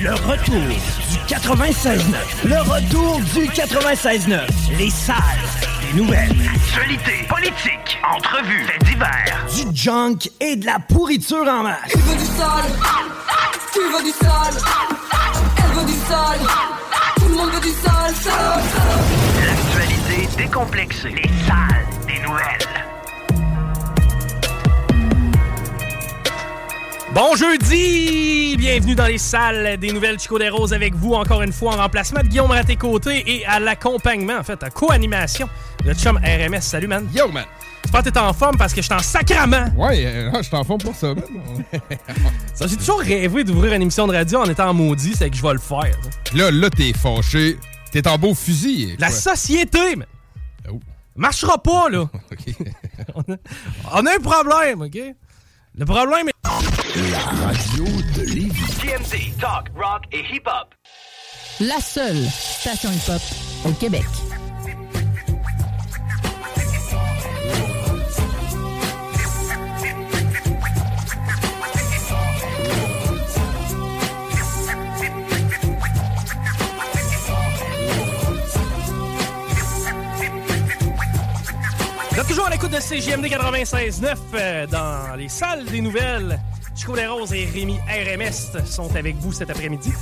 le 0.00 0.14
retour 0.14 0.60
du 0.60 1.34
96.9. 1.34 2.04
Le 2.44 2.60
retour 2.60 3.20
du 3.34 3.48
96.9. 3.48 4.40
Les 4.76 4.90
salles 4.90 5.16
des 5.80 5.98
nouvelles. 5.98 6.34
Actualité, 6.54 7.26
politique, 7.28 7.98
entrevues, 8.08 8.64
faits 8.64 8.84
divers. 8.84 9.46
Du 9.54 9.76
junk 9.76 10.18
et 10.40 10.56
de 10.56 10.66
la 10.66 10.78
pourriture 10.78 11.46
en 11.48 11.64
masse. 11.64 11.90
Tu 11.90 11.98
veux 11.98 12.16
du 12.16 12.24
sale 12.24 12.72
Tu 13.72 13.80
veux 13.80 14.04
du 14.04 14.10
sale 14.10 14.62
Elle 15.56 15.78
veut 15.78 15.86
du 15.86 15.98
sale 16.08 16.40
Tout 17.16 17.28
le 17.28 17.34
monde 17.34 17.50
veut 17.50 17.60
du 17.60 17.68
sale 17.68 18.14
sale, 18.14 18.24
sale. 18.24 19.46
L'actualité 19.46 20.28
décomplexée. 20.36 21.10
Les 21.10 21.46
salles 21.46 21.86
des 22.06 22.20
nouvelles. 22.20 22.77
Bon 27.18 27.34
jeudi! 27.34 28.54
Bienvenue 28.56 28.94
dans 28.94 29.06
les 29.06 29.18
salles 29.18 29.76
des 29.78 29.90
nouvelles 29.90 30.20
Chico 30.20 30.38
des 30.38 30.50
Roses 30.50 30.72
avec 30.72 30.94
vous 30.94 31.14
encore 31.14 31.42
une 31.42 31.52
fois 31.52 31.74
en 31.74 31.78
remplacement 31.78 32.20
de 32.20 32.28
Guillaume 32.28 32.52
Raté-Côté 32.52 33.24
et 33.26 33.44
à 33.44 33.58
l'accompagnement, 33.58 34.36
en 34.36 34.44
fait, 34.44 34.62
à 34.62 34.70
co-animation 34.70 35.48
de 35.84 35.92
chum 35.94 36.16
RMS. 36.16 36.60
Salut, 36.60 36.86
man. 36.86 37.08
Yo, 37.12 37.26
man! 37.26 37.44
J'espère 37.82 38.04
que 38.04 38.10
t'es 38.10 38.20
en 38.20 38.32
forme 38.32 38.56
parce 38.56 38.72
que 38.72 38.82
je 38.82 38.86
suis 38.86 38.94
en 38.94 39.00
sacrament. 39.00 39.68
Ouais, 39.76 40.06
euh, 40.06 40.30
je 40.36 40.42
suis 40.42 40.54
en 40.54 40.62
forme 40.62 40.80
pour 40.80 40.94
ça, 40.94 41.08
man. 41.08 41.24
Ça, 42.54 42.68
J'ai 42.68 42.76
toujours 42.76 43.00
rêvé 43.00 43.42
d'ouvrir 43.42 43.72
une 43.72 43.82
émission 43.82 44.06
de 44.06 44.14
radio 44.14 44.38
en 44.38 44.48
étant 44.48 44.72
maudit, 44.72 45.16
c'est 45.16 45.28
que 45.28 45.36
je 45.36 45.42
vais 45.42 45.54
le 45.54 45.58
faire. 45.58 45.98
là, 46.34 46.52
là, 46.52 46.70
t'es 46.70 46.92
fâché. 46.92 47.58
T'es 47.90 48.06
en 48.06 48.16
beau 48.16 48.32
fusil. 48.32 48.94
La 48.96 49.08
quoi. 49.08 49.16
société, 49.16 49.96
man. 49.96 50.06
Oh. 50.70 50.78
Marchera 51.16 51.60
pas, 51.60 51.88
là. 51.88 52.08
On 53.16 53.22
a, 53.22 53.36
on 53.92 54.06
a 54.06 54.14
un 54.14 54.20
problème, 54.20 54.82
OK? 54.82 55.00
Le 55.74 55.84
problème 55.84 56.28
est... 56.28 56.67
TMC, 58.80 59.34
talk, 59.38 59.68
rock 59.76 60.04
et 60.10 60.24
hip-hop. 60.32 60.74
La 61.60 61.80
seule 61.80 62.24
station 62.30 62.90
hip-hop 62.90 63.20
au 63.66 63.72
Québec. 63.72 64.04
Vous 82.10 82.20
êtes 82.20 82.28
toujours 82.28 82.46
à 82.46 82.50
l'écoute 82.50 82.70
de 82.70 82.80
CGMD 82.80 83.26
96.9 83.26 84.16
euh, 84.34 84.66
dans 84.66 85.16
les 85.16 85.28
salles 85.28 85.66
des 85.66 85.82
nouvelles. 85.82 86.40
Chico 86.78 86.94
Les 86.94 87.08
Roses 87.08 87.32
et 87.32 87.44
Rémi 87.44 87.76
RMS 87.88 88.64
sont 88.64 88.94
avec 88.94 89.16
vous 89.16 89.32
cet 89.32 89.50
après-midi. 89.50 89.92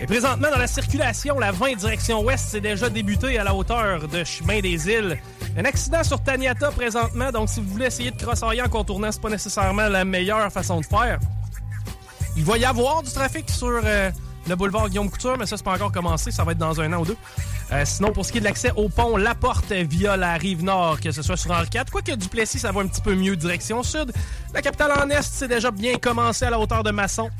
Et 0.00 0.06
présentement, 0.06 0.50
dans 0.50 0.58
la 0.58 0.66
circulation, 0.66 1.38
la 1.38 1.52
20 1.52 1.76
direction 1.76 2.24
ouest 2.24 2.48
s'est 2.48 2.60
déjà 2.60 2.90
débuté 2.90 3.38
à 3.38 3.44
la 3.44 3.54
hauteur 3.54 4.08
de 4.08 4.24
Chemin 4.24 4.58
des 4.58 4.88
Îles. 4.88 5.16
Un 5.56 5.64
accident 5.64 6.02
sur 6.02 6.20
Taniata 6.20 6.72
présentement, 6.72 7.30
donc 7.30 7.48
si 7.48 7.60
vous 7.60 7.68
voulez 7.68 7.86
essayer 7.86 8.10
de 8.10 8.20
crossoyer 8.20 8.60
en 8.62 8.68
contournant, 8.68 9.12
c'est 9.12 9.20
pas 9.20 9.30
nécessairement 9.30 9.88
la 9.88 10.04
meilleure 10.04 10.50
façon 10.52 10.80
de 10.80 10.86
faire. 10.86 11.20
Il 12.36 12.44
va 12.44 12.58
y 12.58 12.64
avoir 12.64 13.04
du 13.04 13.12
trafic 13.12 13.48
sur 13.48 13.80
euh, 13.84 14.10
le 14.48 14.56
boulevard 14.56 14.88
Guillaume 14.88 15.10
Couture, 15.10 15.36
mais 15.38 15.46
ça, 15.46 15.56
c'est 15.56 15.64
pas 15.64 15.74
encore 15.74 15.92
commencé. 15.92 16.30
Ça 16.30 16.44
va 16.44 16.52
être 16.52 16.58
dans 16.58 16.80
un 16.80 16.92
an 16.92 17.00
ou 17.00 17.04
deux. 17.04 17.16
Euh, 17.72 17.82
sinon, 17.84 18.12
pour 18.12 18.24
ce 18.24 18.32
qui 18.32 18.38
est 18.38 18.40
de 18.40 18.46
l'accès 18.46 18.72
au 18.76 18.88
pont 18.88 19.16
La 19.16 19.34
Porte 19.34 19.72
via 19.72 20.16
la 20.16 20.34
rive 20.34 20.64
nord, 20.64 21.00
que 21.00 21.12
ce 21.12 21.22
soit 21.22 21.36
sur 21.36 21.50
Henri 21.50 21.68
IV, 21.72 21.84
quoique 21.92 22.12
Duplessis, 22.12 22.60
ça 22.60 22.72
va 22.72 22.80
un 22.80 22.86
petit 22.86 23.02
peu 23.02 23.14
mieux 23.14 23.36
direction 23.36 23.82
sud. 23.82 24.12
La 24.54 24.62
capitale 24.62 24.92
en 24.92 25.10
est, 25.10 25.22
c'est 25.22 25.48
déjà 25.48 25.70
bien 25.70 25.96
commencé 25.98 26.44
à 26.44 26.50
la 26.50 26.58
hauteur 26.58 26.82
de 26.82 26.90
Masson. 26.90 27.30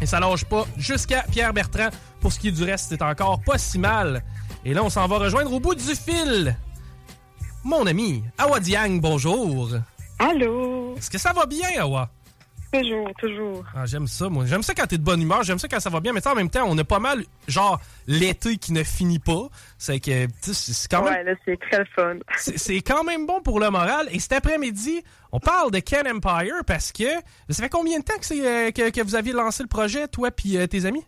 Et 0.00 0.06
ça 0.06 0.18
lâche 0.18 0.44
pas 0.44 0.66
jusqu'à 0.76 1.22
Pierre-Bertrand. 1.30 1.90
Pour 2.20 2.32
ce 2.32 2.40
qui 2.40 2.48
est 2.48 2.52
du 2.52 2.64
reste, 2.64 2.86
c'est 2.88 3.02
encore 3.02 3.40
pas 3.40 3.58
si 3.58 3.78
mal. 3.78 4.22
Et 4.64 4.74
là, 4.74 4.82
on 4.82 4.90
s'en 4.90 5.06
va 5.06 5.18
rejoindre 5.18 5.52
au 5.52 5.60
bout 5.60 5.74
du 5.74 5.94
fil. 5.94 6.56
Mon 7.64 7.86
ami, 7.86 8.24
Awa 8.38 8.58
Diang, 8.58 9.00
bonjour. 9.00 9.70
Allô? 10.18 10.94
Est-ce 10.96 11.10
que 11.10 11.18
ça 11.18 11.32
va 11.32 11.46
bien, 11.46 11.68
Awa? 11.80 12.10
Toujours, 12.72 13.10
toujours. 13.18 13.64
Ah, 13.76 13.84
j'aime 13.84 14.06
ça, 14.06 14.30
moi. 14.30 14.46
J'aime 14.46 14.62
ça 14.62 14.72
quand 14.74 14.86
t'es 14.86 14.96
de 14.96 15.02
bonne 15.02 15.20
humeur, 15.20 15.42
j'aime 15.42 15.58
ça 15.58 15.68
quand 15.68 15.78
ça 15.80 15.90
va 15.90 16.00
bien, 16.00 16.12
mais 16.12 16.26
en 16.26 16.34
même 16.34 16.48
temps, 16.48 16.64
on 16.66 16.78
a 16.78 16.84
pas 16.84 17.00
mal, 17.00 17.22
genre, 17.46 17.78
l'été 18.06 18.56
qui 18.56 18.72
ne 18.72 18.82
finit 18.82 19.18
pas. 19.18 19.48
C'est 19.76 20.00
que, 20.00 20.26
c'est 20.40 20.90
quand 20.90 21.04
même. 21.04 21.12
Ouais, 21.12 21.24
là, 21.24 21.32
c'est 21.44 21.60
très 21.60 21.84
fun. 21.94 22.16
C'est 22.36 22.80
quand 22.80 23.04
même 23.04 23.26
bon 23.26 23.42
pour 23.42 23.60
le 23.60 23.68
moral. 23.70 24.08
Et 24.10 24.18
cet 24.18 24.32
après-midi, 24.32 25.02
on 25.32 25.40
parle 25.40 25.70
de 25.70 25.80
Ken 25.80 26.06
Empire 26.08 26.64
parce 26.66 26.92
que. 26.92 27.04
Ça 27.50 27.62
fait 27.62 27.68
combien 27.68 27.98
de 27.98 28.04
temps 28.04 28.18
que, 28.18 28.34
euh, 28.34 28.70
que, 28.70 28.90
que 28.90 29.02
vous 29.02 29.16
aviez 29.16 29.32
lancé 29.32 29.62
le 29.62 29.68
projet, 29.68 30.08
toi 30.08 30.30
et 30.44 30.68
tes 30.68 30.86
amis? 30.86 31.04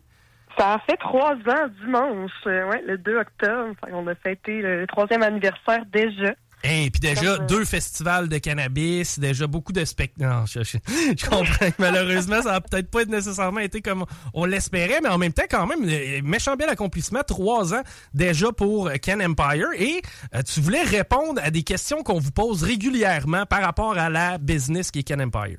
Ça 0.59 0.75
a 0.75 0.79
fait 0.81 0.97
trois 0.99 1.33
ans 1.33 1.69
dimanche, 1.83 2.31
euh, 2.47 2.69
ouais, 2.69 2.83
le 2.87 2.99
2 2.99 3.17
octobre. 3.17 3.75
Qu'on 3.83 4.07
a 4.07 4.15
fêté 4.15 4.61
le 4.61 4.87
troisième 4.87 5.23
anniversaire 5.23 5.85
déjà. 5.87 6.35
Et 6.67 6.91
puis 6.91 6.99
déjà, 7.01 7.37
Comme, 7.37 7.47
deux 7.47 7.65
festivals 7.67 8.29
de 8.29 8.39
cannabis, 8.39 9.19
déjà 9.19 9.47
beaucoup 9.47 9.73
de 9.73 9.85
spectacles. 9.85 10.27
Non, 10.29 10.47
je, 10.47 10.63
je- 10.63 10.79
je 11.17 11.25
comprends 11.27 11.71
que 11.71 11.75
malheureusement, 11.79 12.41
ça 12.41 12.55
a 12.55 12.61
peut-être 12.63 12.91
pas 12.91 13.05
nécessairement 13.05 13.61
été 13.61 13.83
comme 13.83 14.07
on 14.33 14.47
l'espérait, 14.47 15.01
mais 15.03 15.11
en 15.11 15.19
même 15.19 15.33
temps, 15.35 15.43
quand 15.51 15.67
même, 15.67 15.85
euh, 15.87 16.21
méchant 16.25 16.57
bel 16.57 16.71
accomplissement, 16.71 17.21
trois 17.27 17.75
ans 17.75 17.83
déjà 18.15 18.51
pour 18.51 18.91
Ken 19.03 19.21
Empire. 19.23 19.67
Et 19.79 20.01
euh, 20.35 20.43
tu 20.43 20.61
voulais 20.61 20.83
répondre 20.83 21.41
à 21.45 21.51
des 21.51 21.63
questions 21.65 22.03
qu'on 22.03 22.19
vous 22.19 22.31
pose 22.33 22.63
régulièrement 22.63 23.45
par 23.47 23.61
rapport 23.63 23.99
à 23.99 24.09
la 24.09 24.39
business 24.39 24.91
qui 24.91 25.01
est 25.01 25.03
Ken 25.03 25.21
Empire. 25.21 25.59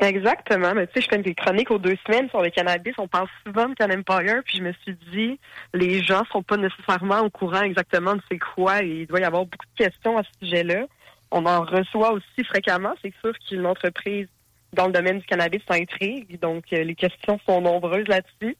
Exactement. 0.00 0.72
Mais 0.74 0.86
tu 0.86 0.94
sais, 0.94 1.00
je 1.02 1.08
fais 1.08 1.22
des 1.22 1.34
chroniques 1.34 1.70
aux 1.70 1.78
deux 1.78 1.96
semaines 2.06 2.28
sur 2.30 2.40
le 2.40 2.48
cannabis. 2.48 2.94
On 2.96 3.06
parle 3.06 3.28
souvent 3.44 3.68
de 3.68 3.74
Can 3.74 3.90
Empire, 3.90 4.42
puis 4.44 4.58
je 4.58 4.62
me 4.62 4.72
suis 4.72 4.96
dit, 5.12 5.38
les 5.74 6.02
gens 6.02 6.24
sont 6.32 6.42
pas 6.42 6.56
nécessairement 6.56 7.20
au 7.20 7.30
courant 7.30 7.62
exactement 7.62 8.16
de 8.16 8.22
c'est 8.30 8.38
quoi, 8.38 8.82
et 8.82 9.00
il 9.02 9.06
doit 9.06 9.20
y 9.20 9.24
avoir 9.24 9.44
beaucoup 9.44 9.66
de 9.76 9.84
questions 9.84 10.16
à 10.16 10.22
ce 10.22 10.46
sujet-là. 10.46 10.86
On 11.30 11.44
en 11.44 11.62
reçoit 11.62 12.12
aussi 12.12 12.44
fréquemment. 12.44 12.94
C'est 13.02 13.12
sûr 13.20 13.32
qu'une 13.38 13.66
entreprise 13.66 14.26
dans 14.72 14.86
le 14.86 14.92
domaine 14.92 15.18
du 15.18 15.26
cannabis 15.26 15.60
s'intrigue, 15.68 16.40
donc 16.40 16.64
euh, 16.72 16.82
les 16.82 16.94
questions 16.94 17.38
sont 17.46 17.60
nombreuses 17.60 18.08
là-dessus. 18.08 18.56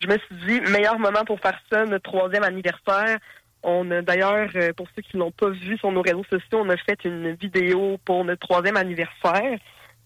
Je 0.00 0.06
me 0.06 0.16
suis 0.16 0.34
dit, 0.46 0.60
meilleur 0.72 0.98
moment 0.98 1.24
pour 1.26 1.40
faire 1.40 1.60
ça, 1.70 1.84
notre 1.84 2.10
troisième 2.10 2.42
anniversaire. 2.42 3.18
On 3.62 3.90
a 3.90 4.00
d'ailleurs, 4.00 4.48
euh, 4.54 4.72
pour 4.72 4.86
ceux 4.96 5.02
qui 5.02 5.18
l'ont 5.18 5.30
pas 5.30 5.50
vu 5.50 5.76
sur 5.76 5.92
nos 5.92 6.00
réseaux 6.00 6.24
sociaux, 6.24 6.60
on 6.64 6.70
a 6.70 6.76
fait 6.78 7.04
une 7.04 7.34
vidéo 7.34 7.98
pour 8.06 8.24
notre 8.24 8.46
troisième 8.46 8.78
anniversaire. 8.78 9.58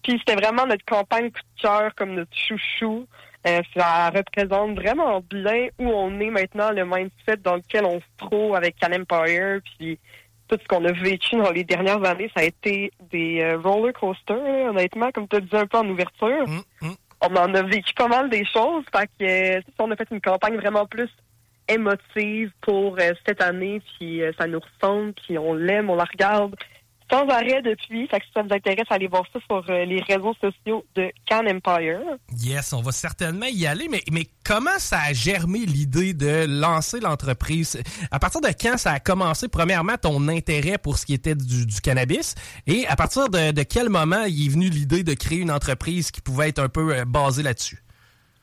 Puis 0.05 0.19
c'était 0.19 0.39
vraiment 0.39 0.67
notre 0.67 0.85
campagne 0.85 1.31
coup 1.31 1.39
de 1.39 1.61
cœur, 1.63 1.95
comme 1.95 2.13
notre 2.13 2.35
chouchou. 2.37 3.07
Euh, 3.47 3.61
ça 3.75 4.11
représente 4.11 4.75
vraiment 4.75 5.19
bien 5.31 5.69
où 5.79 5.87
on 5.87 6.19
est 6.19 6.29
maintenant, 6.29 6.69
le 6.71 6.85
mindset 6.85 7.37
dans 7.43 7.55
lequel 7.55 7.85
on 7.85 7.99
se 7.99 8.05
trouve 8.17 8.55
avec 8.55 8.75
Can 8.79 8.93
Empire. 8.93 9.61
Puis 9.63 9.97
tout 10.47 10.57
ce 10.61 10.67
qu'on 10.67 10.85
a 10.85 10.91
vécu 10.91 11.37
dans 11.37 11.49
les 11.49 11.63
dernières 11.63 12.03
années, 12.05 12.29
ça 12.35 12.43
a 12.43 12.45
été 12.45 12.91
des 13.11 13.41
euh, 13.41 13.57
roller 13.57 13.93
coasters, 13.93 14.69
honnêtement, 14.69 15.09
comme 15.11 15.27
tu 15.27 15.37
as 15.37 15.39
dit 15.39 15.55
un 15.55 15.65
peu 15.65 15.79
en 15.79 15.89
ouverture. 15.89 16.45
On 17.21 17.35
en 17.35 17.53
a 17.55 17.63
vécu 17.63 17.91
pas 17.95 18.07
mal 18.07 18.29
des 18.29 18.45
choses. 18.45 18.83
Fait 18.95 19.09
que 19.17 19.57
euh, 19.57 19.61
on 19.79 19.89
a 19.89 19.95
fait 19.95 20.07
une 20.11 20.21
campagne 20.21 20.57
vraiment 20.57 20.85
plus 20.85 21.09
émotive 21.67 22.51
pour 22.61 22.99
cette 23.25 23.41
année. 23.41 23.81
Puis 23.97 24.21
ça 24.37 24.45
nous 24.45 24.59
ressemble, 24.59 25.13
puis 25.13 25.39
on 25.39 25.55
l'aime, 25.55 25.89
on 25.89 25.95
la 25.95 26.03
regarde. 26.03 26.55
Sans 27.11 27.27
arrêt 27.27 27.61
depuis. 27.61 28.07
Fait 28.07 28.19
que 28.19 28.25
si 28.25 28.31
ça 28.33 28.41
vous 28.41 28.53
intéresse, 28.53 28.85
allez 28.89 29.07
voir 29.07 29.23
ça 29.31 29.39
sur 29.47 29.63
euh, 29.69 29.85
les 29.85 30.01
réseaux 30.01 30.33
sociaux 30.41 30.85
de 30.95 31.11
Can 31.29 31.45
Empire. 31.47 32.01
Yes, 32.37 32.73
on 32.73 32.81
va 32.81 32.91
certainement 32.91 33.45
y 33.45 33.65
aller, 33.67 33.87
mais, 33.89 34.01
mais 34.11 34.25
comment 34.43 34.77
ça 34.79 34.99
a 35.07 35.13
germé 35.13 35.59
l'idée 35.59 36.13
de 36.13 36.45
lancer 36.47 36.99
l'entreprise? 36.99 37.81
À 38.11 38.19
partir 38.19 38.41
de 38.41 38.47
quand 38.47 38.77
ça 38.77 38.91
a 38.91 38.99
commencé, 38.99 39.47
premièrement, 39.47 39.95
ton 40.01 40.27
intérêt 40.27 40.77
pour 40.77 40.97
ce 40.97 41.05
qui 41.05 41.13
était 41.13 41.35
du, 41.35 41.65
du 41.65 41.81
cannabis? 41.81 42.35
Et 42.67 42.87
à 42.87 42.95
partir 42.95 43.29
de, 43.29 43.51
de, 43.51 43.63
quel 43.63 43.89
moment 43.89 44.23
il 44.27 44.47
est 44.47 44.49
venu 44.49 44.69
l'idée 44.69 45.03
de 45.03 45.13
créer 45.13 45.39
une 45.39 45.51
entreprise 45.51 46.11
qui 46.11 46.21
pouvait 46.21 46.49
être 46.49 46.59
un 46.59 46.69
peu 46.69 46.95
euh, 46.95 47.05
basée 47.05 47.43
là-dessus? 47.43 47.81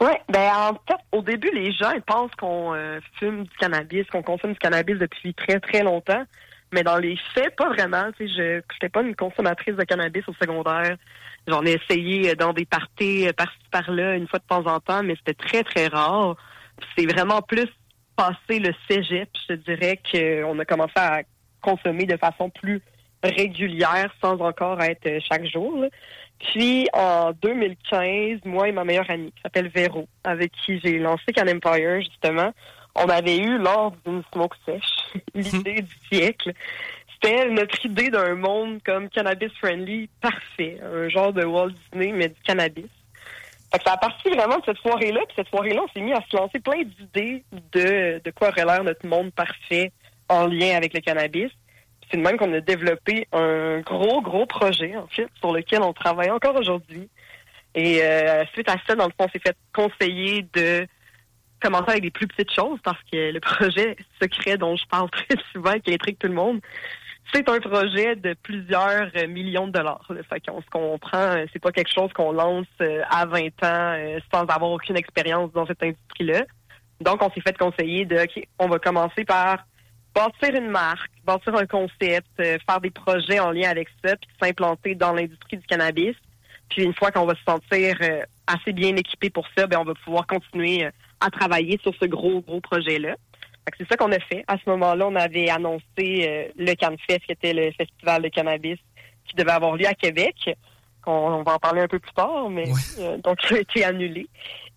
Oui, 0.01 0.13
ben 0.29 0.51
en 0.53 0.75
fait, 0.89 1.01
au 1.13 1.23
début, 1.23 1.51
les 1.53 1.73
gens 1.73 1.93
ils 1.93 2.03
pensent 2.03 2.35
qu'on 2.35 2.75
euh, 2.75 2.99
fume 3.21 3.45
du 3.45 3.57
cannabis, 3.57 4.05
qu'on 4.11 4.23
consomme 4.23 4.53
du 4.53 4.59
cannabis 4.59 4.99
depuis 4.99 5.33
très, 5.35 5.61
très 5.61 5.83
longtemps. 5.83 6.25
Mais 6.73 6.83
dans 6.83 6.99
les 6.99 7.17
faits, 7.35 7.55
pas 7.57 7.69
vraiment. 7.69 8.11
Tu 8.17 8.27
sais, 8.29 8.35
je 8.35 8.55
n'étais 8.57 8.89
pas 8.89 9.03
une 9.03 9.15
consommatrice 9.15 9.77
de 9.77 9.85
cannabis 9.85 10.25
au 10.27 10.35
secondaire. 10.35 10.97
J'en 11.47 11.65
ai 11.65 11.73
essayé 11.73 12.35
dans 12.35 12.53
des 12.53 12.65
parties 12.65 13.29
euh, 13.29 13.33
par-ci 13.33 13.59
par-là 13.71 14.15
une 14.15 14.29
fois 14.29 14.39
de 14.39 14.45
temps 14.47 14.67
en 14.67 14.81
temps, 14.81 15.03
mais 15.03 15.15
c'était 15.17 15.35
très, 15.35 15.63
très 15.65 15.89
rare. 15.89 16.37
C'est 16.97 17.07
vraiment 17.07 17.43
plus 17.43 17.69
passé 18.17 18.59
le 18.59 18.73
cégep, 18.89 19.29
je 19.49 19.55
dirais, 19.55 20.01
qu'on 20.11 20.59
a 20.59 20.65
commencé 20.65 20.93
à 20.97 21.23
consommer 21.61 22.07
de 22.07 22.17
façon 22.17 22.51
plus 22.51 22.81
régulière 23.23 24.13
sans 24.21 24.41
encore 24.41 24.81
être 24.83 25.07
euh, 25.07 25.21
chaque 25.29 25.47
jour. 25.47 25.85
Puis 26.39 26.89
en 26.93 27.33
2015, 27.41 28.41
moi 28.45 28.69
et 28.69 28.73
ma 28.73 28.85
meilleure 28.85 29.11
amie, 29.11 29.33
qui 29.33 29.43
s'appelle 29.43 29.69
Véro, 29.69 30.09
avec 30.25 30.53
qui 30.53 30.81
j'ai 30.81 30.99
lancé 30.99 31.33
Can 31.33 31.47
Empire, 31.47 32.01
justement, 32.01 32.53
on 32.95 33.09
avait 33.09 33.39
eu 33.39 33.59
lors 33.59 33.93
d'une 34.05 34.23
smoke 34.33 34.57
sèche 34.67 35.15
l'idée 35.35 35.83
du 35.83 35.95
siècle. 36.11 36.53
C'était 37.15 37.49
notre 37.49 37.85
idée 37.87 38.11
d'un 38.11 38.35
monde 38.35 38.81
comme 38.85 39.09
cannabis 39.09 39.53
friendly 39.59 40.09
parfait, 40.21 40.79
un 40.83 41.09
genre 41.09 41.33
de 41.33 41.45
Walt 41.45 41.71
Disney 41.71 42.13
mais 42.13 42.29
du 42.29 42.41
cannabis. 42.45 42.91
Fait 43.73 43.79
que 43.79 43.85
ça 43.85 43.93
a 43.95 43.97
parti 43.97 44.29
vraiment 44.29 44.59
de 44.59 44.65
cette 44.67 44.79
soirée-là, 44.79 45.21
puis 45.27 45.35
cette 45.37 45.49
soirée-là, 45.49 45.83
on 45.85 45.89
s'est 45.89 46.05
mis 46.05 46.13
à 46.13 46.21
se 46.31 46.37
lancer 46.37 46.61
plein 46.61 46.83
d'idées 46.83 47.43
de, 47.73 48.21
de 48.23 48.31
quoi 48.31 48.49
aurait 48.49 48.67
l'air 48.67 48.85
notre 48.85 49.07
monde 49.07 49.33
parfait 49.33 49.93
en 50.29 50.47
lien 50.47 50.77
avec 50.77 50.93
le 50.93 51.01
cannabis. 51.01 51.51
C'est 52.11 52.19
de 52.19 52.23
même 52.23 52.37
qu'on 52.37 52.53
a 52.53 52.61
développé 52.61 53.27
un 53.33 53.81
gros, 53.81 54.21
gros 54.21 54.45
projet, 54.45 54.95
en 54.97 55.07
fait, 55.07 55.29
sur 55.39 55.53
lequel 55.53 55.81
on 55.81 55.95
travaille 55.95 56.31
encore 56.31 56.57
aujourd'hui. 56.57 57.09
Et 57.75 58.03
euh, 58.03 58.45
suite 58.53 58.69
à 58.69 58.77
ça, 58.87 58.95
dans 58.95 59.07
le 59.07 59.13
fond, 59.19 59.27
on 59.27 59.29
s'est 59.29 59.39
fait 59.39 59.57
conseiller 59.75 60.45
de 60.53 60.87
commencer 61.63 61.91
avec 61.91 62.03
des 62.03 62.11
plus 62.11 62.27
petites 62.27 62.53
choses 62.53 62.79
parce 62.83 62.99
que 63.11 63.33
le 63.33 63.41
projet 63.41 63.97
secret 64.21 64.59
dont 64.59 64.77
je 64.77 64.85
parle 64.87 65.11
très 65.13 65.37
souvent, 65.53 65.79
qui 65.79 65.95
intrigue 65.95 66.19
tout 66.19 66.29
le 66.29 66.35
monde, 66.35 66.61
c'est 67.33 67.49
un 67.49 67.61
projet 67.61 68.17
de 68.17 68.35
plusieurs 68.43 69.11
millions 69.29 69.67
de 69.67 69.73
dollars. 69.73 70.07
Là. 70.11 70.21
Qu'on 70.47 70.61
se 70.61 70.69
comprend, 70.71 71.45
c'est 71.53 71.61
pas 71.61 71.73
quelque 71.73 71.93
chose 71.93 72.13
qu'on 72.13 72.33
lance 72.33 72.67
euh, 72.81 73.03
à 73.09 73.27
20 73.27 73.41
ans 73.41 73.49
euh, 73.63 74.19
sans 74.33 74.43
avoir 74.43 74.71
aucune 74.73 74.97
expérience 74.97 75.51
dans 75.53 75.67
cette 75.67 75.83
industrie-là. 75.83 76.43
Donc, 77.01 77.23
on 77.23 77.31
s'est 77.31 77.41
fait 77.41 77.57
conseiller 77.57 78.05
de, 78.05 78.17
OK, 78.17 78.47
on 78.59 78.69
va 78.69 78.79
commencer 78.79 79.25
par 79.25 79.65
bâtir 80.15 80.55
une 80.55 80.69
marque, 80.69 81.11
bâtir 81.25 81.55
un 81.55 81.67
concept, 81.67 82.29
euh, 82.41 82.59
faire 82.69 82.81
des 82.81 82.91
projets 82.91 83.41
en 83.41 83.51
lien 83.51 83.71
avec 83.71 83.89
ça, 84.05 84.15
puis 84.17 84.31
s'implanter 84.41 84.95
dans 84.95 85.13
l'industrie 85.13 85.57
du 85.57 85.67
cannabis. 85.67 86.15
Puis 86.69 86.83
une 86.83 86.95
fois 86.95 87.11
qu'on 87.11 87.27
va 87.27 87.35
se 87.35 87.43
sentir 87.45 87.97
assez 88.47 88.73
bien 88.73 88.97
équipé 88.97 89.29
pour 89.29 89.47
ça, 89.57 89.67
ben 89.67 89.79
on 89.79 89.85
va 89.85 89.93
pouvoir 89.95 90.27
continuer 90.27 90.89
à 91.25 91.31
travailler 91.31 91.79
sur 91.83 91.95
ce 92.01 92.07
gros, 92.07 92.41
gros 92.41 92.61
projet-là. 92.61 93.17
C'est 93.79 93.89
ça 93.89 93.97
qu'on 93.97 94.11
a 94.13 94.19
fait. 94.19 94.45
À 94.49 94.57
ce 94.59 94.69
moment-là, 94.71 95.07
on 95.07 95.15
avait 95.15 95.49
annoncé 95.49 95.85
euh, 95.99 96.49
le 96.57 96.75
CanFest, 96.75 97.21
qui 97.27 97.33
était 97.33 97.53
le 97.53 97.71
festival 97.73 98.23
de 98.23 98.29
cannabis 98.29 98.79
qui 99.29 99.37
devait 99.37 99.53
avoir 99.53 99.77
lieu 99.77 99.87
à 99.87 99.95
Québec. 99.95 100.35
On, 101.07 101.43
va 101.43 101.55
en 101.55 101.59
parler 101.59 101.81
un 101.81 101.89
peu 101.89 101.99
plus 101.99 102.13
tard, 102.13 102.49
mais 102.51 102.69
euh, 102.99 103.19
donc 103.19 103.39
il 103.51 103.57
a 103.57 103.61
été 103.61 103.85
annulé. 103.85 104.29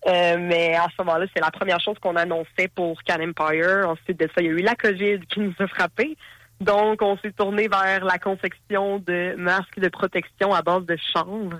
Euh, 0.07 0.37
mais 0.39 0.75
à 0.75 0.87
ce 0.95 1.03
moment-là, 1.03 1.25
c'est 1.35 1.41
la 1.41 1.51
première 1.51 1.79
chose 1.79 1.97
qu'on 1.99 2.15
annonçait 2.15 2.67
pour 2.73 3.01
Can 3.03 3.21
Empire. 3.21 3.87
Ensuite 3.87 4.19
de 4.19 4.27
ça, 4.27 4.41
il 4.41 4.45
y 4.45 4.49
a 4.49 4.51
eu 4.51 4.61
la 4.61 4.75
COVID 4.75 5.19
qui 5.29 5.39
nous 5.39 5.53
a 5.59 5.67
frappés. 5.67 6.15
Donc, 6.61 7.01
on 7.01 7.17
s'est 7.17 7.33
tourné 7.33 7.67
vers 7.67 8.05
la 8.05 8.17
confection 8.17 8.99
de 8.99 9.35
masques 9.37 9.79
de 9.79 9.89
protection 9.89 10.53
à 10.53 10.61
base 10.61 10.85
de 10.85 10.97
chanvre. 11.13 11.59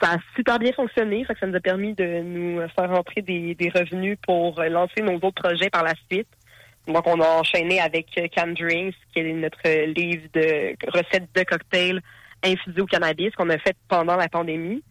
Ça 0.00 0.14
a 0.14 0.16
super 0.34 0.58
bien 0.58 0.72
fonctionné, 0.72 1.24
ça, 1.28 1.34
ça 1.38 1.46
nous 1.46 1.54
a 1.54 1.60
permis 1.60 1.94
de 1.94 2.22
nous 2.22 2.60
faire 2.74 2.90
rentrer 2.90 3.22
des, 3.22 3.72
revenus 3.72 4.18
pour 4.26 4.60
lancer 4.62 5.00
nos 5.00 5.14
autres 5.14 5.42
projets 5.42 5.70
par 5.70 5.84
la 5.84 5.94
suite. 6.10 6.28
Donc, 6.88 7.06
on 7.06 7.20
a 7.20 7.28
enchaîné 7.28 7.80
avec 7.80 8.06
Can 8.34 8.48
Drinks, 8.58 8.96
qui 9.12 9.20
est 9.20 9.32
notre 9.32 9.84
livre 9.84 10.26
de 10.32 10.74
recettes 10.90 11.28
de 11.32 11.44
cocktails 11.44 12.02
infusés 12.42 12.80
au 12.80 12.86
cannabis 12.86 13.32
qu'on 13.36 13.48
a 13.50 13.58
fait 13.58 13.76
pendant 13.88 14.16
la 14.16 14.28
pandémie. 14.28 14.82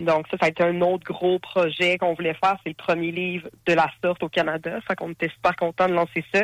Donc, 0.00 0.26
ça, 0.30 0.36
ça 0.38 0.46
a 0.46 0.48
été 0.48 0.64
un 0.64 0.80
autre 0.80 1.04
gros 1.04 1.38
projet 1.38 1.96
qu'on 1.98 2.14
voulait 2.14 2.34
faire. 2.34 2.56
C'est 2.64 2.70
le 2.70 2.74
premier 2.74 3.12
livre 3.12 3.48
de 3.66 3.72
la 3.72 3.88
sorte 4.02 4.24
au 4.24 4.28
Canada. 4.28 4.80
Fait 4.88 4.96
qu'on 4.96 5.12
était 5.12 5.28
super 5.28 5.54
content 5.54 5.88
de 5.88 5.94
lancer 5.94 6.24
ça. 6.34 6.42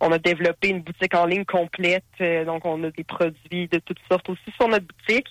On 0.00 0.12
a 0.12 0.18
développé 0.18 0.68
une 0.68 0.82
boutique 0.82 1.14
en 1.14 1.26
ligne 1.26 1.44
complète, 1.44 2.04
euh, 2.20 2.44
donc 2.44 2.64
on 2.66 2.82
a 2.84 2.90
des 2.90 3.04
produits 3.04 3.68
de 3.68 3.78
toutes 3.78 4.00
sortes 4.10 4.28
aussi 4.28 4.50
sur 4.56 4.68
notre 4.68 4.86
boutique. 4.86 5.28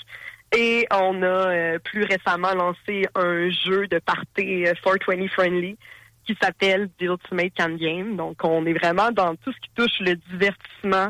Et 0.57 0.88
on 0.91 1.21
a 1.21 1.25
euh, 1.25 1.79
plus 1.79 2.03
récemment 2.03 2.53
lancé 2.53 3.07
un 3.15 3.50
jeu 3.50 3.88
de 3.88 4.00
party 4.00 4.63
420 4.63 5.23
euh, 5.23 5.27
friendly 5.27 5.77
qui 6.25 6.35
s'appelle 6.41 6.89
The 7.00 7.03
Ultimate 7.03 7.53
Can 7.57 7.75
Game. 7.75 8.15
Donc 8.15 8.38
on 8.44 8.65
est 8.65 8.73
vraiment 8.73 9.12
dans 9.12 9.35
tout 9.35 9.51
ce 9.51 9.59
qui 9.59 9.69
touche 9.75 10.00
le 10.00 10.15
divertissement 10.15 11.09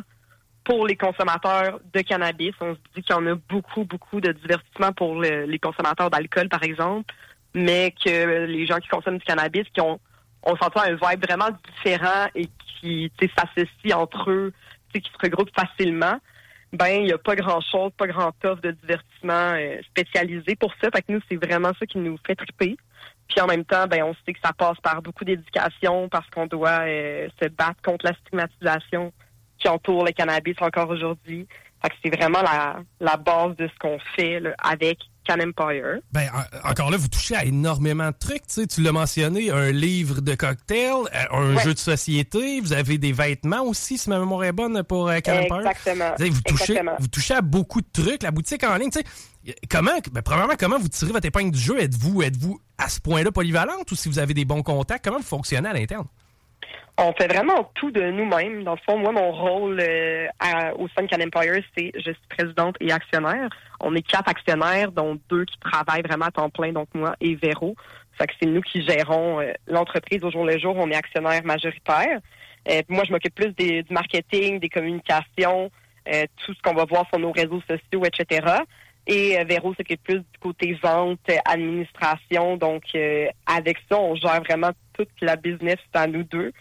pour 0.64 0.88
les 0.88 0.96
consommateurs 0.96 1.80
de 1.94 2.02
cannabis. 2.02 2.54
On 2.60 2.74
se 2.74 2.80
dit 2.96 3.04
qu'il 3.04 3.16
y 3.16 3.18
en 3.18 3.28
a 3.28 3.36
beaucoup, 3.36 3.86
beaucoup 3.86 4.20
de 4.20 4.32
divertissement 4.32 4.92
pour 4.94 5.22
les 5.22 5.60
consommateurs 5.60 6.10
d'alcool, 6.10 6.50
par 6.50 6.64
exemple, 6.64 7.14
mais 7.54 7.94
que 8.04 8.46
les 8.46 8.66
gens 8.66 8.80
qui 8.80 8.88
consomment 8.88 9.20
du 9.20 9.26
cannabis, 9.26 9.66
qui 9.74 9.82
ont 9.82 10.00
on 10.46 10.56
s'entend 10.56 10.82
un 10.82 10.94
vibe 10.94 11.26
vraiment 11.26 11.50
différent 11.76 12.28
et 12.36 12.48
qui 12.80 13.12
s'associe 13.36 13.94
entre 13.94 14.30
eux, 14.30 14.54
qui 14.94 15.12
se 15.12 15.18
regroupent 15.22 15.54
facilement, 15.56 16.20
ben 16.74 16.88
il 16.88 17.04
n'y 17.06 17.14
a 17.14 17.18
pas 17.18 17.36
grand-chose, 17.36 17.92
pas 17.98 18.08
grand 18.08 18.34
offre 18.44 18.62
de 18.62 18.72
divertissement 18.72 19.54
euh, 19.54 19.82
spécialisé 19.90 20.56
pour 20.56 20.72
ça. 20.82 20.90
Fait 20.94 21.02
que 21.02 21.12
nous, 21.12 21.22
c'est 21.30 21.44
vraiment 21.44 21.72
ça 21.80 21.86
qui 21.86 21.98
nous 21.98 22.18
fait 22.26 22.36
triper. 22.36 22.78
Puis 23.28 23.42
en 23.42 23.48
même 23.48 23.66
temps, 23.66 23.88
ben 23.88 24.04
on 24.04 24.14
sait 24.26 24.34
que 24.34 24.40
ça 24.44 24.54
passe 24.54 24.80
par 24.82 25.02
beaucoup 25.02 25.26
d'éducation 25.26 26.10
parce 26.10 26.30
qu'on 26.30 26.48
doit 26.48 26.82
euh, 26.82 27.28
se 27.42 27.48
battre 27.50 27.82
contre 27.84 28.06
la 28.06 28.14
stigmatisation 28.14 29.14
qui 29.58 29.68
entoure 29.68 30.06
le 30.06 30.12
cannabis 30.12 30.56
encore 30.62 30.90
aujourd'hui. 30.90 31.48
Fait 31.82 31.90
que 31.90 31.96
c'est 32.04 32.16
vraiment 32.16 32.42
la, 32.42 32.82
la 33.00 33.18
base 33.18 33.56
de 33.56 33.68
ce 33.68 33.80
qu'on 33.80 34.00
fait 34.16 34.40
là, 34.40 34.54
avec 34.62 35.00
Can 35.26 35.40
Empire. 35.40 36.00
Ben, 36.12 36.30
encore 36.64 36.92
là, 36.92 36.98
vous 36.98 37.08
touchez 37.08 37.36
à 37.36 37.46
énormément 37.46 38.10
de 38.10 38.16
trucs. 38.18 38.48
Tu, 38.48 38.62
sais, 38.62 38.68
tu 38.68 38.82
l'as 38.82 38.92
mentionné, 38.92 39.52
un 39.52 39.72
livre 39.72 40.22
de 40.22 40.36
cocktail, 40.36 40.94
euh, 41.14 41.26
un 41.32 41.58
jeu 41.60 41.74
de 41.74 41.80
société, 41.80 42.62
vous 42.62 42.74
avez 42.74 42.98
des 42.98 43.12
vêtements 43.12 43.64
aussi, 43.64 43.98
si 43.98 44.10
ma 44.10 44.20
mémoire 44.20 44.44
est 44.44 44.52
bonne, 44.52 44.84
pour 44.84 45.10
euh, 45.10 45.20
Can 45.20 45.40
Empire. 45.40 45.58
Exactement. 45.60 46.12
Vous, 46.20 46.42
touchez, 46.42 46.82
vous 47.00 47.08
touchez 47.08 47.34
à 47.34 47.42
beaucoup 47.42 47.82
de 47.82 47.88
trucs. 47.92 48.24
La 48.24 48.32
boutique 48.32 48.64
en 48.64 48.76
ligne, 48.76 48.90
tu 48.90 49.00
sais, 49.00 49.56
comment, 49.70 49.92
ben, 50.12 50.22
premièrement, 50.22 50.54
comment 50.58 50.80
vous 50.80 50.88
tirez 50.88 51.12
votre 51.12 51.26
épingle 51.26 51.52
du 51.52 51.60
jeu? 51.60 51.80
Êtes-vous 51.80 52.22
êtes-vous 52.22 52.60
à 52.78 52.90
ce 52.90 53.00
point-là 53.00 53.32
polyvalente 53.32 53.92
ou 53.92 53.96
si 53.96 54.10
vous 54.10 54.20
avez 54.20 54.34
des 54.34 54.46
bons 54.46 54.64
contacts? 54.64 55.06
Comment 55.06 55.18
vous 55.18 55.24
fonctionnez 55.24 55.70
à 55.70 55.74
l'interne? 55.74 56.06
On 56.98 57.12
fait 57.12 57.28
vraiment 57.28 57.70
tout 57.76 57.92
de 57.92 58.02
nous-mêmes. 58.02 58.64
Dans 58.64 58.76
le 58.76 58.80
fond, 58.88 58.98
moi, 58.98 59.12
mon 59.12 59.32
rôle 59.32 59.82
euh, 59.82 60.28
au 60.78 60.88
Sun 60.90 61.08
Can 61.10 61.20
Empire, 61.20 61.62
c'est 61.78 61.92
je 61.94 62.12
suis 62.12 62.28
présidente 62.30 62.78
et 62.80 62.92
actionnaire. 62.92 63.50
On 63.82 63.94
est 63.96 64.02
quatre 64.02 64.30
actionnaires, 64.30 64.94
dont 64.94 65.20
deux 65.30 65.44
qui 65.44 65.60
travaillent 65.60 66.04
vraiment 66.04 66.26
à 66.26 66.32
temps 66.32 66.50
plein, 66.50 66.72
donc 66.72 66.88
moi 66.94 67.14
et 67.20 67.36
Véro. 67.36 67.76
Fait 68.18 68.28
que 68.28 68.34
c'est 68.40 68.48
nous 68.48 68.62
qui 68.62 68.82
gérons 68.82 69.42
euh, 69.42 69.52
l'entreprise 69.68 70.24
au 70.24 70.32
jour 70.32 70.46
le 70.46 70.58
jour. 70.58 70.74
On 70.78 70.90
est 70.90 70.96
actionnaire 70.96 71.44
majoritaire. 71.44 72.20
Euh, 72.70 72.82
moi, 72.88 73.04
je 73.06 73.12
m'occupe 73.12 73.36
plus 73.36 73.54
du 73.54 73.84
marketing, 73.90 74.60
des 74.60 74.70
communications, 74.70 75.70
tout 76.46 76.54
ce 76.54 76.62
qu'on 76.62 76.76
va 76.76 76.86
voir 76.86 77.06
sur 77.10 77.20
nos 77.20 77.32
réseaux 77.32 77.62
sociaux, 77.68 78.06
etc. 78.06 78.48
Et 79.08 79.44
Véro 79.44 79.74
s'occupe 79.74 80.02
plus 80.04 80.20
du 80.20 80.40
côté 80.40 80.78
vente, 80.82 81.20
administration. 81.46 82.58
Donc, 82.58 82.84
avec 83.46 83.78
ça, 83.90 84.00
on 84.00 84.16
gère 84.16 84.42
vraiment 84.42 84.72
toute 84.94 85.10
la 85.22 85.36
business 85.36 85.78
à 85.94 86.08
nous 86.08 86.24
deux. 86.24 86.52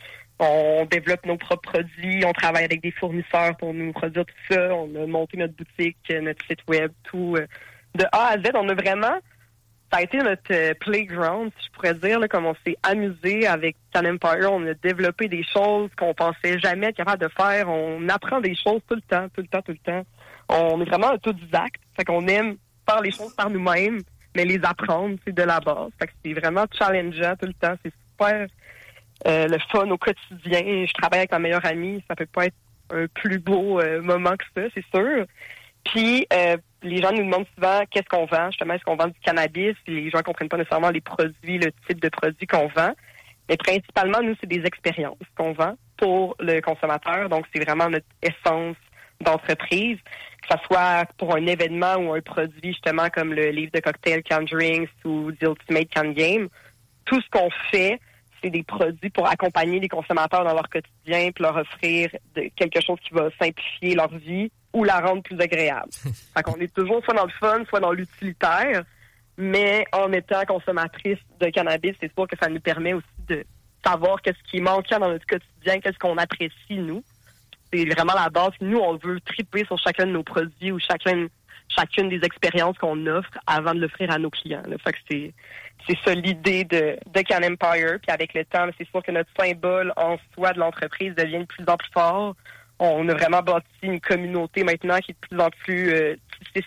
On 0.41 0.85
développe 0.91 1.25
nos 1.27 1.37
propres 1.37 1.71
produits, 1.71 2.25
on 2.25 2.33
travaille 2.33 2.65
avec 2.65 2.83
des 2.83 2.91
fournisseurs 2.91 3.57
pour 3.57 3.73
nous 3.73 3.93
produire 3.93 4.25
tout 4.27 4.55
ça. 4.55 4.75
On 4.75 4.93
a 4.97 5.07
monté 5.07 5.37
notre 5.37 5.55
boutique, 5.55 5.97
notre 6.11 6.45
site 6.47 6.61
web, 6.69 6.91
tout 7.05 7.37
euh, 7.37 7.47
de 7.95 8.05
A 8.11 8.33
à 8.33 8.39
Z. 8.39 8.51
On 8.55 8.69
a 8.69 8.75
vraiment, 8.75 9.17
ça 9.93 9.99
a 9.99 10.03
été 10.03 10.19
notre 10.19 10.53
euh, 10.53 10.75
playground, 10.81 11.53
si 11.57 11.67
je 11.67 11.73
pourrais 11.73 11.95
dire, 11.95 12.19
comme 12.29 12.47
on 12.47 12.57
s'est 12.67 12.77
amusé 12.83 13.47
avec 13.47 13.77
Can 13.95 14.05
Empire. 14.07 14.53
On 14.53 14.67
a 14.67 14.75
développé 14.75 15.29
des 15.29 15.45
choses 15.45 15.91
qu'on 15.97 16.15
pensait 16.15 16.59
jamais 16.59 16.89
être 16.89 16.97
capable 16.97 17.23
de 17.23 17.29
faire. 17.29 17.69
On 17.69 18.09
apprend 18.09 18.41
des 18.41 18.57
choses 18.57 18.81
tout 18.89 18.97
le 18.97 19.03
temps, 19.03 19.29
tout 19.29 19.41
le 19.41 19.47
temps, 19.47 19.63
tout 19.63 19.73
le 19.73 19.79
temps. 19.79 20.05
On 20.49 20.81
est 20.81 20.85
vraiment 20.85 21.13
autodidacte. 21.13 21.81
Fait 21.97 22.05
qu'on 22.05 22.27
aime 22.27 22.57
faire 22.89 23.01
les 23.01 23.13
choses 23.13 23.35
par 23.37 23.51
nous-mêmes, 23.51 24.01
mais 24.35 24.45
les 24.45 24.61
apprendre, 24.65 25.17
c'est 25.25 25.35
de 25.35 25.43
la 25.45 25.61
base. 25.61 25.91
Fait 26.01 26.09
que 26.09 26.13
c'est 26.25 26.33
vraiment 26.33 26.67
challengeant 26.77 27.37
tout 27.37 27.47
le 27.47 27.55
temps. 27.55 27.77
C'est 27.85 27.93
super 28.11 28.49
euh, 29.27 29.47
le 29.49 29.59
fun 29.71 29.91
au 29.91 29.99
quotidien. 29.99 30.87
Je 30.87 30.93
travaille 30.93 31.21
avec 31.21 31.33
ma 31.33 31.39
meilleure 31.39 31.65
amie. 31.65 32.03
Ça 32.09 32.17
peut 32.17 32.27
pas 32.27 32.47
être 32.47 32.57
un 32.91 33.07
plus 33.07 33.39
beau 33.39 33.81
euh, 33.81 34.03
moment 34.03 34.37
que 34.37 34.45
ça, 34.55 34.69
c'est 34.75 34.85
sûr. 34.95 35.27
Puis 35.85 36.27
euh, 36.33 36.57
les 36.83 37.01
gens 37.01 37.13
nous 37.13 37.25
demandent 37.25 37.47
souvent 37.55 37.83
qu'est-ce 37.91 38.09
qu'on 38.09 38.27
vend? 38.27 38.51
Justement, 38.51 38.75
est-ce 38.75 38.85
qu'on 38.85 38.97
vend 38.97 39.09
du 39.09 39.21
cannabis? 39.25 39.75
Les 39.87 40.11
gens 40.11 40.23
comprennent 40.23 40.49
pas 40.49 40.57
nécessairement 40.57 40.91
les 40.91 41.01
produits, 41.01 41.59
le 41.59 41.73
type 41.87 42.01
de 42.01 42.09
produit 42.09 42.47
qu'on 42.47 42.69
vend. 42.69 42.95
Mais 43.49 43.57
principalement, 43.57 44.21
nous, 44.23 44.35
c'est 44.41 44.49
des 44.49 44.65
expériences 44.65 45.19
qu'on 45.37 45.53
vend 45.53 45.77
pour 45.97 46.35
le 46.41 46.61
consommateur. 46.61 47.29
Donc, 47.29 47.47
c'est 47.55 47.63
vraiment 47.63 47.91
notre 47.91 48.07
essence 48.23 48.77
d'entreprise, 49.21 49.99
que 50.43 50.57
ce 50.57 50.65
soit 50.67 51.05
pour 51.19 51.35
un 51.35 51.47
événement 51.47 51.97
ou 51.97 52.15
un 52.15 52.21
produit, 52.21 52.73
justement, 52.73 53.09
comme 53.11 53.33
le 53.33 53.51
livre 53.51 53.73
de 53.73 53.81
cocktail 53.81 54.23
Can 54.23 54.43
Drinks 54.43 54.91
ou 55.05 55.33
The 55.33 55.45
Ultimate 55.45 55.89
Can 55.95 56.11
Game. 56.13 56.49
Tout 57.05 57.21
ce 57.21 57.29
qu'on 57.31 57.51
fait, 57.71 58.01
c'est 58.45 58.51
des 58.51 58.63
produits 58.63 59.11
pour 59.11 59.27
accompagner 59.27 59.81
les 59.81 59.89
consommateurs 59.89 60.45
dans 60.45 60.53
leur 60.53 60.69
quotidien, 60.69 61.31
puis 61.33 61.43
leur 61.43 61.57
offrir 61.57 62.11
de, 62.37 62.51
quelque 62.55 62.81
chose 62.83 62.99
qui 63.01 63.15
va 63.15 63.31
simplifier 63.41 63.95
leur 63.95 64.15
vie 64.15 64.53
ou 64.75 64.85
la 64.85 65.01
rendre 65.01 65.23
plus 65.23 65.41
agréable. 65.41 65.91
fait 66.37 66.43
qu'on 66.43 66.61
est 66.61 66.73
toujours 66.73 67.03
soit 67.05 67.15
dans 67.15 67.25
le 67.25 67.33
fun, 67.41 67.65
soit 67.69 67.81
dans 67.81 67.93
l'utilitaire, 67.93 68.85
mais 69.39 69.87
en 69.93 70.13
étant 70.13 70.45
consommatrice 70.47 71.19
de 71.41 71.49
cannabis, 71.49 71.95
c'est 72.01 72.13
sûr 72.13 72.29
que 72.29 72.37
ça 72.41 72.49
nous 72.51 72.61
permet 72.61 72.93
aussi 72.93 73.07
de 73.29 73.45
savoir 73.85 74.21
qu'est-ce 74.21 74.51
qui 74.51 74.61
manquant 74.61 74.99
dans 74.99 75.09
notre 75.11 75.27
quotidien, 75.27 75.81
qu'est-ce 75.81 75.99
qu'on 75.99 76.19
apprécie, 76.19 76.53
nous. 76.77 77.03
C'est 77.73 77.85
vraiment 77.87 78.15
la 78.15 78.29
base. 78.29 78.53
Nous, 78.61 78.79
on 78.79 78.97
veut 78.97 79.21
triper 79.21 79.65
sur 79.65 79.79
chacun 79.79 80.07
de 80.07 80.13
nos 80.13 80.23
produits 80.23 80.71
ou 80.71 80.79
chacun, 80.79 81.27
chacune 81.69 82.09
des 82.09 82.25
expériences 82.25 82.79
qu'on 82.79 83.07
offre 83.07 83.31
avant 83.47 83.75
de 83.75 83.81
l'offrir 83.81 84.11
à 84.11 84.19
nos 84.19 84.31
clients. 84.31 84.63
Fait 84.83 84.93
que 84.93 84.99
c'est, 85.11 85.97
ça 86.05 86.15
l'idée 86.15 86.65
de, 86.65 86.97
de 87.07 87.47
Empire. 87.47 87.99
Puis 88.01 88.13
avec 88.13 88.35
le 88.35 88.45
temps, 88.45 88.69
c'est 88.79 88.89
sûr 88.89 89.03
que 89.03 89.11
notre 89.11 89.31
symbole 89.39 89.93
en 89.97 90.17
soi 90.35 90.53
de 90.53 90.61
l'entreprise 90.61 91.15
devient 91.15 91.41
de 91.41 91.45
plus 91.45 91.65
en 91.67 91.77
plus 91.77 91.91
fort. 91.93 92.35
On 92.79 93.09
a 93.09 93.15
vraiment 93.15 93.41
bâti 93.41 93.67
une 93.83 94.01
communauté 94.01 94.65
maintenant 94.65 94.99
qui 94.99 95.13
est 95.13 95.15
de 95.15 95.29
plus 95.29 95.41
en 95.41 95.51
plus 95.51 95.93
euh, 95.93 96.17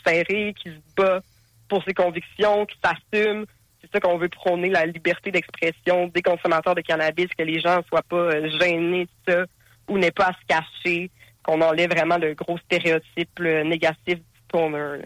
serrée, 0.05 0.53
qui 0.57 0.69
se 0.69 0.95
bat 0.95 1.21
pour 1.67 1.83
ses 1.83 1.93
convictions, 1.93 2.65
qui 2.65 2.77
s'assume. 2.83 3.45
C'est 3.81 3.91
ça 3.91 3.99
qu'on 3.99 4.17
veut 4.17 4.29
prôner, 4.29 4.69
la 4.69 4.85
liberté 4.85 5.31
d'expression 5.31 6.07
des 6.07 6.21
consommateurs 6.21 6.75
de 6.75 6.81
cannabis, 6.81 7.27
que 7.37 7.43
les 7.43 7.59
gens 7.59 7.77
ne 7.77 7.83
soient 7.83 8.03
pas 8.03 8.15
euh, 8.15 8.49
gênés 8.59 9.05
de 9.05 9.31
ça 9.33 9.45
ou 9.87 9.97
n'aient 9.97 10.11
pas 10.11 10.27
à 10.27 10.33
se 10.33 10.45
cacher, 10.47 11.11
qu'on 11.43 11.61
enlève 11.61 11.91
vraiment 11.91 12.17
le 12.17 12.33
gros 12.33 12.57
stéréotype 12.57 13.39
négatif 13.39 14.19
là. 14.53 14.97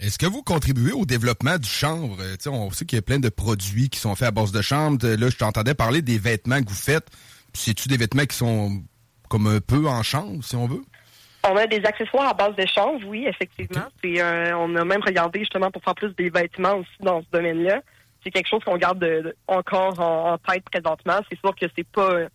Est-ce 0.00 0.18
que 0.18 0.26
vous 0.26 0.42
contribuez 0.42 0.92
au 0.92 1.04
développement 1.06 1.58
du 1.58 1.68
chanvre? 1.68 2.16
Euh, 2.20 2.32
tu 2.36 2.42
sais, 2.44 2.48
on 2.48 2.70
sait 2.70 2.84
qu'il 2.84 2.96
y 2.96 2.98
a 2.98 3.02
plein 3.02 3.20
de 3.20 3.28
produits 3.28 3.88
qui 3.88 4.00
sont 4.00 4.16
faits 4.16 4.28
à 4.28 4.30
base 4.32 4.50
de 4.50 4.60
chanvre. 4.60 4.98
Euh, 5.04 5.16
Là, 5.16 5.28
je 5.30 5.36
t'entendais 5.36 5.74
parler 5.74 6.02
des 6.02 6.18
vêtements 6.18 6.60
que 6.60 6.68
vous 6.68 6.74
faites. 6.74 7.06
C'est-tu 7.54 7.88
des 7.88 7.96
vêtements 7.96 8.24
qui 8.24 8.36
sont 8.36 8.82
comme 9.28 9.46
un 9.46 9.60
peu 9.60 9.86
en 9.86 10.02
chanvre, 10.02 10.42
si 10.42 10.56
on 10.56 10.66
veut? 10.66 10.82
On 11.48 11.56
a 11.56 11.66
des 11.66 11.84
accessoires 11.84 12.28
à 12.30 12.34
base 12.34 12.54
de 12.56 12.66
chanvre, 12.66 13.06
oui, 13.06 13.26
effectivement. 13.26 13.84
C'est, 14.02 14.20
euh, 14.20 14.56
on 14.56 14.74
a 14.76 14.84
même 14.84 15.02
regardé 15.02 15.40
justement 15.40 15.70
pour 15.70 15.82
faire 15.84 15.94
plus 15.94 16.14
des 16.16 16.30
vêtements 16.30 16.74
aussi 16.76 16.90
dans 17.00 17.20
ce 17.22 17.26
domaine-là. 17.32 17.80
C'est 18.24 18.30
quelque 18.30 18.48
chose 18.48 18.62
qu'on 18.64 18.76
garde 18.78 18.98
de- 19.00 19.22
de- 19.22 19.36
encore 19.48 19.98
en, 20.00 20.32
en 20.34 20.38
tête 20.38 20.64
présentement. 20.70 21.18
C'est 21.30 21.38
sûr 21.38 21.54
que 21.54 21.66
c'est 21.76 21.86
pas 21.88 22.10
euh, 22.10 22.28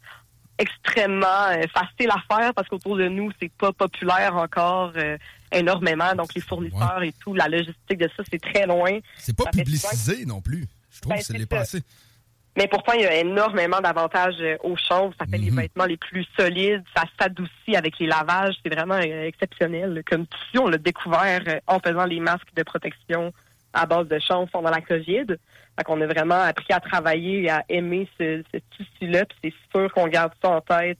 extrêmement 0.57 1.25
euh, 1.51 1.63
facile 1.73 2.09
à 2.09 2.35
faire 2.35 2.53
parce 2.53 2.67
qu'autour 2.67 2.97
de 2.97 3.07
nous, 3.07 3.31
c'est 3.41 3.51
pas 3.53 3.71
populaire 3.73 4.35
encore 4.35 4.91
énormément. 5.51 6.13
Donc 6.15 6.33
les 6.33 6.41
fournisseurs 6.41 7.01
et 7.03 7.13
tout, 7.19 7.33
la 7.33 7.47
logistique 7.47 7.97
de 7.97 8.09
ça, 8.15 8.23
c'est 8.29 8.41
très 8.41 8.65
loin. 8.65 8.99
C'est 9.17 9.35
pas 9.35 9.45
Ça 9.45 9.51
publicisé 9.51 10.25
non 10.25 10.41
plus. 10.41 10.65
Je 10.91 11.01
trouve 11.01 11.13
Ben, 11.13 11.19
que 11.19 11.25
c'est 11.25 11.33
c'est 11.33 11.39
les 11.39 11.45
ça. 11.45 11.57
passé. 11.57 11.81
Mais 12.57 12.67
pourtant, 12.67 12.93
il 12.93 13.01
y 13.01 13.05
a 13.05 13.15
énormément 13.19 13.79
d'avantages 13.81 14.33
euh, 14.39 14.57
au 14.63 14.75
chanvre. 14.75 15.13
Ça 15.19 15.27
fait 15.27 15.37
les 15.37 15.51
vêtements 15.51 15.85
les 15.85 15.97
plus 15.97 16.25
solides. 16.39 16.83
Ça 16.95 17.03
s'adoucit 17.19 17.75
avec 17.75 17.99
les 17.99 18.07
lavages. 18.07 18.55
C'est 18.63 18.73
vraiment 18.73 18.95
euh, 18.95 19.27
exceptionnel. 19.27 20.01
Comme 20.09 20.25
tissu, 20.25 20.57
on 20.57 20.67
l'a 20.67 20.79
découvert 20.79 21.43
euh, 21.47 21.59
en 21.67 21.79
faisant 21.79 22.05
les 22.05 22.19
masques 22.19 22.51
de 22.55 22.63
protection 22.63 23.31
à 23.73 23.85
base 23.85 24.07
de 24.07 24.17
chanvre 24.17 24.49
pendant 24.51 24.71
la 24.71 24.81
COVID. 24.81 25.25
Fait 25.77 25.83
qu'on 25.85 26.01
a 26.01 26.07
vraiment 26.07 26.41
appris 26.41 26.73
à 26.73 26.79
travailler 26.79 27.43
et 27.43 27.49
à 27.51 27.63
aimer 27.69 28.09
ce, 28.19 28.43
ce 28.51 28.57
tissu-là. 28.75 29.25
C'est 29.43 29.53
sûr 29.71 29.93
qu'on 29.93 30.07
garde 30.07 30.33
ça 30.41 30.49
en 30.49 30.61
tête 30.61 30.97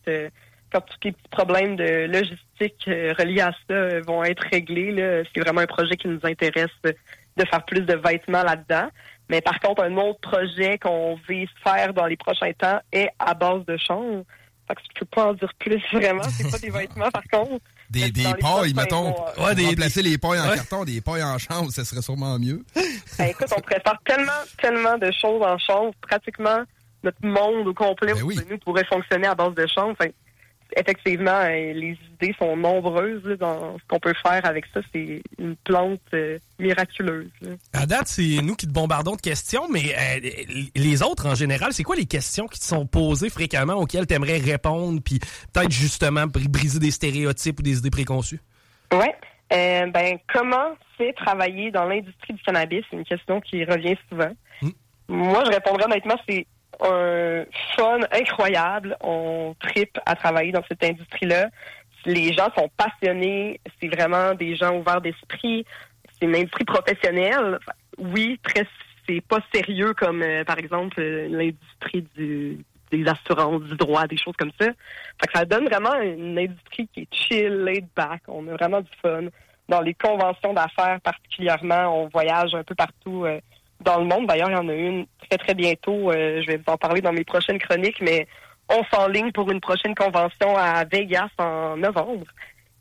quand 0.72 0.82
tous 0.82 0.98
les 1.04 1.12
petits 1.12 1.30
problèmes 1.30 1.76
de 1.76 2.06
logistique 2.06 2.88
euh, 2.88 3.14
reliés 3.18 3.42
à 3.42 3.52
ça 3.52 3.74
euh, 3.74 4.02
vont 4.06 4.24
être 4.24 4.44
réglés. 4.52 4.92
là. 4.92 5.24
C'est 5.34 5.42
vraiment 5.42 5.62
un 5.62 5.68
projet 5.68 5.96
qui 5.96 6.08
nous 6.08 6.20
intéresse 6.24 6.70
de 6.84 7.46
faire 7.46 7.66
plus 7.66 7.82
de 7.82 7.96
vêtements 7.96 8.44
là-dedans. 8.44 8.90
Mais 9.30 9.42
par 9.42 9.60
contre, 9.60 9.84
un 9.84 9.96
autre 9.98 10.20
projet 10.20 10.78
qu'on 10.78 11.20
vise 11.28 11.50
faire 11.64 11.94
dans 11.94 12.06
les 12.06 12.18
prochains 12.18 12.54
temps 12.54 12.80
est 12.92 13.10
à 13.20 13.34
base 13.34 13.66
de 13.66 13.78
chanvre. 13.78 14.24
Fait 14.68 14.76
que 14.76 14.82
je 14.94 15.00
peux 15.00 15.06
pas 15.06 15.28
en 15.28 15.34
dire 15.34 15.54
plus 15.60 15.82
vraiment. 15.94 16.24
C'est 16.24 16.50
pas 16.50 16.60
des 16.60 16.70
vêtements 16.70 17.12
par 17.12 17.24
contre. 17.32 17.64
Des, 17.90 18.12
des 18.12 18.24
pailles, 18.42 18.74
mettons. 18.74 19.10
mois. 19.10 19.34
Ouais, 19.40 19.56
des, 19.56 19.68
remplacer 19.68 20.02
les 20.02 20.18
pailles 20.18 20.42
en 20.42 20.54
carton, 20.54 20.84
des 20.84 21.00
pailles 21.00 21.24
en 21.24 21.38
chanvre, 21.38 21.72
ça 21.72 21.86
serait 21.86 22.02
sûrement 22.02 22.38
mieux. 22.38 22.66
Ben, 23.18 23.28
écoute, 23.28 23.48
on 23.56 23.62
pourrait 23.62 23.82
faire 23.82 23.98
tellement, 24.06 24.44
tellement 24.62 24.98
de 24.98 25.10
choses 25.22 25.42
en 25.42 25.58
chanvre. 25.58 25.94
Pratiquement 26.02 26.64
notre 27.04 27.26
monde 27.26 27.68
au 27.68 27.74
complet 27.74 28.14
Ben 28.14 28.24
autour 28.24 28.44
de 28.44 28.50
nous 28.50 28.58
pourrait 28.58 28.86
fonctionner 28.86 29.28
à 29.28 29.36
base 29.36 29.56
de 29.56 29.66
chanvre. 29.68 29.96
Effectivement, 30.76 31.32
euh, 31.32 31.74
les 31.74 31.98
idées 32.14 32.36
sont 32.38 32.58
nombreuses 32.58 33.24
là, 33.24 33.36
dans 33.38 33.78
ce 33.78 33.84
qu'on 33.88 34.00
peut 34.00 34.14
faire 34.22 34.46
avec 34.46 34.66
ça. 34.74 34.82
C'est 34.94 35.22
une 35.40 35.56
plante 35.56 36.00
euh, 36.14 36.38
miraculeuse. 36.60 37.30
là. 37.42 37.52
À 37.74 37.86
date, 37.86 38.08
c'est 38.08 38.42
nous 38.44 38.56
qui 38.56 38.68
te 38.68 38.72
bombardons 38.72 39.16
de 39.16 39.22
questions, 39.22 39.68
mais 39.72 39.96
euh, 39.96 40.30
les 40.76 41.02
autres, 41.04 41.28
en 41.28 41.36
général, 41.36 41.74
c'est 41.74 41.84
quoi 41.84 41.96
les 41.96 42.06
questions 42.06 42.48
qui 42.48 42.60
te 42.60 42.66
sont 42.66 42.86
posées 42.86 43.30
fréquemment 43.30 43.76
auxquelles 43.76 44.08
tu 44.08 44.14
aimerais 44.14 44.38
répondre, 44.40 45.02
puis 45.04 45.20
peut-être 45.54 45.72
justement 45.72 46.26
br- 46.26 46.48
briser 46.50 46.80
des 46.80 46.92
stéréotypes 46.92 47.60
ou 47.60 47.64
des 47.64 47.78
idées 47.78 47.92
préconçues? 47.92 48.40
Euh, 49.54 49.86
ben, 49.88 50.18
comment 50.34 50.76
c'est 50.98 51.14
travailler 51.14 51.72
dans 51.72 51.86
l'industrie 51.86 52.34
du 52.34 52.44
cannabis? 52.44 52.84
C'est 52.90 52.98
une 52.98 53.06
question 53.06 53.40
qui 53.40 53.64
revient 53.64 53.96
souvent. 54.10 54.32
Moi, 55.08 55.44
je 55.46 55.52
répondrais 55.52 55.86
honnêtement, 55.86 56.16
c'est 56.28 56.46
un 56.82 57.46
fun 57.76 58.00
incroyable. 58.12 58.96
On 59.02 59.56
tripe 59.60 59.98
à 60.06 60.16
travailler 60.16 60.52
dans 60.52 60.64
cette 60.68 60.84
industrie-là. 60.84 61.50
Les 62.06 62.34
gens 62.34 62.50
sont 62.58 62.70
passionnés. 62.78 63.60
C'est 63.82 63.88
vraiment 63.88 64.34
des 64.34 64.56
gens 64.56 64.78
ouverts 64.78 65.02
d'esprit. 65.02 65.66
C'est 66.14 66.26
une 66.26 66.36
industrie 66.36 66.66
professionnelle. 66.66 67.60
Oui, 67.98 68.40
très, 68.44 68.66
c'est 69.08 69.22
pas 69.22 69.40
sérieux 69.54 69.94
comme, 69.94 70.22
euh, 70.22 70.44
par 70.44 70.58
exemple, 70.60 71.02
l'industrie 71.02 72.06
du, 72.16 72.60
des 72.92 73.06
assurances, 73.08 73.64
du 73.64 73.76
droit, 73.76 74.08
des 74.08 74.18
choses 74.18 74.36
comme 74.38 74.52
ça. 74.60 74.68
Fait 74.68 75.32
ça 75.34 75.46
donne 75.46 75.66
vraiment 75.66 75.96
une 76.02 76.38
industrie 76.38 76.88
qui 76.94 77.02
est 77.02 77.14
chill, 77.14 77.64
laid 77.64 77.88
back. 77.96 78.22
On 78.28 78.48
a 78.48 78.54
vraiment 78.54 78.82
du 78.82 78.92
fun. 79.02 79.26
Dans 79.68 79.82
les 79.82 79.94
conventions 79.94 80.54
d'affaires 80.54 81.02
particulièrement, 81.02 82.04
on 82.04 82.08
voyage 82.08 82.56
un 82.56 82.64
peu 82.64 82.76
partout 82.76 83.26
euh, 83.26 83.40
dans 83.82 84.00
le 84.00 84.06
monde. 84.06 84.28
D'ailleurs, 84.28 84.50
il 84.50 84.56
y 84.56 84.60
en 84.60 84.70
a 84.70 84.74
une 84.74 85.06
très, 85.30 85.38
très 85.38 85.54
bientôt. 85.54 86.12
Euh, 86.12 86.42
je 86.42 86.48
vais 86.48 86.58
vous 86.58 86.72
en 86.72 86.78
parler 86.78 87.02
dans 87.02 87.14
mes 87.14 87.24
prochaines 87.24 87.60
chroniques, 87.60 88.02
mais 88.02 88.28
on 88.70 88.84
s'enligne 88.94 89.32
pour 89.32 89.50
une 89.52 89.62
prochaine 89.62 89.96
convention 89.96 90.56
à 90.58 90.84
Vegas 90.86 91.30
en 91.38 91.78
novembre. 91.78 92.26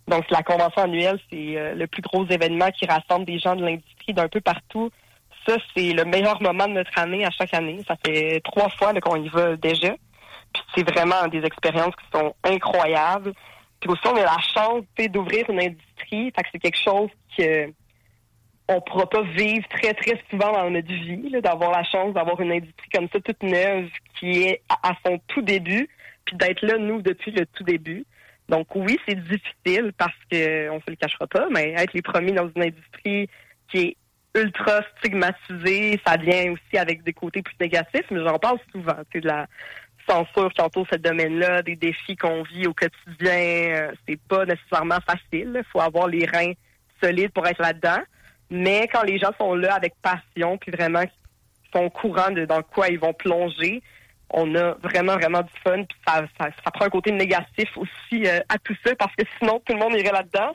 Donc, 0.09 0.25
la 0.31 0.43
convention 0.43 0.83
annuelle, 0.83 1.19
c'est 1.31 1.57
euh, 1.57 1.75
le 1.75 1.87
plus 1.87 2.03
gros 2.03 2.25
événement 2.27 2.71
qui 2.71 2.87
rassemble 2.87 3.25
des 3.25 3.39
gens 3.39 3.57
de 3.57 3.65
l'industrie 3.65 4.15
d'un 4.15 4.29
peu 4.29 4.41
partout. 4.41 4.91
Ça, 5.47 5.57
c'est 5.75 5.93
le 5.93 6.05
meilleur 6.05 6.41
moment 6.43 6.67
de 6.67 6.75
notre 6.75 6.97
année 6.99 7.25
à 7.25 7.31
chaque 7.31 7.55
année. 7.55 7.81
Ça 7.87 7.97
fait 8.05 8.41
trois 8.45 8.69
fois 8.71 8.93
qu'on 9.01 9.23
y 9.23 9.29
va 9.29 9.57
déjà. 9.57 9.95
Puis 10.53 10.63
c'est 10.75 10.91
vraiment 10.91 11.27
des 11.29 11.45
expériences 11.45 11.95
qui 11.97 12.19
sont 12.19 12.35
incroyables. 12.45 13.33
Puis 13.81 13.91
aussi, 13.91 14.03
on 14.07 14.17
a 14.17 14.23
la 14.23 14.39
chance 14.55 14.83
d'ouvrir 15.11 15.49
une 15.51 15.61
industrie. 15.61 16.33
Fait 16.35 16.43
que 16.43 16.49
c'est 16.53 16.59
quelque 16.59 16.83
chose 16.83 17.11
que 17.37 17.73
on 18.69 18.81
pourra 18.81 19.09
pas 19.09 19.23
vivre 19.23 19.67
très, 19.69 19.95
très 19.95 20.21
souvent 20.31 20.53
dans 20.53 20.71
notre 20.71 20.89
vie, 20.89 21.31
d'avoir 21.41 21.71
la 21.71 21.85
chance 21.85 22.15
d'avoir 22.15 22.41
une 22.41 22.53
industrie 22.53 22.89
comme 22.93 23.09
ça, 23.13 23.21
toute 23.21 23.43
neuve, 23.43 23.89
qui 24.19 24.43
est 24.43 24.63
à, 24.69 24.93
son 25.05 25.21
tout 25.29 25.43
début, 25.43 25.89
puis 26.25 26.37
d'être 26.37 26.63
là, 26.63 26.77
nous, 26.79 27.01
depuis 27.01 27.31
le 27.31 27.47
tout 27.47 27.65
début. 27.65 28.05
Donc 28.49 28.75
oui, 28.75 28.99
c'est 29.07 29.21
difficile 29.21 29.93
parce 29.97 30.17
que 30.31 30.71
on 30.71 30.81
se 30.81 30.91
le 30.91 30.97
cachera 30.97 31.27
pas, 31.27 31.47
mais 31.51 31.75
être 31.77 31.93
les 31.95 32.03
premiers 32.03 32.33
dans 32.33 32.49
une 32.55 32.63
industrie 32.63 33.29
qui 33.69 33.79
est 33.79 33.97
ultra 34.35 34.83
stigmatisée, 34.99 36.01
ça 36.07 36.17
vient 36.17 36.53
aussi 36.53 36.79
avec 36.79 37.03
des 37.03 37.13
côtés 37.13 37.43
plus 37.43 37.57
négatifs, 37.59 38.05
mais 38.11 38.21
j'en 38.23 38.39
parle 38.39 38.59
souvent, 38.71 38.97
tu 39.11 39.21
de 39.21 39.29
la 39.29 39.47
censure 40.09 40.53
qui 40.53 40.61
entoure 40.61 40.87
ce 40.91 40.99
domaine-là, 40.99 41.63
des 41.63 41.77
défis 41.77 42.17
qu'on 42.17 42.43
vit 42.43 42.67
au 42.67 42.75
quotidien, 42.75 43.33
euh, 43.33 43.93
c'est 44.07 44.21
pas 44.29 44.45
nécessairement 44.45 45.01
facile. 45.07 45.53
Il 45.57 45.65
faut 45.73 45.81
avoir 45.81 46.07
les 46.07 46.27
reins 46.27 46.53
solides 47.03 47.33
pour 47.33 47.47
être 47.47 47.61
là-dedans. 47.61 47.99
Mais 48.51 48.89
quand 48.93 49.03
les 49.03 49.19
gens 49.19 49.33
sont 49.39 49.55
là 49.55 49.75
avec 49.75 49.95
passion, 50.03 50.59
puis 50.59 50.71
vraiment 50.71 51.03
sont 51.73 51.85
au 51.85 51.91
courant 51.91 52.31
de 52.31 52.45
dans 52.45 52.63
quoi 52.63 52.89
ils 52.89 52.99
vont 52.99 53.13
plonger, 53.13 53.83
on 54.31 54.55
a 54.55 54.73
vraiment, 54.83 55.15
vraiment 55.15 55.43
du 55.43 55.53
fun. 55.63 55.85
Puis 55.85 55.99
ça, 56.07 56.25
ça, 56.39 56.49
ça 56.65 56.71
prend 56.71 56.87
un 56.87 56.91
côté 56.91 57.13
négatif 57.13 57.69
aussi 57.77 58.27
euh, 58.27 58.41
à 58.49 58.59
tout 58.59 58.75
ça, 58.85 58.95
parce 58.97 59.15
que 59.17 59.25
sinon, 59.39 59.61
tout 59.65 59.73
le 59.73 59.79
monde 59.79 59.95
irait 59.95 60.13
là-dedans. 60.13 60.53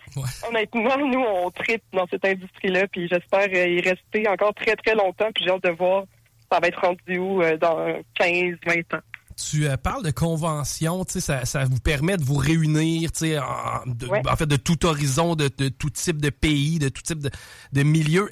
Honnêtement, 0.48 0.98
nous, 0.98 1.20
on 1.20 1.52
tripe 1.52 1.84
dans 1.94 2.08
cette 2.08 2.26
industrie-là, 2.26 2.88
puis 2.88 3.08
j'espère 3.08 3.48
euh, 3.54 3.68
y 3.68 3.82
rester 3.82 4.28
encore 4.28 4.54
très, 4.54 4.76
très 4.76 4.96
longtemps. 4.96 5.32
Puis 5.34 5.46
j'ai 5.46 5.52
hâte 5.52 5.64
de 5.64 5.72
voir 5.72 6.04
ça 6.52 6.60
va 6.60 6.68
être 6.68 6.82
rendu 6.82 7.18
où 7.18 7.42
euh, 7.42 7.58
dans 7.58 8.02
15, 8.16 8.56
20 8.66 8.94
ans. 8.94 9.02
Tu 9.36 9.68
euh, 9.68 9.78
parles 9.78 10.04
de 10.04 10.12
convention, 10.12 11.06
tu 11.06 11.14
sais, 11.14 11.22
ça, 11.22 11.46
ça 11.46 11.66
vous 11.66 11.80
permet 11.80 12.18
de 12.18 12.24
vous 12.24 12.36
réunir, 12.36 13.12
tu 13.12 13.20
sais, 13.20 13.40
en, 13.40 13.82
de- 13.86 14.08
Ouais. 14.08 14.22
en 14.30 14.36
fait, 14.36 14.46
de 14.46 14.56
tout 14.56 14.86
horizon, 14.86 15.36
de, 15.36 15.50
de 15.58 15.70
tout 15.70 15.90
type 15.90 16.22
de 16.22 16.30
pays, 16.30 16.80
de 16.80 16.90
tout 16.90 17.02
type 17.02 17.20
de, 17.20 17.30
de 17.74 17.84
milieu. 17.84 18.30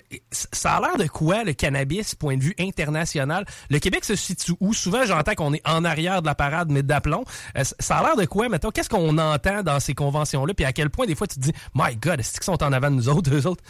Ça 0.51 0.77
a 0.77 0.81
l'air 0.81 0.97
de 0.97 1.07
quoi, 1.07 1.43
le 1.43 1.53
cannabis, 1.53 2.15
point 2.15 2.37
de 2.37 2.43
vue 2.43 2.55
international? 2.59 3.45
Le 3.69 3.79
Québec 3.79 4.03
se 4.05 4.15
situe 4.15 4.53
où? 4.59 4.73
Souvent, 4.73 5.05
j'entends 5.05 5.35
qu'on 5.35 5.53
est 5.53 5.67
en 5.67 5.85
arrière 5.85 6.21
de 6.21 6.27
la 6.27 6.35
parade, 6.35 6.69
mais 6.71 6.83
d'aplomb. 6.83 7.23
Euh, 7.57 7.63
ça 7.79 7.97
a 7.99 8.03
l'air 8.03 8.15
de 8.15 8.25
quoi, 8.25 8.49
mettons? 8.49 8.71
Qu'est-ce 8.71 8.89
qu'on 8.89 9.17
entend 9.17 9.63
dans 9.63 9.79
ces 9.79 9.93
conventions-là? 9.93 10.53
Puis 10.53 10.65
à 10.65 10.73
quel 10.73 10.89
point, 10.89 11.05
des 11.05 11.15
fois, 11.15 11.27
tu 11.27 11.35
te 11.35 11.41
dis, 11.41 11.53
My 11.75 11.95
God, 11.95 12.19
est-ce 12.19 12.33
qu'ils 12.33 12.43
sont 12.43 12.61
en 12.63 12.71
avant 12.73 12.89
de 12.91 12.95
nous 12.95 13.09
autres, 13.09 13.33
eux 13.33 13.45
autres? 13.47 13.63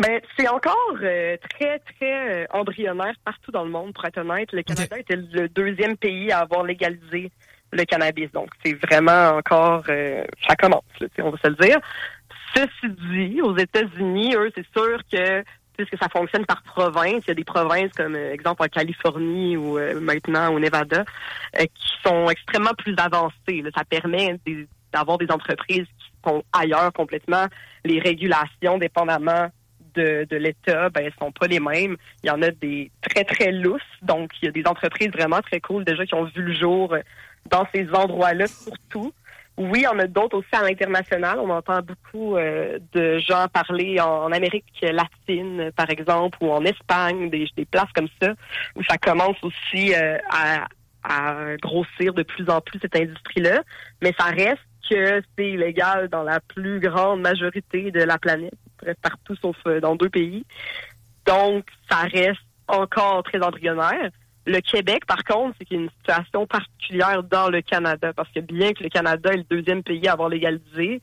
Ben, 0.00 0.18
c'est 0.38 0.48
encore 0.48 0.96
euh, 1.02 1.36
très, 1.50 1.78
très 1.78 2.44
euh, 2.44 2.46
embryonnaire 2.52 3.14
partout 3.22 3.50
dans 3.50 3.64
le 3.64 3.70
monde, 3.70 3.92
pour 3.92 4.06
être 4.06 4.16
honnête. 4.16 4.50
Le 4.52 4.62
Canada 4.62 4.98
était 4.98 5.16
le 5.16 5.46
deuxième 5.50 5.98
pays 5.98 6.32
à 6.32 6.38
avoir 6.38 6.64
légalisé 6.64 7.30
le 7.70 7.84
cannabis. 7.84 8.32
Donc, 8.32 8.48
c'est 8.64 8.72
vraiment 8.86 9.36
encore... 9.36 9.84
euh, 9.90 10.24
ça 10.48 10.56
commence, 10.56 10.84
là, 11.00 11.06
on 11.18 11.30
va 11.30 11.36
se 11.36 11.48
le 11.48 11.54
dire. 11.56 11.78
Ceci 12.54 12.88
dit, 13.10 13.42
aux 13.42 13.56
États-Unis, 13.56 14.34
eux, 14.36 14.50
c'est 14.56 14.66
sûr 14.74 15.00
que 15.12 15.44
puisque 15.76 16.02
ça 16.02 16.08
fonctionne 16.08 16.46
par 16.46 16.62
province, 16.62 17.22
il 17.26 17.28
y 17.28 17.30
a 17.30 17.34
des 17.34 17.44
provinces 17.44 17.92
comme, 17.92 18.14
euh, 18.14 18.32
exemple, 18.32 18.62
en 18.62 18.68
Californie 18.68 19.56
ou 19.56 19.78
euh, 19.78 20.00
maintenant 20.00 20.52
au 20.52 20.58
Nevada, 20.58 21.04
euh, 21.58 21.64
qui 21.74 21.92
sont 22.02 22.28
extrêmement 22.30 22.74
plus 22.76 22.94
avancées. 22.98 23.62
là. 23.62 23.70
Ça 23.76 23.84
permet 23.84 24.38
d'avoir 24.92 25.18
des 25.18 25.30
entreprises 25.30 25.86
qui 25.86 26.10
sont 26.26 26.42
ailleurs 26.52 26.92
complètement. 26.92 27.46
Les 27.84 28.00
régulations, 28.00 28.78
dépendamment 28.78 29.50
de, 30.00 30.36
l'État, 30.36 30.88
ben, 30.90 31.04
elles 31.04 31.12
sont 31.18 31.32
pas 31.32 31.46
les 31.46 31.60
mêmes. 31.60 31.96
Il 32.22 32.28
y 32.28 32.30
en 32.30 32.42
a 32.42 32.50
des 32.50 32.90
très, 33.00 33.24
très 33.24 33.52
lousses. 33.52 33.82
Donc, 34.02 34.30
il 34.42 34.46
y 34.46 34.48
a 34.48 34.52
des 34.52 34.66
entreprises 34.66 35.10
vraiment 35.10 35.40
très 35.40 35.60
cool 35.60 35.84
déjà 35.84 36.04
qui 36.06 36.14
ont 36.14 36.24
vu 36.24 36.42
le 36.42 36.54
jour 36.54 36.96
dans 37.50 37.66
ces 37.74 37.88
endroits-là 37.92 38.46
surtout. 38.46 39.12
Oui, 39.56 39.84
on 39.92 39.98
a 39.98 40.06
d'autres 40.06 40.38
aussi 40.38 40.48
à 40.52 40.62
l'international. 40.62 41.38
On 41.38 41.50
entend 41.50 41.80
beaucoup 41.82 42.36
euh, 42.36 42.78
de 42.92 43.18
gens 43.18 43.46
parler 43.52 44.00
en, 44.00 44.32
Amérique 44.32 44.64
latine, 44.80 45.70
par 45.76 45.90
exemple, 45.90 46.38
ou 46.40 46.50
en 46.50 46.64
Espagne, 46.64 47.28
des, 47.28 47.46
places 47.70 47.92
comme 47.94 48.08
ça, 48.22 48.32
où 48.74 48.82
ça 48.84 48.96
commence 48.96 49.36
aussi 49.42 49.94
euh, 49.94 50.16
à 50.30 50.66
grossir 51.62 52.14
de 52.14 52.22
plus 52.22 52.48
en 52.48 52.60
plus 52.60 52.78
cette 52.80 52.96
industrie-là. 52.96 53.62
Mais 54.02 54.14
ça 54.18 54.26
reste 54.26 54.69
que 54.88 55.22
c'est 55.36 55.50
illégal 55.50 56.08
dans 56.08 56.22
la 56.22 56.40
plus 56.40 56.80
grande 56.80 57.20
majorité 57.20 57.90
de 57.90 58.02
la 58.02 58.18
planète, 58.18 58.54
presque 58.76 59.00
partout 59.00 59.36
sauf 59.36 59.56
euh, 59.66 59.80
dans 59.80 59.96
deux 59.96 60.10
pays. 60.10 60.44
Donc, 61.26 61.66
ça 61.88 62.02
reste 62.02 62.40
encore 62.68 63.22
très 63.22 63.42
embryonnaire. 63.42 64.10
Le 64.46 64.60
Québec, 64.60 65.04
par 65.06 65.22
contre, 65.24 65.56
c'est 65.58 65.70
une 65.74 65.90
situation 65.98 66.46
particulière 66.46 67.22
dans 67.22 67.50
le 67.50 67.60
Canada, 67.62 68.12
parce 68.14 68.30
que 68.30 68.40
bien 68.40 68.72
que 68.72 68.82
le 68.82 68.88
Canada 68.88 69.30
est 69.32 69.36
le 69.36 69.44
deuxième 69.44 69.82
pays 69.82 70.08
à 70.08 70.12
avoir 70.12 70.28
légalisé, 70.28 71.02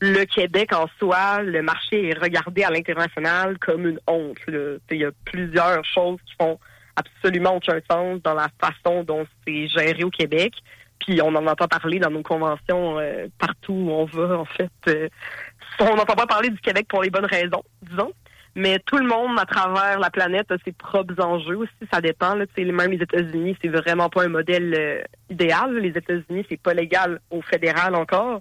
le 0.00 0.24
Québec 0.24 0.72
en 0.72 0.86
soi, 0.98 1.42
le 1.42 1.62
marché 1.62 2.10
est 2.10 2.18
regardé 2.18 2.62
à 2.62 2.70
l'international 2.70 3.58
comme 3.58 3.86
une 3.86 4.00
honte. 4.06 4.38
Il 4.46 4.96
y 4.96 5.04
a 5.04 5.10
plusieurs 5.24 5.84
choses 5.84 6.20
qui 6.24 6.34
font 6.40 6.58
absolument 6.94 7.56
aucun 7.56 7.80
sens 7.90 8.20
dans 8.22 8.34
la 8.34 8.48
façon 8.60 9.02
dont 9.02 9.26
c'est 9.46 9.66
géré 9.68 10.04
au 10.04 10.10
Québec. 10.10 10.52
Puis 11.00 11.20
on 11.22 11.34
en 11.34 11.46
entend 11.46 11.68
parler 11.68 11.98
dans 11.98 12.10
nos 12.10 12.22
conventions 12.22 12.98
euh, 12.98 13.28
partout 13.38 13.72
où 13.72 13.90
on 13.90 14.04
va, 14.04 14.38
en 14.38 14.44
fait. 14.44 14.70
Euh, 14.88 15.08
on 15.80 15.96
n'entend 15.96 16.14
pas 16.14 16.26
parler 16.26 16.50
du 16.50 16.58
Québec 16.58 16.86
pour 16.88 17.02
les 17.02 17.10
bonnes 17.10 17.26
raisons, 17.26 17.62
disons. 17.82 18.12
Mais 18.54 18.80
tout 18.80 18.96
le 18.96 19.06
monde 19.06 19.38
à 19.38 19.44
travers 19.44 20.00
la 20.00 20.10
planète 20.10 20.50
a 20.50 20.56
ses 20.64 20.72
propres 20.72 21.22
enjeux 21.22 21.58
aussi. 21.58 21.72
Ça 21.92 22.00
dépend. 22.00 22.34
Là, 22.34 22.44
même 22.56 22.90
les 22.90 23.02
États-Unis, 23.02 23.56
c'est 23.62 23.68
vraiment 23.68 24.08
pas 24.08 24.24
un 24.24 24.28
modèle 24.28 24.74
euh, 24.76 25.02
idéal. 25.30 25.76
Les 25.78 25.96
États-Unis, 25.96 26.44
c'est 26.48 26.60
pas 26.60 26.74
légal 26.74 27.20
au 27.30 27.40
fédéral 27.40 27.94
encore. 27.94 28.40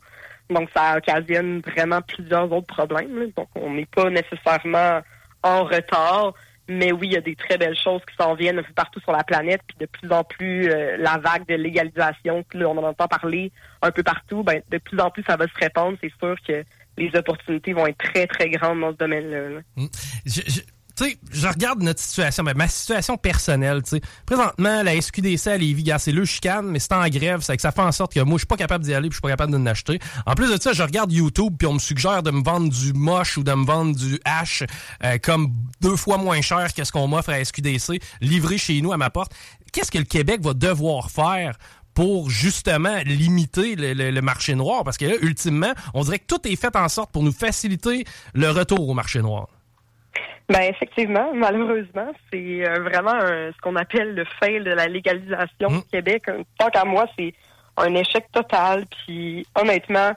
Donc, 0.50 0.70
ça 0.76 0.98
occasionne 0.98 1.60
vraiment 1.60 2.02
plusieurs 2.02 2.52
autres 2.52 2.74
problèmes. 2.74 3.20
là. 3.20 3.26
Donc, 3.36 3.50
on 3.56 3.74
n'est 3.74 3.86
pas 3.86 4.10
nécessairement 4.10 5.02
en 5.44 5.66
retard. 5.66 6.34
Mais 6.70 6.92
oui, 6.92 7.08
il 7.08 7.14
y 7.14 7.18
a 7.18 7.22
des 7.22 7.36
très 7.36 7.58
belles 7.58 7.78
choses 7.78 8.02
qui 8.10 8.16
s'en 8.18 8.36
viennent 8.36 8.60
un 8.60 8.64
peu 8.64 8.74
partout 8.74 9.00
sur 9.00 9.12
la 9.14 9.24
planète. 9.24 9.62
Puis 9.68 9.78
de 9.80 9.86
plus 9.86 10.12
en 10.12 10.24
plus, 10.24 10.70
euh, 10.70 10.98
la 10.98 11.18
vague 11.18 11.48
de 11.48 11.56
légalisation, 11.56 12.44
puis 12.44 12.60
là, 12.60 12.68
on 12.70 12.78
en 12.78 12.84
entend 12.84 13.08
parler 13.08 13.52
un 13.82 13.92
peu 13.92 14.04
partout. 14.04 14.44
Ben, 14.44 14.62
de 14.70 14.78
plus 14.78 15.00
en 15.00 15.10
plus, 15.10 15.24
ça 15.24 15.38
va 15.38 15.46
se 15.48 15.54
répandre. 15.60 15.98
C'est 16.02 16.12
sûr 16.20 16.36
que 16.48 16.64
les 16.98 17.16
opportunités 17.16 17.74
vont 17.74 17.88
être 17.88 17.98
très, 17.98 18.28
très 18.28 18.50
grandes 18.50 18.82
dans 18.82 18.92
ce 18.92 18.98
domaine-là. 18.98 19.62
je- 20.26 20.62
tu 20.98 21.18
je 21.32 21.48
regarde 21.48 21.82
notre 21.84 22.00
situation, 22.00 22.44
ben, 22.44 22.56
ma 22.58 22.68
situation 22.68 23.18
personnelle, 23.18 23.84
tu 23.84 23.92
sais. 23.92 24.02
Présentement, 24.26 24.82
la 24.84 25.00
SQDC 25.00 25.48
à 25.48 25.58
Lévis, 25.58 25.92
c'est 26.00 26.12
le 26.12 26.26
chicane, 26.26 26.68
mais 26.68 26.80
c'est 26.80 26.94
en 26.94 27.08
grève, 27.08 27.42
c'est 27.42 27.56
que 27.56 27.62
ça 27.62 27.72
fait 27.72 27.82
en 27.82 27.92
sorte 27.92 28.14
que 28.14 28.20
moi, 28.22 28.34
je 28.38 28.40
suis 28.40 28.48
pas 28.48 28.58
capable 28.58 28.84
d'y 28.84 28.94
aller, 28.94 29.10
puis 29.10 29.14
je 29.14 29.18
suis 29.18 29.22
pas 29.22 29.30
capable 29.30 29.52
de 29.54 29.58
l'acheter. 29.64 30.00
En 30.26 30.34
plus 30.34 30.52
de 30.52 30.60
ça, 30.62 30.74
je 30.74 30.82
regarde 30.84 31.12
YouTube, 31.12 31.54
puis 31.58 31.68
on 31.68 31.74
me 31.74 31.80
suggère 31.80 32.24
de 32.24 32.32
me 32.32 32.44
vendre 32.44 32.70
du 32.70 32.94
moche 32.94 33.38
ou 33.38 33.44
de 33.44 33.54
me 33.54 33.66
vendre 33.66 33.96
du 33.96 34.20
hash 34.26 34.64
euh, 35.04 35.18
comme 35.22 35.54
deux 35.82 35.96
fois 35.96 36.18
moins 36.18 36.42
cher 36.42 36.74
que 36.74 36.84
ce 36.84 36.92
qu'on 36.92 37.08
m'offre 37.08 37.30
à 37.30 37.44
SQDC, 37.46 38.02
livré 38.22 38.58
chez 38.58 38.82
nous 38.82 38.92
à 38.92 38.98
ma 38.98 39.10
porte. 39.10 39.32
Qu'est-ce 39.72 39.92
que 39.92 39.98
le 40.00 40.06
Québec 40.06 40.42
va 40.42 40.54
devoir 40.54 41.12
faire 41.12 41.58
pour 41.94 42.30
justement 42.30 42.98
limiter 43.06 43.76
le, 43.76 43.94
le- 43.94 44.12
le 44.12 44.22
marché 44.22 44.56
noir? 44.56 44.84
Parce 44.84 44.98
que 44.98 45.06
là, 45.06 45.16
ultimement, 45.22 45.74
on 45.94 46.04
dirait 46.04 46.20
que 46.20 46.26
tout 46.28 46.48
est 46.48 46.56
fait 46.56 46.76
en 46.76 46.90
sorte 46.90 47.12
pour 47.12 47.24
nous 47.24 47.32
faciliter 47.32 48.06
le 48.34 48.50
retour 48.50 48.88
au 48.90 48.94
marché 48.94 49.22
noir. 49.22 49.48
Ben 50.50 50.62
effectivement, 50.62 51.34
malheureusement, 51.34 52.12
c'est 52.32 52.66
euh, 52.66 52.80
vraiment 52.80 53.14
un- 53.14 53.52
ce 53.52 53.58
qu'on 53.62 53.76
appelle 53.76 54.16
le 54.16 54.24
fail 54.40 54.64
de 54.64 54.72
la 54.72 54.88
légalisation 54.88 55.68
au 55.68 55.82
Québec. 55.92 56.30
Un- 56.30 56.44
Tant 56.58 56.70
qu'à 56.70 56.86
moi, 56.86 57.06
c'est 57.18 57.34
un 57.76 57.94
échec 57.96 58.26
total. 58.32 58.86
Puis 59.06 59.46
honnêtement, 59.60 60.12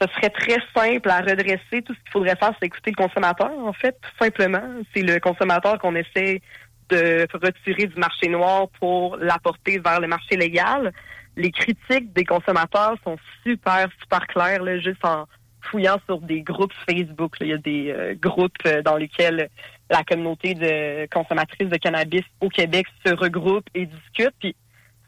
ce 0.00 0.08
serait 0.14 0.30
très 0.30 0.56
simple 0.74 1.08
à 1.08 1.20
redresser. 1.20 1.82
Tout 1.86 1.94
ce 1.94 2.00
qu'il 2.00 2.10
faudrait 2.12 2.34
faire, 2.36 2.52
c'est 2.58 2.66
écouter 2.66 2.90
le 2.90 2.96
consommateur, 2.96 3.52
en 3.56 3.72
fait, 3.72 3.96
tout 4.02 4.24
simplement. 4.24 4.62
C'est 4.94 5.02
le 5.02 5.20
consommateur 5.20 5.78
qu'on 5.78 5.94
essaie 5.94 6.40
de 6.88 7.26
retirer 7.32 7.86
du 7.86 7.98
marché 8.00 8.28
noir 8.28 8.66
pour 8.80 9.16
l'apporter 9.16 9.78
vers 9.78 10.00
le 10.00 10.08
marché 10.08 10.36
légal. 10.36 10.92
Les 11.36 11.52
critiques 11.52 12.12
des 12.12 12.24
consommateurs 12.24 12.96
sont 13.04 13.16
super, 13.44 13.88
super 14.02 14.26
claires, 14.26 14.62
là, 14.64 14.78
juste 14.80 15.04
en 15.04 15.26
fouillant 15.62 15.98
sur 16.06 16.18
des 16.18 16.42
groupes 16.42 16.72
Facebook. 16.88 17.38
là. 17.40 17.46
Il 17.46 17.50
y 17.50 17.54
a 17.54 17.58
des 17.58 17.90
euh, 17.90 18.14
groupes 18.14 18.56
euh, 18.66 18.82
dans 18.82 18.96
lesquels 18.96 19.48
la 19.90 20.02
communauté 20.04 20.54
de 20.54 21.06
consommatrices 21.06 21.68
de 21.68 21.76
cannabis 21.76 22.24
au 22.40 22.48
Québec 22.48 22.86
se 23.04 23.12
regroupe 23.14 23.66
et 23.74 23.86
discute. 23.86 24.34
Puis 24.40 24.56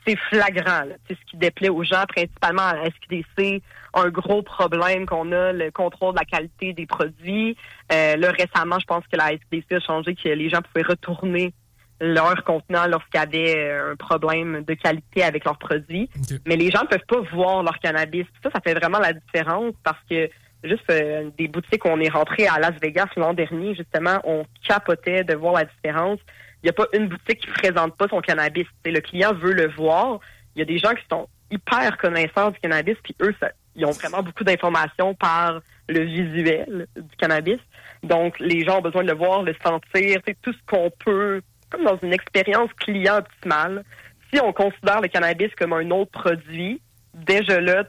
c'est 0.06 0.16
flagrant. 0.16 0.84
C'est 1.08 1.14
ce 1.18 1.24
qui 1.30 1.36
déplaît 1.36 1.68
aux 1.68 1.82
gens, 1.82 2.04
principalement 2.06 2.62
à 2.62 2.74
la 2.74 2.90
SQDC. 2.90 3.62
Un 3.94 4.08
gros 4.08 4.42
problème 4.42 5.06
qu'on 5.06 5.32
a, 5.32 5.52
le 5.52 5.70
contrôle 5.70 6.14
de 6.14 6.18
la 6.18 6.24
qualité 6.24 6.72
des 6.72 6.86
produits. 6.86 7.56
Euh, 7.92 8.16
là, 8.16 8.30
récemment, 8.32 8.78
je 8.78 8.86
pense 8.86 9.04
que 9.06 9.16
la 9.16 9.30
SQDC 9.30 9.72
a 9.72 9.80
changé 9.80 10.14
que 10.14 10.28
les 10.28 10.50
gens 10.50 10.60
pouvaient 10.62 10.86
retourner 10.86 11.54
leur 12.00 12.42
contenant 12.44 12.86
lorsqu'il 12.86 13.20
y 13.20 13.22
avait 13.22 13.56
euh, 13.56 13.92
un 13.92 13.96
problème 13.96 14.64
de 14.64 14.74
qualité 14.74 15.22
avec 15.22 15.44
leurs 15.44 15.58
produits. 15.58 16.10
Mais 16.46 16.56
les 16.56 16.70
gens 16.70 16.82
ne 16.82 16.88
peuvent 16.88 17.06
pas 17.06 17.20
voir 17.32 17.62
leur 17.62 17.78
cannabis. 17.78 18.26
Ça, 18.42 18.50
ça 18.52 18.60
fait 18.60 18.74
vraiment 18.74 18.98
la 18.98 19.12
différence 19.12 19.74
parce 19.82 20.00
que 20.10 20.28
juste 20.64 20.90
euh, 20.90 21.30
des 21.38 21.48
boutiques 21.48 21.84
où 21.84 21.88
on 21.88 22.00
est 22.00 22.08
rentré 22.08 22.46
à 22.46 22.58
Las 22.58 22.74
Vegas 22.80 23.08
l'an 23.16 23.34
dernier, 23.34 23.74
justement, 23.74 24.20
on 24.24 24.44
capotait 24.66 25.24
de 25.24 25.34
voir 25.34 25.54
la 25.54 25.64
différence. 25.64 26.18
Il 26.62 26.66
n'y 26.66 26.70
a 26.70 26.72
pas 26.72 26.86
une 26.92 27.08
boutique 27.08 27.40
qui 27.40 27.46
présente 27.48 27.96
pas 27.96 28.08
son 28.08 28.20
cannabis. 28.20 28.64
Tu 28.64 28.72
sais, 28.84 28.90
le 28.90 29.00
client 29.00 29.34
veut 29.34 29.52
le 29.52 29.68
voir. 29.68 30.20
Il 30.54 30.60
y 30.60 30.62
a 30.62 30.64
des 30.64 30.78
gens 30.78 30.94
qui 30.94 31.04
sont 31.10 31.28
hyper 31.50 31.98
connaisseurs 31.98 32.52
du 32.52 32.60
cannabis, 32.60 32.96
puis 33.02 33.14
eux, 33.20 33.34
ils 33.76 33.84
ont 33.84 33.90
vraiment 33.90 34.22
beaucoup 34.22 34.44
d'informations 34.44 35.14
par 35.14 35.60
le 35.88 36.00
visuel 36.00 36.86
du 36.96 37.16
cannabis. 37.16 37.58
Donc, 38.02 38.38
les 38.38 38.64
gens 38.64 38.78
ont 38.78 38.82
besoin 38.82 39.02
de 39.02 39.08
le 39.08 39.16
voir, 39.16 39.42
le 39.42 39.54
sentir, 39.64 40.20
tout 40.42 40.52
ce 40.52 40.58
qu'on 40.66 40.90
peut, 41.04 41.42
comme 41.70 41.84
dans 41.84 41.98
une 42.02 42.12
expérience 42.12 42.70
client 42.74 43.18
optimale. 43.18 43.84
Si 44.32 44.40
on 44.40 44.52
considère 44.52 45.00
le 45.00 45.08
cannabis 45.08 45.50
comme 45.56 45.72
un 45.72 45.90
autre 45.90 46.10
produit, 46.10 46.80
déjà 47.14 47.60
là, 47.60 47.84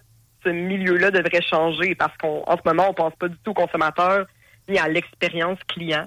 ce 0.45 0.49
milieu-là 0.49 1.11
devrait 1.11 1.41
changer 1.41 1.95
parce 1.95 2.15
qu'en 2.17 2.45
ce 2.45 2.61
moment, 2.65 2.89
on 2.89 2.93
pense 2.93 3.15
pas 3.15 3.27
du 3.27 3.37
tout 3.43 3.51
au 3.51 3.53
consommateur 3.53 4.25
ni 4.69 4.77
à 4.77 4.87
l'expérience 4.87 5.59
client. 5.67 6.05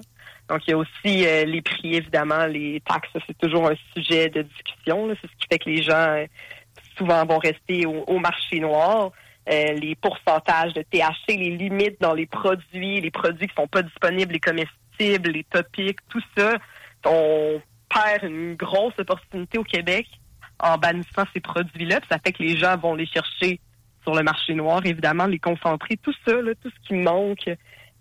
Donc, 0.49 0.67
il 0.67 0.71
y 0.71 0.73
a 0.73 0.77
aussi 0.77 1.27
euh, 1.27 1.45
les 1.45 1.61
prix, 1.61 1.95
évidemment, 1.95 2.45
les 2.47 2.81
taxes, 2.81 3.11
c'est 3.27 3.37
toujours 3.37 3.69
un 3.69 3.75
sujet 3.95 4.29
de 4.29 4.41
discussion. 4.41 5.09
C'est 5.21 5.27
ce 5.27 5.35
qui 5.37 5.47
fait 5.51 5.59
que 5.59 5.69
les 5.69 5.83
gens, 5.83 5.93
euh, 5.93 6.25
souvent, 6.97 7.23
vont 7.25 7.37
rester 7.37 7.85
au, 7.85 8.17
marché 8.17 8.59
noir. 8.59 9.11
Euh, 9.49 9.73
les 9.73 9.95
pourcentages 9.95 10.73
de 10.73 10.81
THC, 10.81 11.37
les 11.37 11.57
limites 11.57 12.01
dans 12.01 12.13
les 12.13 12.25
produits, 12.25 12.99
les 12.99 13.11
produits 13.11 13.47
qui 13.47 13.55
sont 13.55 13.67
pas 13.67 13.83
disponibles, 13.83 14.33
les 14.33 14.39
comestibles, 14.39 15.29
les 15.29 15.43
topiques, 15.43 15.99
tout 16.09 16.21
ça, 16.37 16.55
on 17.05 17.61
perd 17.89 18.23
une 18.23 18.55
grosse 18.55 18.93
opportunité 18.99 19.57
au 19.57 19.63
Québec 19.63 20.05
en 20.59 20.77
bannissant 20.77 21.23
ces 21.33 21.39
produits-là. 21.39 21.99
Ça 22.11 22.17
fait 22.23 22.33
que 22.33 22.43
les 22.43 22.57
gens 22.57 22.77
vont 22.77 22.93
les 22.95 23.07
chercher 23.07 23.59
sur 24.09 24.15
le 24.15 24.23
marché 24.23 24.55
noir, 24.55 24.81
évidemment, 24.85 25.27
les 25.27 25.39
concentrer, 25.39 25.97
tout 25.97 26.13
ça, 26.25 26.33
tout 26.61 26.69
ce 26.69 26.87
qui 26.87 26.95
manque 26.95 27.49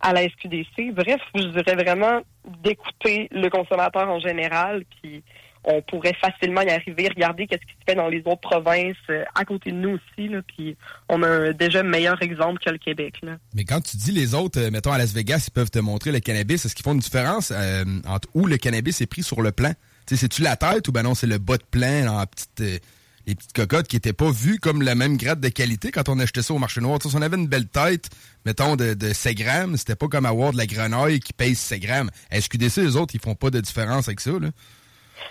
à 0.01 0.13
la 0.13 0.23
SQDC. 0.23 0.93
Bref, 0.95 1.21
je 1.35 1.49
dirais 1.49 1.75
vraiment, 1.75 2.21
d'écouter 2.63 3.29
le 3.31 3.49
consommateur 3.51 4.09
en 4.09 4.21
général, 4.21 4.85
puis 5.03 5.23
on 5.65 5.83
pourrait 5.83 6.15
facilement 6.19 6.63
y 6.63 6.71
arriver. 6.71 7.09
Regarder 7.09 7.47
qu'est-ce 7.47 7.67
qui 7.67 7.73
se 7.73 7.85
fait 7.87 7.95
dans 7.95 8.09
les 8.09 8.23
autres 8.25 8.41
provinces 8.41 8.97
euh, 9.11 9.25
à 9.35 9.45
côté 9.45 9.71
de 9.71 9.77
nous 9.77 9.97
aussi, 9.97 10.31
puis 10.47 10.77
on 11.11 11.23
a 11.23 11.29
un 11.29 11.51
déjà 11.51 11.83
meilleur 11.83 12.23
exemple 12.23 12.59
que 12.65 12.71
le 12.71 12.79
Québec. 12.79 13.21
Mais 13.55 13.65
quand 13.65 13.81
tu 13.83 13.97
dis 13.99 14.13
les 14.13 14.35
autres, 14.35 14.61
euh, 14.61 14.71
mettons 14.71 14.93
à 14.93 14.99
Las 14.99 15.13
Vegas, 15.13 15.45
ils 15.49 15.53
peuvent 15.53 15.71
te 15.71 15.81
montrer 15.81 16.13
le 16.13 16.21
cannabis, 16.21 16.65
est-ce 16.65 16.75
qu'ils 16.75 16.85
font 16.85 16.95
une 16.95 17.01
différence 17.01 17.53
euh, 17.55 17.85
entre 18.07 18.29
où 18.35 18.47
le 18.47 18.57
cannabis 18.57 19.01
est 19.03 19.07
pris 19.07 19.23
sur 19.23 19.43
le 19.43 19.53
plan? 19.53 19.73
C'est-tu 20.07 20.41
la 20.41 20.57
tête 20.57 20.89
ou 20.89 20.93
ben 20.93 21.03
non, 21.03 21.15
c'est 21.15 21.27
le 21.27 21.37
bas 21.37 21.59
de 21.59 21.65
plan, 21.71 22.17
la 22.17 22.27
petite, 22.27 22.81
les 23.29 23.35
petites 23.35 23.53
cocottes 23.53 23.87
qui 23.87 23.97
étaient 23.97 24.15
pas 24.15 24.31
vues 24.31 24.59
comme 24.59 24.81
la 24.81 24.95
même 24.95 25.19
grade 25.19 25.41
de 25.41 25.51
qualité 25.51 25.91
quand 25.91 26.09
on 26.09 26.19
achetait 26.19 26.41
ça 26.41 26.55
au 26.55 26.59
marché 26.59 26.81
noir. 26.81 26.99
Si 27.01 27.15
on 27.15 27.21
avait 27.21 27.37
une 27.37 27.47
belle 27.47 27.69
tête, 27.69 28.09
mettons, 28.47 28.75
de, 28.75 28.95
de 28.95 29.13
7 29.13 29.37
grammes, 29.37 29.77
c'était 29.77 29.97
pas 29.97 30.09
comme 30.09 30.25
avoir 30.25 30.53
de 30.53 30.57
la 30.57 30.67
grenaille 30.67 31.21
qui 31.21 31.35
pèse 31.35 31.59
7 31.59 31.81
grammes. 31.81 32.11
SQDC, 32.33 32.79
les 32.79 32.97
autres, 32.97 33.15
ils 33.15 33.21
font 33.21 33.35
pas 33.35 33.51
de 33.51 33.61
différence 33.61 34.09
avec 34.09 34.21
ça, 34.21 34.31
là. 34.31 34.49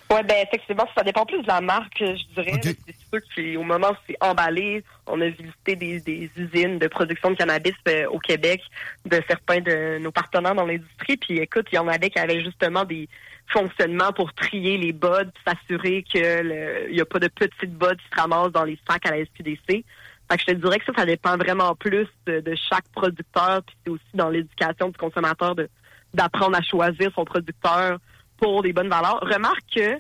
Oui, 0.10 0.20
ben 0.24 0.38
effectivement, 0.46 0.88
ça 0.96 1.04
dépend 1.04 1.26
plus 1.26 1.42
de 1.42 1.48
la 1.48 1.62
marque, 1.62 2.00
je 2.00 2.42
dirais. 2.42 2.60
C'est 2.62 2.96
sûr 3.10 3.20
qu'au 3.36 3.64
moment 3.64 3.92
où 3.92 3.96
c'est 4.08 4.18
emballé, 4.22 4.84
on 5.06 5.20
a 5.22 5.28
visité 5.28 5.76
des, 5.76 6.00
des 6.00 6.30
usines 6.38 6.80
de 6.80 6.88
production 6.88 7.32
de 7.32 7.36
cannabis 7.36 7.74
euh, 7.88 8.08
au 8.08 8.20
Québec 8.20 8.62
de 9.06 9.22
certains 9.28 9.60
de 9.60 9.98
nos 10.00 10.12
partenaires 10.12 10.56
dans 10.56 10.66
l'industrie. 10.66 11.18
Puis 11.18 11.40
écoute, 11.40 11.68
il 11.72 11.76
y 11.76 11.80
en 11.80 11.88
avait 11.88 12.10
qui 12.10 12.20
avaient 12.20 12.44
justement 12.44 12.86
des 12.86 13.10
fonctionnements 13.48 14.12
pour 14.14 14.34
trier 14.34 14.78
les 14.78 14.94
buds, 14.94 15.32
s'assurer 15.46 16.04
qu'il 16.04 16.90
n'y 16.92 17.02
a 17.02 17.06
pas 17.06 17.20
de 17.20 17.28
petites 17.28 17.78
buds 17.78 17.96
qui 17.96 18.16
se 18.16 18.22
ramassent 18.22 18.52
dans 18.52 18.66
les 18.66 18.78
sacs 18.90 19.06
à 19.06 19.12
la 19.12 19.26
SQDC. 19.26 19.84
Fait 20.30 20.36
que 20.36 20.42
je 20.42 20.46
te 20.46 20.52
dirais 20.52 20.80
que 20.80 20.86
ça, 20.86 20.92
ça 20.98 21.06
dépend 21.06 21.38
vraiment 21.38 21.74
plus 21.76 22.08
de, 22.26 22.42
de 22.42 22.56
chaque 22.56 22.88
producteur. 22.94 23.62
Puis 23.64 23.76
c'est 23.84 23.92
aussi 23.92 24.04
dans 24.14 24.30
l'éducation 24.30 24.90
du 24.90 24.98
consommateur 24.98 25.56
de 25.56 25.70
d'apprendre 26.14 26.58
à 26.58 26.62
choisir 26.62 27.12
son 27.14 27.26
producteur 27.26 28.00
pour 28.38 28.64
des 28.64 28.74
bonnes 28.74 28.90
valeurs. 28.90 29.20
Remarque 29.22 29.64
que 29.76 30.00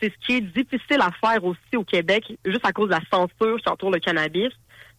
c'est 0.00 0.12
ce 0.12 0.26
qui 0.26 0.36
est 0.36 0.40
difficile 0.40 1.00
à 1.00 1.10
faire 1.12 1.44
aussi 1.44 1.76
au 1.76 1.84
Québec, 1.84 2.24
juste 2.44 2.66
à 2.66 2.72
cause 2.72 2.88
de 2.88 2.94
la 2.94 3.00
censure 3.10 3.58
qui 3.60 3.68
entoure 3.68 3.90
le 3.90 4.00
cannabis, 4.00 4.52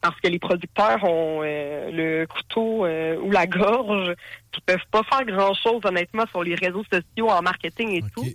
parce 0.03 0.19
que 0.19 0.27
les 0.27 0.37
producteurs 0.37 1.01
ont 1.05 1.39
euh, 1.43 1.89
le 1.89 2.27
couteau 2.27 2.85
euh, 2.85 3.15
ou 3.21 3.31
la 3.31 3.47
gorge, 3.47 4.13
qui 4.51 4.59
peuvent 4.59 4.85
pas 4.91 5.01
faire 5.03 5.25
grand-chose 5.25 5.79
honnêtement 5.85 6.25
sur 6.29 6.43
les 6.43 6.55
réseaux 6.55 6.83
sociaux, 6.91 7.29
en 7.29 7.41
marketing 7.41 7.91
et 7.91 8.01
tout. 8.13 8.25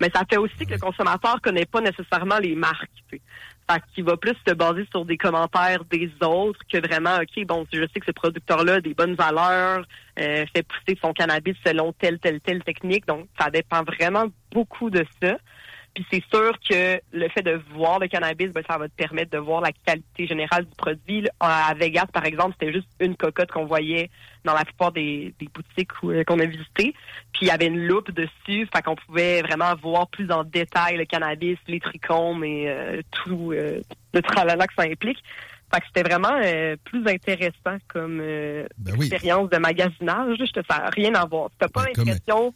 Mais 0.00 0.10
ça 0.14 0.22
fait 0.28 0.38
aussi 0.38 0.64
que 0.64 0.72
le 0.72 0.78
consommateur 0.78 1.38
connaît 1.42 1.66
pas 1.66 1.82
nécessairement 1.82 2.38
les 2.38 2.54
marques. 2.54 2.90
tu 3.10 3.18
sais. 3.18 3.22
Fait 3.70 3.82
qu'il 3.94 4.04
va 4.04 4.16
plus 4.16 4.34
se 4.48 4.54
baser 4.54 4.88
sur 4.90 5.04
des 5.04 5.18
commentaires 5.18 5.84
des 5.84 6.10
autres 6.22 6.60
que 6.72 6.78
vraiment, 6.78 7.16
OK, 7.16 7.44
bon, 7.44 7.66
je 7.70 7.82
sais 7.82 8.00
que 8.00 8.06
ce 8.06 8.12
producteur-là 8.12 8.76
a 8.76 8.80
des 8.80 8.94
bonnes 8.94 9.14
valeurs, 9.14 9.84
euh, 10.18 10.46
fait 10.56 10.62
pousser 10.62 10.98
son 11.02 11.12
cannabis 11.12 11.54
selon 11.66 11.92
telle, 11.92 12.18
telle, 12.18 12.40
telle 12.40 12.64
technique. 12.64 13.06
Donc, 13.06 13.26
ça 13.38 13.50
dépend 13.50 13.82
vraiment 13.82 14.24
beaucoup 14.52 14.88
de 14.88 15.04
ça. 15.22 15.36
Puis 15.94 16.06
c'est 16.10 16.22
sûr 16.32 16.52
que 16.68 17.00
le 17.12 17.28
fait 17.30 17.42
de 17.42 17.60
voir 17.74 17.98
le 17.98 18.06
cannabis, 18.06 18.48
ben, 18.52 18.62
ça 18.68 18.78
va 18.78 18.88
te 18.88 18.94
permettre 18.94 19.32
de 19.32 19.38
voir 19.38 19.60
la 19.60 19.72
qualité 19.72 20.26
générale 20.26 20.64
du 20.64 20.74
produit. 20.76 21.26
À 21.40 21.74
Vegas, 21.74 22.06
par 22.12 22.24
exemple, 22.24 22.54
c'était 22.58 22.72
juste 22.72 22.88
une 23.00 23.16
cocotte 23.16 23.50
qu'on 23.50 23.66
voyait 23.66 24.08
dans 24.44 24.54
la 24.54 24.64
plupart 24.64 24.92
des, 24.92 25.34
des 25.40 25.48
boutiques 25.52 25.90
où- 26.02 26.10
euh, 26.10 26.22
qu'on 26.24 26.38
a 26.38 26.44
visitées. 26.44 26.94
Puis 27.32 27.42
il 27.42 27.48
y 27.48 27.50
avait 27.50 27.66
une 27.66 27.86
loupe 27.86 28.10
dessus, 28.12 28.68
fait 28.72 28.82
qu'on 28.84 28.94
pouvait 28.96 29.42
vraiment 29.42 29.74
voir 29.82 30.06
plus 30.08 30.30
en 30.30 30.44
détail 30.44 30.96
le 30.96 31.04
cannabis, 31.04 31.58
les 31.66 31.80
trichomes 31.80 32.44
et 32.44 32.68
euh, 32.68 33.02
tout 33.10 33.52
euh, 33.52 33.80
le 34.14 34.22
tralala 34.22 34.66
que 34.66 34.74
ça 34.74 34.84
implique. 34.84 35.18
Fait 35.72 35.80
que 35.80 35.86
c'était 35.86 36.08
vraiment 36.08 36.34
euh, 36.44 36.76
plus 36.84 37.06
intéressant 37.06 37.76
comme 37.86 38.20
euh, 38.20 38.64
expérience 39.04 39.50
de 39.50 39.58
magasinage. 39.58 40.36
Je 40.38 40.52
te 40.52 40.60
n'a 40.68 40.88
rien 40.90 41.14
à 41.14 41.24
voir. 41.26 41.50
T'as 41.58 41.68
pas 41.68 41.82
l'impression 42.04 42.54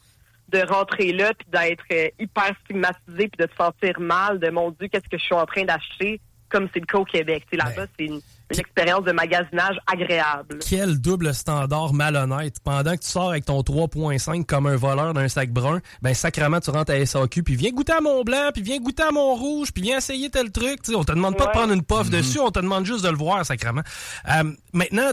de 0.54 0.64
rentrer 0.66 1.12
là 1.12 1.32
puis 1.34 1.48
d'être 1.50 1.84
euh, 1.92 2.08
hyper 2.18 2.54
stigmatisé 2.64 3.28
puis 3.28 3.38
de 3.38 3.46
te 3.46 3.56
sentir 3.56 3.98
mal 3.98 4.38
de 4.38 4.50
mon 4.50 4.70
Dieu, 4.70 4.88
qu'est-ce 4.88 5.08
que 5.08 5.18
je 5.18 5.24
suis 5.24 5.34
en 5.34 5.46
train 5.46 5.64
d'acheter? 5.64 6.20
Comme 6.48 6.68
c'est 6.72 6.80
le 6.80 6.86
cas 6.86 6.98
au 6.98 7.04
Québec. 7.04 7.44
Là-bas, 7.52 7.86
c'est 7.98 8.06
une, 8.06 8.20
une 8.54 8.60
expérience 8.60 9.04
de 9.04 9.12
magasinage 9.12 9.76
agréable. 9.86 10.58
Quel 10.68 10.98
double 11.00 11.34
standard 11.34 11.92
malhonnête. 11.92 12.56
Pendant 12.64 12.92
que 12.96 13.00
tu 13.02 13.08
sors 13.08 13.30
avec 13.30 13.44
ton 13.44 13.60
3.5 13.60 14.44
comme 14.46 14.66
un 14.66 14.76
voleur 14.76 15.14
d'un 15.14 15.28
sac 15.28 15.50
brun, 15.52 15.80
ben 16.02 16.14
sacrément 16.14 16.60
tu 16.60 16.70
rentres 16.70 16.92
à 16.92 17.04
SAQ, 17.04 17.42
puis 17.42 17.56
viens 17.56 17.70
goûter 17.70 17.92
à 17.92 18.00
mon 18.00 18.22
blanc, 18.22 18.50
puis 18.52 18.62
viens 18.62 18.78
goûter 18.78 19.02
à 19.02 19.10
mon 19.10 19.34
rouge, 19.34 19.72
puis 19.72 19.82
viens 19.82 19.98
essayer 19.98 20.30
tel 20.30 20.50
truc. 20.50 20.82
Tu 20.82 20.92
sais, 20.92 20.96
on 20.96 21.04
te 21.04 21.12
demande 21.12 21.36
pas 21.36 21.46
de 21.46 21.50
prendre 21.50 21.72
une 21.72 21.82
puff 21.82 22.10
dessus, 22.10 22.38
on 22.40 22.50
te 22.50 22.60
demande 22.60 22.86
juste 22.86 23.04
de 23.04 23.10
le 23.10 23.16
voir 23.16 23.44
sacrément. 23.44 23.82
Euh, 24.28 24.44
maintenant, 24.72 25.10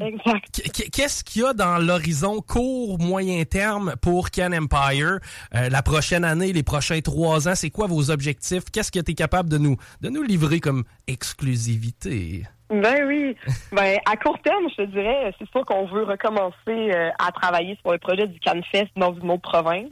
qu- 0.53 0.69
qu- 0.69 0.89
qu'est-ce 0.89 1.23
qu'il 1.23 1.41
y 1.41 1.45
a 1.45 1.53
dans 1.53 1.77
l'horizon 1.79 2.41
court, 2.41 2.99
moyen 2.99 3.43
terme 3.43 3.95
pour 4.01 4.31
Can 4.31 4.51
Empire? 4.53 5.19
Euh, 5.55 5.69
la 5.69 5.81
prochaine 5.81 6.23
année, 6.23 6.53
les 6.53 6.63
prochains 6.63 7.01
trois 7.01 7.47
ans, 7.47 7.55
c'est 7.55 7.69
quoi 7.69 7.87
vos 7.87 8.11
objectifs? 8.11 8.63
Qu'est-ce 8.71 8.91
que 8.91 8.99
tu 8.99 9.11
es 9.11 9.15
capable 9.15 9.49
de 9.49 9.57
nous, 9.57 9.75
de 10.01 10.09
nous 10.09 10.23
livrer 10.23 10.59
comme 10.59 10.83
exclusivité? 11.07 12.45
Ben 12.71 13.05
oui. 13.05 13.35
Ben 13.71 13.99
à 14.05 14.17
court 14.17 14.39
terme, 14.41 14.67
je 14.69 14.83
te 14.83 14.87
dirais, 14.87 15.33
c'est 15.37 15.49
sûr 15.49 15.65
qu'on 15.65 15.85
veut 15.85 16.03
recommencer 16.03 16.55
euh, 16.67 17.09
à 17.19 17.31
travailler 17.31 17.77
sur 17.81 17.91
le 17.91 17.97
projet 17.97 18.27
du 18.27 18.39
CanFest 18.39 18.89
dans 18.95 19.13
une 19.13 19.31
autre 19.31 19.49
province. 19.49 19.91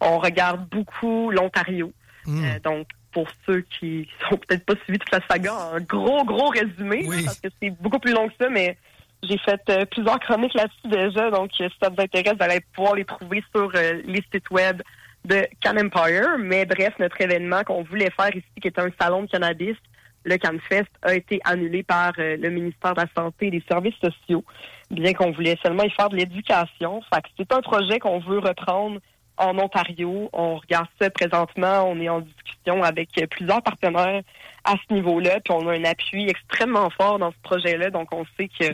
On 0.00 0.18
regarde 0.18 0.66
beaucoup 0.68 1.30
l'Ontario. 1.30 1.92
Euh, 2.28 2.58
donc 2.62 2.86
pour 3.12 3.26
ceux 3.46 3.62
qui 3.62 4.08
sont 4.28 4.36
peut-être 4.36 4.64
pas 4.64 4.74
suivis 4.84 4.98
toute 4.98 5.12
la 5.12 5.20
saga, 5.28 5.52
un 5.74 5.80
gros 5.80 6.24
gros 6.24 6.48
résumé 6.48 7.04
parce 7.24 7.40
que 7.40 7.48
c'est 7.60 7.70
beaucoup 7.70 7.98
plus 7.98 8.12
long 8.12 8.28
que 8.28 8.34
ça, 8.40 8.48
mais 8.48 8.76
j'ai 9.22 9.38
fait 9.38 9.60
euh, 9.70 9.84
plusieurs 9.84 10.18
chroniques 10.20 10.54
là-dessus 10.54 10.88
déjà. 10.88 11.30
Donc 11.30 11.50
si 11.56 11.64
ça 11.80 11.88
vous 11.88 12.00
intéresse, 12.00 12.34
vous 12.36 12.44
allez 12.44 12.60
pouvoir 12.74 12.94
les 12.94 13.04
trouver 13.04 13.42
sur 13.54 13.70
euh, 13.74 14.00
les 14.04 14.22
sites 14.32 14.50
web 14.50 14.82
de 15.24 15.46
Can 15.62 15.76
Empire. 15.76 16.36
Mais 16.38 16.64
bref, 16.64 16.94
notre 16.98 17.20
événement 17.20 17.62
qu'on 17.64 17.82
voulait 17.82 18.10
faire 18.10 18.34
ici, 18.34 18.46
qui 18.60 18.68
est 18.68 18.78
un 18.78 18.88
salon 19.00 19.22
de 19.22 19.30
cannabis, 19.30 19.76
le 20.24 20.36
CanFest 20.36 20.88
a 21.02 21.14
été 21.14 21.40
annulé 21.44 21.82
par 21.82 22.12
euh, 22.18 22.36
le 22.36 22.50
ministère 22.50 22.94
de 22.94 23.00
la 23.00 23.08
Santé 23.16 23.46
et 23.48 23.50
des 23.50 23.64
Services 23.68 23.96
sociaux, 24.02 24.44
bien 24.90 25.12
qu'on 25.12 25.32
voulait 25.32 25.58
seulement 25.62 25.84
y 25.84 25.90
faire 25.90 26.08
de 26.08 26.16
l'éducation. 26.16 27.02
C'est 27.36 27.52
un 27.52 27.60
projet 27.60 27.98
qu'on 27.98 28.20
veut 28.20 28.38
reprendre 28.38 29.00
en 29.36 29.58
Ontario. 29.58 30.28
On 30.32 30.56
regarde 30.56 30.86
ça 31.00 31.10
présentement. 31.10 31.84
On 31.88 32.00
est 32.00 32.08
en 32.08 32.20
discussion 32.20 32.82
avec 32.82 33.08
euh, 33.18 33.26
plusieurs 33.26 33.62
partenaires 33.62 34.22
à 34.64 34.74
ce 34.76 34.94
niveau-là. 34.94 35.40
Puis 35.40 35.54
on 35.54 35.68
a 35.68 35.72
un 35.72 35.84
appui 35.84 36.28
extrêmement 36.28 36.90
fort 36.90 37.18
dans 37.18 37.32
ce 37.32 37.38
projet-là. 37.42 37.90
Donc 37.90 38.08
on 38.12 38.24
sait 38.36 38.48
que 38.48 38.66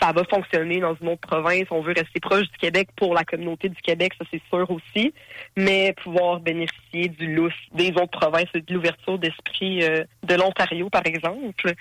ça 0.00 0.12
va 0.12 0.22
fonctionner 0.24 0.80
dans 0.80 0.94
une 1.00 1.08
autre 1.08 1.20
province. 1.26 1.64
On 1.70 1.80
veut 1.80 1.94
rester 1.96 2.20
proche 2.20 2.42
du 2.50 2.58
Québec 2.58 2.88
pour 2.96 3.14
la 3.14 3.24
communauté 3.24 3.68
du 3.68 3.80
Québec, 3.82 4.12
ça 4.18 4.24
c'est 4.30 4.42
sûr 4.50 4.68
aussi, 4.70 5.12
mais 5.56 5.94
pouvoir 6.02 6.40
bénéficier 6.40 7.08
du 7.08 7.34
lousse 7.34 7.52
des 7.72 7.90
autres 7.92 8.18
provinces 8.18 8.48
et 8.54 8.60
de 8.60 8.74
l'ouverture 8.74 9.18
d'esprit 9.18 9.82
euh, 9.84 10.04
de 10.22 10.34
l'Ontario, 10.34 10.90
par 10.90 11.02
exemple. 11.06 11.74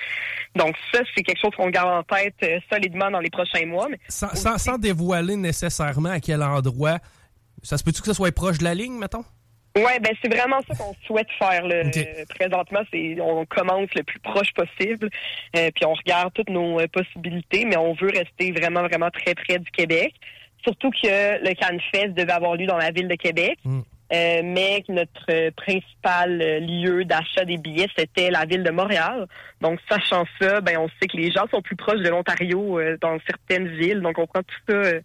Donc 0.56 0.76
ça, 0.94 1.00
c'est 1.16 1.24
quelque 1.24 1.40
chose 1.42 1.52
qu'on 1.56 1.70
garde 1.70 1.90
en 1.90 2.04
tête 2.16 2.36
euh, 2.44 2.60
solidement 2.72 3.10
dans 3.12 3.20
les 3.20 3.30
prochains 3.30 3.66
mois. 3.66 3.88
Sans, 4.08 4.30
sans- 4.36 4.58
sans 4.58 4.78
dévoiler 4.78 5.36
nécessairement 5.36 6.10
à 6.10 6.20
quel 6.20 6.42
endroit, 6.44 7.00
ça 7.62 7.78
se 7.78 7.84
peut-tu 7.84 8.02
que 8.02 8.08
ça 8.08 8.14
soit 8.14 8.34
proche 8.34 8.58
de 8.60 8.64
la 8.64 8.74
ligne, 8.76 8.98
mettons? 8.98 9.24
Ouais, 9.76 10.00
ben 10.00 10.14
c'est 10.22 10.32
vraiment 10.32 10.60
ça 10.68 10.76
qu'on 10.76 10.94
souhaite 11.08 11.32
faire. 11.40 11.66
Là. 11.66 11.84
Présentement, 12.38 12.82
c'est 12.92 13.18
on 13.20 13.44
commence 13.46 13.90
le 13.96 14.04
plus 14.04 14.20
proche 14.20 14.54
possible, 14.54 15.10
euh, 15.56 15.72
puis 15.74 15.86
on 15.86 15.94
regarde 15.94 16.32
toutes 16.34 16.50
nos 16.50 16.80
euh, 16.80 16.88
possibilités, 16.88 17.66
mais 17.66 17.78
on 17.78 17.94
veut 17.94 18.12
rester 18.12 18.52
vraiment, 18.52 18.84
vraiment 18.84 19.10
très 19.10 19.34
près 19.34 19.58
du 19.58 19.72
Québec. 19.72 20.14
Surtout 20.64 20.92
que 20.92 21.44
le 21.44 21.54
CanFest 21.56 22.14
devait 22.14 22.32
avoir 22.32 22.56
lieu 22.56 22.68
dans 22.68 22.78
la 22.78 22.92
ville 22.92 23.08
de 23.08 23.16
Québec, 23.16 23.58
euh, 23.66 24.42
mais 24.44 24.84
que 24.84 24.92
notre 24.92 25.26
euh, 25.32 25.50
principal 25.58 26.40
euh, 26.40 26.60
lieu 26.60 27.04
d'achat 27.04 27.44
des 27.44 27.58
billets, 27.58 27.90
c'était 27.98 28.30
la 28.30 28.46
ville 28.46 28.64
de 28.64 28.70
Montréal. 28.70 29.28
Donc, 29.60 29.80
sachant 29.90 30.26
ça, 30.40 30.62
ben 30.62 30.78
on 30.78 30.88
sait 31.00 31.08
que 31.08 31.18
les 31.18 31.32
gens 31.32 31.48
sont 31.50 31.64
plus 31.64 31.76
proches 31.76 32.02
de 32.02 32.10
l'Ontario 32.10 32.80
euh, 32.80 32.98
dans 33.02 33.18
certaines 33.28 33.70
villes, 33.70 34.02
donc 34.02 34.20
on 34.20 34.28
prend 34.28 34.44
tout 34.44 34.56
ça 34.70 34.76
euh, 34.76 35.02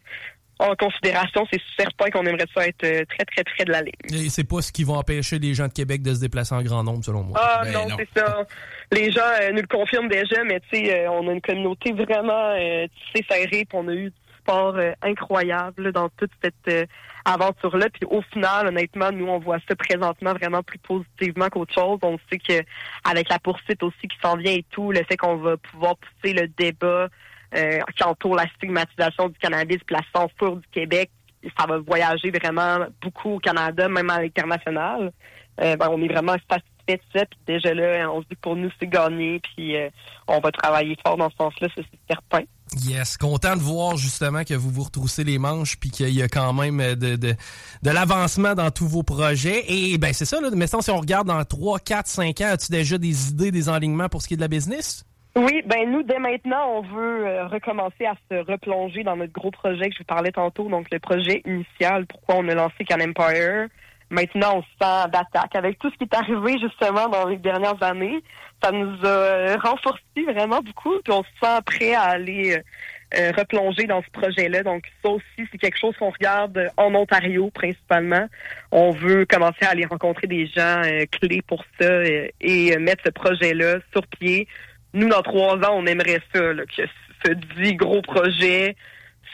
en 0.58 0.74
considération. 0.74 1.46
C'est 1.52 1.60
certain 1.78 2.10
qu'on 2.10 2.26
aimerait 2.26 2.46
ça 2.54 2.66
être 2.66 2.84
euh, 2.84 3.04
très, 3.04 3.24
très 3.24 3.44
près 3.44 3.64
de 3.64 3.72
la 3.72 3.82
ligne. 3.82 3.92
Et 4.12 4.28
c'est 4.28 4.44
pas 4.48 4.60
ce 4.60 4.72
qui 4.72 4.84
va 4.84 4.94
empêcher 4.94 5.38
les 5.38 5.54
gens 5.54 5.68
de 5.68 5.72
Québec 5.72 6.02
de 6.02 6.14
se 6.14 6.20
déplacer 6.20 6.54
en 6.54 6.62
grand 6.62 6.82
nombre, 6.82 7.04
selon 7.04 7.22
moi. 7.22 7.38
Ah 7.40 7.60
Ben 7.64 7.72
non, 7.72 7.96
c'est 7.96 8.08
ça. 8.18 8.46
Les 8.90 9.10
gens 9.12 9.20
euh, 9.42 9.50
nous 9.50 9.60
le 9.60 9.66
confirment 9.66 10.08
déjà, 10.08 10.42
mais 10.44 10.60
tu 10.60 10.78
sais, 10.78 11.04
euh, 11.06 11.10
on 11.10 11.28
a 11.28 11.32
une 11.32 11.40
communauté 11.40 11.92
vraiment 11.92 12.54
euh, 12.56 12.86
tissée 13.12 13.26
serrée, 13.28 13.64
puis 13.64 13.74
on 13.74 13.88
a 13.88 13.92
eu 13.92 14.10
du 14.10 14.16
support 14.38 14.76
euh, 14.76 14.92
incroyable 15.02 15.84
là, 15.84 15.92
dans 15.92 16.08
toute 16.08 16.30
cette 16.42 16.54
euh, 16.68 16.86
aventure-là. 17.24 17.88
Puis 17.90 18.08
au 18.10 18.22
final, 18.22 18.66
honnêtement, 18.66 19.12
nous, 19.12 19.26
on 19.26 19.38
voit 19.38 19.58
ça 19.68 19.76
présentement 19.76 20.32
vraiment 20.32 20.62
plus 20.62 20.78
positivement 20.78 21.48
qu'autre 21.50 21.74
chose. 21.74 21.98
On 22.02 22.18
sait 22.30 22.38
que 22.38 22.62
avec 23.04 23.28
la 23.28 23.38
poursuite 23.38 23.82
aussi 23.82 24.08
qui 24.08 24.16
s'en 24.22 24.36
vient 24.36 24.52
et 24.52 24.64
tout, 24.70 24.90
le 24.90 25.04
fait 25.04 25.16
qu'on 25.16 25.36
va 25.36 25.56
pouvoir 25.56 25.96
pousser 25.96 26.32
le 26.32 26.48
débat 26.48 27.08
euh, 27.54 27.80
qui 27.96 28.04
entoure 28.04 28.36
la 28.36 28.46
stigmatisation 28.56 29.28
du 29.28 29.38
cannabis 29.38 29.78
puis 29.86 29.96
la 29.96 30.02
censure 30.14 30.56
du 30.56 30.66
Québec, 30.70 31.10
ça 31.58 31.66
va 31.66 31.78
voyager 31.78 32.30
vraiment 32.30 32.86
beaucoup 33.00 33.34
au 33.34 33.38
Canada, 33.38 33.88
même 33.88 34.10
à 34.10 34.20
l'international. 34.20 35.12
Euh, 35.60 35.76
ben, 35.76 35.88
on 35.90 36.02
est 36.02 36.08
vraiment 36.08 36.36
satisfait 36.50 36.96
de 36.96 37.18
ça. 37.18 37.26
Puis 37.26 37.38
déjà 37.46 37.72
là, 37.72 38.10
on 38.10 38.20
se 38.22 38.28
dit 38.28 38.34
que 38.34 38.40
pour 38.40 38.56
nous, 38.56 38.70
c'est 38.78 38.86
gagné. 38.86 39.40
Puis 39.40 39.76
euh, 39.76 39.88
on 40.26 40.40
va 40.40 40.52
travailler 40.52 40.96
fort 41.04 41.16
dans 41.16 41.30
ce 41.30 41.36
sens-là, 41.36 41.68
c'est 41.74 41.84
certain. 42.08 42.44
Yes, 42.82 43.16
content 43.16 43.56
de 43.56 43.62
voir 43.62 43.96
justement 43.96 44.44
que 44.44 44.52
vous 44.52 44.70
vous 44.70 44.82
retroussez 44.82 45.24
les 45.24 45.38
manches 45.38 45.78
puis 45.80 45.90
qu'il 45.90 46.10
y 46.10 46.22
a 46.22 46.28
quand 46.28 46.52
même 46.52 46.96
de, 46.96 47.34
l'avancement 47.82 48.54
dans 48.54 48.70
tous 48.70 48.86
vos 48.86 49.02
projets. 49.02 49.64
Et 49.68 49.96
ben 49.96 50.12
c'est 50.12 50.26
ça, 50.26 50.38
là, 50.38 50.50
maintenant 50.50 50.82
si 50.82 50.90
on 50.90 50.98
regarde 50.98 51.28
dans 51.28 51.42
3, 51.42 51.78
4, 51.78 52.06
5 52.06 52.40
ans, 52.42 52.48
as-tu 52.50 52.70
déjà 52.70 52.98
des 52.98 53.30
idées, 53.30 53.50
des 53.50 53.70
enlignements 53.70 54.10
pour 54.10 54.20
ce 54.20 54.28
qui 54.28 54.34
est 54.34 54.36
de 54.36 54.42
la 54.42 54.48
business? 54.48 55.07
Oui, 55.38 55.62
ben 55.66 55.88
nous, 55.88 56.02
dès 56.02 56.18
maintenant, 56.18 56.78
on 56.78 56.80
veut 56.80 57.26
euh, 57.28 57.46
recommencer 57.46 58.06
à 58.06 58.16
se 58.28 58.44
replonger 58.44 59.04
dans 59.04 59.14
notre 59.14 59.32
gros 59.32 59.52
projet 59.52 59.88
que 59.88 59.94
je 59.94 59.98
vous 59.98 60.04
parlais 60.04 60.32
tantôt, 60.32 60.68
donc 60.68 60.88
le 60.90 60.98
projet 60.98 61.42
initial, 61.46 62.06
pourquoi 62.06 62.34
on 62.38 62.48
a 62.48 62.54
lancé 62.54 62.84
Can 62.84 62.98
Empire. 62.98 63.68
Maintenant, 64.10 64.56
on 64.56 64.62
se 64.62 64.68
sent 64.80 65.10
d'attaque. 65.12 65.54
Avec 65.54 65.78
tout 65.78 65.90
ce 65.90 65.96
qui 65.96 66.04
est 66.04 66.14
arrivé 66.14 66.58
justement 66.58 67.08
dans 67.08 67.28
les 67.28 67.36
dernières 67.36 67.80
années, 67.84 68.20
ça 68.60 68.72
nous 68.72 68.96
a 69.04 69.06
euh, 69.06 69.56
renforcé 69.62 70.24
vraiment 70.26 70.60
beaucoup, 70.60 70.94
puis 71.04 71.12
on 71.12 71.22
se 71.22 71.28
sent 71.40 71.60
prêt 71.64 71.94
à 71.94 72.02
aller 72.02 72.56
euh, 72.56 72.60
euh, 73.18 73.32
replonger 73.38 73.86
dans 73.86 74.02
ce 74.02 74.10
projet-là. 74.10 74.64
Donc 74.64 74.84
ça 75.04 75.10
aussi, 75.10 75.48
c'est 75.52 75.58
quelque 75.58 75.78
chose 75.78 75.94
qu'on 75.98 76.10
regarde 76.10 76.68
en 76.76 76.94
Ontario 76.96 77.50
principalement. 77.54 78.26
On 78.72 78.90
veut 78.90 79.24
commencer 79.24 79.64
à 79.64 79.70
aller 79.70 79.86
rencontrer 79.86 80.26
des 80.26 80.46
gens 80.46 80.82
euh, 80.84 81.04
clés 81.12 81.42
pour 81.42 81.64
ça 81.80 82.02
et 82.40 82.76
mettre 82.78 83.04
ce 83.04 83.10
projet-là 83.10 83.76
sur 83.92 84.06
pied. 84.06 84.48
Nous, 84.94 85.08
dans 85.08 85.22
trois 85.22 85.56
ans, 85.56 85.74
on 85.74 85.86
aimerait 85.86 86.20
ça, 86.32 86.40
que 86.40 86.82
ce 87.24 87.32
dit 87.32 87.74
gros 87.74 88.02
projet 88.02 88.76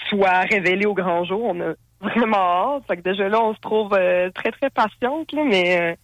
soit 0.08 0.40
révélé 0.40 0.86
au 0.86 0.94
grand 0.94 1.24
jour. 1.24 1.42
On 1.44 1.60
a 1.60 1.74
vraiment 2.00 2.76
hâte. 2.76 2.84
Fait 2.86 2.96
que 2.96 3.02
déjà 3.02 3.28
là, 3.28 3.40
on 3.42 3.54
se 3.54 3.60
trouve 3.60 3.94
euh, 3.94 4.30
très, 4.30 4.50
très 4.50 4.70
patiente, 4.70 5.32
mais 5.32 5.80
euh, 5.80 5.94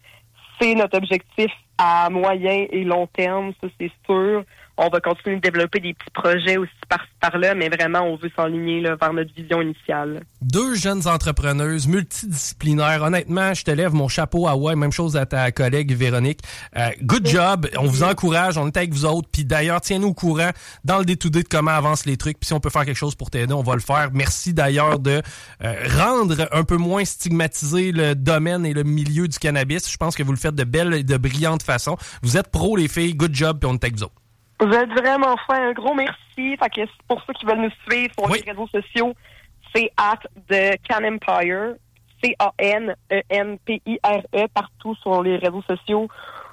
c'est 0.61 0.75
notre 0.75 0.99
objectif 0.99 1.51
à 1.83 2.11
moyen 2.11 2.66
et 2.71 2.85
long 2.85 3.07
terme, 3.07 3.53
ça 3.61 3.69
c'est 3.81 3.90
sûr. 4.05 4.45
On 4.77 4.88
va 4.88 5.01
continuer 5.01 5.37
de 5.37 5.40
développer 5.40 5.81
des 5.81 5.95
petits 5.95 6.11
projets 6.12 6.57
aussi 6.57 6.73
par 6.88 7.01
par-là, 7.21 7.55
mais 7.55 7.69
vraiment, 7.69 8.01
on 8.01 8.16
veut 8.16 8.31
s'enligner 8.35 8.81
là, 8.81 8.97
vers 9.01 9.12
notre 9.12 9.33
vision 9.35 9.61
initiale. 9.61 10.23
Deux 10.40 10.75
jeunes 10.75 11.07
entrepreneuses 11.07 11.87
multidisciplinaires. 11.87 13.03
Honnêtement, 13.03 13.53
je 13.55 13.62
te 13.62 13.71
lève 13.71 13.93
mon 13.93 14.09
chapeau 14.09 14.49
à 14.49 14.57
ouais, 14.57 14.75
même 14.75 14.93
chose 14.93 15.16
à 15.16 15.27
ta 15.27 15.53
collègue 15.53 15.95
Véronique. 15.95 16.40
Euh, 16.77 16.88
good 17.03 17.27
job. 17.27 17.69
On 17.79 17.87
vous 17.87 18.03
encourage. 18.03 18.57
On 18.57 18.66
est 18.66 18.77
avec 18.77 18.93
vous 18.93 19.05
autres. 19.05 19.29
Puis 19.31 19.45
d'ailleurs, 19.45 19.81
tiens-nous 19.81 20.09
au 20.09 20.14
courant 20.14 20.51
dans 20.85 20.99
le 20.99 21.05
day-to-day 21.05 21.43
de 21.43 21.49
comment 21.49 21.73
avancent 21.73 22.07
les 22.07 22.16
trucs. 22.16 22.40
Puis 22.40 22.47
si 22.47 22.53
on 22.55 22.61
peut 22.61 22.71
faire 22.71 22.85
quelque 22.85 22.97
chose 22.97 23.14
pour 23.14 23.31
t'aider, 23.31 23.53
on 23.53 23.62
va 23.62 23.75
le 23.75 23.81
faire. 23.81 24.09
Merci 24.14 24.55
d'ailleurs 24.55 24.99
de 24.99 25.21
euh, 25.62 25.75
rendre 25.99 26.49
un 26.53 26.64
peu 26.64 26.77
moins 26.77 27.05
stigmatisé 27.05 27.93
le 27.93 28.14
domaine 28.14 28.64
et 28.64 28.73
le 28.73 28.83
milieu 28.83 29.29
du 29.29 29.38
cannabis. 29.38 29.90
Je 29.90 29.97
pense 29.99 30.16
que 30.16 30.23
vous 30.23 30.33
le 30.33 30.38
faites 30.38 30.55
de 30.55 30.64
belle 30.64 30.95
et 30.95 31.05
de 31.05 31.16
brillante 31.19 31.62
façon. 31.72 31.96
Vous 32.22 32.37
êtes 32.37 32.50
pro, 32.50 32.76
les 32.76 32.88
filles. 32.88 33.14
Good 33.14 33.35
job. 33.35 33.61
Puis 33.61 33.68
on 33.70 33.74
est 33.74 33.85
avec 33.85 33.96
vous 33.96 34.04
autres. 34.04 34.14
Vous 34.61 34.72
êtes 34.72 34.90
vraiment 34.90 35.37
fin. 35.46 35.68
Un 35.68 35.72
gros 35.72 35.94
merci. 35.94 36.16
Fait 36.37 36.56
que 36.74 36.83
pour 37.09 37.22
ceux 37.26 37.33
qui 37.35 37.46
veulent 37.46 37.62
nous 37.62 37.72
suivre 37.88 38.12
sur 38.18 38.28
les 38.28 38.40
réseaux 38.40 38.68
sociaux, 38.68 39.14
c'est 39.74 39.90
at 39.96 40.18
the 40.48 40.76
Can 40.88 41.04
Empire. 41.04 41.76
C-A-N-E-M-P-I-R-E 42.22 42.88
partout 44.52 44.94
sur 44.96 45.22
les 45.22 45.37
réseaux 45.37 45.62
sociaux. 45.62 46.09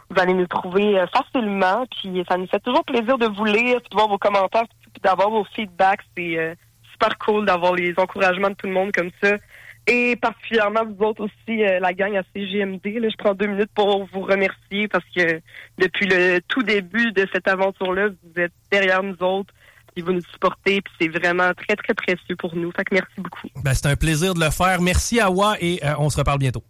Vous 0.10 0.18
allez 0.18 0.34
nous 0.34 0.48
trouver 0.48 0.98
euh, 0.98 1.06
facilement. 1.08 1.86
Puis 1.92 2.24
ça 2.30 2.38
nous 2.38 2.48
fait 2.48 2.62
toujours 2.62 2.86
plaisir 2.86 3.18
de 3.18 3.26
vous 3.28 3.44
lire, 3.46 3.82
puis 3.82 3.90
de 3.90 3.96
voir 3.96 4.08
vos 4.08 4.18
commentaires, 4.18 4.64
puis 4.94 5.02
d'avoir 5.04 5.30
vos 5.30 5.44
feedbacks. 5.56 6.00
C'est 6.16 6.38
euh, 6.38 6.56
super 6.94 7.18
cool 7.20 7.46
d'avoir 7.46 7.74
les 7.76 7.94
encouragements 7.98 8.50
de 8.50 8.56
tout 8.56 8.68
le 8.68 8.74
monde 8.74 8.92
comme 8.94 9.12
ça. 9.22 9.36
Et 9.88 10.18
particulièrement 10.18 10.82
vous 10.86 11.06
autres 11.06 11.24
aussi, 11.24 11.64
euh, 11.64 11.80
la 11.80 11.94
gang 11.94 12.16
à 12.18 12.24
CGMD. 12.36 13.00
Là, 13.00 13.08
je 13.10 13.16
prends 13.18 13.34
deux 13.34 13.48
minutes 13.48 13.72
pour 13.74 14.06
vous 14.12 14.22
remercier 14.22 14.90
parce 14.90 15.06
que 15.16 15.40
depuis 15.78 16.08
le 16.08 16.42
tout 16.48 16.62
début 16.62 17.14
de 17.14 17.26
cette 17.32 17.48
aventure-là, 17.48 18.10
vous 18.10 18.42
êtes 18.42 18.52
derrière 18.70 19.02
nous 19.02 19.16
autres, 19.22 19.54
puis 19.96 20.04
vous 20.04 20.12
nous 20.12 20.24
supportez, 20.34 20.82
puis 20.82 20.94
c'est 21.00 21.08
vraiment 21.08 21.54
très, 21.54 21.78
très 21.78 21.94
précieux 21.94 22.36
pour 22.38 22.54
nous. 22.56 22.70
Fait 22.72 22.84
que 22.84 22.94
merci 22.94 23.14
beaucoup. 23.18 23.48
Ben, 23.64 23.74
c'est 23.74 23.88
un 23.88 23.96
plaisir 23.96 24.34
de 24.34 24.42
le 24.42 24.52
faire. 24.52 24.82
Merci 24.82 25.22
Awa 25.22 25.56
et 25.62 25.80
euh, 25.86 25.94
on 26.00 26.10
se 26.10 26.18
reparle 26.18 26.40
bientôt. 26.40 26.64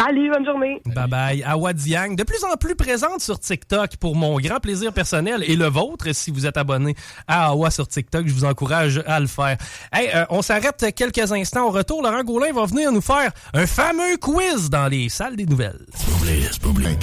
Salut, 0.00 0.30
bonne 0.30 0.44
journée. 0.44 0.80
Bye 0.86 1.08
bye. 1.08 1.42
Awa 1.42 1.72
Diang, 1.72 2.14
de 2.14 2.22
plus 2.22 2.44
en 2.44 2.56
plus 2.56 2.76
présente 2.76 3.20
sur 3.20 3.40
TikTok 3.40 3.96
pour 3.96 4.14
mon 4.14 4.38
grand 4.38 4.60
plaisir 4.60 4.92
personnel 4.92 5.42
et 5.44 5.56
le 5.56 5.66
vôtre. 5.66 6.06
Si 6.12 6.30
vous 6.30 6.46
êtes 6.46 6.56
abonné 6.56 6.94
à 7.26 7.48
Awa 7.48 7.70
sur 7.70 7.88
TikTok, 7.88 8.26
je 8.28 8.32
vous 8.32 8.44
encourage 8.44 9.02
à 9.06 9.18
le 9.18 9.26
faire. 9.26 9.56
Hey, 9.92 10.08
euh, 10.14 10.24
on 10.30 10.40
s'arrête 10.40 10.94
quelques 10.94 11.32
instants. 11.32 11.66
Au 11.66 11.70
retour, 11.70 12.02
Laurent 12.02 12.22
Gaulin 12.22 12.52
va 12.52 12.64
venir 12.66 12.92
nous 12.92 13.00
faire 13.00 13.32
un 13.54 13.66
fameux 13.66 14.16
quiz 14.18 14.70
dans 14.70 14.86
les 14.86 15.08
salles 15.08 15.34
des 15.36 15.46
nouvelles. 15.46 15.84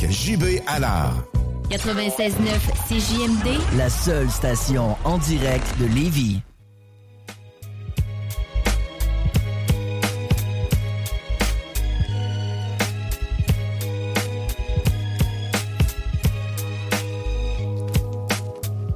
JB 0.09 0.61
Allard. 0.67 1.23
96.9 1.69 2.31
CJMD, 2.87 3.77
La 3.77 3.89
seule 3.89 4.29
station 4.29 4.95
en 5.03 5.17
direct 5.17 5.65
de 5.79 5.87
Lévis. 5.87 6.41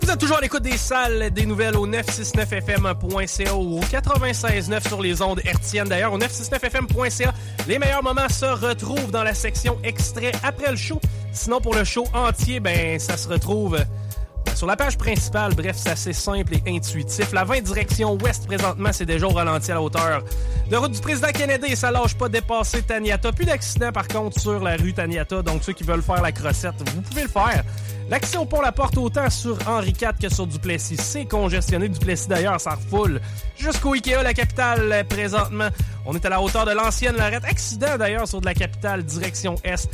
Vous 0.10 0.14
êtes 0.14 0.22
toujours 0.22 0.38
à 0.38 0.42
l'écoute 0.42 0.64
des 0.64 0.76
salles 0.76 1.30
des 1.30 1.46
nouvelles 1.46 1.78
au 1.78 1.86
969fm.ca 1.86 3.54
ou 3.54 3.78
au 3.78 3.82
96.9 3.82 4.88
sur 4.88 5.04
les 5.04 5.22
ondes 5.22 5.40
hertziennes. 5.46 5.88
D'ailleurs, 5.88 6.14
au 6.14 6.18
969fm.ca, 6.18 7.32
les 7.68 7.78
meilleurs 7.78 8.02
moments 8.02 8.28
se 8.28 8.46
retrouvent 8.46 9.12
dans 9.12 9.22
la 9.22 9.36
section 9.36 9.78
extrait 9.84 10.32
après 10.42 10.72
le 10.72 10.78
show. 10.78 11.00
Sinon, 11.32 11.62
pour 11.62 11.76
le 11.76 11.84
show 11.84 12.06
entier, 12.12 12.60
ben, 12.60 12.98
ça 12.98 13.18
se 13.18 13.30
retrouve 13.30 13.76
euh, 13.76 14.56
sur 14.56 14.66
la 14.66 14.76
page 14.76 14.98
principale. 14.98 15.54
Bref, 15.54 15.76
c'est 15.78 15.92
assez 15.92 16.14
simple 16.14 16.56
et 16.56 16.76
intuitif. 16.76 17.32
La 17.32 17.44
20 17.44 17.62
direction 17.62 18.18
ouest 18.20 18.48
présentement, 18.48 18.90
c'est 18.92 19.06
déjà 19.06 19.28
au 19.28 19.34
ralenti 19.34 19.70
à 19.70 19.76
la 19.76 19.82
hauteur 19.84 20.24
de 20.70 20.76
route 20.76 20.92
du 20.92 21.02
président 21.02 21.30
Kennedy 21.34 21.76
ça 21.76 21.90
lâche 21.90 22.16
pas 22.16 22.30
dépasser 22.30 22.84
Taniata. 22.84 23.32
Plus 23.32 23.46
d'accidents 23.46 23.92
par 23.92 24.08
contre 24.08 24.40
sur 24.40 24.60
la 24.60 24.76
rue 24.76 24.94
Taniata, 24.94 25.42
donc 25.42 25.64
ceux 25.64 25.74
qui 25.74 25.84
veulent 25.84 26.04
faire 26.04 26.22
la 26.22 26.32
crossette, 26.32 26.76
vous 26.94 27.02
pouvez 27.02 27.24
le 27.24 27.28
faire. 27.28 27.64
L'accès 28.10 28.38
au 28.38 28.46
pont 28.46 28.62
La 28.62 28.72
Porte 28.72 28.98
autant 28.98 29.30
sur 29.30 29.56
Henri 29.68 29.90
IV 29.90 30.14
que 30.20 30.34
sur 30.34 30.48
Duplessis. 30.48 30.98
C'est 30.98 31.26
congestionné. 31.26 31.90
Duplessis 31.90 32.28
d'ailleurs, 32.28 32.60
ça 32.60 32.72
refoule 32.72 33.22
jusqu'au 33.56 33.94
Ikea, 33.94 34.24
la 34.24 34.34
capitale, 34.34 34.92
euh, 34.92 35.04
présentement. 35.04 35.68
On 36.06 36.16
est 36.16 36.26
à 36.26 36.30
la 36.30 36.42
hauteur 36.42 36.66
de 36.66 36.72
l'ancienne 36.72 37.16
Lorette. 37.16 37.46
Accident 37.46 37.98
d'ailleurs 38.00 38.28
sur 38.28 38.42
de 38.42 38.46
la 38.46 38.56
capitale 38.56 39.04
direction 39.04 39.56
Est. 39.64 39.90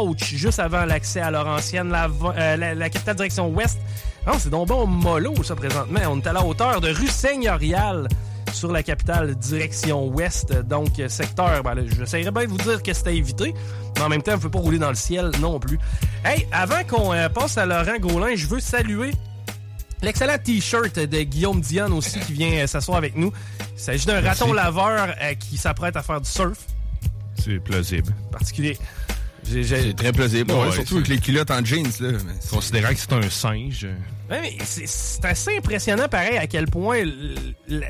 Ouch! 0.00 0.24
Juste 0.34 0.60
avant 0.60 0.86
l'accès 0.86 1.20
à 1.20 1.30
Laurentienne, 1.30 1.90
la, 1.90 2.06
euh, 2.06 2.56
la, 2.56 2.74
la 2.74 2.90
capitale 2.90 3.16
direction 3.16 3.48
Ouest. 3.48 3.78
Non, 4.26 4.34
c'est 4.38 4.50
donc 4.50 4.68
bon 4.68 4.86
mollo, 4.86 5.34
ça, 5.42 5.54
présentement. 5.54 6.00
On 6.10 6.18
est 6.20 6.26
à 6.26 6.32
la 6.32 6.44
hauteur 6.44 6.80
de 6.80 6.88
rue 6.88 7.06
Seigneurial 7.06 8.08
sur 8.52 8.72
la 8.72 8.82
capitale 8.82 9.34
direction 9.34 10.06
ouest, 10.08 10.52
donc 10.62 11.00
secteur. 11.08 11.62
Ben, 11.62 11.74
là, 11.74 11.82
j'essaierais 11.86 12.30
bien 12.30 12.44
de 12.44 12.48
vous 12.48 12.58
dire 12.58 12.82
que 12.82 12.92
c'était 12.92 13.16
évité, 13.16 13.54
mais 13.96 14.02
en 14.02 14.08
même 14.08 14.22
temps, 14.22 14.32
on 14.32 14.36
ne 14.36 14.42
peut 14.42 14.50
pas 14.50 14.58
rouler 14.58 14.78
dans 14.78 14.88
le 14.88 14.94
ciel 14.94 15.30
non 15.40 15.58
plus. 15.58 15.78
Hey, 16.24 16.46
avant 16.52 16.84
qu'on 16.84 17.12
euh, 17.12 17.28
passe 17.28 17.58
à 17.58 17.66
Laurent 17.66 17.98
Gaulin, 17.98 18.34
je 18.34 18.46
veux 18.46 18.60
saluer 18.60 19.12
l'excellent 20.02 20.38
t-shirt 20.42 20.98
de 20.98 21.22
Guillaume 21.22 21.60
Dion 21.60 21.92
aussi 21.96 22.20
qui 22.20 22.32
vient 22.32 22.52
euh, 22.52 22.66
s'asseoir 22.66 22.98
avec 22.98 23.16
nous. 23.16 23.32
Il 23.76 23.80
s'agit 23.80 24.06
d'un 24.06 24.20
raton 24.20 24.52
laveur 24.52 25.14
euh, 25.20 25.34
qui 25.34 25.56
s'apprête 25.56 25.96
à 25.96 26.02
faire 26.02 26.20
du 26.20 26.28
surf. 26.30 26.58
C'est 27.42 27.58
plausible. 27.60 28.14
Particulier. 28.32 28.76
C'est 29.44 29.96
très 29.96 30.12
plausible. 30.12 30.52
Ouais, 30.52 30.58
Ouais, 30.58 30.66
ouais, 30.66 30.72
surtout 30.72 30.96
avec 30.96 31.08
les 31.08 31.18
culottes 31.18 31.50
en 31.50 31.64
jeans. 31.64 31.86
Là. 32.00 32.18
Considérant 32.50 32.90
que 32.90 32.98
c'est 32.98 33.12
un 33.12 33.30
singe. 33.30 33.86
Ouais, 34.30 34.40
mais 34.42 34.56
c'est- 34.64 35.24
assez 35.24 35.56
impressionnant, 35.56 36.08
pareil, 36.08 36.36
à 36.38 36.46
quel 36.46 36.66
point 36.66 37.02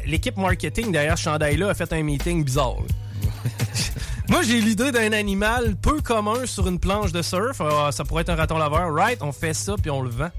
l'équipe 0.07 0.37
marketing 0.37 0.93
derrière 0.93 1.19
ce 1.19 1.25
chandail-là 1.25 1.71
a 1.71 1.75
fait 1.75 1.93
un 1.93 2.03
meeting 2.03 2.45
bizarre. 2.45 2.77
là. 2.77 3.31
Moi, 4.29 4.43
j'ai 4.43 4.61
l'idée 4.61 4.93
d'un 4.93 5.13
animal 5.13 5.75
peu 5.77 6.01
commun 6.03 6.45
sur 6.45 6.69
une 6.69 6.79
planche 6.79 7.13
de 7.13 7.23
surf. 7.23 7.61
Ah, 7.61 7.91
ça 7.93 8.05
pourrait 8.05 8.23
être 8.23 8.29
un 8.29 8.37
raton 8.37 8.59
laveur. 8.59 8.93
Right, 8.93 9.19
on 9.23 9.33
fait 9.33 9.55
ça 9.55 9.75
puis 9.81 9.91
on 9.91 10.03
le 10.03 10.11
vend. 10.11 10.31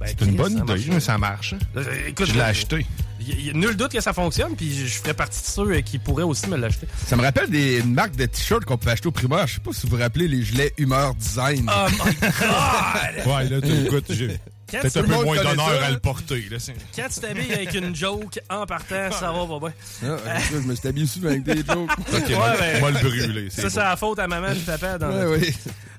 Ben, 0.00 0.06
C'est 0.08 0.22
une 0.26 0.36
bonne 0.36 0.52
idée, 0.52 0.62
marche. 0.62 0.86
mais 0.88 1.00
ça 1.00 1.18
marche. 1.18 1.54
Euh, 1.76 1.84
écoute, 2.08 2.26
Je 2.28 2.34
l'ai 2.34 2.40
acheté. 2.40 2.86
Y 3.20 3.50
a 3.50 3.52
nul 3.54 3.76
doute 3.76 3.92
que 3.92 4.00
ça 4.00 4.12
fonctionne, 4.12 4.54
puis 4.56 4.86
je 4.86 4.98
ferais 5.00 5.14
partie 5.14 5.40
de 5.42 5.46
ceux 5.46 5.70
euh, 5.72 5.80
qui 5.80 5.98
pourraient 5.98 6.22
aussi 6.22 6.48
me 6.48 6.56
l'acheter. 6.56 6.86
Ça 7.06 7.16
me 7.16 7.22
rappelle 7.22 7.50
des 7.50 7.80
une 7.80 7.92
marque 7.94 8.14
de 8.14 8.24
t-shirts 8.26 8.64
qu'on 8.64 8.76
peut 8.78 8.90
acheter 8.90 9.08
au 9.08 9.12
primeur. 9.12 9.46
Je 9.46 9.54
sais 9.54 9.60
pas 9.60 9.72
si 9.72 9.86
vous 9.86 9.96
vous 9.96 10.02
rappelez 10.02 10.28
les 10.28 10.42
gilets 10.42 10.72
Humeur 10.78 11.14
Design. 11.14 11.68
Oh 11.74 11.88
my 11.90 12.14
God! 12.20 13.26
Ouais, 13.26 13.48
là, 13.48 13.60
tu- 13.60 13.86
écoute, 13.86 14.04
j'ai 14.10 14.28
Quand 14.28 14.34
peut-être 14.66 14.96
un 14.96 15.02
peu 15.02 15.24
moins 15.24 15.36
d'honneur 15.36 15.82
à 15.82 15.90
le 15.90 15.98
porter. 15.98 16.46
Là, 16.50 16.56
Quand 16.94 17.08
tu 17.12 17.20
t'habilles 17.20 17.52
avec 17.52 17.74
une 17.74 17.94
joke 17.94 18.38
en 18.50 18.66
partant, 18.66 19.10
ça 19.12 19.32
va 19.32 19.46
pas 19.46 19.58
bien. 19.58 20.16
Ah, 20.26 20.38
je 20.50 20.56
me 20.58 20.74
suis 20.74 20.88
habillé 20.88 21.06
souvent 21.06 21.28
avec 21.28 21.42
des 21.44 21.56
jokes. 21.64 21.90
Ok, 21.98 22.08
Ouais, 22.28 22.34
moi- 22.34 22.56
ben- 22.58 22.80
moi 22.80 22.90
le 22.90 22.98
brûler. 23.00 23.50
Ça, 23.50 23.70
c'est 23.70 23.78
la 23.80 23.96
faute 23.96 24.18
à 24.18 24.26
maman 24.26 24.48
et 24.48 24.54
papa. 24.56 24.98
Dans 24.98 25.08
Ouais, 25.10 25.38
oui. 25.38 25.54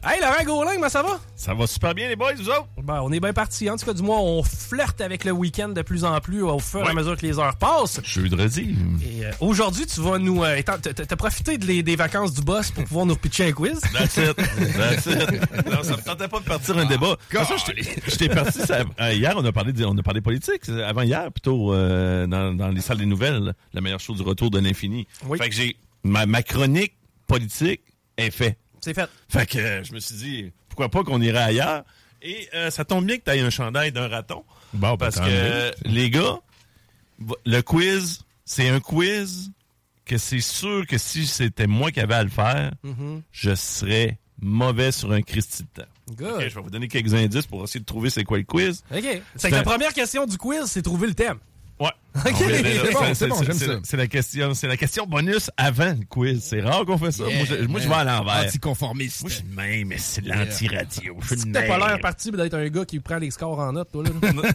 Hey, 0.09 0.21
Laurent 0.21 0.43
Gaulin, 0.45 0.75
comment 0.75 0.87
ça 0.89 1.03
va? 1.03 1.19
Ça 1.35 1.53
va 1.53 1.67
super 1.67 1.93
bien, 1.93 2.07
les 2.07 2.15
boys, 2.15 2.33
vous 2.37 2.47
autres? 2.47 2.67
Ben, 2.81 3.01
on 3.03 3.11
est 3.11 3.19
bien 3.19 3.33
parti. 3.33 3.69
En 3.69 3.75
tout 3.75 3.85
cas, 3.85 3.93
du 3.93 4.01
moins, 4.03 4.19
on 4.19 4.41
flirte 4.41 5.01
avec 5.01 5.25
le 5.25 5.31
week-end 5.31 5.67
de 5.69 5.81
plus 5.81 6.05
en 6.05 6.17
plus 6.21 6.41
au 6.43 6.59
fur 6.59 6.79
et 6.85 6.89
à 6.89 6.93
mesure 6.93 7.17
que 7.17 7.25
les 7.25 7.37
heures 7.37 7.57
passent. 7.57 7.99
Jeudi. 8.03 8.77
Et 9.05 9.25
euh, 9.25 9.31
aujourd'hui, 9.41 9.85
tu 9.85 9.99
vas 9.99 10.17
nous. 10.17 10.43
euh, 10.45 10.61
t'as- 10.63 11.15
profité 11.17 11.57
de 11.57 11.65
les- 11.65 11.83
des 11.83 11.97
vacances 11.97 12.33
du 12.33 12.41
boss 12.41 12.71
pour 12.71 12.85
pouvoir 12.85 13.05
nous 13.05 13.15
repitcher 13.15 13.47
un 13.47 13.51
quiz? 13.51 13.81
That's 13.91 14.15
it. 14.17 14.35
That's 14.77 15.05
it. 15.07 15.65
Non, 15.69 15.83
ça 15.83 15.97
me 15.97 16.01
tentait 16.03 16.27
pas 16.29 16.39
de 16.39 16.45
partir 16.45 16.77
un 16.77 16.85
débat. 16.85 17.17
Toute 17.29 17.39
façon, 17.39 17.55
j'étais- 17.65 18.01
j'étais 18.07 18.29
parti. 18.29 18.59
ça- 18.59 18.83
euh, 19.01 19.13
hier, 19.13 19.33
on 19.35 19.43
a 19.43 19.51
parlé 19.51 19.73
de, 19.73 19.83
on 19.83 19.97
a 19.97 20.03
parlé 20.03 20.21
politique. 20.21 20.61
c'est 20.63 20.83
Avant 20.83 21.01
hier, 21.01 21.29
plutôt, 21.33 21.73
euh, 21.73 22.27
dans, 22.27 22.53
dans 22.53 22.69
les 22.69 22.81
salles 22.81 22.99
des 22.99 23.05
nouvelles, 23.05 23.53
la 23.73 23.81
meilleure 23.81 23.99
chose 23.99 24.17
du 24.17 24.23
retour 24.23 24.51
de 24.51 24.59
l'infini. 24.59 25.05
Oui. 25.25 25.37
Fait 25.37 25.49
que 25.49 25.55
j'ai. 25.55 25.75
Ma, 26.03 26.25
ma 26.25 26.43
chronique 26.43 26.93
politique 27.27 27.81
est 28.15 28.31
faite. 28.31 28.57
C'est 28.87 28.93
fait. 28.93 29.09
Fait 29.27 29.45
que 29.45 29.57
euh, 29.57 29.83
je 29.83 29.93
me 29.93 29.99
suis 29.99 30.15
dit, 30.15 30.51
pourquoi 30.69 30.87
pas 30.89 31.03
qu'on 31.03 31.21
irait 31.21 31.39
ailleurs? 31.43 31.83
Et 32.21 32.47
euh, 32.53 32.69
ça 32.71 32.85
tombe 32.85 33.05
bien 33.05 33.17
que 33.17 33.23
tu 33.23 33.31
aies 33.31 33.41
un 33.41 33.49
chandail 33.49 33.91
d'un 33.91 34.07
raton. 34.07 34.43
Bon, 34.73 34.95
parce 34.95 35.15
tant 35.15 35.25
que 35.25 35.29
euh, 35.29 35.71
les 35.83 36.09
gars, 36.09 36.39
le 37.45 37.61
quiz, 37.61 38.21
c'est 38.45 38.69
un 38.69 38.79
quiz 38.79 39.51
que 40.05 40.17
c'est 40.17 40.39
sûr 40.39 40.87
que 40.87 40.97
si 40.97 41.27
c'était 41.27 41.67
moi 41.67 41.91
qui 41.91 41.99
avais 41.99 42.15
à 42.15 42.23
le 42.23 42.29
faire, 42.29 42.71
Mhm. 42.83 43.23
je 43.31 43.53
serais 43.55 44.17
mauvais 44.41 44.91
sur 44.93 45.11
un 45.11 45.21
Christy 45.21 45.63
de 45.63 45.81
temps. 45.83 45.89
Good. 46.15 46.47
Je 46.49 46.55
vais 46.55 46.61
vous 46.61 46.69
donner 46.69 46.87
quelques 46.87 47.13
indices 47.13 47.45
pour 47.45 47.63
essayer 47.65 47.81
de 47.81 47.85
trouver 47.85 48.09
c'est 48.09 48.23
quoi 48.23 48.37
le 48.37 48.45
quiz. 48.45 48.83
OK. 48.95 49.03
C'est 49.35 49.49
que 49.49 49.55
la 49.55 49.63
première 49.63 49.93
question 49.93 50.25
du 50.25 50.37
quiz, 50.37 50.63
c'est 50.67 50.81
trouver 50.81 51.07
le 51.07 51.13
thème. 51.13 51.39
Ouais. 51.79 51.89
OK. 52.25 52.33
C'est 52.39 52.93
bon, 52.93 53.13
c'est 53.13 53.27
bon, 53.27 53.43
j'aime 53.43 53.53
ça. 53.53 53.79
C'est 53.83 53.97
la 53.97 54.07
question, 54.07 54.53
c'est 54.55 54.67
la 54.67 54.75
question 54.77 55.05
bonus 55.05 55.51
avant 55.55 55.89
le 55.99 56.03
quiz. 56.09 56.43
C'est 56.43 56.61
rare 56.61 56.83
qu'on 56.85 56.97
fait 56.97 57.11
ça. 57.11 57.25
Yeah, 57.27 57.37
moi, 57.37 57.45
je, 57.47 57.65
moi, 57.67 57.79
je 57.79 57.87
vais 57.87 57.93
à 57.93 58.03
l'envers. 58.03 58.45
Anticonformiste. 58.47 59.21
Moi, 59.21 59.29
je 59.29 59.35
suis 59.35 59.45
même, 59.55 59.87
mais 59.89 59.97
c'est 59.99 60.25
l'anti-radio. 60.25 61.15
Je 61.29 61.35
suis 61.35 61.51
T'as 61.51 61.67
pas 61.67 61.77
l'air 61.77 61.99
parti 61.99 62.31
d'être 62.31 62.55
un 62.55 62.67
gars 62.69 62.85
qui 62.85 62.99
prend 62.99 63.17
les 63.17 63.29
scores 63.29 63.59
en 63.59 63.71
note, 63.73 63.91
toi, 63.91 64.03
là. 64.03 64.09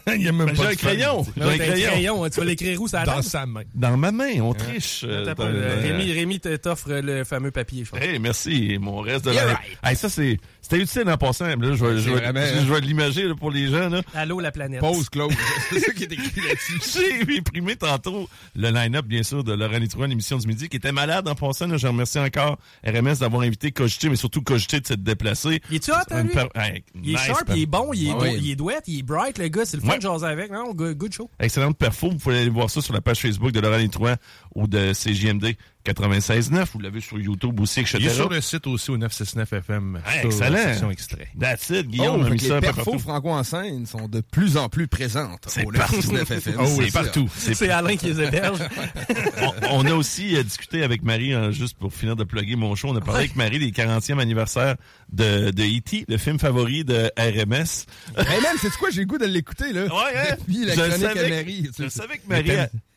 Il 0.16 0.22
y 0.22 0.28
a 0.28 0.32
même 0.32 0.48
Ben, 0.48 0.56
pas 0.56 0.62
j'ai 0.62 0.68
de 0.68 0.72
un 0.72 0.74
crayon. 0.74 1.22
Ben 1.22 1.32
J'ai 1.36 1.42
un 1.44 1.52
un 1.52 1.58
crayon. 1.68 1.90
crayon, 1.90 2.24
hein, 2.24 2.30
tu 2.30 2.40
vas 2.40 2.46
l'écrire 2.46 2.82
où, 2.82 2.88
ça 2.88 3.04
Dans 3.04 3.12
table? 3.12 3.24
sa 3.24 3.46
main. 3.46 3.62
Dans 3.76 3.96
ma 3.96 4.10
main, 4.10 4.40
on 4.40 4.54
triche. 4.54 5.04
euh, 5.06 5.32
dans- 5.32 5.44
euh, 5.44 5.80
Rémi, 5.82 6.12
Rémi 6.12 6.40
te- 6.40 6.56
t'offre 6.56 6.88
le 6.90 7.22
fameux 7.22 7.52
papier, 7.52 7.84
je 7.84 7.90
pense. 7.90 8.00
Hey, 8.00 8.18
merci. 8.18 8.76
Mon 8.80 8.98
reste 8.98 9.26
de 9.26 9.32
Yeah, 9.34 9.44
la... 9.44 9.54
right. 9.54 9.78
Hey, 9.84 9.94
ça, 9.94 10.08
c'est... 10.08 10.38
C'était 10.60 10.78
utile 10.78 11.08
en 11.10 11.16
passant. 11.18 11.46
Là, 11.46 11.56
je 11.60 11.84
vais, 11.84 11.98
je 12.00 12.72
vais, 12.72 12.80
l'imager 12.80 13.32
pour 13.38 13.50
les 13.50 13.68
gens. 13.68 13.88
Là. 13.88 14.00
Allô, 14.14 14.40
la 14.40 14.52
planète. 14.52 14.80
Pause, 14.80 15.08
Claude. 15.10 15.32
c'est 15.70 15.80
ça 15.80 15.92
qui 15.92 16.04
est 16.04 16.12
écrit 16.12 16.40
là-dessus. 16.40 17.11
J'ai 17.28 17.38
imprimé 17.38 17.76
tantôt 17.76 18.28
le 18.54 18.70
line-up, 18.70 19.06
bien 19.06 19.22
sûr, 19.22 19.44
de 19.44 19.52
Laurent 19.52 19.78
Litrouin, 19.78 20.06
l'émission 20.06 20.38
du 20.38 20.46
midi, 20.46 20.68
qui 20.68 20.76
était 20.76 20.92
malade 20.92 21.28
en 21.28 21.34
passant. 21.34 21.66
là. 21.66 21.76
Je 21.76 21.86
remercie 21.86 22.18
encore 22.18 22.58
RMS 22.86 23.16
d'avoir 23.20 23.42
invité 23.42 23.70
Cogité, 23.72 24.08
mais 24.08 24.16
surtout 24.16 24.42
Cogité 24.42 24.80
de 24.80 24.86
s'être 24.86 25.02
déplacé. 25.02 25.60
Il 25.70 25.76
est-tu 25.76 25.90
hot, 25.90 25.94
hein, 26.10 26.20
Une 26.22 26.26
lui? 26.28 26.34
per- 26.34 26.48
Hey, 26.54 26.84
Il 26.94 27.10
est 27.10 27.12
nice, 27.12 27.20
sharp, 27.20 27.44
per- 27.46 27.52
il 27.56 27.62
est 27.62 27.66
bon, 27.66 27.90
il 27.92 28.08
est, 28.08 28.10
Ah 28.12 28.18
oui. 28.20 28.38
il 28.42 28.50
est 28.50 28.56
douette, 28.56 28.84
il 28.86 28.98
est 29.00 29.02
bright, 29.02 29.38
le 29.38 29.48
gars. 29.48 29.64
C'est 29.64 29.76
le 29.76 29.82
fun 29.82 29.90
Ouais. 29.90 29.96
de 29.98 30.02
jaser 30.02 30.26
avec. 30.26 30.50
Non, 30.50 30.72
good, 30.74 31.12
show. 31.12 31.30
Excellente 31.38 31.76
perfo. 31.78 32.10
Vous 32.10 32.16
pouvez 32.18 32.38
aller 32.40 32.48
voir 32.50 32.70
ça 32.70 32.80
sur 32.80 32.94
la 32.94 33.00
page 33.00 33.18
Facebook 33.20 33.52
de 33.52 33.60
Laurent 33.60 33.76
Litrouin 33.78 34.16
ou 34.54 34.66
de 34.66 34.92
CJMD 34.92 35.56
96.9. 35.84 36.64
Vous 36.72 36.80
l'avez 36.80 37.00
sur 37.00 37.18
YouTube 37.18 37.58
aussi, 37.60 37.80
etc. 37.80 37.98
Il 38.00 38.06
est 38.06 38.10
sur 38.14 38.28
le 38.28 38.40
site 38.40 38.66
aussi 38.66 38.90
au 38.90 38.96
969 38.98 39.52
FM. 39.52 40.00
Hey, 40.06 40.30
sur 40.32 40.40
la 40.50 40.70
excellent. 40.70 40.90
extrait. 40.90 41.28
That's 41.38 41.70
it. 41.70 41.88
Guillaume 41.88 42.24
Oh, 42.26 42.30
mis 42.30 42.38
ça 42.38 42.54
les 42.56 42.60
perfos 42.60 42.84
partout. 42.84 42.98
franco 42.98 43.30
en 43.30 43.42
scène 43.44 43.86
sont 43.86 44.08
de 44.08 44.20
plus 44.20 44.56
en 44.56 44.68
plus 44.68 44.86
présentes 44.86 45.44
C'est 45.48 45.64
au 45.66 45.70
partout. 45.70 45.96
99 45.96 46.30
FM. 46.30 46.54
Oh, 46.58 46.64
c'est 46.78 46.90
ça. 46.90 47.02
partout. 47.02 47.28
C'est 47.36 47.68
Alain 47.70 47.96
qui 47.96 48.06
les 48.06 48.20
héberge. 48.22 48.58
on, 49.70 49.82
on 49.82 49.86
a 49.86 49.92
aussi 49.94 50.36
euh, 50.36 50.42
discuté 50.42 50.82
avec 50.82 51.02
Marie, 51.02 51.32
hein, 51.32 51.50
juste 51.50 51.76
pour 51.78 51.92
finir 51.92 52.16
de 52.16 52.24
plugger 52.24 52.56
mon 52.56 52.74
show, 52.74 52.88
on 52.88 52.96
a 52.96 53.00
parlé 53.00 53.20
avec 53.20 53.36
Marie 53.36 53.58
des 53.58 53.70
40e 53.70 54.18
anniversaire 54.20 54.76
de, 55.12 55.50
de 55.50 55.62
E.T., 55.62 56.04
le 56.08 56.16
film 56.18 56.38
favori 56.38 56.84
de 56.84 57.10
RMS. 57.18 57.86
Hey 58.16 58.40
man, 58.40 58.56
c'est 58.60 58.70
quoi, 58.76 58.90
j'ai 58.90 59.00
le 59.00 59.06
goût 59.06 59.18
de 59.18 59.26
l'écouter, 59.26 59.72
là? 59.72 59.84
Ouais, 59.84 60.16
hein? 60.16 60.36
Puis 60.46 60.64
la 60.64 60.74
Je 60.74 60.80
chronique 60.80 60.96
savais 60.98 61.24
à 61.24 61.28
Marie. 61.28 61.70
Je 61.78 61.88
savais 61.88 62.18
que 62.18 62.28
Marie, 62.28 62.50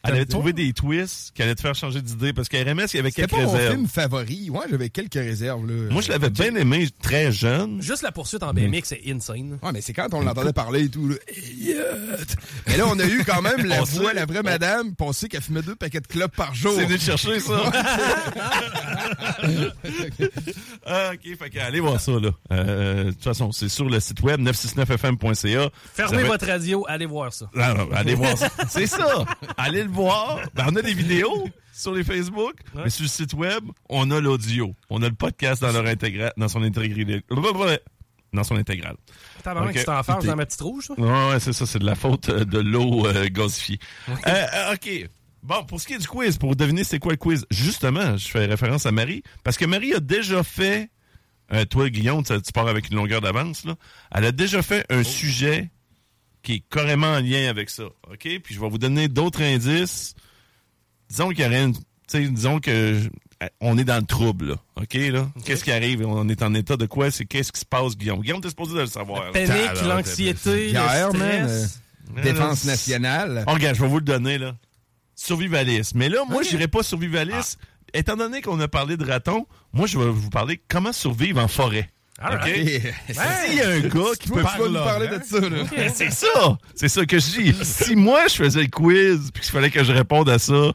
elle, 0.06 0.16
avait 0.16 0.26
trouvé 0.26 0.54
des 0.54 0.74
twists 0.74 1.32
qui 1.36 1.42
allaient 1.42 1.56
te 1.56 1.62
faire 1.62 1.76
changer 1.76 2.02
d'idée 2.02 2.34
parce 2.34 2.50
qu'à 2.50 2.60
RMS, 2.60 2.86
il 2.94 2.98
y 2.98 3.00
avait 3.00 3.10
C'était 3.10 3.28
quelques 3.28 3.32
pas 3.32 3.42
mon 3.42 3.52
réserves. 3.52 3.74
film 3.74 3.88
favori. 3.88 4.50
Ouais, 4.50 4.66
j'avais 4.70 4.90
quelques 4.90 5.14
réserves, 5.14 5.66
là. 5.68 5.90
Moi, 5.92 6.02
je 6.02 6.10
l'avais 6.10 6.30
bien 6.30 6.56
aimé 6.56 6.88
très 7.02 7.32
jeune. 7.32 7.82
Juste 7.82 8.02
la 8.02 8.12
poursuite 8.12 8.44
en 8.44 8.54
BMX, 8.54 8.82
c'est 8.86 9.02
insane. 9.08 9.60
Ouais, 9.62 9.72
mais 9.72 9.82
c'est 9.82 9.94
quand 9.94 10.14
on 10.14 10.22
l'entendait 10.22 10.54
parler 10.54 10.86
et 10.86 10.90
tout, 10.90 11.08
là. 11.08 11.16
Mais 12.68 12.78
là, 12.78 12.86
on 12.88 13.00
a 13.00 13.06
eu 13.06 13.24
quand 13.26 13.42
même 13.42 13.66
la 13.66 13.82
voix, 13.84 14.14
la 14.14 14.26
vraie 14.26 14.44
madame, 14.44 14.94
sait 15.14 15.30
qu'elle 15.30 15.42
fumait 15.42 15.62
deux 15.62 15.76
paquets 15.76 16.02
de 16.02 16.08
clopes 16.08 16.36
par 16.36 16.54
jour. 16.54 16.74
C'est 16.76 16.86
venu 16.86 16.98
te 16.98 17.04
chercher, 17.04 17.40
ça. 17.40 17.72
ah, 20.86 21.12
OK, 21.14 21.38
fait 21.38 21.50
que 21.50 21.60
allez 21.60 21.80
voir 21.80 22.00
ça, 22.00 22.12
là. 22.14 22.32
Euh, 22.52 23.06
de 23.06 23.12
toute 23.12 23.24
façon, 23.24 23.52
c'est 23.52 23.70
sur 23.70 23.90
le 23.90 24.00
site 24.00 24.22
web 24.22 24.42
969fm.ca. 24.42 25.70
Fermez 25.94 26.24
votre 26.24 26.46
radio, 26.46 26.86
allez 26.88 27.06
voir 27.06 27.34
ça. 27.34 27.50
Non, 27.54 27.74
non, 27.76 27.90
allez 27.94 28.16
voir 28.16 28.38
ça. 28.38 28.50
C'est 28.70 28.88
ça. 28.88 29.26
Allez 29.58 29.84
le 29.84 29.90
voir. 29.96 30.40
Ben, 30.54 30.66
on 30.72 30.76
a 30.76 30.82
des 30.82 30.94
vidéos 30.94 31.50
sur 31.74 31.94
les 31.94 32.04
Facebook, 32.04 32.56
mais 32.76 32.90
sur 32.90 33.04
le 33.04 33.10
site 33.10 33.34
web, 33.34 33.64
on 33.90 34.12
a 34.12 34.20
l'audio. 34.22 34.76
On 34.90 35.02
a 35.02 35.10
le 35.10 35.16
podcast 35.16 35.62
dans 35.62 35.72
leur 35.72 35.86
intégral, 35.88 36.32
dans 36.38 36.48
son 36.48 36.62
intégralité. 36.64 37.22
Dans 38.34 38.44
son 38.44 38.56
intégrale. 38.58 38.98
Tabarnak, 39.44 39.72
Ok. 39.76 39.80
tu 39.80 39.86
t'en 39.86 40.04
farces 40.04 40.26
dans 40.26 40.36
ma 40.36 40.46
petite 40.46 40.60
rouge, 40.62 40.86
ça? 40.88 40.94
Ouais, 41.00 41.30
ouais, 41.30 41.40
c'est 41.40 41.54
ça, 41.54 41.66
c'est 41.66 41.80
de 41.80 41.86
la 41.86 41.96
faute 41.96 42.28
euh, 42.28 42.44
de 42.44 42.60
l'eau 42.60 43.06
euh, 43.08 43.30
gasifiée. 43.30 43.80
Euh, 44.10 44.14
euh, 44.28 44.74
OK. 44.74 45.10
Bon, 45.42 45.64
pour 45.64 45.80
ce 45.80 45.88
qui 45.88 45.94
est 45.94 46.00
du 46.00 46.08
quiz, 46.08 46.38
pour 46.38 46.56
deviner 46.56 46.84
c'est 46.84 47.00
quoi 47.00 47.14
le 47.14 47.18
quiz, 47.18 47.46
justement, 47.50 48.18
je 48.18 48.28
fais 48.28 48.46
référence 48.46 48.86
à 48.86 48.92
Marie, 48.92 49.24
parce 49.44 49.56
que 49.58 49.64
Marie 49.66 49.94
a 49.94 50.00
déjà 50.02 50.44
fait, 50.44 50.90
euh, 51.54 51.64
toi, 51.66 51.90
Guillaume, 51.90 52.24
tu, 52.24 52.34
tu 52.42 52.52
pars 52.52 52.68
avec 52.68 52.90
une 52.90 52.98
longueur 52.98 53.22
d'avance, 53.22 53.64
là, 53.64 53.76
elle 54.14 54.26
a 54.26 54.32
déjà 54.34 54.62
fait 54.62 54.86
un 54.90 55.04
sujet 55.04 55.70
qui 56.46 56.54
est 56.54 56.64
carrément 56.70 57.08
en 57.14 57.20
lien 57.20 57.50
avec 57.50 57.70
ça, 57.70 57.84
OK? 58.10 58.40
Puis 58.44 58.54
je 58.56 58.60
vais 58.62 58.70
vous 58.70 58.78
donner 58.78 59.08
d'autres 59.08 59.42
indices. 59.42 60.14
Disons 61.10 61.30
qu'il 61.30 61.44
y 61.44 61.48
aurait 61.48 61.64
une... 61.64 61.74
disons 62.34 62.60
que 62.60 63.00
je- 63.04 63.10
on 63.60 63.78
est 63.78 63.84
dans 63.84 63.98
le 64.00 64.06
trouble, 64.06 64.48
là. 64.52 64.56
OK, 64.78 64.94
là? 64.94 65.28
Qu'est-ce 65.44 65.64
qui 65.64 65.72
arrive? 65.72 66.06
On 66.06 66.28
est 66.30 66.42
en 66.42 66.54
état 66.54 66.78
de 66.78 66.86
quoi? 66.86 67.12
C'est 67.12 67.26
qu'est-ce 67.26 67.52
qui 67.52 67.60
se 67.60 67.66
passe, 67.66 67.98
Guillaume? 67.98 68.22
Guillaume, 68.22 68.40
t'es 68.42 68.50
supposé 68.50 68.74
de 68.76 68.80
le 68.82 68.86
savoir. 68.88 69.26
là. 69.26 69.32
Panique, 69.34 69.82
l'anxiété, 69.86 70.70
le 70.70 70.74
man. 71.20 71.48
stress. 71.50 71.82
euh, 72.18 72.22
Défense 72.24 72.66
nationale. 72.66 73.44
Oh, 73.48 73.52
regarde, 73.52 73.76
je 73.76 73.82
vais 73.82 73.88
vous 73.88 73.98
le 74.00 74.06
donner, 74.06 74.38
là. 74.38 74.56
Survivalisme. 75.16 75.98
Mais 75.98 76.10
là, 76.10 76.20
moi, 76.30 76.44
je 76.44 76.50
j'irai 76.50 76.68
pas 76.68 76.84
survivalisme. 76.84 77.60
Étant 77.94 78.16
donné 78.18 78.42
qu'on 78.42 78.60
a 78.60 78.68
parlé 78.68 78.98
de 78.98 79.06
raton, 79.06 79.48
moi, 79.74 79.88
je 79.88 79.98
vais 79.98 80.10
vous 80.10 80.30
parler 80.30 80.62
comment 80.68 80.92
survivre 80.94 81.42
en 81.42 81.48
forêt. 81.48 81.90
Ah, 82.18 82.36
OK? 82.36 82.46
ouais. 82.46 82.94
S'il 83.10 83.56
y 83.58 83.62
a 83.62 83.70
un 83.72 83.80
gars 83.82 84.12
qui 84.18 84.30
peut 84.30 84.42
vas 84.42 84.58
nous 84.58 84.74
parler 84.74 85.08
de 85.10 85.20
ça, 85.22 85.40
là. 85.42 85.64
Ben, 85.76 85.92
C'est 85.94 86.12
ça! 86.12 86.58
C'est 86.74 86.88
ça 86.88 87.06
que 87.06 87.20
je 87.20 87.26
dis. 87.26 87.56
Si 87.64 87.96
moi, 87.96 88.28
je 88.30 88.36
faisais 88.36 88.62
le 88.62 88.68
quiz 88.68 89.32
puis 89.34 89.44
qu'il 89.44 89.52
fallait 89.52 89.70
que 89.70 89.84
je 89.84 89.92
réponde 89.92 90.30
à 90.30 90.40
ça, 90.40 90.72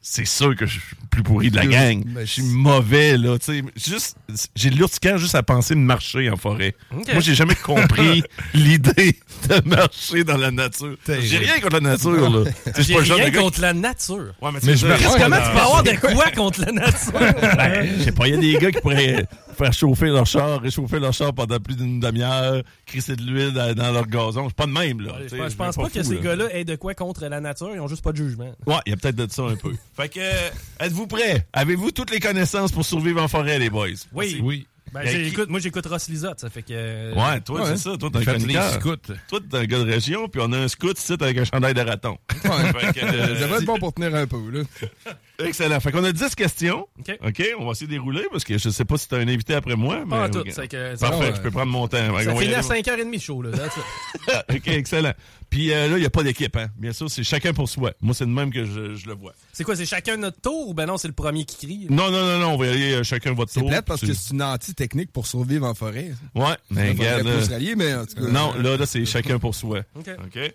c'est 0.00 0.24
sûr 0.24 0.54
que 0.54 0.66
je 0.66 0.74
suis 0.78 0.82
plus 1.10 1.24
pourri 1.24 1.50
de 1.50 1.56
la 1.56 1.66
gang. 1.66 2.04
Ben, 2.06 2.20
Je 2.24 2.32
suis 2.32 2.42
mauvais, 2.42 3.16
là. 3.16 3.36
tu 3.40 3.46
sais. 3.60 3.90
Juste, 3.90 4.16
j'ai 4.54 4.70
de 4.70 4.76
l'urticaire 4.76 5.18
juste 5.18 5.34
à 5.34 5.42
penser 5.42 5.74
de 5.74 5.80
marcher 5.80 6.30
en 6.30 6.36
forêt. 6.36 6.76
Moi, 6.92 7.20
j'ai 7.20 7.34
jamais 7.34 7.56
compris 7.56 8.22
l'idée 8.54 9.18
de 9.48 9.68
marcher 9.68 10.22
dans 10.22 10.36
la 10.36 10.52
nature. 10.52 10.96
J'ai 11.08 11.38
rien 11.38 11.58
contre 11.60 11.80
la 11.80 11.90
nature, 11.90 12.30
là. 12.30 12.44
Tu 12.66 12.72
sais, 12.72 12.72
je 12.76 12.82
suis 12.82 12.94
J'ai 13.04 13.08
pas 13.08 13.14
rien 13.16 13.30
contre 13.32 13.60
la 13.60 13.72
nature. 13.74 14.32
Ouais, 14.40 14.50
mais, 14.52 14.58
Mais 14.62 14.72
tu 14.74 14.78
je 14.78 14.86
me 14.86 15.18
Comment 15.18 15.36
tu 15.36 15.50
peux 15.52 15.58
avoir 15.58 15.82
de 15.82 15.90
quoi 16.00 16.30
contre 16.30 16.60
la 16.64 16.70
nature? 16.72 17.12
ben, 17.56 17.88
je 17.98 18.04
sais 18.04 18.12
pas, 18.12 18.28
il 18.28 18.34
y 18.34 18.38
a 18.38 18.40
des 18.40 18.58
gars 18.58 18.70
qui 18.70 18.80
pourraient 18.80 19.26
faire 19.58 19.72
chauffer 19.72 20.06
leur 20.06 20.26
char, 20.26 20.60
réchauffer 20.62 20.98
leur 20.98 21.12
char 21.12 21.34
pendant 21.34 21.58
plus 21.58 21.76
d'une 21.76 22.00
demi-heure, 22.00 22.62
crisser 22.86 23.16
de 23.16 23.22
l'huile 23.22 23.52
dans, 23.52 23.74
dans 23.74 23.92
leur 23.92 24.06
gazon. 24.06 24.48
C'est 24.48 24.56
pas 24.56 24.66
de 24.66 24.70
même, 24.72 25.00
là. 25.00 25.12
Je 25.28 25.36
pense- 25.36 25.50
je 25.52 25.56
pense 25.56 25.74
suis 25.74 25.82
pas 25.82 25.88
que 25.90 26.02
fou, 26.02 26.08
ces 26.10 26.14
là. 26.16 26.20
gars-là 26.22 26.54
aient 26.54 26.64
de 26.64 26.76
quoi 26.76 26.94
contre 26.94 27.26
la 27.26 27.40
nature, 27.40 27.70
ils 27.74 27.80
ont 27.80 27.88
juste 27.88 28.02
pas 28.02 28.12
de 28.12 28.16
jugement. 28.16 28.52
Ouais, 28.66 28.76
il 28.86 28.90
y 28.90 28.92
a 28.92 28.96
peut-être 28.96 29.16
de 29.16 29.30
ça 29.30 29.42
un 29.42 29.56
peu. 29.56 29.72
fait 29.96 30.08
que, 30.08 30.20
euh, 30.20 30.50
êtes-vous 30.80 31.06
prêts? 31.06 31.46
Avez-vous 31.52 31.90
toutes 31.90 32.10
les 32.10 32.20
connaissances 32.20 32.72
pour 32.72 32.84
survivre 32.84 33.22
en 33.22 33.28
forêt, 33.28 33.58
les 33.58 33.70
boys? 33.70 33.88
Oui. 34.12 34.40
Oui. 34.42 34.66
Ben, 34.92 35.46
moi, 35.48 35.60
j'écoute 35.60 35.86
Ross 35.86 36.08
Lisotte, 36.08 36.40
ça 36.40 36.50
fait 36.50 36.62
que... 36.62 36.68
euh, 36.72 37.14
Ouais, 37.14 37.40
toi, 37.40 37.60
Ouais. 37.62 37.66
c'est 37.76 37.78
ça. 37.90 37.96
Toi, 37.98 38.10
t'es 38.12 38.18
un 38.18 38.22
chroniqueur. 38.24 38.72
scouts. 38.74 38.96
Toi, 39.28 39.40
t'es 39.50 39.56
un 39.56 39.64
gars 39.64 39.78
de 39.78 39.84
région, 39.90 40.28
puis 40.28 40.40
on 40.44 40.52
a 40.52 40.58
un 40.58 40.68
scout 40.68 40.98
ici 40.98 41.12
avec 41.20 41.38
un 41.38 41.44
chandail 41.44 41.74
de 41.74 41.80
raton. 41.80 42.18
Ouais. 42.44 42.72
Fait 42.80 43.00
que, 43.00 43.04
euh, 43.04 43.34
Ça 43.36 43.40
devrait 43.42 43.58
être 43.58 43.64
bon 43.66 43.78
pour 43.78 43.92
tenir 43.92 44.14
un 44.14 44.26
peu, 44.26 44.38
là. 44.50 44.62
Excellent. 45.40 45.78
Fait 45.80 45.92
qu'on 45.92 46.02
a 46.04 46.12
10 46.12 46.34
questions. 46.34 46.88
OK. 46.98 47.18
OK, 47.24 47.42
on 47.60 47.66
va 47.66 47.70
essayer 47.72 47.86
de 47.86 47.92
dérouler 47.92 48.24
parce 48.30 48.42
que 48.44 48.58
je 48.58 48.68
sais 48.70 48.84
pas 48.84 48.96
si 48.98 49.06
t'as 49.08 49.18
un 49.18 49.28
invité 49.28 49.54
après 49.54 49.76
moi. 49.76 50.00
Mais... 50.04 50.10
Pas 50.10 50.26
en 50.26 50.30
tout, 50.30 50.38
OK. 50.40 50.50
c'est 50.50 50.66
que... 50.68 50.96
ça- 50.96 51.08
Parfait, 51.10 51.28
ouais. 51.30 51.36
je 51.36 51.40
peux 51.40 51.50
prendre 51.50 51.70
mon 51.70 51.86
temps. 51.86 51.96
Ça 51.98 52.10
va 52.12 52.20
finit 52.40 52.54
à 52.54 52.58
aller. 52.58 52.66
5h30 52.82 53.12
le 53.12 53.18
show, 53.20 53.42
là. 53.42 53.50
OK, 54.50 54.68
excellent. 54.68 55.12
Puis 55.50 55.72
euh, 55.72 55.88
là, 55.88 55.96
il 55.96 56.00
n'y 56.00 56.06
a 56.06 56.10
pas 56.10 56.22
d'équipe, 56.22 56.54
hein. 56.56 56.66
Bien 56.76 56.92
sûr, 56.92 57.08
c'est 57.10 57.22
chacun 57.22 57.52
pour 57.52 57.68
soi. 57.68 57.92
Moi, 58.00 58.14
c'est 58.14 58.26
de 58.26 58.30
même 58.30 58.52
que 58.52 58.64
je, 58.64 58.94
je 58.96 59.06
le 59.06 59.14
vois. 59.14 59.32
C'est 59.58 59.64
quoi, 59.64 59.74
c'est 59.74 59.86
chacun 59.86 60.16
notre 60.16 60.40
tour 60.40 60.68
ou 60.68 60.72
ben 60.74 60.86
non, 60.86 60.98
c'est 60.98 61.08
le 61.08 61.14
premier 61.14 61.44
qui 61.44 61.56
crie? 61.66 61.86
Non, 61.90 62.12
non, 62.12 62.24
non, 62.24 62.38
non, 62.38 62.46
on 62.52 62.56
va 62.56 62.66
y 62.66 62.70
aller 62.70 62.92
euh, 62.92 63.02
chacun 63.02 63.32
votre 63.34 63.50
C'est 63.50 63.58
tour. 63.58 63.68
plate 63.68 63.84
parce 63.86 63.98
C'est- 64.02 64.06
que 64.06 64.12
c'est 64.14 64.32
une 64.32 64.40
anti-technique 64.44 65.10
pour 65.10 65.26
survivre 65.26 65.66
en 65.66 65.74
forêt. 65.74 66.12
Ouais, 66.36 66.44
mais 66.70 66.92
faudrait 66.94 67.14
regarde. 67.16 67.26
plus 67.26 67.36
là. 67.40 67.44
se 67.44 67.50
rallier, 67.50 67.74
mais 67.74 67.92
en 67.92 68.06
tout 68.06 68.14
cas. 68.14 68.20
Non, 68.30 68.54
là, 68.54 68.76
là 68.76 68.86
c'est 68.86 69.04
chacun 69.04 69.40
pour 69.40 69.56
soi. 69.56 69.80
OK. 69.96 70.08
OK? 70.26 70.54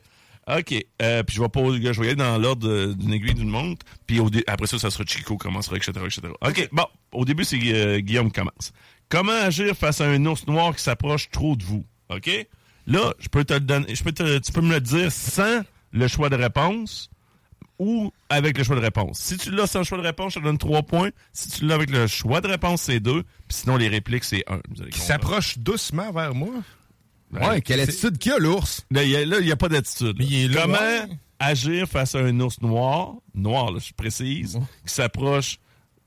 OK. 0.57 0.85
Euh, 1.01 1.23
puis 1.23 1.35
je 1.35 1.41
vais 1.41 1.49
poser, 1.49 1.81
je 1.93 1.99
vais 1.99 2.05
y 2.05 2.09
aller 2.11 2.15
dans 2.15 2.37
l'ordre 2.37 2.65
euh, 2.69 2.93
d'une 2.93 3.11
aiguille 3.11 3.33
d'une 3.33 3.49
montre. 3.49 3.85
Puis 4.07 4.21
au 4.21 4.29
après 4.47 4.67
ça, 4.67 4.79
ça 4.79 4.89
sera 4.89 5.03
Chico 5.05 5.35
qui 5.37 5.43
commencera, 5.47 5.75
etc., 5.75 5.91
etc. 6.05 6.21
OK. 6.41 6.69
Bon, 6.71 6.85
au 7.11 7.25
début, 7.25 7.43
c'est 7.43 7.59
euh, 7.61 7.99
Guillaume 7.99 8.27
qui 8.31 8.39
commence. 8.39 8.71
Comment 9.09 9.33
agir 9.33 9.75
face 9.75 9.99
à 9.99 10.05
un 10.05 10.25
ours 10.25 10.47
noir 10.47 10.73
qui 10.77 10.81
s'approche 10.81 11.29
trop 11.29 11.57
de 11.57 11.63
vous? 11.65 11.83
OK? 12.09 12.47
Là, 12.87 13.13
je 13.19 13.27
peux 13.27 13.43
te 13.43 13.53
le 13.53 13.59
donner, 13.59 13.93
je 13.93 14.01
peux 14.01 14.13
te- 14.13 14.37
tu 14.39 14.51
peux 14.53 14.61
me 14.61 14.73
le 14.75 14.79
dire 14.79 15.11
sans 15.11 15.61
le 15.91 16.07
choix 16.07 16.29
de 16.29 16.35
réponse 16.37 17.09
ou 17.83 18.11
avec 18.29 18.57
le 18.57 18.63
choix 18.63 18.75
de 18.75 18.81
réponse. 18.81 19.19
Si 19.19 19.37
tu 19.37 19.51
l'as 19.51 19.67
sans 19.67 19.79
le 19.79 19.85
choix 19.85 19.97
de 19.97 20.03
réponse, 20.03 20.33
je 20.33 20.39
te 20.39 20.43
donne 20.43 20.57
trois 20.57 20.81
points. 20.83 21.09
Si 21.33 21.49
tu 21.49 21.65
l'as 21.65 21.75
avec 21.75 21.89
le 21.89 22.07
choix 22.07 22.41
de 22.41 22.47
réponse, 22.47 22.81
c'est 22.83 22.99
deux. 22.99 23.23
Puis 23.47 23.57
sinon, 23.59 23.77
les 23.77 23.87
répliques, 23.87 24.23
c'est 24.23 24.43
un. 24.49 24.59
Qui 24.91 24.99
s'approche 24.99 25.57
doucement 25.59 26.11
vers 26.11 26.33
moi. 26.33 26.53
Ouais, 27.31 27.61
quelle 27.61 27.79
attitude 27.79 28.17
qu'il 28.17 28.31
a, 28.31 28.37
l'ours? 28.37 28.85
Là, 28.91 29.03
il 29.03 29.09
y 29.09 29.15
a- 29.15 29.25
là, 29.25 29.37
il 29.39 29.45
n'y 29.45 29.51
a 29.51 29.55
pas 29.55 29.69
d'attitude. 29.69 30.15
Mais 30.19 30.25
il 30.25 30.45
est 30.45 30.47
là, 30.53 30.61
Comment 30.63 30.73
ouais. 30.77 31.07
agir 31.39 31.87
face 31.87 32.13
à 32.15 32.19
un 32.19 32.39
ours 32.39 32.61
noir, 32.61 33.15
noir, 33.33 33.71
là, 33.71 33.79
je 33.79 33.91
précise, 33.93 34.59
qui 34.85 34.93
s'approche 34.93 35.57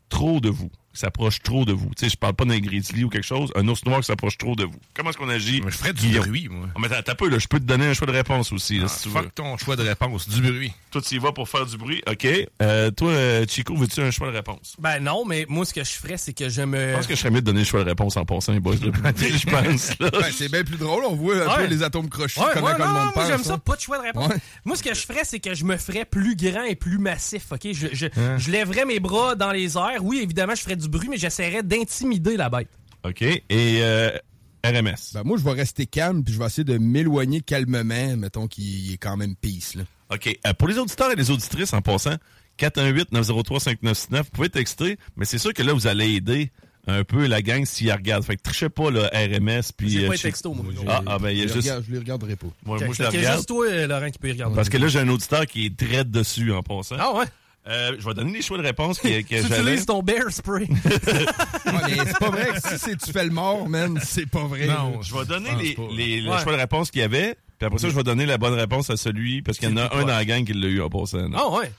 trop 0.08 0.38
de 0.40 0.48
vous? 0.50 0.70
Qui 0.96 1.00
s'approche 1.00 1.42
trop 1.42 1.66
de 1.66 1.74
vous. 1.74 1.90
Tu 1.94 2.06
sais, 2.06 2.08
je 2.08 2.16
parle 2.16 2.32
pas 2.32 2.46
d'un 2.46 2.58
grizzly 2.58 3.04
ou 3.04 3.10
quelque 3.10 3.22
chose. 3.26 3.52
Un 3.54 3.68
ours 3.68 3.84
noir 3.84 4.00
qui 4.00 4.06
s'approche 4.06 4.38
trop 4.38 4.54
de 4.56 4.64
vous. 4.64 4.78
Comment 4.94 5.10
est-ce 5.10 5.18
qu'on 5.18 5.28
agit? 5.28 5.60
Mais 5.62 5.70
je 5.70 5.76
ferais 5.76 5.92
du 5.92 6.00
Guillaume? 6.06 6.24
bruit, 6.26 6.48
moi. 6.48 6.68
Ah, 6.74 6.78
mais 6.80 6.88
t'as 6.88 7.14
peu, 7.14 7.28
là. 7.28 7.38
Je 7.38 7.46
peux 7.48 7.58
te 7.60 7.64
donner 7.64 7.84
un 7.86 7.92
choix 7.92 8.06
de 8.06 8.12
réponse 8.12 8.50
aussi, 8.50 8.78
là, 8.78 8.88
si 8.88 9.02
tu 9.02 9.08
veux. 9.10 9.14
Fuck 9.22 9.34
ton 9.34 9.58
choix 9.58 9.76
de 9.76 9.82
réponse, 9.82 10.26
du 10.26 10.40
bruit. 10.40 10.72
Toi, 10.90 11.02
tu 11.02 11.16
y 11.16 11.18
vas 11.18 11.32
pour 11.32 11.48
faire 11.50 11.66
du 11.66 11.76
bruit? 11.76 12.02
OK. 12.10 12.26
Euh, 12.62 12.90
toi, 12.92 13.10
euh, 13.10 13.44
Chico, 13.46 13.76
veux-tu 13.76 14.00
un 14.00 14.10
choix 14.10 14.28
de 14.30 14.36
réponse? 14.36 14.74
Ben 14.78 14.98
non, 15.00 15.26
mais 15.26 15.44
moi, 15.50 15.66
ce 15.66 15.74
que 15.74 15.84
je 15.84 15.90
ferais, 15.92 16.16
c'est 16.16 16.32
que 16.32 16.48
je 16.48 16.62
me... 16.62 16.92
Je 16.92 16.96
pense 16.96 17.06
que 17.06 17.14
je 17.14 17.18
serais 17.20 17.30
mieux 17.30 17.42
de 17.42 17.46
donner 17.46 17.58
le 17.60 17.66
choix 17.66 17.84
de 17.84 17.88
réponse 17.90 18.16
en 18.16 18.24
passant, 18.24 18.52
les 18.54 18.60
boys. 18.60 18.76
je 18.76 19.50
pense, 19.50 19.98
là. 20.00 20.10
Ben, 20.10 20.32
c'est 20.34 20.50
bien 20.50 20.64
plus 20.64 20.78
drôle, 20.78 21.04
on 21.04 21.14
voit 21.14 21.34
un 21.36 21.46
Ouais. 21.48 21.66
peu 21.66 21.74
les 21.74 21.82
atomes 21.82 22.08
crochus, 22.08 22.40
Ouais, 22.40 22.46
comment 22.54 22.68
ouais, 22.68 22.72
le 22.72 22.78
non, 22.78 22.86
monde 22.86 22.94
non, 22.96 23.02
moi, 23.04 23.12
pense. 23.12 23.26
j'aime 23.28 23.42
ça, 23.44 23.52
hein. 23.54 23.58
pas 23.58 23.76
de 23.76 23.80
choix 23.82 23.98
de 23.98 24.02
réponse. 24.04 24.28
Ouais. 24.30 24.36
Moi, 24.64 24.76
ce 24.76 24.82
que 24.82 24.94
je 24.94 25.00
ferais, 25.02 25.24
c'est 25.24 25.40
que 25.40 25.52
je 25.54 25.64
me 25.64 25.76
ferais 25.76 26.06
plus 26.06 26.36
grand 26.36 26.62
et 26.64 26.74
plus 26.74 26.96
massif, 26.98 27.52
OK? 27.52 27.60
Je, 27.72 27.88
je, 27.92 28.06
Hein? 28.16 28.38
je 28.38 28.50
lèverais 28.50 28.86
mes 28.86 28.98
bras 29.00 29.34
dans 29.34 29.50
les 29.52 29.76
airs. 29.76 30.02
Oui, 30.02 30.20
évidemment, 30.22 30.54
je 30.54 30.62
ferais 30.62 30.76
du 30.76 30.85
bruit, 30.88 31.08
mais 31.08 31.16
j'essaierais 31.18 31.62
d'intimider 31.62 32.36
la 32.36 32.48
bête. 32.48 32.68
OK. 33.04 33.22
Et 33.22 33.42
euh, 33.50 34.10
RMS. 34.64 35.12
Ben, 35.14 35.22
moi, 35.24 35.38
je 35.38 35.44
vais 35.44 35.52
rester 35.52 35.86
calme, 35.86 36.24
puis 36.24 36.34
je 36.34 36.38
vais 36.38 36.46
essayer 36.46 36.64
de 36.64 36.78
m'éloigner 36.78 37.40
calmement, 37.40 38.16
mettons 38.16 38.48
qu'il 38.48 38.92
est 38.92 38.96
quand 38.98 39.16
même 39.16 39.36
peace, 39.36 39.74
là. 39.76 39.82
OK. 40.12 40.38
Euh, 40.46 40.52
pour 40.54 40.68
les 40.68 40.78
auditeurs 40.78 41.10
et 41.10 41.16
les 41.16 41.30
auditrices, 41.30 41.72
en 41.72 41.82
passant, 41.82 42.16
418-903-5969, 42.58 44.18
vous 44.18 44.24
pouvez 44.32 44.48
texter, 44.48 44.98
mais 45.16 45.24
c'est 45.24 45.38
sûr 45.38 45.52
que 45.52 45.62
là, 45.62 45.72
vous 45.72 45.86
allez 45.86 46.14
aider 46.14 46.50
un 46.88 47.02
peu 47.02 47.26
la 47.26 47.42
gang 47.42 47.64
s'ils 47.64 47.92
regardent. 47.92 48.24
Fait 48.24 48.36
que 48.36 48.42
trichez 48.42 48.68
pas, 48.68 48.90
le 48.90 49.02
RMS, 49.02 49.62
puis... 49.76 49.90
J'ai 49.90 50.04
euh, 50.04 50.08
pas 50.08 50.14
un 50.14 50.18
texto, 50.18 50.54
moi. 50.54 50.64
Ah, 50.86 51.02
ah, 51.06 51.18
ben, 51.18 51.30
il 51.30 51.38
y 51.38 51.42
a 51.42 51.42
je, 51.42 51.48
les 51.48 51.54
juste... 51.54 51.66
regarde- 51.68 51.84
je 51.86 51.92
les 51.92 51.98
regarderai 51.98 52.36
pas. 52.36 52.46
Moi, 52.64 52.78
moi, 52.78 52.88
je 52.90 52.94
c'est 52.94 53.08
regarde. 53.08 53.36
juste 53.36 53.48
toi, 53.48 53.66
euh, 53.66 53.86
Laurent, 53.88 54.10
qui 54.10 54.18
peut 54.18 54.28
y 54.28 54.32
regarder. 54.32 54.54
Parce 54.54 54.68
que 54.68 54.78
là, 54.78 54.86
j'ai 54.88 55.00
un 55.00 55.08
auditeur 55.08 55.46
qui 55.46 55.66
est 55.66 55.76
très 55.76 56.04
dessus, 56.04 56.52
en 56.52 56.62
passant. 56.62 56.96
Ah 56.98 57.12
ouais? 57.14 57.24
Euh, 57.68 57.96
je 57.98 58.06
vais 58.06 58.14
donner 58.14 58.32
les 58.32 58.42
choix 58.42 58.58
de 58.58 58.62
réponse 58.62 58.98
que, 59.00 59.08
que 59.22 59.26
tu 59.40 59.52
utilises 59.52 59.86
ton 59.86 60.02
bear 60.02 60.30
spray. 60.30 60.68
Ouais, 61.66 61.96
c'est 62.06 62.18
pas 62.18 62.30
vrai 62.30 62.48
que 62.52 62.60
si 62.68 62.78
c'est 62.78 62.96
tu 62.96 63.10
fais 63.12 63.24
le 63.24 63.30
mort, 63.30 63.68
man, 63.68 63.98
c'est 64.02 64.26
pas 64.26 64.44
vrai. 64.46 64.66
Non. 64.66 65.02
Je 65.02 65.14
vais 65.14 65.24
donner 65.24 65.50
les, 65.60 65.74
pas. 65.74 65.82
les, 65.92 66.20
les 66.20 66.28
Ouais. 66.30 66.38
choix 66.42 66.52
de 66.52 66.58
réponse 66.58 66.90
qu'il 66.90 67.00
y 67.00 67.04
avait, 67.04 67.36
puis 67.58 67.66
après 67.66 67.78
ça, 67.78 67.88
je 67.88 67.94
vais 67.94 68.02
donner 68.04 68.24
la 68.26 68.38
bonne 68.38 68.54
réponse 68.54 68.88
à 68.90 68.96
celui, 68.96 69.42
parce 69.42 69.58
qu'il 69.58 69.68
y 69.68 69.72
en 69.72 69.76
a 69.76 69.94
un 69.96 70.00
dans 70.02 70.06
la 70.06 70.24
gang 70.24 70.44
qui 70.44 70.52
l'a 70.52 70.68
eu 70.68 70.80
en 70.80 70.88
passant. 70.88 71.28
Ah 71.34 71.48
ouais? 71.50 71.72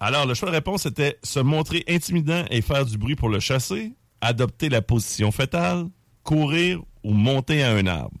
Alors, 0.00 0.26
le 0.26 0.34
choix 0.34 0.50
de 0.50 0.54
réponse 0.54 0.86
était 0.86 1.18
se 1.22 1.40
montrer 1.40 1.84
intimidant 1.88 2.44
et 2.50 2.60
faire 2.62 2.84
du 2.84 2.98
bruit 2.98 3.16
pour 3.16 3.28
le 3.30 3.40
chasser, 3.40 3.92
adopter 4.20 4.68
la 4.68 4.82
position 4.82 5.32
fétale, 5.32 5.86
courir 6.22 6.80
ou 7.02 7.14
monter 7.14 7.62
à 7.64 7.72
un 7.72 7.86
arbre. 7.86 8.16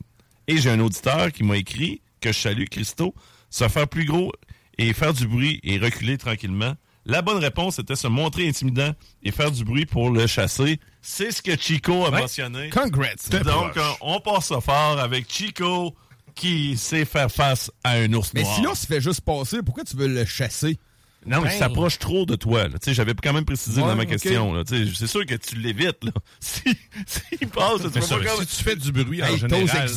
Et 0.48 0.56
j'ai 0.56 0.70
un 0.70 0.80
auditeur 0.80 1.30
qui 1.32 1.44
m'a 1.44 1.56
écrit, 1.58 2.00
que 2.20 2.32
je 2.32 2.38
salue, 2.38 2.64
Christo, 2.70 3.14
se 3.50 3.68
faire 3.68 3.86
plus 3.88 4.06
gros 4.06 4.32
et 4.78 4.92
faire 4.92 5.12
du 5.12 5.26
bruit 5.26 5.60
et 5.62 5.78
reculer 5.78 6.16
tranquillement. 6.18 6.74
La 7.04 7.22
bonne 7.22 7.38
réponse 7.38 7.78
était 7.78 7.96
se 7.96 8.06
montrer 8.06 8.48
intimidant 8.48 8.92
et 9.22 9.30
faire 9.30 9.50
du 9.50 9.64
bruit 9.64 9.86
pour 9.86 10.10
le 10.10 10.26
chasser. 10.26 10.78
C'est 11.00 11.30
ce 11.30 11.40
que 11.40 11.56
Chico 11.58 12.04
a 12.04 12.10
Ouais. 12.10 12.20
mentionné. 12.20 12.68
Congrats. 12.70 13.14
Donc, 13.44 13.76
euh, 13.76 13.90
on 14.02 14.20
ça 14.40 14.60
fort 14.60 14.98
avec 14.98 15.32
Chico 15.32 15.94
qui 16.34 16.76
sait 16.76 17.04
faire 17.06 17.30
face 17.32 17.70
à 17.82 17.92
un 17.92 18.12
ours 18.12 18.32
Mais 18.34 18.42
noir. 18.42 18.54
si 18.56 18.62
l'ours 18.62 18.86
fait 18.86 19.00
juste 19.00 19.22
passer, 19.22 19.62
pourquoi 19.64 19.84
tu 19.84 19.96
veux 19.96 20.06
le 20.08 20.24
chasser? 20.24 20.78
Non, 21.26 21.38
mais 21.42 21.48
Ben. 21.48 21.54
il 21.54 21.58
s'approche 21.58 21.98
trop 21.98 22.24
de 22.26 22.36
toi. 22.36 22.68
là. 22.68 22.78
Tu 22.78 22.94
J'avais 22.94 23.12
quand 23.14 23.32
même 23.32 23.44
précisé 23.44 23.82
Ouais, 23.82 23.88
dans 23.88 23.96
ma 23.96 24.06
question. 24.06 24.54
là. 24.54 24.64
Tu 24.64 24.94
C'est 24.94 25.06
sûr 25.08 25.26
que 25.26 25.34
tu 25.34 25.56
l'évites. 25.56 26.04
là. 26.04 26.12
Si, 26.40 26.62
s'il 27.06 27.48
passe, 27.48 27.82
tu 27.82 27.88
Mais 27.94 28.00
vas, 28.00 28.06
ça, 28.06 28.16
pas 28.18 28.24
comme- 28.24 28.44
si 28.46 28.56
tu 28.56 28.64
fais 28.64 28.76
du 28.76 28.92
bruit 28.92 29.22
en 29.22 29.26
Hey, 29.26 29.38
général, 29.38 29.88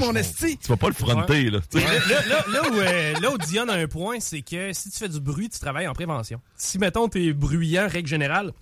mon 0.00 0.14
esti? 0.14 0.56
tu 0.58 0.68
vas 0.68 0.76
pas 0.76 0.88
le 0.88 0.94
fronter. 0.94 1.50
Là, 1.50 1.58
tu 1.70 1.78
là, 1.78 1.86
là, 2.28 2.44
là 2.52 2.62
où, 2.70 2.74
euh, 2.78 3.12
là 3.20 3.30
où 3.32 3.38
Dion 3.38 3.68
a 3.68 3.74
un 3.74 3.86
point, 3.88 4.20
c'est 4.20 4.42
que 4.42 4.72
si 4.72 4.90
tu 4.90 4.98
fais 4.98 5.08
du 5.08 5.20
bruit, 5.20 5.48
tu 5.50 5.58
travailles 5.58 5.88
en 5.88 5.92
prévention. 5.94 6.40
Si, 6.56 6.78
mettons, 6.78 7.08
t'es 7.08 7.32
bruyant, 7.32 7.88
règle 7.88 8.08
générale, 8.08 8.52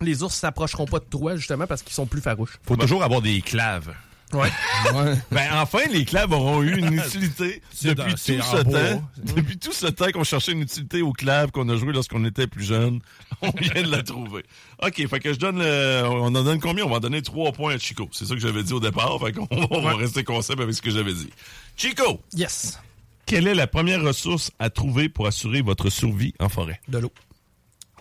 les 0.00 0.22
ours 0.22 0.34
s'approcheront 0.34 0.86
pas 0.86 0.98
de 0.98 1.04
toi, 1.04 1.36
justement, 1.36 1.66
parce 1.66 1.82
qu'ils 1.82 1.92
sont 1.94 2.06
plus 2.06 2.20
farouches. 2.22 2.58
Faut 2.66 2.76
toujours 2.76 3.04
avoir 3.04 3.20
des 3.22 3.40
claves. 3.42 3.94
Ouais. 4.32 4.50
Ouais. 4.94 5.14
Ben, 5.30 5.48
enfin, 5.54 5.80
les 5.90 6.04
claves 6.04 6.32
auront 6.32 6.62
eu 6.62 6.76
une 6.78 6.94
utilité 6.94 7.62
depuis 7.82 7.94
dans- 7.94 8.44
tout 8.44 8.56
ce 8.56 8.62
temps. 8.62 9.08
Depuis 9.36 9.58
tout 9.58 9.72
ce 9.72 9.86
temps 9.86 10.10
qu'on 10.12 10.24
cherchait 10.24 10.52
une 10.52 10.62
utilité 10.62 11.02
aux 11.02 11.12
claves 11.12 11.50
qu'on 11.50 11.68
a 11.68 11.76
joué 11.76 11.92
lorsqu'on 11.92 12.24
était 12.24 12.46
plus 12.46 12.64
jeune. 12.64 13.00
On 13.42 13.50
vient 13.50 13.82
de 13.82 13.90
la 13.90 14.02
trouver. 14.02 14.44
OK, 14.82 15.06
fait 15.08 15.20
que 15.20 15.32
je 15.32 15.38
donne 15.38 15.58
le... 15.58 16.02
On 16.06 16.26
en 16.34 16.42
donne 16.44 16.60
combien? 16.60 16.84
On 16.84 16.88
va 16.90 16.96
en 16.96 17.00
donner 17.00 17.22
trois 17.22 17.52
points 17.52 17.74
à 17.74 17.78
Chico. 17.78 18.08
C'est 18.12 18.24
ça 18.24 18.34
que 18.34 18.40
j'avais 18.40 18.62
dit 18.62 18.72
au 18.72 18.80
départ. 18.80 19.18
Fait 19.20 19.32
qu'on 19.32 19.48
on 19.50 19.80
va 19.80 19.94
rester 19.96 20.22
concept 20.24 20.60
avec 20.60 20.74
ce 20.74 20.80
que 20.82 20.90
j'avais 20.90 21.12
dit. 21.12 21.30
Chico! 21.76 22.20
Yes. 22.34 22.78
Quelle 23.26 23.46
est 23.48 23.54
la 23.54 23.66
première 23.66 24.02
ressource 24.02 24.50
à 24.58 24.70
trouver 24.70 25.08
pour 25.08 25.26
assurer 25.26 25.60
votre 25.62 25.90
survie 25.90 26.34
en 26.40 26.48
forêt? 26.48 26.80
De 26.88 26.98
l'eau. 26.98 27.12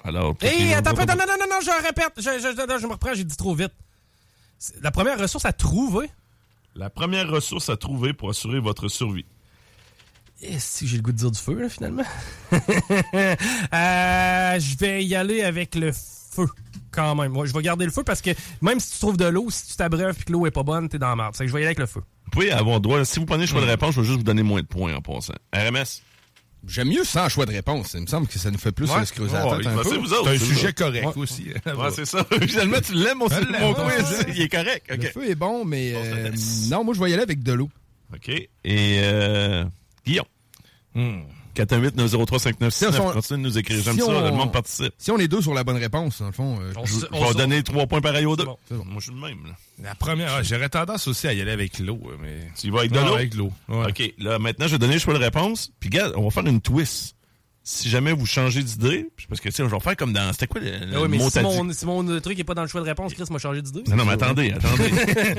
Alors, 0.04 0.36
Hé, 0.42 0.74
attends, 0.74 0.92
attends, 0.92 1.16
non, 1.16 1.26
non, 1.28 1.34
non, 1.40 1.46
non, 1.50 1.60
je 1.64 1.84
répète. 1.86 2.14
Je, 2.18 2.22
je, 2.24 2.68
non, 2.68 2.78
je 2.80 2.88
me 2.88 2.92
reprends, 2.94 3.14
j'ai 3.14 3.24
dit 3.24 3.38
trop 3.38 3.54
vite. 3.54 3.72
La 4.82 4.92
première 4.92 5.20
ressource 5.20 5.46
à 5.46 5.54
trouver? 5.54 6.10
La 6.76 6.90
première 6.90 7.30
ressource 7.30 7.70
à 7.70 7.78
trouver 7.78 8.14
pour 8.14 8.30
assurer 8.30 8.60
votre 8.60 8.88
survie. 8.88 9.26
Eh, 10.44 10.58
si 10.58 10.88
j'ai 10.88 10.98
le 10.98 11.04
goût 11.04 11.12
de 11.12 11.18
dire 11.18 11.32
du 11.32 11.40
feu, 11.40 11.60
là, 11.62 11.70
finalement. 11.70 12.04
Euh, 13.74 14.60
je 14.60 14.78
vais 14.78 15.06
y 15.06 15.16
aller 15.16 15.44
avec 15.44 15.76
le 15.76 15.92
feu, 15.92 16.48
quand 16.92 17.16
même. 17.16 17.32
Moi, 17.32 17.46
je 17.46 17.54
vais 17.54 17.62
garder 17.62 17.86
le 17.86 17.92
feu 17.92 18.04
parce 18.04 18.22
que 18.22 18.32
même 18.62 18.80
si 18.80 18.94
tu 18.94 19.00
trouves 19.00 19.18
de 19.18 19.26
l'eau, 19.26 19.50
si 19.50 19.68
tu 19.68 19.76
t'abreuves 19.76 20.18
et 20.20 20.24
que 20.24 20.32
l'eau 20.32 20.46
est 20.46 20.52
pas 20.52 20.64
bonne, 20.64 20.90
t'es 20.90 20.98
dans 20.98 21.10
la 21.10 21.16
merde. 21.16 21.36
C'est 21.36 21.44
que 21.44 21.50
je 21.50 21.54
vais 21.54 21.60
y 21.60 21.64
aller 21.64 21.68
avec 21.68 21.80
le 21.80 21.86
feu. 21.86 22.02
Vous 22.26 22.32
pouvez 22.32 22.52
avoir 22.52 22.82
droit. 22.82 23.04
Si 23.06 23.20
vous 23.20 23.26
prenez 23.26 23.44
le 23.44 23.48
choix 23.48 23.62
de 23.62 23.68
réponse, 23.68 23.96
je 23.96 24.02
vais 24.02 24.08
juste 24.08 24.18
vous 24.18 24.24
donner 24.24 24.44
moins 24.44 24.62
de 24.62 24.66
points 24.66 24.96
en 24.96 25.02
passant. 25.02 25.34
RMS? 25.54 26.02
J'aime 26.68 26.90
mieux 26.90 27.04
sans 27.04 27.28
choix 27.28 27.46
de 27.48 27.52
réponse. 27.52 27.94
Il 27.96 28.02
me 28.02 28.06
semble 28.08 28.28
que 28.28 28.38
ça 28.38 28.52
nous 28.52 28.58
fait 28.60 28.72
plus 28.72 28.90
Ouais. 28.90 29.04
se 29.06 29.14
creuser 29.14 29.34
la 29.34 29.48
Ouais, 29.48 29.58
tête 29.58 29.66
il 29.66 29.68
un 29.70 29.84
peu. 29.84 30.08
c'est 30.08 30.30
un 30.30 30.38
sujet 30.38 30.74
correct 30.74 31.06
Ouais. 31.08 31.18
aussi. 31.18 31.48
Ouais, 31.66 31.90
c'est 31.96 32.06
ça. 32.06 32.24
Finalement, 32.48 32.78
tu 32.86 32.94
l'aimes 32.94 33.22
aussi, 33.24 33.36
mon 33.60 33.74
ouais, 33.86 33.96
quiz. 33.96 34.26
Il 34.36 34.42
est 34.42 34.50
correct. 34.50 34.86
Le 34.90 35.08
feu 35.10 35.30
est 35.30 35.36
bon, 35.36 35.66
mais 35.66 35.94
euh, 35.96 36.32
non, 36.70 36.84
moi 36.84 36.94
je 36.94 37.00
vais 37.04 37.10
y 37.10 37.14
aller 37.14 37.24
avec 37.24 37.42
de 37.42 37.54
l'eau. 37.54 37.70
OK. 38.14 38.30
Et 38.30 38.50
euh, 39.04 39.66
Guillaume. 40.06 40.26
Hmm. 40.94 41.22
418-903-5969. 41.56 42.72
Si 42.72 42.86
on- 43.00 43.12
Continuez 43.12 43.38
de 43.42 43.48
nous 43.48 43.58
écrire. 43.58 43.82
J'aime 43.84 43.94
si 43.96 44.00
ça. 44.02 44.08
on- 44.08 44.22
Le 44.26 44.32
monde 44.32 44.52
participe. 44.52 44.94
Si 44.98 45.12
on 45.12 45.18
est 45.18 45.28
deux 45.28 45.42
sur 45.42 45.54
la 45.54 45.64
bonne 45.64 45.78
réponse, 45.78 46.20
dans 46.20 46.28
le 46.28 46.32
fond, 46.32 46.58
euh, 46.62 46.74
On 46.78 46.86
Je, 46.86 46.94
on 47.12 47.26
vais 47.28 47.34
donner 47.36 47.64
trois 47.64 47.86
points 47.88 48.02
pareils 48.02 48.26
aux 48.26 48.36
deux. 48.36 48.46
bon. 48.46 48.58
Moi, 48.72 48.84
je 49.00 49.04
suis 49.06 49.12
le 49.14 49.20
même. 49.20 49.46
Là. 49.46 49.56
La 49.84 49.96
première, 49.96 50.34
ah, 50.36 50.44
j'aurais 50.44 50.70
tendance 50.70 51.08
aussi 51.08 51.28
à 51.28 51.34
y 51.34 51.42
aller 51.42 51.52
avec 51.52 51.80
l'eau, 51.80 52.00
mais. 52.22 52.48
Tu 52.60 52.68
y 52.68 52.70
vas 52.70 52.80
avec 52.80 52.92
de 52.92 53.00
Non, 53.00 53.08
l'eau? 53.08 53.14
avec 53.16 53.34
l'eau. 53.36 53.52
Ouais. 53.70 53.88
OK. 53.90 54.14
Là, 54.20 54.40
maintenant, 54.40 54.68
je 54.68 54.72
vais 54.74 54.80
donner 54.80 54.94
le 54.94 55.00
choix 55.00 55.14
de 55.14 55.20
réponse. 55.20 55.72
Puis, 55.80 55.90
gars, 55.90 56.12
on 56.16 56.24
va 56.24 56.30
faire 56.30 56.46
une 56.46 56.62
twist. 56.62 57.16
Si 57.64 57.90
jamais 57.90 58.12
vous 58.12 58.26
changez 58.26 58.64
d'idée, 58.64 59.08
parce 59.30 59.40
que, 59.40 59.48
tu 59.50 59.54
sais, 59.56 59.64
je 59.64 59.70
vais 59.70 59.80
faire 59.80 59.96
comme 59.96 60.14
dans... 60.14 60.34
C'était 60.34 60.48
quoi 60.48 60.60
le, 60.62 60.72
le 60.72 60.96
Ah 60.96 61.02
oui, 61.04 61.08
mais 61.10 61.18
mot 61.20 61.30
si 61.30 61.40
mon, 61.42 61.72
si 61.72 61.86
mon 61.86 62.20
truc 62.20 62.40
est 62.40 62.44
pas 62.44 62.56
dans 62.56 62.64
le 62.64 62.68
choix 62.68 62.82
de 62.82 62.88
réponse, 62.88 63.14
Chris 63.14 63.26
m'a 63.30 63.38
changé 63.38 63.62
d'idée. 63.62 63.84
Non, 63.88 63.98
non, 63.98 64.06
mais 64.06 64.14
attendez, 64.14 64.52
attendez. 64.52 64.90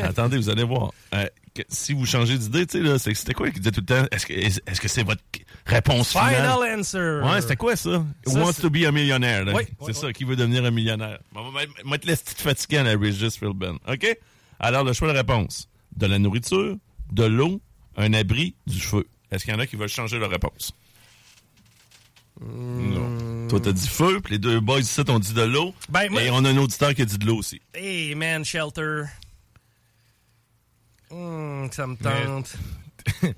attendez, 0.02 0.36
vous 0.36 0.48
allez 0.48 0.62
voir. 0.62 0.92
Euh, 1.16 1.26
que- 1.52 1.62
si 1.68 1.94
vous 1.94 2.06
changez 2.06 2.38
d'idée, 2.38 2.64
tu 2.64 2.78
sais, 2.78 2.84
là, 2.84 2.96
c'est- 3.00 3.12
c'était 3.14 3.34
quoi 3.34 3.50
qui 3.50 3.58
disait 3.58 3.72
tout 3.72 3.80
le 3.80 3.86
temps? 3.86 4.06
Est-ce 4.12 4.26
que 4.26 4.34
est-ce 4.34 4.60
est-ce 4.68 4.80
que 4.80 4.86
c'est 4.86 5.02
votre 5.02 5.20
réponse 5.66 6.10
finale? 6.10 6.34
Final 6.36 6.78
answer. 6.78 7.20
Ouais, 7.22 7.40
c'était 7.40 7.56
quoi 7.56 7.76
ça? 7.76 8.04
Ça, 8.26 8.38
Wants 8.40 8.54
to 8.60 8.70
be 8.70 8.84
a 8.84 8.92
millionaire. 8.92 9.44
Oui, 9.54 9.62
c'est 9.80 9.86
oui, 9.86 9.94
ça, 9.94 10.12
qui 10.12 10.24
veut 10.24 10.36
devenir 10.36 10.64
un 10.64 10.70
millionnaire. 10.70 11.18
Bon, 11.32 11.50
Moi, 11.50 11.62
moi, 11.84 11.98
te 11.98 12.06
laisse 12.06 12.22
petite 12.22 12.40
fatigant 12.40 12.84
à 12.86 12.92
Regis 12.92 13.36
Philbin. 13.38 13.76
OK? 13.88 14.18
Alors, 14.60 14.84
le 14.84 14.92
choix 14.92 15.12
de 15.12 15.16
réponse. 15.18 15.68
De 15.96 16.06
la 16.06 16.18
nourriture, 16.18 16.76
de 17.12 17.24
l'eau, 17.24 17.60
un 17.96 18.12
abri, 18.14 18.54
du 18.66 18.80
feu. 18.80 19.06
Est-ce 19.30 19.44
qu'il 19.44 19.52
y 19.52 19.56
en 19.56 19.60
a 19.60 19.66
qui 19.66 19.76
veulent 19.76 19.88
changer 19.88 20.18
leur 20.18 20.30
réponse? 20.30 20.72
Non. 22.40 23.46
Toi, 23.48 23.60
t'as 23.60 23.72
dit 23.72 23.86
feu, 23.88 24.20
puis 24.20 24.32
les 24.34 24.38
deux 24.38 24.58
boys 24.60 24.80
ici 24.80 25.00
ont 25.08 25.18
dit 25.18 25.32
de 25.34 25.42
l'eau. 25.42 25.74
Ben, 25.90 26.10
moi- 26.10 26.22
Et 26.22 26.30
on 26.30 26.44
a 26.44 26.50
un 26.50 26.56
auditeur 26.56 26.94
qui 26.94 27.02
a 27.02 27.04
dit 27.04 27.18
de 27.18 27.26
l'eau 27.26 27.36
aussi. 27.36 27.60
Hey, 27.74 28.14
man, 28.14 28.44
shelter. 28.44 29.04
Hum, 31.10 31.68
ça 31.70 31.86
me 31.86 31.96
tente. 31.96 32.54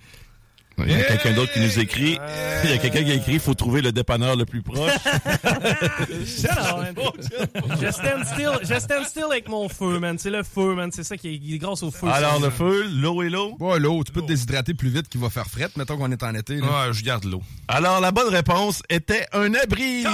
Il 0.78 0.90
y 0.90 0.94
a 0.94 1.04
quelqu'un 1.04 1.32
d'autre 1.34 1.52
qui 1.52 1.60
nous 1.60 1.78
écrit. 1.78 2.18
Il 2.64 2.70
y 2.70 2.72
a 2.72 2.78
quelqu'un 2.78 3.04
qui 3.04 3.10
a 3.12 3.14
écrit 3.14 3.34
il 3.34 3.40
faut 3.40 3.54
trouver 3.54 3.80
le 3.82 3.92
dépanneur 3.92 4.34
le 4.36 4.44
plus 4.44 4.62
proche. 4.62 4.90
Shut 6.26 6.50
up, 6.50 6.76
man. 6.78 6.94
je, 7.80 7.90
stand 7.92 8.24
still, 8.26 8.50
je 8.62 8.80
stand 8.80 9.04
still 9.06 9.24
avec 9.30 9.48
mon 9.48 9.68
feu, 9.68 9.98
man. 9.98 10.18
C'est 10.18 10.30
le 10.30 10.42
feu, 10.42 10.74
man. 10.74 10.90
C'est 10.92 11.04
ça 11.04 11.16
qui 11.16 11.34
est, 11.34 11.38
qui 11.38 11.54
est 11.54 11.58
grâce 11.58 11.82
au 11.82 11.90
feu. 11.90 12.08
Alors, 12.08 12.40
le 12.40 12.50
feu, 12.50 12.86
l'eau 12.90 13.22
et 13.22 13.30
l'eau? 13.30 13.56
Ouais, 13.60 13.78
l'eau, 13.78 14.02
tu 14.04 14.12
peux 14.12 14.22
te 14.22 14.26
déshydrater 14.26 14.74
plus 14.74 14.88
vite 14.90 15.08
qu'il 15.08 15.20
va 15.20 15.30
faire 15.30 15.46
fret, 15.46 15.68
mettons 15.76 15.96
qu'on 15.96 16.10
est 16.10 16.22
en 16.22 16.34
été. 16.34 16.56
là. 16.56 16.66
Ouais, 16.88 16.92
je 16.92 17.02
garde 17.04 17.24
l'eau. 17.24 17.42
Alors, 17.68 18.00
la 18.00 18.10
bonne 18.10 18.28
réponse 18.34 18.82
était 18.90 19.26
un 19.32 19.54
abri. 19.54 20.04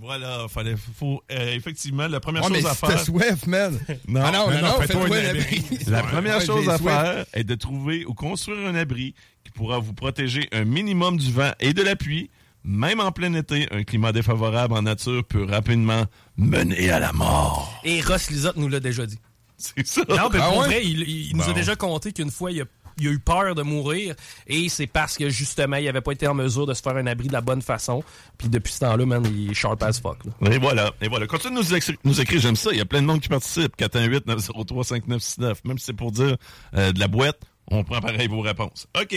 Voilà, 0.00 0.46
fallait, 0.48 0.74
faut, 0.98 1.22
euh, 1.30 1.54
effectivement, 1.54 2.08
la 2.08 2.18
première 2.18 2.42
Ouais, 2.44 2.50
mais 2.50 2.60
chose 2.60 2.70
à 2.70 2.74
faire. 2.74 2.98
soif, 3.00 3.46
man. 3.46 3.78
Non, 4.08 4.20
Ah 4.24 4.32
non, 4.32 4.50
non, 4.50 4.54
non, 4.60 4.68
non, 4.68 4.80
fais-toi 4.80 5.00
un 5.04 5.04
abri. 5.04 5.28
abri. 5.28 5.62
La 5.86 6.02
première 6.02 6.38
ouais, 6.38 6.44
chose 6.46 6.68
à 6.68 6.76
faire 6.78 7.24
est 7.32 7.44
de 7.44 7.54
trouver 7.54 8.04
ou 8.06 8.12
construire 8.12 8.66
un 8.68 8.74
abri 8.74 9.14
pourra 9.52 9.78
vous 9.78 9.92
protéger 9.94 10.48
un 10.52 10.64
minimum 10.64 11.16
du 11.16 11.30
vent 11.32 11.52
et 11.60 11.72
de 11.72 11.82
la 11.82 11.96
pluie. 11.96 12.30
Même 12.64 13.00
en 13.00 13.10
plein 13.10 13.34
été, 13.34 13.66
un 13.72 13.82
climat 13.82 14.12
défavorable 14.12 14.74
en 14.74 14.82
nature 14.82 15.24
peut 15.24 15.44
rapidement 15.44 16.04
mener 16.36 16.90
à 16.90 17.00
la 17.00 17.12
mort. 17.12 17.80
Et 17.82 18.00
Ross 18.00 18.30
Lisotte 18.30 18.56
nous 18.56 18.68
l'a 18.68 18.78
déjà 18.80 19.04
dit. 19.04 19.18
C'est 19.56 19.86
ça. 19.86 20.02
Non, 20.08 20.28
mais 20.32 20.38
Ah 20.40 20.48
pour 20.48 20.58
ouais? 20.58 20.66
vrai, 20.66 20.80
il, 20.84 21.02
il 21.08 21.36
nous 21.36 21.48
a 21.48 21.52
déjà 21.52 21.74
conté 21.76 22.12
qu'une 22.12 22.30
fois, 22.30 22.52
il 22.52 22.62
a, 22.62 22.64
il 22.98 23.08
a 23.08 23.10
eu 23.10 23.18
peur 23.18 23.54
de 23.56 23.62
mourir. 23.62 24.14
Et 24.46 24.68
c'est 24.68 24.86
parce 24.86 25.16
que, 25.16 25.28
justement, 25.28 25.76
il 25.76 25.88
avait 25.88 26.00
pas 26.00 26.12
été 26.12 26.26
en 26.28 26.34
mesure 26.34 26.66
de 26.66 26.74
se 26.74 26.82
faire 26.82 26.96
un 26.96 27.06
abri 27.06 27.26
de 27.28 27.32
la 27.32 27.40
bonne 27.40 27.62
façon. 27.62 28.04
Puis 28.38 28.48
depuis 28.48 28.72
ce 28.72 28.80
temps-là, 28.80 29.06
man, 29.06 29.24
il 29.26 29.50
est 29.50 29.54
sharp 29.54 29.82
as 29.82 30.00
fuck. 30.00 30.18
là. 30.24 30.52
Et 30.52 30.58
voilà, 30.58 30.92
et 31.00 31.08
voilà. 31.08 31.26
Continue 31.26 31.54
de 31.56 31.60
nous, 31.60 31.74
écri- 31.76 31.96
nous 32.04 32.20
écrire, 32.20 32.40
j'aime 32.40 32.54
ça. 32.56 32.70
Il 32.72 32.78
y 32.78 32.80
a 32.80 32.84
plein 32.84 33.02
de 33.02 33.06
monde 33.06 33.20
qui 33.20 33.28
participe. 33.28 33.76
418-903-5969. 33.76 35.54
Même 35.64 35.78
si 35.78 35.86
c'est 35.86 35.92
pour 35.92 36.12
dire 36.12 36.36
euh, 36.76 36.92
de 36.92 37.00
la 37.00 37.08
boîte, 37.08 37.40
on 37.72 37.84
prend 37.84 38.00
pareil 38.00 38.28
vos 38.28 38.40
réponses. 38.40 38.86
OK. 39.00 39.14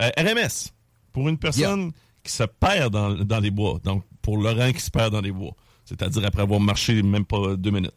Euh, 0.00 0.10
RMS, 0.16 0.70
pour 1.12 1.28
une 1.28 1.38
personne 1.38 1.92
qui 2.22 2.32
se 2.32 2.44
perd 2.44 2.92
dans, 2.92 3.14
dans 3.14 3.40
les 3.40 3.50
bois, 3.50 3.78
donc 3.84 4.04
pour 4.22 4.36
Laurent 4.36 4.72
qui 4.72 4.80
se 4.80 4.90
perd 4.90 5.12
dans 5.12 5.20
les 5.20 5.32
bois, 5.32 5.54
c'est-à-dire 5.84 6.24
après 6.24 6.42
avoir 6.42 6.60
marché 6.60 7.02
même 7.02 7.24
pas 7.24 7.56
deux 7.56 7.70
minutes, 7.70 7.94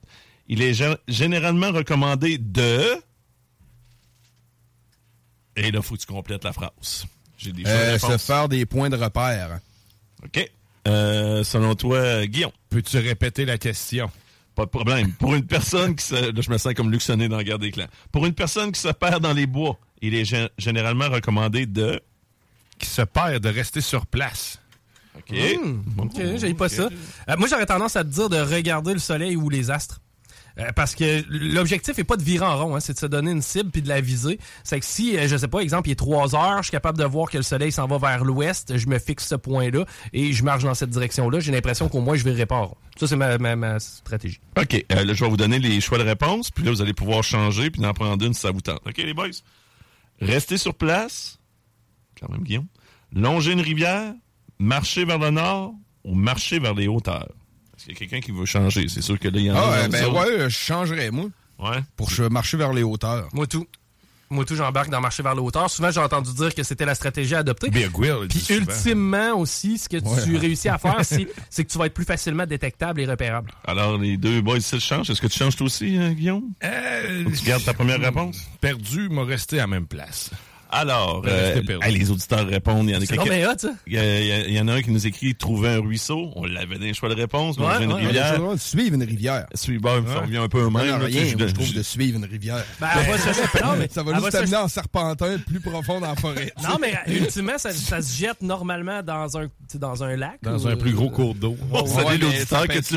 il 0.48 0.62
est 0.62 0.74
gé- 0.74 0.98
généralement 1.08 1.72
recommandé 1.72 2.38
de... 2.38 2.84
Et 5.56 5.72
là, 5.72 5.82
faut 5.82 5.96
que 5.96 6.02
tu 6.02 6.08
complètes 6.08 6.44
la 6.44 6.54
phrase. 6.54 7.06
J'ai 7.38 7.52
des 7.52 7.64
Euh, 7.66 8.00
se 8.00 8.18
faire 8.18 8.50
des 8.50 8.66
points 8.66 8.90
de 8.90 8.98
repère. 8.98 9.60
OK. 10.24 10.52
Euh, 10.88 11.44
selon 11.44 11.76
toi, 11.76 12.26
Guillaume? 12.26 12.52
Peux-tu 12.70 12.98
répéter 12.98 13.46
la 13.46 13.58
question? 13.58 14.10
Pas 14.56 14.66
de 14.66 14.70
problème. 14.70 15.12
Pour 15.14 15.36
une 15.36 15.46
personne 15.46 15.96
qui 15.96 16.06
se... 16.06 16.16
Là, 16.16 16.42
je 16.42 16.50
me 16.50 16.58
sens 16.58 16.74
comme 16.74 16.92
Luc 16.92 17.02
Sonnet 17.02 17.28
dans 17.30 17.38
la 17.38 17.44
guerre 17.44 17.60
des 17.60 17.72
clans. 17.72 17.88
Pour 18.12 18.26
une 18.26 18.34
personne 18.34 18.72
qui 18.72 18.80
se 18.82 18.90
perd 18.90 19.22
dans 19.22 19.34
les 19.34 19.46
bois, 19.48 19.80
il 20.04 20.16
est 20.16 20.24
gé- 20.24 20.50
généralement 20.58 21.10
recommandé 21.10 21.66
de... 21.66 22.00
Qui 22.80 22.88
se 22.90 23.02
perd 23.04 23.42
de 23.44 23.50
rester 23.50 23.82
sur 23.82 24.06
place. 24.08 24.60
OK. 25.16 25.32
Hmm, 25.64 25.80
OK, 26.00 26.20
j'ai 26.38 26.54
pas 26.56 26.70
ça. 26.70 26.90
Euh, 27.30 27.36
moi, 27.38 27.48
j'aurais 27.48 27.66
tendance 27.68 27.96
à 27.96 28.04
te 28.04 28.10
dire 28.10 28.30
de 28.30 28.38
regarder 28.38 28.94
le 28.94 29.00
soleil 29.00 29.36
ou 29.36 29.50
les 29.50 29.70
astres. 29.72 30.00
Euh, 30.60 30.72
parce 30.76 30.94
que 30.94 31.24
l'objectif 31.30 31.98
est 31.98 32.04
pas 32.04 32.16
de 32.18 32.24
virer 32.24 32.46
en 32.46 32.58
rond, 32.58 32.76
hein, 32.76 32.80
c'est 32.80 32.94
de 32.94 33.00
se 33.00 33.06
donner 33.08 33.32
une 33.32 33.42
cible 33.42 33.72
puis 33.72 33.82
de 33.82 33.90
la 33.90 34.02
viser. 34.02 34.40
C'est 34.64 34.80
que 34.80 34.86
si, 34.86 35.18
euh, 35.18 35.28
je 35.28 35.36
sais 35.38 35.48
pas, 35.48 35.60
exemple, 35.62 35.88
il 35.90 35.94
est 35.94 35.96
3 35.96 36.36
heures, 36.36 36.58
je 36.58 36.64
suis 36.64 36.72
capable 36.72 36.98
de 36.98 37.06
voir 37.06 37.30
que 37.30 37.38
le 37.38 37.44
soleil 37.44 37.72
s'en 37.72 37.88
va 37.88 37.98
vers 37.98 38.24
l'ouest, 38.24 38.76
je 38.78 38.88
me 38.88 39.00
fixe 39.00 39.28
ce 39.28 39.34
point-là 39.36 39.86
et 40.14 40.32
je 40.34 40.44
marche 40.44 40.64
dans 40.64 40.76
cette 40.76 40.92
direction-là, 40.92 41.40
j'ai 41.40 41.52
l'impression 41.52 41.90
qu'au 41.90 42.02
moins 42.02 42.16
je 42.18 42.24
vais 42.24 42.46
pas 42.46 42.56
en 42.56 42.68
rond. 42.68 42.78
Ça, 43.00 43.08
c'est 43.08 43.16
ma, 43.16 43.38
ma- 43.40 43.56
ma 43.56 43.80
stratégie. 43.80 44.40
OK. 44.60 44.86
Euh, 44.92 45.06
là, 45.06 45.14
je 45.14 45.24
vais 45.24 45.30
vous 45.30 45.38
donner 45.38 45.58
les 45.58 45.80
choix 45.82 45.98
de 45.98 46.04
réponse, 46.04 46.52
puis 46.52 46.64
là, 46.64 46.70
vous 46.72 46.82
allez 46.84 46.94
pouvoir 46.94 47.24
changer, 47.24 47.72
puis 47.72 47.82
d'en 47.82 47.94
prendre 47.94 48.24
une 48.24 48.34
si 48.36 48.42
ça 48.42 48.52
vous 48.52 48.62
tente. 48.62 48.82
OK, 48.86 48.98
les 48.98 49.14
boys? 49.16 49.30
Restez 50.26 50.58
sur 50.58 50.74
place, 50.76 51.40
quand 52.20 52.30
même, 52.30 52.44
Guillaume. 52.44 52.68
Longer 53.14 53.52
une 53.54 53.62
rivière, 53.62 54.14
marcher 54.60 55.06
vers 55.06 55.20
le 55.20 55.30
nord 55.30 55.74
ou 56.04 56.16
marcher 56.16 56.60
vers 56.60 56.74
les 56.74 56.88
hauteurs. 56.88 57.30
Est-ce 57.78 57.86
qu'il 57.86 57.94
y 57.94 57.98
a 57.98 58.00
quelqu'un 58.00 58.20
qui 58.22 58.32
veut 58.32 58.46
changer? 58.46 58.88
C'est 58.88 59.02
sûr 59.02 59.20
que 59.20 59.28
là, 59.28 59.40
il 59.40 59.46
y 59.46 59.52
en 59.52 59.56
Ah, 59.56 59.60
a. 59.60 59.72
ouais, 59.72 59.88
dans 60.02 60.12
ben 60.14 60.20
ouais, 60.20 60.40
je 60.44 60.50
changerais, 60.50 61.12
moi. 61.12 61.26
Ouais. 61.60 61.80
Pour 61.96 62.12
ch- 62.12 62.30
marcher 62.30 62.58
vers 62.58 62.74
les 62.74 62.84
hauteurs. 62.84 63.30
Moi 63.34 63.48
tout. 63.48 63.68
Moi 64.34 64.46
tout, 64.46 64.56
j'embarque 64.56 64.90
dans 64.90 65.02
marcher 65.02 65.24
vers 65.24 65.36
le 65.36 65.42
hauteur. 65.42 65.70
Souvent, 65.70 65.92
j'ai 65.92 66.00
entendu 66.00 66.34
dire 66.34 66.54
que 66.54 66.64
c'était 66.64 66.86
la 66.86 66.96
stratégie 66.96 67.36
il 67.36 68.28
Puis 68.28 68.46
ultimement 68.50 69.34
aussi, 69.38 69.78
ce 69.78 69.88
que 69.90 69.98
tu 69.98 70.38
réussis 70.38 70.70
à 70.70 70.78
faire, 70.78 71.00
c'est 71.04 71.28
c'est 71.50 71.64
que 71.64 71.72
tu 71.72 71.78
vas 71.78 71.86
être 71.86 71.94
plus 71.94 72.06
facilement 72.06 72.46
détectable 72.46 73.02
et 73.02 73.06
repérable. 73.06 73.52
Alors, 73.66 73.98
les 73.98 74.18
deux 74.18 74.42
boys, 74.42 74.60
s'ils 74.60 74.80
changent, 74.80 75.10
est-ce 75.10 75.22
que 75.22 75.28
tu 75.28 75.38
changes 75.38 75.56
toi 75.56 75.66
aussi, 75.68 75.98
hein, 75.98 76.14
Guillaume? 76.14 76.44
Euh, 76.64 77.26
Ou 77.26 77.32
tu 77.32 77.46
gardes 77.46 77.64
ta 77.64 77.74
première 77.74 78.00
réponse? 78.00 78.42
Perdu, 78.60 79.10
m'a 79.10 79.24
resté 79.24 79.58
à 79.58 79.62
la 79.62 79.68
même 79.68 79.88
place. 79.88 80.32
Alors, 80.74 81.22
Ben, 81.22 81.30
euh, 81.32 81.62
hey, 81.84 81.98
les 81.98 82.10
auditeurs 82.12 82.48
répondent. 82.48 82.90
Il 82.90 82.94
y 82.94 82.96
en 82.96 83.02
a 83.02 83.06
ça? 83.58 83.70
Il 83.88 83.94
y, 83.94 83.98
a- 83.98 84.48
il 84.48 84.60
en 84.62 84.68
a 84.68 84.74
un 84.74 84.82
qui 84.82 84.92
nous 84.92 85.06
écrit 85.06 85.36
trouver 85.36 85.70
un 85.70 85.80
ruisseau. 85.82 86.32
On 86.36 86.46
l'avait 86.46 86.76
dans 86.78 86.86
les 86.86 86.94
choix 86.94 87.10
de 87.10 87.14
réponse. 87.16 87.58
Ouais, 87.58 87.66
longer 87.66 87.84
une 87.86 87.94
ouais, 87.94 88.06
rivière. 88.08 88.42
ouais, 88.44 88.58
suivre 88.58 88.96
une 88.96 89.04
rivière. 89.04 89.46
Suivre, 89.54 89.82
bon, 89.84 90.04
ça 90.08 90.22
revient 90.22 90.38
un 90.38 90.48
peu 90.50 90.62
au 90.64 90.70
même. 90.70 90.88
Non, 90.88 90.98
là, 90.98 91.06
rien, 91.06 91.22
tu 91.24 91.30
sais, 91.30 91.36
moi, 91.36 91.44
je 91.44 91.48
je- 91.50 91.54
trouve, 91.54 91.68
je- 91.68 91.74
de 91.74 91.84
suivre 91.84 92.18
une 92.18 92.26
rivière. 92.26 92.64
Ben, 92.80 92.88
non, 92.88 93.02
mais- 93.78 93.88
ça 93.90 94.04
va 94.04 94.20
se- 94.20 94.30
t'amener 94.32 94.56
en 94.58 94.68
serpentin 94.68 95.38
plus 95.46 95.60
profond 95.60 96.00
dans 96.00 96.08
la 96.10 96.16
forêt. 96.16 96.52
Non, 96.64 96.78
mais 96.82 96.94
ultimement, 97.08 97.58
ça, 97.58 97.72
ça 97.72 98.02
se 98.02 98.18
jette 98.18 98.42
normalement 98.42 99.04
dans 99.04 99.38
un, 99.38 99.48
dans 99.76 100.04
un 100.04 100.16
lac. 100.16 100.40
Dans 100.42 100.58
ou- 100.58 100.68
un 100.68 100.76
plus 100.76 100.94
gros 100.94 101.10
cours 101.10 101.36
d'eau. 101.36 101.56
On 101.72 101.82
Ouais, 101.84 101.88
salue 101.88 102.22
l'auditeur 102.22 102.68
que 102.68 102.80
tu. 102.80 102.96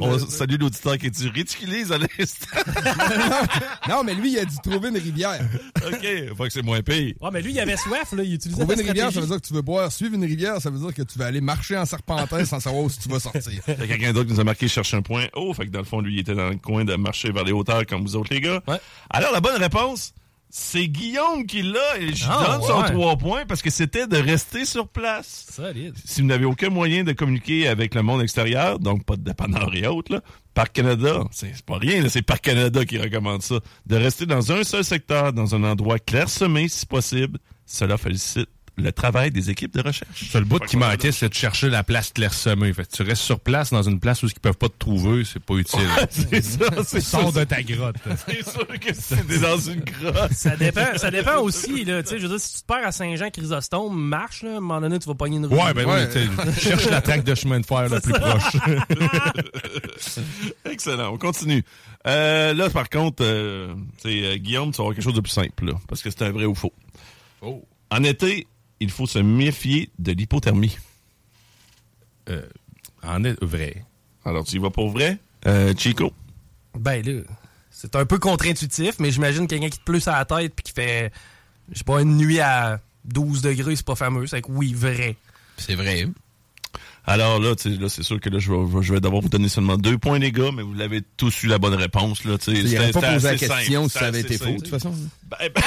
On 0.00 0.18
salue 0.18 0.56
l'auditeur 0.58 0.98
que 0.98 1.06
tu 1.08 1.28
ridiculises 1.28 1.92
à 1.92 1.98
l'instant. 1.98 2.46
non, 3.88 4.02
mais 4.04 4.14
lui, 4.14 4.32
il 4.32 4.38
a 4.38 4.44
dit 4.44 4.56
trouver 4.62 4.88
une 4.88 4.98
rivière. 4.98 5.40
OK, 5.86 6.06
faut 6.36 6.44
que 6.44 6.50
c'est 6.50 6.62
moins 6.72 6.82
pire. 6.82 7.14
Ouais, 7.20 7.30
mais 7.32 7.42
lui, 7.42 7.52
il 7.52 7.60
avait 7.60 7.76
soif, 7.76 8.12
là. 8.12 8.22
Il 8.22 8.34
utilisait 8.34 8.60
Trouver 8.60 8.80
une 8.80 8.88
rivière, 8.88 9.12
ça 9.12 9.20
veut 9.20 9.26
dire 9.26 9.36
que 9.40 9.46
tu 9.46 9.52
veux 9.52 9.62
boire. 9.62 9.90
Suivre 9.92 10.14
une 10.14 10.24
rivière, 10.24 10.60
ça 10.60 10.70
veut 10.70 10.78
dire 10.78 10.94
que 10.94 11.02
tu 11.02 11.18
vas 11.18 11.26
aller 11.26 11.40
marcher 11.40 11.76
en 11.76 11.84
serpentin 11.84 12.44
sans 12.44 12.60
savoir 12.60 12.84
où 12.84 12.90
tu 12.90 13.08
vas 13.08 13.20
sortir. 13.20 13.42
Il 13.68 13.80
y 13.80 13.82
a 13.82 13.86
quelqu'un 13.86 14.12
d'autre 14.12 14.28
qui 14.28 14.34
nous 14.34 14.40
a 14.40 14.44
marqué 14.44 14.68
cherche 14.68 14.94
un 14.94 15.02
point 15.02 15.26
haut. 15.34 15.52
Fait 15.54 15.66
que 15.66 15.70
dans 15.70 15.80
le 15.80 15.84
fond, 15.84 16.00
lui, 16.00 16.14
il 16.14 16.20
était 16.20 16.34
dans 16.34 16.48
le 16.48 16.56
coin 16.56 16.84
de 16.84 16.94
marcher 16.94 17.30
vers 17.32 17.44
les 17.44 17.52
hauteurs 17.52 17.86
comme 17.86 18.02
vous 18.02 18.16
autres, 18.16 18.32
les 18.32 18.40
gars. 18.40 18.62
Alors, 19.10 19.32
la 19.32 19.40
bonne 19.40 19.60
réponse, 19.60 20.14
c'est 20.54 20.86
Guillaume 20.86 21.46
qui 21.46 21.62
l'a. 21.62 21.98
Et 21.98 22.14
je 22.14 22.26
Ah, 22.28 22.58
donne 22.58 22.62
son 22.68 22.82
trois 22.92 23.16
points 23.16 23.46
parce 23.46 23.62
que 23.62 23.70
c'était 23.70 24.06
de 24.06 24.18
rester 24.18 24.66
sur 24.66 24.86
place. 24.86 25.46
Solide. 25.50 25.94
Si 26.04 26.20
vous 26.20 26.26
n'avez 26.26 26.44
aucun 26.44 26.68
moyen 26.68 27.04
de 27.04 27.12
communiquer 27.12 27.68
avec 27.68 27.94
le 27.94 28.02
monde 28.02 28.20
extérieur, 28.20 28.78
donc 28.78 29.04
pas 29.06 29.16
de 29.16 29.22
dépanneur 29.22 29.74
et 29.74 29.86
autres, 29.86 30.12
là, 30.12 30.20
Parc 30.52 30.74
Canada, 30.74 31.24
c'est 31.30 31.64
pas 31.64 31.78
rien, 31.78 32.06
c'est 32.10 32.20
Parc 32.20 32.42
Canada 32.44 32.84
qui 32.84 32.98
recommande 32.98 33.40
ça, 33.40 33.60
de 33.86 33.96
rester 33.96 34.26
dans 34.26 34.52
un 34.52 34.62
seul 34.62 34.84
secteur, 34.84 35.32
dans 35.32 35.54
un 35.54 35.64
endroit 35.64 35.98
clairsemé 35.98 36.68
si 36.68 36.84
possible. 36.84 37.38
Cela 37.64 37.96
félicite 37.96 38.50
le 38.76 38.90
travail 38.92 39.30
des 39.30 39.50
équipes 39.50 39.74
de 39.74 39.82
recherche. 39.82 40.28
C'est 40.30 40.38
le 40.38 40.44
bout 40.44 40.58
qui 40.60 40.76
manquait, 40.76 41.12
c'est 41.12 41.28
de 41.28 41.34
chercher 41.34 41.68
la 41.68 41.82
place 41.82 42.12
clairsemée. 42.12 42.72
Fait 42.72 42.86
tu 42.86 43.02
restes 43.02 43.22
sur 43.22 43.40
place 43.40 43.70
dans 43.70 43.82
une 43.82 44.00
place 44.00 44.22
où 44.22 44.26
ils 44.26 44.40
peuvent 44.40 44.56
pas 44.56 44.68
te 44.68 44.78
trouver, 44.78 45.24
c'est 45.24 45.42
pas 45.42 45.54
utile. 45.54 45.80
c'est 46.10 46.42
ça, 46.42 46.66
c'est 46.84 47.00
Sors 47.00 47.32
de 47.32 47.44
ta 47.44 47.62
grotte. 47.62 47.96
C'est 48.26 48.48
sûr 48.48 48.66
que 48.66 48.94
c'est 48.94 49.40
dans 49.40 49.58
une 49.58 49.80
grotte. 49.80 50.32
Ça 50.32 50.56
dépend, 50.56 50.96
ça 50.96 51.10
dépend 51.10 51.38
aussi, 51.40 51.84
là. 51.84 52.02
Tu 52.02 52.10
sais, 52.10 52.18
je 52.18 52.22
veux 52.22 52.30
dire, 52.30 52.40
si 52.40 52.54
tu 52.54 52.62
te 52.62 52.66
perds 52.66 52.86
à 52.86 52.92
Saint-Jean-Chrysostome, 52.92 53.94
marche, 53.94 54.42
là. 54.42 54.54
À 54.54 54.56
un 54.56 54.60
moment 54.60 54.80
donné, 54.80 54.98
tu 54.98 55.08
vas 55.08 55.14
pogner 55.14 55.36
une 55.36 55.46
rue. 55.46 55.56
Ouais, 55.56 55.74
ben 55.74 55.86
oui, 55.86 56.06
tu 56.10 56.52
sais, 56.52 56.60
cherche 56.60 56.86
la 56.86 57.00
traque 57.00 57.24
de 57.24 57.34
chemin 57.34 57.60
de 57.60 57.66
fer 57.66 57.88
le 57.88 58.00
plus 58.00 58.12
proche. 58.12 58.56
Excellent, 60.64 61.12
on 61.12 61.18
continue. 61.18 61.64
Euh, 62.06 62.54
là, 62.54 62.70
par 62.70 62.88
contre, 62.88 63.22
euh, 63.24 63.74
euh, 64.06 64.36
Guillaume, 64.36 64.70
tu 64.70 64.78
vas 64.78 64.84
avoir 64.84 64.94
quelque 64.94 65.04
chose 65.04 65.14
de 65.14 65.20
plus 65.20 65.30
simple, 65.30 65.66
là, 65.66 65.74
parce 65.88 66.02
que 66.02 66.10
c'est 66.10 66.22
un 66.22 66.30
vrai 66.30 66.46
ou 66.46 66.54
faux. 66.54 66.72
Oh. 67.42 67.64
En 67.90 68.02
été, 68.04 68.46
il 68.82 68.90
faut 68.90 69.06
se 69.06 69.18
méfier 69.18 69.90
de 69.98 70.12
l'hypothermie. 70.12 70.76
Euh, 72.28 72.42
en 73.02 73.24
est 73.24 73.42
vrai. 73.42 73.84
Alors, 74.24 74.44
tu 74.44 74.56
y 74.56 74.58
vas 74.58 74.70
pour 74.70 74.90
vrai? 74.90 75.18
Euh, 75.46 75.72
Chico? 75.76 76.12
Ben 76.78 77.04
là, 77.04 77.22
c'est 77.70 77.94
un 77.96 78.06
peu 78.06 78.18
contre-intuitif, 78.18 78.98
mais 78.98 79.10
j'imagine 79.10 79.46
quelqu'un 79.46 79.68
qui 79.68 79.78
te 79.78 79.84
pleut 79.84 80.06
à 80.08 80.18
la 80.18 80.24
tête 80.24 80.54
puis 80.54 80.64
qui 80.64 80.72
fait, 80.72 81.12
je 81.70 81.78
sais 81.78 81.84
pas, 81.84 82.02
une 82.02 82.16
nuit 82.16 82.40
à 82.40 82.80
12 83.04 83.42
degrés, 83.42 83.76
c'est 83.76 83.86
pas 83.86 83.94
fameux. 83.94 84.26
C'est 84.26 84.42
que 84.42 84.50
oui, 84.50 84.72
vrai. 84.72 85.16
C'est 85.56 85.74
vrai. 85.74 86.06
Alors 87.04 87.40
là, 87.40 87.54
là, 87.64 87.88
c'est 87.88 88.02
sûr 88.02 88.20
que 88.20 88.30
là, 88.30 88.38
je 88.38 88.52
vais, 88.52 88.82
je 88.82 88.92
vais 88.94 89.00
d'abord 89.00 89.22
vous 89.22 89.28
donner 89.28 89.48
seulement 89.48 89.76
deux 89.76 89.98
points, 89.98 90.18
les 90.18 90.30
gars, 90.30 90.50
mais 90.54 90.62
vous 90.62 90.74
l'avez 90.74 91.02
tous 91.16 91.42
eu 91.42 91.48
la 91.48 91.58
bonne 91.58 91.74
réponse, 91.74 92.24
là, 92.24 92.38
tu 92.38 92.52
pas 92.92 93.12
posé 93.12 93.28
la 93.28 93.36
question 93.36 93.88
simple, 93.88 93.92
si 93.92 93.98
ça 93.98 94.06
avait 94.06 94.20
été 94.20 94.38
faux, 94.38 94.52
de 94.52 94.58
toute 94.58 94.68
façon. 94.68 94.94
Ben, 95.24 95.50
ben, 95.52 95.62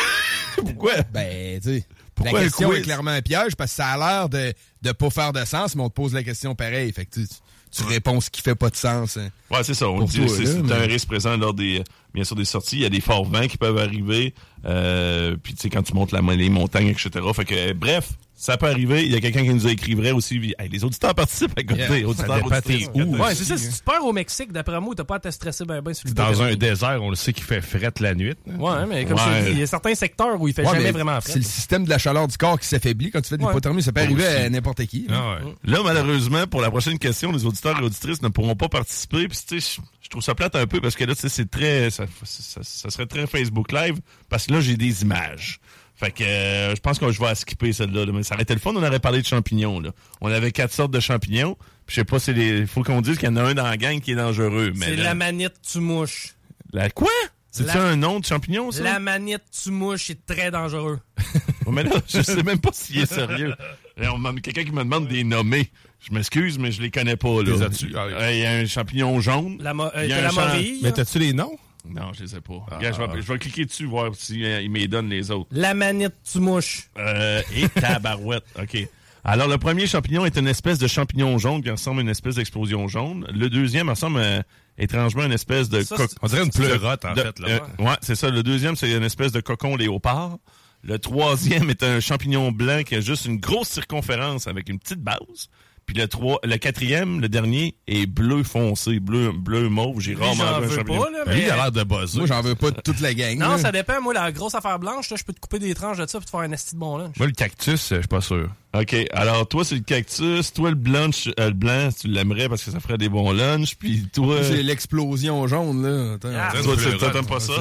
pourquoi? 0.56 1.02
Ben, 1.14 1.60
tu 1.60 1.80
sais. 1.80 1.86
Pourquoi 2.16 2.40
la 2.40 2.46
question 2.46 2.72
est 2.74 2.82
clairement 2.82 3.12
un 3.12 3.22
piège 3.22 3.56
parce 3.56 3.72
que 3.72 3.76
ça 3.76 3.88
a 3.90 3.98
l'air 3.98 4.30
de 4.30 4.54
ne 4.84 4.92
pas 4.94 5.10
faire 5.10 5.34
de 5.34 5.44
sens, 5.46 5.76
mais 5.76 5.84
on 5.84 5.90
te 5.90 5.96
pose 5.96 6.14
la 6.14 6.24
question 6.24 6.56
pareil. 6.56 6.92
Fait 6.94 7.06
que 7.06 7.16
tu, 7.16 7.28
tu 7.72 7.84
réponds 7.84 8.22
ce 8.22 8.30
qui 8.30 8.42
fait 8.42 8.56
pas 8.56 8.70
de 8.70 8.76
sens. 8.78 9.18
hein. 9.18 9.30
Ouais, 9.52 9.64
c'est 9.64 9.74
ça. 9.74 9.90
On 9.90 10.04
dit 10.04 10.22
c'est 10.30 10.62
mais- 10.64 10.72
un 10.74 10.80
risque 10.88 11.08
présent 11.08 11.36
lors 11.36 11.54
des, 11.54 11.84
bien 12.14 12.24
sûr, 12.24 12.36
des 12.36 12.46
sorties. 12.46 12.78
Il 12.78 12.82
y 12.84 12.86
a 12.86 12.90
des 12.90 13.02
forts 13.02 13.26
vents 13.26 13.48
qui 13.48 13.58
peuvent 13.58 13.78
arriver. 13.78 14.34
Euh, 14.66 15.36
puis 15.42 15.54
tu 15.54 15.62
sais, 15.62 15.70
quand 15.70 15.84
tu 15.84 15.94
montes 15.94 16.12
la, 16.12 16.22
les 16.22 16.50
montagnes, 16.50 16.88
etc. 16.88 17.10
Fait 17.36 17.46
que, 17.46 17.74
bref, 17.74 18.12
ça 18.38 18.58
peut 18.58 18.68
arriver. 18.68 19.06
Il 19.06 19.12
y 19.12 19.16
a 19.16 19.22
quelqu'un 19.22 19.44
qui 19.44 19.54
nous 19.54 19.66
a 19.68 19.72
écrit 19.72 19.94
vrai 19.96 20.12
aussi. 20.12 20.54
Hey, 20.60 20.70
les 20.70 20.84
auditeurs 20.84 21.16
participent 21.16 21.58
à 21.58 21.64
côté. 21.64 21.80
Yeah, 22.00 22.08
auditeurs, 22.08 22.46
où. 22.46 22.50
quatre- 22.50 22.68
Ouais, 22.70 23.34
c'est 23.36 23.44
ça. 23.46 23.58
Si 23.58 23.70
tu 23.70 23.80
te 23.80 23.84
perds 23.84 24.04
au 24.04 24.12
Mexique, 24.14 24.52
d'après 24.52 24.80
moi, 24.82 24.94
t'as 24.96 25.04
pas 25.06 25.16
à 25.16 25.20
te 25.20 25.30
stresser 25.32 25.64
ben 25.66 25.82
ben 25.82 25.94
sur 25.94 26.08
le 26.08 26.14
Dans 26.14 26.42
un 26.42 26.56
désert, 26.56 27.00
on 27.02 27.10
le 27.10 27.16
sait 27.16 27.32
qu'il 27.34 27.44
fait 27.46 27.62
frette 27.62 28.00
la 28.00 28.14
nuit. 28.14 28.36
Ouais, 28.46 28.86
mais 28.88 29.06
comme 29.06 29.18
je 29.18 29.24
Ouais. 29.24 29.40
te 29.42 29.46
dis, 29.46 29.52
il 29.54 29.60
y 29.60 29.64
a 29.64 29.68
certains 29.68 29.96
secteurs 29.96 30.40
où 30.40 30.48
il 30.48 30.54
fait 30.54 30.64
Ouais, 30.64 30.72
jamais 30.74 30.84
mais 30.84 30.92
vraiment 30.92 31.20
C'est 31.22 31.32
frais. 31.32 31.40
le 31.40 31.46
système 31.46 31.86
de 31.86 31.90
la 31.90 31.98
chaleur 31.98 32.28
du 32.28 32.38
corps 32.38 32.60
qui 32.60 32.68
s'affaiblit 32.68 33.12
quand 33.12 33.22
tu 33.22 33.30
fais 33.30 33.38
de 33.38 33.42
Ouais. 33.44 33.50
l'hypothermie. 33.50 33.82
Ça 33.84 33.92
peut 33.94 34.02
arriver 34.02 34.26
Aussi. 34.28 34.36
à 34.36 34.50
n'importe 34.50 34.86
qui. 34.86 35.08
là. 35.08 35.16
Ah 35.40 35.46
ouais. 35.46 35.54
Là, 35.64 35.80
malheureusement, 35.84 36.46
pour 36.48 36.62
la 36.62 36.70
prochaine 36.70 37.00
question, 37.00 37.32
les 37.32 37.46
auditeurs 37.46 37.80
et 37.80 37.84
auditrices 37.84 38.22
ne 38.22 38.28
pourront 38.28 38.56
pas 38.56 38.70
participer. 38.70 39.28
Puis, 39.28 39.38
tu 39.48 39.62
sais, 39.62 39.78
je- 39.78 39.86
je 40.02 40.10
trouve 40.10 40.22
ça 40.24 40.36
plate 40.36 40.56
un 40.56 40.68
peu 40.68 40.82
parce 40.82 40.96
que 40.96 41.04
là, 41.06 41.16
tu 41.16 41.22
sais, 41.22 41.30
c'est 41.30 41.50
très, 41.50 41.90
ça, 41.90 42.06
ça, 42.24 42.60
ça 42.64 42.90
serait 42.90 43.06
très 43.08 43.26
Facebook 43.28 43.72
Live 43.72 43.96
parce 44.30 44.48
que 44.48 44.54
là, 44.54 44.62
j'ai 44.62 44.78
des 44.78 45.02
images. 45.04 45.60
Fait 45.98 46.12
que 46.12 46.24
euh, 46.24 46.76
je 46.76 46.82
pense 46.82 47.00
que 47.00 47.10
je 47.12 47.20
vais 47.22 47.34
skipper 47.36 47.72
celle-là. 47.72 48.06
là. 48.06 48.12
Mais 48.12 48.24
ça 48.24 48.36
aurait 48.36 48.44
été 48.44 48.54
le 48.54 48.60
fun, 48.60 48.72
on 48.76 48.84
aurait 48.84 49.00
parlé 49.00 49.22
de 49.22 49.26
champignons. 49.26 49.80
Là. 49.80 49.92
On 50.22 50.30
avait 50.32 50.52
quatre 50.52 50.74
sortes 50.74 50.92
de 50.92 51.00
champignons. 51.00 51.56
Puis 51.86 51.96
je 51.96 52.02
sais 52.02 52.06
pas, 52.06 52.20
c'est 52.20 52.34
les. 52.34 52.66
faut 52.66 52.84
qu'on 52.84 53.02
dise 53.02 53.18
qu'il 53.18 53.30
y 53.30 53.32
en 53.32 53.36
a 53.38 53.44
un 53.44 53.54
dans 53.54 53.64
la 53.68 53.78
gang 53.78 54.00
qui 54.02 54.12
est 54.12 54.16
dangereux. 54.16 54.74
C'est 54.78 54.96
la 54.98 55.16
manite 55.16 55.54
tu 55.72 55.80
mouches. 55.80 56.36
La 56.74 56.90
quoi? 56.90 57.10
C'est 57.52 57.66
La- 57.68 57.74
ça 57.74 57.84
un 57.84 57.96
nom 57.96 58.20
de 58.20 58.26
champignon, 58.26 58.72
ça? 58.72 58.84
La 58.84 59.00
manite 59.00 59.44
tu 59.64 59.72
mouches, 59.72 60.06
c'est 60.08 60.26
très 60.26 60.52
dangereux. 60.52 61.00
Mais 61.72 61.84
là, 61.84 61.92
je 62.08 62.22
sais 62.22 62.44
même 62.44 62.60
pas 62.60 62.72
s'il 62.74 63.00
est 63.00 63.06
sérieux. 63.06 63.54
Là, 63.98 64.14
on 64.14 64.18
m'a- 64.18 64.34
Quelqu'un 64.34 64.66
qui 64.66 64.72
me 64.74 64.84
demande 64.84 65.08
des 65.08 65.24
nommés. 65.24 65.70
Je 66.02 66.14
m'excuse, 66.14 66.60
mais 66.60 66.72
je 66.72 66.82
les 66.84 66.92
connais 66.92 67.16
pas. 67.16 67.42
Là. 67.42 67.54
Ah, 67.62 67.68
oui. 67.72 67.94
Euh, 67.96 68.32
Il 68.34 68.40
y 68.40 68.46
a 68.46 68.52
un 68.52 68.66
champignon 68.68 69.20
jaune. 69.22 69.58
La, 69.62 69.74
mo- 69.74 69.86
euh, 69.96 70.04
Il 70.04 70.10
y 70.10 70.14
a 70.14 70.18
un 70.18 70.22
la 70.24 70.30
champ- 70.30 70.48
morille. 70.50 70.80
Mais 70.84 70.92
t'as-tu 70.92 71.18
les 71.18 71.34
noms? 71.34 71.58
Non, 71.88 72.14
je 72.14 72.22
les 72.24 72.28
sais 72.30 72.42
pas. 72.42 72.66
Ah. 72.72 72.78
Regarde, 72.78 72.96
je, 72.96 73.02
vais, 73.16 73.22
je 73.22 73.34
vais 73.34 73.40
cliquer 73.40 73.66
dessus, 73.66 73.86
voir 73.86 74.14
s'il 74.16 74.70
me 74.72 74.86
donne 74.88 75.10
les 75.10 75.32
autres. 75.32 75.48
La 75.52 75.74
manite 75.74 76.14
tu 76.32 76.40
mouches. 76.40 76.90
Euh, 76.98 77.42
et 77.56 77.68
tabarouette. 77.70 78.46
OK. 78.62 78.88
Alors, 79.24 79.48
le 79.48 79.58
premier 79.58 79.88
champignon 79.88 80.26
est 80.26 80.38
une 80.38 80.48
espèce 80.48 80.78
de 80.78 80.88
champignon 80.88 81.38
jaune 81.40 81.64
qui 81.64 81.70
ressemble 81.72 82.00
à 82.00 82.02
une 82.04 82.10
espèce 82.10 82.36
d'explosion 82.36 82.88
jaune. 82.88 83.26
Le 83.34 83.50
deuxième 83.50 83.90
ressemble 83.90 84.20
euh, 84.20 84.42
étrangement 84.78 85.24
à 85.24 85.26
une 85.26 85.32
espèce 85.32 85.68
de... 85.68 85.82
Ça, 85.82 85.96
On 86.22 86.28
dirait 86.28 86.44
une 86.44 86.52
pleurote, 86.52 87.04
en 87.06 87.14
de- 87.14 87.22
fait. 87.22 87.40
Là. 87.40 87.48
euh, 87.50 87.84
ouais, 87.84 87.96
c'est 88.02 88.14
ça. 88.16 88.30
Le 88.30 88.44
deuxième, 88.44 88.76
c'est 88.76 88.92
une 88.92 89.04
espèce 89.04 89.32
de 89.32 89.40
cocon 89.42 89.76
léopard. 89.76 90.38
Le 90.84 91.00
troisième 91.00 91.70
est 91.72 91.82
un 91.82 92.00
champignon 92.00 92.52
blanc 92.52 92.84
qui 92.84 92.94
a 92.94 93.02
juste 93.02 93.26
une 93.26 93.38
grosse 93.40 93.70
circonférence 93.70 94.46
avec 94.46 94.70
une 94.70 94.78
petite 94.78 95.02
base. 95.02 95.50
Puis 95.86 95.96
le 95.96 96.08
trois, 96.08 96.40
le 96.44 96.58
quatrième, 96.58 97.22
le 97.22 97.30
dernier, 97.30 97.76
est 97.88 98.08
bleu 98.08 98.44
foncé, 98.44 99.00
bleu, 99.00 99.32
bleu 99.32 99.70
mauve. 99.70 100.00
J'ai 100.00 100.16
Lui, 100.16 100.24
rarement 100.24 100.44
j'en 100.46 100.60
vu 100.62 100.80
un 100.80 100.84
pas, 100.84 100.94
là, 100.94 101.24
Lui, 101.28 101.34
mais... 101.36 101.42
il 101.44 101.50
a 101.50 101.56
l'air 101.56 101.72
de 101.72 101.84
buzzer. 101.84 102.18
Moi, 102.18 102.28
j'en 102.28 102.42
veux 102.42 102.56
pas 102.56 102.72
de 102.72 102.82
toute 102.82 103.00
la 103.02 103.14
gang. 103.14 103.38
Non, 103.38 103.50
là. 103.50 103.58
ça 103.60 103.72
dépend. 103.72 104.02
Moi, 104.02 104.14
la 104.14 104.32
grosse 104.32 104.56
affaire 104.56 104.80
blanche, 104.80 105.10
là, 105.12 105.18
je 105.18 105.24
peux 105.24 105.34
te 105.34 105.40
couper 105.40 105.60
des 105.60 105.76
tranches 105.76 105.98
de 105.98 106.08
ça 106.08 106.18
pour 106.18 106.26
te 106.26 106.32
faire 106.32 106.40
un 106.40 106.52
esti 106.52 106.76
de 106.76 106.80
bon 106.80 106.98
lunch. 106.98 107.16
Moi, 107.18 107.28
le 107.28 107.34
cactus, 107.34 107.92
euh, 107.92 107.96
je 107.98 108.02
suis 108.02 108.08
pas 108.08 108.22
sûr. 108.22 108.50
OK. 108.82 108.96
Alors, 109.12 109.48
toi, 109.48 109.64
c'est 109.64 109.76
le 109.76 109.82
cactus. 109.82 110.52
Toi, 110.54 110.70
le 110.70 110.76
blanc, 110.76 111.10
euh, 111.40 111.48
le 111.48 111.54
blanc, 111.54 111.90
tu 112.00 112.08
l'aimerais 112.08 112.50
parce 112.50 112.64
que 112.64 112.72
ça 112.72 112.80
ferait 112.80 112.98
des 112.98 113.10
bons 113.10 113.32
lunchs. 113.32 113.76
Puis 113.76 114.08
toi... 114.14 114.44
C'est 114.44 114.64
l'explosion 114.64 115.48
jaune, 115.48 115.84
là. 115.84 116.14
Attends. 116.14 116.30
Ah, 116.36 116.52
Toi, 116.64 116.76
tu- 116.76 116.98
t'aimes 116.98 117.26
pas 117.26 117.40
ça? 117.40 117.54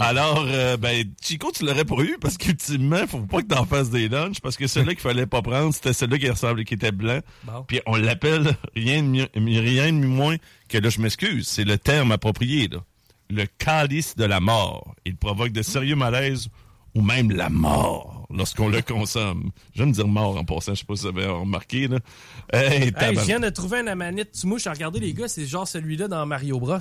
Alors, 0.00 0.44
euh, 0.48 0.76
ben, 0.76 1.04
Chico, 1.22 1.50
tu 1.54 1.64
l'aurais 1.64 1.84
pas 1.84 2.02
eu 2.02 2.18
parce 2.20 2.36
qu'ultimement, 2.36 3.06
faut 3.06 3.20
pas 3.20 3.42
que 3.42 3.46
t'en 3.48 3.64
fasses 3.64 3.90
des 3.90 4.08
lunchs 4.08 4.40
parce 4.40 4.56
que 4.56 4.66
celui-là 4.66 4.92
qu'il 4.92 5.02
fallait 5.02 5.26
pas 5.26 5.42
prendre, 5.42 5.72
c'était 5.74 5.92
celui-là 5.92 6.18
qui 6.18 6.30
ressemblait, 6.30 6.64
qui 6.64 6.74
était 6.74 6.92
blanc. 6.92 7.20
Bon. 7.44 7.64
Puis 7.66 7.80
on 7.86 7.96
l'appelle 7.96 8.56
rien 8.76 9.02
de 9.02 9.08
mieux, 9.08 9.28
rien 9.34 9.92
de 9.92 10.06
moins 10.06 10.36
que, 10.68 10.78
là, 10.78 10.88
je 10.90 11.00
m'excuse, 11.00 11.48
c'est 11.48 11.64
le 11.64 11.78
terme 11.78 12.12
approprié, 12.12 12.68
là. 12.68 12.78
Le 13.32 13.44
calice 13.58 14.16
de 14.16 14.24
la 14.24 14.40
mort. 14.40 14.94
Il 15.04 15.16
provoque 15.16 15.52
de 15.52 15.62
sérieux 15.62 15.94
malaises 15.94 16.48
ou 16.94 17.02
même 17.02 17.30
la 17.30 17.48
mort 17.50 18.26
lorsqu'on 18.30 18.68
le 18.68 18.82
consomme. 18.82 19.50
J'aime 19.74 19.92
dire 19.92 20.06
mort 20.08 20.36
en 20.36 20.44
passant, 20.44 20.74
je 20.74 20.80
sais 20.80 20.84
pas 20.86 20.94
si 20.96 21.02
vous 21.02 21.08
avez 21.08 21.26
remarqué, 21.26 21.88
là. 21.88 21.98
Hey, 22.52 22.92
Hey, 22.96 23.14
je 23.16 23.20
viens 23.22 23.40
de 23.40 23.48
trouver 23.50 23.78
un 23.80 23.86
amanite 23.88 24.32
tu 24.32 24.46
mouches. 24.46 24.66
Regardez, 24.66 25.00
les 25.00 25.12
gars, 25.14 25.28
c'est 25.28 25.46
genre 25.46 25.66
celui-là 25.68 26.08
dans 26.08 26.24
Mario 26.26 26.58
Bros. 26.60 26.78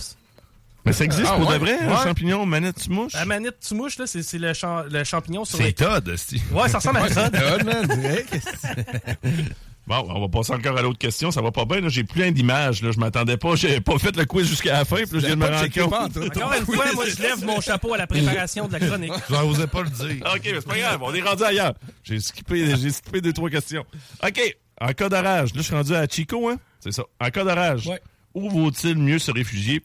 Mais 0.85 0.93
ça 0.93 1.03
existe 1.03 1.27
Ah, 1.29 1.35
pour 1.37 1.47
ouais? 1.49 1.55
de 1.55 1.59
vrai, 1.59 1.77
un 1.79 2.03
champignon 2.03 2.45
manette 2.45 2.77
tu 2.81 2.89
mouches? 2.89 3.13
La 3.13 3.25
manite 3.25 3.55
tu 3.59 3.75
mouches, 3.75 3.97
là, 3.97 4.07
c'est 4.07 4.23
c'est 4.23 4.37
le, 4.39 4.53
champ- 4.53 4.83
le 4.89 5.03
champignon 5.03 5.43
sur 5.43 5.57
C'est 5.57 5.65
le... 5.67 5.73
Todd, 5.73 6.15
Steve. 6.15 6.41
Ouais, 6.55 6.69
ça 6.69 6.77
ressemble 6.77 6.99
à 6.99 7.09
ça. 7.09 7.29
Todd, 7.29 7.63
man, 7.65 7.85
direct. 7.85 8.33
Bon, 9.89 10.05
on 10.07 10.21
va 10.21 10.29
passer 10.29 10.53
encore 10.53 10.77
à 10.77 10.83
l'autre 10.83 10.99
question. 10.99 11.31
Ça 11.31 11.41
va 11.41 11.51
pas 11.51 11.65
bien. 11.65 11.81
là. 11.81 11.89
J'ai 11.89 12.03
plein 12.03 12.31
d'images. 12.31 12.83
Là. 12.83 12.91
Je 12.91 12.99
m'attendais 12.99 13.37
pas. 13.37 13.55
J'ai 13.55 13.81
pas 13.81 13.97
fait 13.97 14.15
le 14.15 14.23
quiz 14.25 14.47
jusqu'à 14.47 14.73
la 14.73 14.85
fin. 14.85 14.97
Puis 14.97 15.05
là, 15.13 15.19
je 15.19 15.25
viens 15.25 15.29
de 15.35 15.41
me 15.41 15.47
Pas 15.47 15.61
rendre 15.61 16.13
compte. 16.13 16.37
Encore 16.37 16.53
une 16.53 16.65
fois, 16.65 16.93
moi, 16.93 17.05
je 17.07 17.21
lève 17.21 17.43
mon 17.43 17.59
chapeau 17.59 17.95
à 17.95 17.97
la 17.97 18.05
préparation 18.05 18.67
de 18.67 18.73
la 18.73 18.79
chronique. 18.79 19.11
J'en 19.31 19.47
osais 19.49 19.65
pas 19.65 19.81
le 19.81 19.89
dire. 19.89 20.23
OK, 20.35 20.41
mais 20.45 20.53
c'est 20.53 20.67
pas 20.67 20.77
grave. 20.77 20.99
On 21.01 21.13
est 21.13 21.21
rendu 21.21 21.43
ailleurs. 21.43 21.73
J'ai 22.03 22.19
skippé, 22.19 22.75
j'ai 22.77 22.91
skippé 22.91 23.19
deux, 23.19 23.33
trois 23.33 23.49
questions. 23.49 23.83
OK. 24.23 24.57
En 24.79 24.93
cas 24.93 25.09
d'orage, 25.09 25.49
là, 25.55 25.57
je 25.57 25.61
suis 25.61 25.73
rendu 25.75 25.95
à 25.95 26.05
Chico, 26.07 26.47
hein? 26.49 26.57
C'est 26.79 26.93
ça. 26.93 27.03
En 27.19 27.29
cas 27.31 27.43
d'orage, 27.43 27.87
Ouais. 27.87 27.99
où 28.35 28.47
vaut-il 28.49 28.95
mieux 28.97 29.17
se 29.19 29.31
réfugier? 29.31 29.81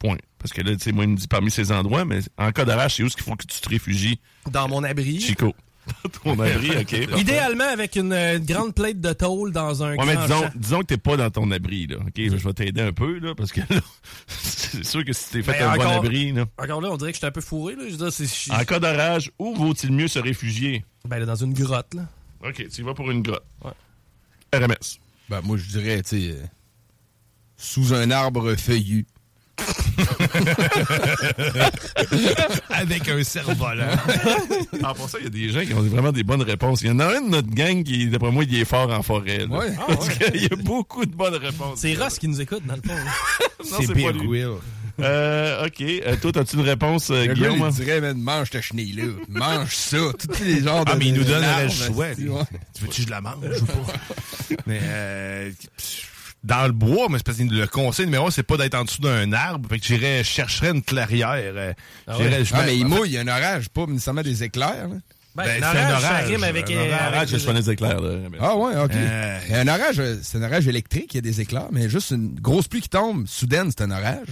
Point. 0.00 0.18
Parce 0.38 0.52
que 0.52 0.60
là, 0.60 0.72
tu 0.74 0.80
sais, 0.82 0.92
moi, 0.92 1.04
il 1.04 1.10
me 1.10 1.16
dit 1.16 1.26
parmi 1.28 1.50
ces 1.50 1.72
endroits, 1.72 2.04
mais 2.04 2.18
en 2.36 2.52
cas 2.52 2.64
d'orage, 2.64 2.96
c'est 2.96 3.02
où 3.02 3.06
est-ce 3.06 3.16
qu'il 3.16 3.24
faut 3.24 3.34
que 3.36 3.46
tu 3.46 3.60
te 3.60 3.68
réfugies? 3.68 4.20
Dans 4.50 4.68
mon 4.68 4.82
abri. 4.84 5.20
Chico. 5.20 5.54
Ton 6.24 6.38
abri, 6.38 6.70
OK. 6.78 6.92
Idéalement 7.18 7.68
avec 7.68 7.96
une, 7.96 8.12
euh, 8.12 8.38
grande 8.38 8.74
plate 8.74 9.00
de 9.00 9.12
tôle 9.12 9.52
dans 9.52 9.82
un 9.82 9.96
Ouais, 9.96 10.06
mais 10.06 10.16
disons, 10.16 10.42
champ. 10.42 10.50
disons 10.54 10.80
que 10.80 10.86
t'es 10.86 10.96
pas 10.96 11.16
dans 11.16 11.30
ton 11.30 11.50
abri, 11.50 11.86
là. 11.86 11.96
OK, 11.96 12.12
je 12.16 12.36
vais 12.36 12.52
t'aider 12.52 12.80
un 12.80 12.92
peu, 12.92 13.18
là, 13.18 13.34
parce 13.34 13.52
que 13.52 13.60
là, 13.60 13.80
c'est 14.26 14.84
sûr 14.84 15.04
que 15.04 15.12
si 15.12 15.30
t'es 15.30 15.42
fait 15.42 15.52
Ben, 15.58 15.70
un 15.70 15.76
bon 15.76 15.88
abri, 15.88 16.32
là. 16.32 16.46
Encore 16.58 16.80
là, 16.80 16.90
on 16.90 16.96
dirait 16.96 17.12
que 17.12 17.16
je 17.16 17.20
suis 17.20 17.26
un 17.26 17.30
peu 17.32 17.40
fourré. 17.40 17.74
Là. 17.74 17.82
Je 17.86 17.96
veux 17.96 18.10
dire, 18.10 18.12
c'est... 18.12 18.52
En 18.52 18.64
cas 18.64 18.78
d'orage, 18.78 19.30
où 19.38 19.54
vaut-il 19.54 19.92
mieux 19.92 20.08
se 20.08 20.18
réfugier? 20.18 20.84
Ben, 21.06 21.18
là, 21.18 21.26
dans 21.26 21.34
une 21.36 21.54
grotte, 21.54 21.94
là. 21.94 22.02
OK, 22.44 22.66
tu 22.68 22.80
y 22.80 22.84
vas 22.84 22.94
pour 22.94 23.10
une 23.10 23.22
grotte. 23.22 23.44
Ouais. 23.64 23.72
RMS. 24.58 24.98
Ben, 25.28 25.40
moi, 25.42 25.56
je 25.56 25.64
dirais, 25.66 26.02
tu 26.02 26.20
sais, 26.20 26.30
euh, 26.32 26.42
sous 27.56 27.92
un 27.94 28.10
arbre 28.10 28.54
feuillu. 28.54 29.06
Avec 32.70 33.08
un 33.08 33.22
cerf-volant. 33.24 33.86
En 34.84 34.94
pour 34.94 35.08
ça, 35.10 35.18
il 35.18 35.24
y 35.24 35.26
a 35.26 35.30
des 35.30 35.48
gens 35.50 35.64
qui 35.64 35.74
ont 35.74 35.82
vraiment 35.82 36.12
des 36.12 36.22
bonnes 36.22 36.42
réponses. 36.42 36.82
Il 36.82 36.88
y 36.88 36.90
en 36.90 36.98
a 37.00 37.06
un 37.16 37.20
de 37.20 37.28
notre 37.30 37.50
gang 37.50 37.82
qui, 37.82 38.06
d'après 38.06 38.30
moi, 38.30 38.44
il 38.44 38.54
est 38.54 38.64
fort 38.64 38.90
en 38.92 39.02
forêt. 39.02 39.38
là. 39.38 39.46
Ouais. 39.46 39.72
Parce 39.88 40.08
qu'il 40.10 40.42
y 40.42 40.46
a 40.46 40.56
beaucoup 40.56 41.04
de 41.04 41.14
bonnes 41.14 41.34
réponses. 41.34 41.80
C'est 41.80 41.94
Ross 41.94 42.18
qui 42.18 42.28
nous 42.28 42.40
écoute, 42.40 42.64
dans 42.66 42.76
le 42.76 42.82
fond. 42.82 42.94
Non, 42.94 43.78
C'est 43.80 43.88
pas 43.92 44.12
lui. 44.12 44.26
Will. 44.26 44.50
Euh, 45.00 45.66
OK. 45.66 45.80
Euh, 45.80 46.16
toi, 46.20 46.32
as-tu 46.40 46.56
une 46.56 46.62
réponse, 46.62 47.10
euh, 47.10 47.20
Le 47.22 47.26
gars, 47.28 47.34
Guillaume? 47.34 47.64
il 47.68 47.74
dirait, 47.74 48.00
man, 48.00 48.18
mange 48.18 48.50
ta 48.50 48.60
chenille-là. 48.60 49.04
Mange 49.28 49.74
ça. 49.74 49.96
Tous 50.18 50.44
les 50.44 50.62
genres 50.62 50.84
de. 50.84 50.90
Ah, 50.92 50.96
mais 50.98 51.06
il 51.06 51.14
nous 51.14 51.24
donnerait 51.24 51.64
le 51.64 51.70
choix. 51.70 52.14
Tu 52.14 52.26
veux-tu 52.26 53.00
que 53.02 53.06
je 53.06 53.10
la 53.10 53.20
mange 53.20 53.36
ou 53.62 53.66
pas? 53.66 54.54
mais 54.66 54.80
euh, 54.82 55.50
dans 56.48 56.66
le 56.66 56.72
bois, 56.72 57.06
mais 57.10 57.18
c'est 57.18 57.24
parce 57.26 57.38
que 57.38 57.42
le 57.44 57.66
conseil 57.66 58.06
numéro 58.06 58.26
un, 58.26 58.30
c'est 58.30 58.42
pas 58.42 58.56
d'être 58.56 58.74
en 58.74 58.84
dessous 58.84 59.02
d'un 59.02 59.32
arbre. 59.32 59.68
Fait 59.68 59.78
que 59.78 59.84
j'irais, 59.86 60.18
je 60.24 60.28
chercherais 60.28 60.70
une 60.70 60.82
clairière. 60.82 61.30
euh, 61.36 61.72
j'irais- 62.16 62.44
je 62.44 62.54
Ah, 62.54 62.62
mais 62.64 62.76
il 62.76 62.86
mouille, 62.86 63.08
il 63.10 63.12
y 63.12 63.18
a 63.18 63.20
un 63.20 63.28
orage, 63.28 63.68
pas 63.68 63.86
nécessairement 63.86 64.22
des 64.22 64.42
éclair. 64.42 64.88
là. 64.88 64.96
Ben, 65.36 65.44
Ben, 65.44 65.62
un 65.62 65.72
c'est 65.72 65.78
orage, 65.78 65.92
un 65.94 66.00
ça 66.00 66.08
orage, 66.14 66.26
rime 66.30 66.42
avec... 66.44 66.70
un 66.70 66.74
orage, 66.80 67.16
avec 67.16 67.38
je 67.38 67.46
connais 67.46 67.60
des 67.60 67.70
éclairs. 67.70 68.00
Là. 68.00 68.10
Ah 68.40 68.56
ouais, 68.56 68.76
ok. 68.76 68.90
Euh. 68.94 69.38
Et 69.50 69.54
un 69.54 69.68
orage, 69.68 70.02
c'est 70.22 70.38
un 70.38 70.42
orage 70.42 70.66
électrique, 70.66 71.14
il 71.14 71.16
y 71.16 71.18
a 71.18 71.20
des 71.20 71.40
éclairs, 71.40 71.68
mais 71.70 71.88
juste 71.88 72.10
une 72.10 72.34
grosse 72.40 72.66
pluie 72.66 72.80
qui 72.80 72.88
tombe, 72.88 73.26
soudaine, 73.28 73.70
c'est 73.70 73.84
un 73.84 73.90
orage. 73.92 74.26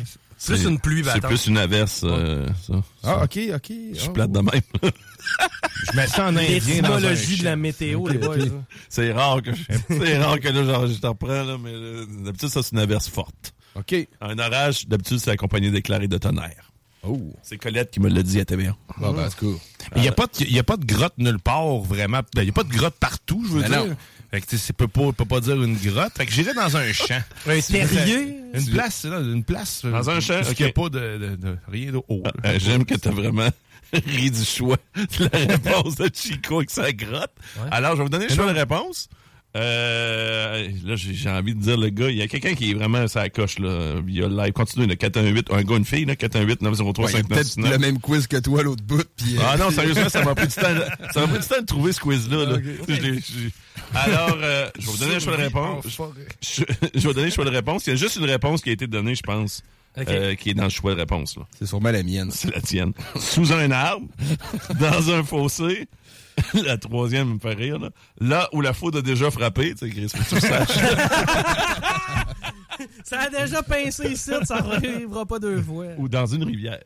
Plus 0.45 0.65
une 0.65 0.79
pluie 0.79 0.99
C'est 1.05 1.15
battante. 1.15 1.31
plus 1.31 1.47
une 1.47 1.59
averse, 1.59 2.03
euh, 2.05 2.47
ça. 2.67 2.75
Ah, 3.03 3.25
ok, 3.25 3.39
ok. 3.55 3.73
Je 3.95 3.99
suis 3.99 4.09
Ah, 4.09 4.13
plate 4.13 4.33
de 4.33 4.41
même. 4.41 4.61
je 5.93 5.97
me 6.01 6.07
sens 6.07 6.19
en 6.19 6.37
indien 6.37 6.83
dans 6.83 6.93
un 6.93 6.97
L'étymologie 7.01 7.39
de 7.39 7.45
la 7.45 7.57
météo, 7.57 8.07
les 8.09 8.19
boys. 8.19 8.37
c'est 8.89 9.13
rare 9.13 9.43
que 9.43 9.55
je, 9.55 9.63
c'est 9.89 10.19
rare 10.19 10.39
que 10.41 10.49
là, 10.49 10.65
genre, 10.65 10.87
je 10.87 10.95
t'en 10.95 11.11
reprends, 11.11 11.43
là, 11.43 11.57
mais 11.63 11.73
là, 11.73 12.05
d'habitude, 12.25 12.49
ça, 12.49 12.63
c'est 12.63 12.73
une 12.73 12.79
averse 12.81 13.09
forte. 13.09 13.55
Ok. 13.75 13.95
Un 14.21 14.39
orage, 14.39 14.87
d'habitude, 14.89 15.19
c'est 15.19 15.31
accompagné 15.31 15.71
d'éclairs 15.71 16.03
et 16.03 16.09
de 16.09 16.19
tonnerre. 16.19 16.71
Oh. 17.03 17.21
C'est 17.43 17.57
Colette 17.57 17.91
qui 17.93 18.01
me 18.01 18.09
l'a 18.09 18.23
dit 18.23 18.41
à 18.41 18.45
TVA. 18.45 18.75
Bon, 18.99 19.13
ben, 19.13 19.29
c'est 19.31 19.39
cool. 19.39 19.57
Il 19.95 20.03
n'y 20.03 20.09
a, 20.09 20.13
pas 20.13 20.27
de- 20.27 20.31
il 20.45 20.53
y 20.53 20.59
a 20.59 20.65
pas 20.65 20.77
de 20.77 20.85
grotte 20.85 21.15
nulle 21.19 21.39
part, 21.39 21.79
vraiment. 21.79 22.21
Ben, 22.35 22.43
Il 22.43 22.45
n'y 22.45 22.51
a 22.51 22.53
pas 22.53 22.65
de 22.65 22.73
grotte 22.73 22.97
partout, 22.99 23.45
je 23.47 23.53
veux 23.53 23.63
Ben 23.63 23.69
dire. 23.69 23.85
non. 23.87 23.97
Fait 24.37 24.43
que, 24.43 24.47
tu 24.51 24.59
sais, 24.59 24.75
peut 24.75 24.87
pas, 24.87 25.13
peut 25.13 25.25
pas 25.25 25.41
dire 25.41 25.63
une 25.63 25.77
grotte. 25.79 26.13
Fait 26.15 26.27
que 26.27 26.33
j'irais 26.33 26.53
dans 26.53 26.77
un 26.77 26.93
champ. 26.93 27.23
Un 27.47 27.59
terrier? 27.59 28.37
Une 28.53 28.67
place, 28.71 29.05
là, 29.07 29.19
une 29.21 29.43
place. 29.45 29.81
Dans 29.83 30.11
un 30.11 30.21
champ, 30.21 30.35
Parce 30.35 30.53
qu'il 30.53 30.67
n'y 30.67 30.73
a 30.73 30.75
ok. 30.79 30.91
pas 30.91 30.99
de, 30.99 31.17
de, 31.17 31.37
de- 31.37 31.57
rien. 31.69 31.93
Oh, 32.09 32.23
Ah, 32.27 32.33
euh, 32.45 32.59
J'aime 32.59 32.85
que 32.85 32.97
t'as 32.97 33.13
vraiment 33.13 33.49
ri 33.95 34.31
du 34.31 34.45
choix 34.45 34.77
de 34.95 35.25
la 35.33 35.39
réponse 35.55 35.95
de 35.97 36.11
Chico 36.15 36.59
avec 36.59 36.69
sa 36.71 36.93
grotte. 36.93 37.33
Alors, 37.71 37.93
je 37.93 37.97
vais 37.99 38.03
vous 38.03 38.09
donner 38.11 38.27
le 38.29 38.35
choix 38.35 38.53
de 38.53 38.59
réponse. 38.59 39.09
Euh, 39.57 40.69
là, 40.85 40.97
j'ai 40.97 41.31
envie 41.31 41.55
de 41.55 41.61
dire 41.61 41.79
le 41.79 41.89
gars, 41.89 42.11
il 42.11 42.17
y 42.17 42.23
a 42.23 42.29
quelqu'un 42.29 42.55
qui 42.55 42.73
est 42.73 42.75
vraiment 42.75 43.09
sa 43.09 43.31
coche 43.31 43.59
là, 43.59 43.95
via 44.05 44.29
le 44.29 44.37
live. 44.37 44.53
Continue, 44.53 44.87
le 44.87 44.97
418, 44.97 45.51
un 45.51 45.63
gars, 45.63 45.77
une 45.77 45.85
fille, 45.85 46.05
là, 46.05 46.15
418 46.15 46.61
903 46.61 47.05
Ouais, 47.05 47.11
il 47.13 47.17
y 47.17 47.21
a 47.21 47.23
peut-être 47.23 47.57
le 47.57 47.63
5969. 47.63 47.79
même 47.79 47.99
quiz 47.99 48.27
que 48.27 48.37
toi, 48.37 48.63
l'autre 48.63 48.83
bout. 48.83 49.05
Puis, 49.17 49.39
euh, 49.39 49.43
Ah 49.43 49.57
non, 49.57 49.71
sérieusement, 49.71 50.11
ça 50.11 50.23
m'a 50.23 50.35
pris 50.35 50.49
du 50.49 50.55
temps. 50.55 50.75
Ça 51.13 51.21
m'a 51.21 51.29
pris 51.29 51.39
du 51.39 51.47
temps 51.47 51.61
de 51.61 51.67
trouver 51.67 51.93
ce 51.93 52.01
quiz-là. 52.01 52.45
là. 52.45 52.59
Je 52.87 53.49
Alors, 53.95 54.37
euh, 54.43 54.69
je 54.79 54.87
vais 54.87 54.93
vous 54.93 54.99
donner 54.99 55.15
le 55.15 55.21
choix 55.21 55.37
de 55.37 55.43
réponse. 55.43 55.85
Je, 56.43 56.65
vais 56.65 57.01
vous 57.01 57.13
donner 57.15 57.27
le 57.27 57.33
choix 57.33 57.45
de 57.45 57.51
réponse. 57.51 57.87
Il 57.87 57.91
y 57.91 57.93
a 57.95 57.97
juste 57.97 58.17
une 58.17 58.25
réponse 58.25 58.61
qui 58.61 58.69
a 58.69 58.73
été 58.73 58.87
donnée, 58.87 59.15
je 59.15 59.23
pense, 59.23 59.63
euh, 59.97 60.35
qui 60.35 60.51
est 60.51 60.55
dans 60.55 60.65
le 60.65 60.71
choix 60.71 60.95
de 60.95 61.01
réponse. 61.01 61.37
Là. 61.37 61.47
C'est 61.59 61.67
sûrement 61.67 61.91
la 61.93 62.03
mienne. 62.03 62.31
C'est 62.31 62.55
la 62.55 62.61
tienne. 62.61 62.93
Sous 63.19 63.53
un 63.55 63.71
arbre, 63.71 64.07
dans 64.79 65.11
un 65.11 65.23
fossé. 65.23 65.89
La 66.65 66.77
troisième 66.79 67.35
me 67.35 67.39
fait 67.39 67.55
rire. 67.55 67.79
Là, 67.79 67.91
là 68.21 68.49
où 68.53 68.61
la 68.61 68.73
faute 68.73 68.97
a 68.97 69.03
déjà 69.03 69.31
frappé. 69.31 69.75
Tu 69.75 69.87
sais, 69.87 69.91
Chris, 69.91 70.09
faut 70.09 70.19
que 70.37 70.41
tu 70.41 70.47
saches. 70.47 70.69
Ça 73.05 73.21
a 73.21 73.31
déjà 73.31 73.63
pincé 73.63 74.11
ici, 74.13 74.33
ça 74.45 74.57
arrivera 74.57 75.25
pas 75.25 75.39
deux 75.39 75.63
fois. 75.63 75.87
ou 75.97 76.09
dans 76.09 76.27
une 76.27 76.45
rivière. 76.45 76.83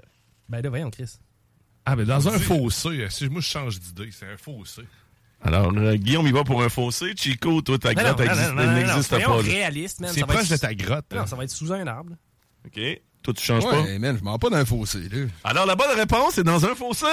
Ben 0.49 0.61
là, 0.63 0.69
voyons, 0.69 0.91
Chris. 0.91 1.17
Ah, 1.85 1.97
mais 1.97 2.05
dans 2.05 2.29
un 2.29 2.39
fossé. 2.39 3.07
Si 3.11 3.29
moi, 3.29 3.41
je 3.41 3.47
change 3.49 3.81
d'idée, 3.81 4.11
c'est 4.13 4.27
un 4.27 4.37
fossé. 4.37 4.83
Alors, 5.43 5.73
euh, 5.77 5.97
Guillaume, 5.97 6.27
il 6.27 6.33
va 6.33 6.45
pour 6.45 6.63
un 6.63 6.69
fossé. 6.69 7.15
Chico, 7.17 7.63
toi, 7.63 7.79
ta 7.79 7.95
Ben 7.95 8.05
grotte 8.05 8.21
n'existe 8.21 9.11
pas. 9.25 9.37
réaliste. 9.39 10.01
C'est 10.13 10.21
proche 10.27 10.43
être 10.45 10.51
de 10.53 10.57
ta 10.59 10.75
grotte. 10.75 11.07
Non, 11.13 11.27
ça 11.27 11.35
va 11.37 11.45
être 11.45 11.51
sous 11.51 11.73
un 11.73 11.87
arbre. 11.87 12.13
OK. 12.67 12.81
Toi, 13.23 13.35
tu 13.35 13.43
changes 13.45 13.65
pas? 13.65 13.81
Ouais, 13.83 13.99
man, 13.99 14.17
je 14.19 14.23
m'en 14.25 14.39
pas 14.39 14.51
d'un 14.51 14.65
fossé, 14.65 15.01
là. 15.11 15.27
Alors, 15.45 15.67
la 15.67 15.75
bonne 15.75 15.95
réponse 15.97 16.39
est 16.39 16.45
dans 16.45 16.65
un 16.65 16.75
fossé! 16.75 17.07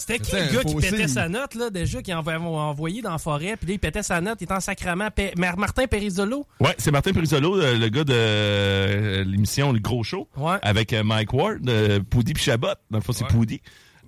C'était 0.00 0.18
quel 0.18 0.48
un 0.48 0.52
gars 0.52 0.64
qui 0.64 0.74
pétait 0.76 1.08
sa 1.08 1.28
note, 1.28 1.54
là, 1.54 1.68
déjà, 1.68 2.00
qui 2.00 2.14
envoyait 2.14 2.38
envoyé 2.38 3.02
dans 3.02 3.12
la 3.12 3.18
forêt, 3.18 3.56
puis 3.56 3.68
là, 3.68 3.74
il 3.74 3.78
pétait 3.78 4.02
sa 4.02 4.20
note, 4.20 4.38
il 4.40 4.44
était 4.44 4.54
en 4.54 4.60
sacrament. 4.60 5.10
Martin 5.36 5.86
Périsolo. 5.86 6.46
Ouais, 6.58 6.74
c'est 6.78 6.90
Martin 6.90 7.12
Perisolo, 7.12 7.60
euh, 7.60 7.76
le 7.76 7.88
gars 7.88 8.04
de 8.04 8.14
euh, 8.14 9.24
l'émission 9.24 9.72
Le 9.72 9.78
Gros 9.78 10.02
Show, 10.02 10.28
avec 10.62 10.92
euh, 10.92 11.04
Mike 11.04 11.32
Ward, 11.34 11.70
Poudy 12.08 12.32
puis 12.32 12.42
Chabot. 12.42 12.68
Dans 12.90 12.98
le 12.98 13.00
fond, 13.02 13.12
c'est 13.12 13.26
Poudy. 13.26 13.60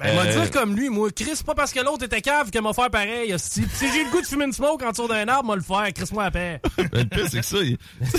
Ben, 0.02 0.16
m'a 0.16 0.22
Euh, 0.24 0.32
dire 0.32 0.50
comme 0.50 0.74
lui, 0.76 0.88
moi, 0.88 1.10
Chris, 1.10 1.30
c'est 1.34 1.46
pas 1.46 1.54
parce 1.54 1.72
que 1.72 1.80
l'autre 1.80 2.04
était 2.04 2.20
cave 2.20 2.50
que 2.50 2.58
m'a 2.58 2.72
faire 2.72 2.90
pareil. 2.90 3.34
Si, 3.38 3.64
si 3.72 3.92
j'ai 3.92 4.04
le 4.04 4.10
goût 4.10 4.20
de 4.20 4.26
fumer 4.26 4.44
une 4.46 4.52
smoke 4.52 4.82
en 4.84 4.90
dessous 4.90 5.06
d'un 5.08 5.26
arbre, 5.28 5.48
m'a 5.50 5.56
le 5.56 5.62
faire. 5.62 5.92
Chris-moi 5.94 6.24
à 6.24 6.30
paix. 6.30 6.60
Le 6.92 7.04
pire, 7.04 7.26
c'est 7.30 7.40
que 7.40 7.46
ça, 7.46 7.58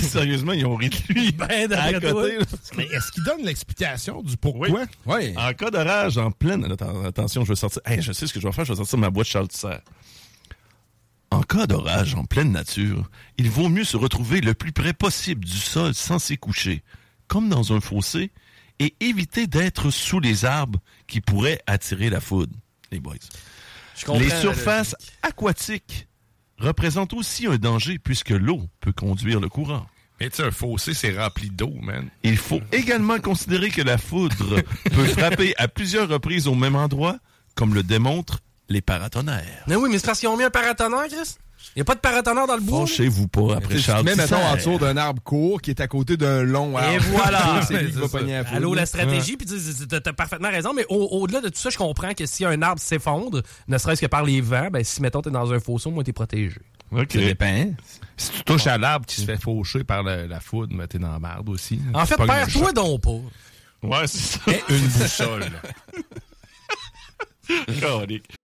sérieusement, 0.00 0.52
ils 0.52 0.64
ont 0.66 0.76
ri 0.76 0.90
de 0.90 0.96
lui. 1.12 1.32
Ben, 1.36 1.72
à 1.72 1.92
côté. 2.00 2.38
Mais 2.76 2.84
est-ce 2.86 3.10
qu'il 3.12 3.24
donne 3.24 3.42
l'explication 3.42 4.22
du 4.22 4.36
pourquoi? 4.36 4.68
Oui. 5.06 5.34
En 5.36 5.52
cas 5.52 5.70
d'orage, 5.70 6.16
en 6.18 6.30
pleine. 6.30 6.64
Atten- 6.72 7.06
Attention, 7.06 7.44
je 7.44 7.50
vais 7.50 7.56
sortir. 7.56 7.82
Hey, 7.84 8.00
je 8.02 8.12
sais 8.12 8.26
ce 8.26 8.32
que 8.32 8.40
je 8.40 8.46
vais 8.46 8.52
faire, 8.52 8.64
je 8.64 8.72
vais 8.72 8.76
sortir 8.76 8.98
ma 8.98 9.10
boîte 9.10 9.26
Charles 9.26 9.48
Tisser. 9.48 9.78
En 11.30 11.42
cas 11.42 11.66
d'orage 11.66 12.14
en 12.14 12.24
pleine 12.24 12.52
nature, 12.52 13.10
il 13.38 13.50
vaut 13.50 13.68
mieux 13.68 13.84
se 13.84 13.96
retrouver 13.96 14.40
le 14.40 14.54
plus 14.54 14.70
près 14.72 14.92
possible 14.92 15.44
du 15.44 15.56
sol 15.58 15.92
sans 15.94 16.18
s'y 16.20 16.38
coucher, 16.38 16.82
comme 17.26 17.48
dans 17.48 17.72
un 17.72 17.80
fossé, 17.80 18.30
et 18.78 18.94
éviter 19.00 19.46
d'être 19.48 19.90
sous 19.90 20.20
les 20.20 20.44
arbres 20.44 20.78
qui 21.06 21.20
pourraient 21.20 21.60
attirer 21.66 22.10
la 22.10 22.20
foudre. 22.20 22.54
Les 22.90 23.00
boys. 23.00 23.14
Je 23.96 24.04
comprends 24.04 24.20
Les 24.20 24.30
surfaces 24.30 24.96
aquatiques 25.22 26.08
représentent 26.58 27.14
aussi 27.14 27.46
un 27.46 27.56
danger 27.56 27.98
puisque 27.98 28.30
l'eau 28.30 28.62
peut 28.80 28.92
conduire 28.92 29.40
le 29.40 29.48
courant. 29.48 29.86
Mais 30.20 30.30
tu 30.30 30.36
sais, 30.36 30.44
un 30.44 30.50
fossé, 30.50 30.94
c'est 30.94 31.16
rempli 31.18 31.50
d'eau, 31.50 31.72
man. 31.82 32.08
Il 32.22 32.36
faut 32.36 32.60
également 32.70 33.18
considérer 33.18 33.70
que 33.70 33.82
la 33.82 33.98
foudre 33.98 34.62
peut 34.84 35.06
frapper 35.06 35.54
à 35.56 35.66
plusieurs 35.66 36.08
reprises 36.08 36.46
au 36.46 36.54
même 36.54 36.76
endroit, 36.76 37.18
comme 37.56 37.74
le 37.74 37.82
démontrent 37.82 38.40
les 38.68 38.80
paratonnerres. 38.80 39.64
Mais 39.66 39.76
oui, 39.76 39.88
mais 39.90 39.98
c'est 39.98 40.06
parce 40.06 40.20
qu'ils 40.20 40.28
ont 40.28 40.36
mis 40.36 40.44
un 40.44 40.50
paratonnerre, 40.50 41.08
Chris? 41.08 41.36
Il 41.76 41.82
a 41.82 41.84
pas 41.84 41.94
de 41.94 42.00
paratonnerre 42.00 42.46
dans 42.46 42.54
le 42.56 42.60
bois? 42.60 42.80
Penchez-vous 42.80 43.28
pas 43.28 43.56
après 43.56 43.78
Charles 43.78 44.04
mets, 44.04 44.14
mettons, 44.14 44.36
en 44.36 44.54
dessous 44.56 44.78
d'un 44.78 44.96
arbre 44.96 45.22
court 45.22 45.60
qui 45.60 45.70
est 45.70 45.80
à 45.80 45.88
côté 45.88 46.16
d'un 46.16 46.42
long 46.42 46.76
arbre. 46.76 46.92
Et 46.92 46.98
voilà. 46.98 47.60
c'est 47.68 47.82
lui 47.82 47.90
qui 47.92 47.98
va 47.98 48.08
pogner 48.08 48.32
la 48.34 48.44
foudre. 48.44 48.56
Allô, 48.56 48.74
la 48.74 48.86
stratégie, 48.86 49.36
puis 49.36 49.46
tu 49.46 49.58
sais, 49.58 49.86
t'as 49.86 50.00
t'as 50.00 50.12
parfaitement 50.12 50.50
raison, 50.50 50.72
mais 50.74 50.84
au- 50.88 51.08
au-delà 51.20 51.40
de 51.40 51.48
tout 51.48 51.58
ça, 51.58 51.70
je 51.70 51.78
comprends 51.78 52.14
que 52.14 52.26
si 52.26 52.44
un 52.44 52.60
arbre 52.62 52.80
s'effondre, 52.80 53.42
ne 53.68 53.78
serait-ce 53.78 54.00
que 54.00 54.06
par 54.06 54.22
les 54.24 54.40
vents, 54.40 54.68
ben 54.70 54.84
si, 54.84 55.02
mettons, 55.02 55.22
t'es 55.22 55.30
dans 55.30 55.52
un 55.52 55.60
fossé, 55.60 55.88
au 55.88 55.92
moins 55.92 56.04
t'es 56.04 56.12
protégé. 56.12 56.60
OK. 56.92 57.12
Ça 57.12 57.18
dépend. 57.18 57.66
Si 58.16 58.30
tu 58.30 58.44
touches 58.44 58.66
à 58.68 58.78
l'arbre 58.78 59.06
qui 59.06 59.20
se 59.20 59.24
fait 59.26 59.40
faucher 59.40 59.82
par 59.84 60.02
la 60.04 60.38
foudre, 60.40 60.74
mais 60.76 60.86
t'es 60.86 60.98
dans 60.98 61.12
la 61.12 61.18
merde 61.18 61.48
aussi. 61.48 61.80
En 61.92 62.06
fait, 62.06 62.16
perds-toi 62.16 62.72
donc 62.72 63.00
pas. 63.00 63.10
Ouais, 63.82 64.06
c'est 64.06 64.38
ça. 64.38 64.40
Une 64.68 64.86
boussole. 64.86 65.50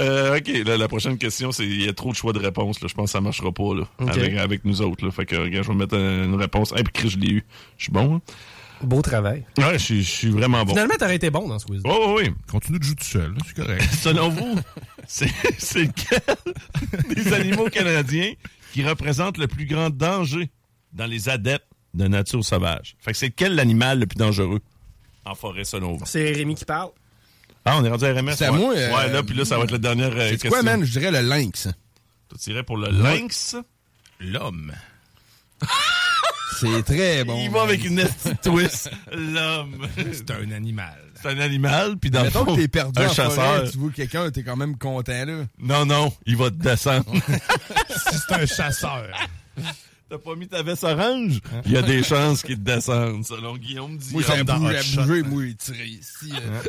Euh, 0.00 0.38
OK, 0.38 0.48
là, 0.64 0.76
la 0.76 0.88
prochaine 0.88 1.18
question, 1.18 1.52
c'est 1.52 1.64
il 1.64 1.84
y 1.84 1.88
a 1.88 1.92
trop 1.92 2.10
de 2.10 2.16
choix 2.16 2.32
de 2.32 2.38
réponses. 2.38 2.80
Là. 2.80 2.88
Je 2.88 2.94
pense 2.94 3.06
que 3.06 3.10
ça 3.12 3.20
marchera 3.20 3.52
pas 3.52 3.74
là, 3.74 3.84
avec, 3.98 4.36
avec 4.36 4.64
nous 4.64 4.82
autres. 4.82 5.04
Là. 5.04 5.10
Fait 5.10 5.26
que, 5.26 5.36
regarde, 5.36 5.64
je 5.64 5.70
vais 5.72 5.78
mettre 5.78 5.94
une 5.94 6.34
réponse. 6.34 6.72
Puis, 6.72 6.84
Chris, 6.92 7.10
je 7.10 7.18
l'ai 7.18 7.30
eu. 7.32 7.44
Je 7.78 7.84
suis 7.84 7.92
bon. 7.92 8.16
hein? 8.16 8.20
Beau 8.82 9.00
travail. 9.00 9.42
Ouais, 9.56 9.78
je 9.78 9.84
suis- 9.84 10.02
je 10.02 10.10
suis 10.10 10.28
vraiment 10.28 10.62
bon. 10.64 10.72
Finalement, 10.72 10.96
t'aurais 10.98 11.16
été 11.16 11.30
bon 11.30 11.48
dans 11.48 11.58
ce 11.58 11.64
quiz. 11.64 11.80
Oh, 11.86 12.14
oui, 12.18 12.24
oui. 12.26 12.34
Continue 12.46 12.78
de 12.78 12.84
jouer 12.84 12.94
tout 12.96 13.04
seul, 13.04 13.30
là, 13.32 13.38
c'est 13.46 13.56
correct. 13.56 13.82
Selon 14.02 14.28
vous, 14.28 14.56
c'est 15.08 15.30
c'est 15.58 15.84
lequel 15.84 16.20
des 17.14 17.32
animaux 17.32 17.70
canadiens 17.70 18.32
qui 18.74 18.84
représente 18.84 19.38
le 19.38 19.46
plus 19.46 19.64
grand 19.64 19.88
danger 19.88 20.50
dans 20.92 21.06
les 21.06 21.30
adeptes 21.30 21.64
de 21.94 22.06
nature 22.06 22.44
sauvage? 22.44 22.96
Fait 23.00 23.12
que 23.12 23.16
c'est 23.16 23.30
quel 23.30 23.54
l'animal 23.54 23.98
le 24.00 24.06
plus 24.06 24.18
dangereux 24.18 24.60
en 25.24 25.34
forêt, 25.34 25.64
selon 25.64 25.94
vous? 25.96 26.04
C'est 26.04 26.32
Rémi 26.32 26.54
qui 26.54 26.66
parle. 26.66 26.90
Ah, 27.66 27.76
on 27.78 27.84
est 27.84 27.88
rendu 27.88 28.04
à 28.04 28.12
RMS? 28.14 28.32
C'est 28.36 28.44
à 28.44 28.52
moi, 28.52 28.74
euh, 28.76 28.94
Ouais, 28.96 29.12
là, 29.12 29.22
puis 29.24 29.34
là, 29.34 29.44
ça 29.44 29.58
va 29.58 29.64
être 29.64 29.72
la 29.72 29.78
dernière 29.78 30.12
euh, 30.12 30.20
C'est 30.28 30.30
question. 30.32 30.50
quoi, 30.50 30.62
man? 30.62 30.84
Je 30.84 30.98
dirais 30.98 31.10
le 31.10 31.20
lynx. 31.28 31.68
Tu 32.30 32.50
dirais 32.50 32.62
pour 32.62 32.76
le 32.76 32.90
lynx? 32.90 33.56
L'homme. 34.20 34.72
C'est 36.60 36.82
très 36.84 37.24
bon. 37.24 37.38
Il 37.42 37.50
va 37.50 37.62
avec 37.62 37.84
une 37.84 37.96
petite 37.96 38.40
twist. 38.40 38.90
L'homme. 39.12 39.86
C'est 40.12 40.30
un 40.30 40.50
animal. 40.52 40.96
C'est 41.20 41.28
un 41.28 41.38
animal, 41.40 41.96
puis 41.98 42.10
dans 42.10 42.22
le 42.22 42.30
fond, 42.30 42.44
que 42.44 42.54
t'es 42.54 42.68
perdu 42.68 43.02
un 43.02 43.06
en 43.08 43.12
chasseur. 43.12 43.32
forêt, 43.56 43.70
tu 43.70 43.78
vois 43.78 43.90
quelqu'un, 43.90 44.30
t'es 44.30 44.42
quand 44.42 44.56
même 44.56 44.78
content, 44.78 45.24
là. 45.26 45.44
Non, 45.58 45.84
non, 45.84 46.12
il 46.24 46.36
va 46.36 46.50
te 46.50 46.56
descendre. 46.56 47.04
si 47.88 48.18
c'est 48.18 48.34
un 48.34 48.46
chasseur. 48.46 49.08
T'as 50.08 50.18
pas 50.18 50.36
mis 50.36 50.46
ta 50.46 50.62
veste 50.62 50.84
orange? 50.84 51.40
Il 51.64 51.72
y 51.72 51.76
a 51.76 51.82
des 51.82 52.02
chances 52.04 52.42
qu'il 52.42 52.54
te 52.56 52.60
descende, 52.60 53.24
selon 53.26 53.56
Guillaume 53.56 53.96
dit. 53.96 54.12
Moi, 54.12 54.22
a 54.30 54.44
bougé, 54.44 54.76
à 54.76 54.82
bouger, 55.02 55.22
moi, 55.22 55.44
il 55.44 55.56
tirait 55.56 55.88
ici. 55.88 56.32
euh. 56.32 56.62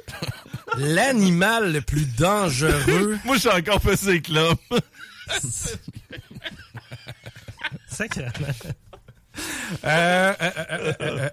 L'animal 0.77 1.71
le 1.71 1.81
plus 1.81 2.05
dangereux. 2.17 3.19
Moi, 3.25 3.35
je 3.35 3.41
suis 3.41 3.49
encore 3.49 3.79
fait 3.81 4.07
avec 4.07 4.27
l'homme. 4.29 4.55
Sacrément. 7.87 8.31
Euh, 9.83 10.33
euh, 10.41 11.29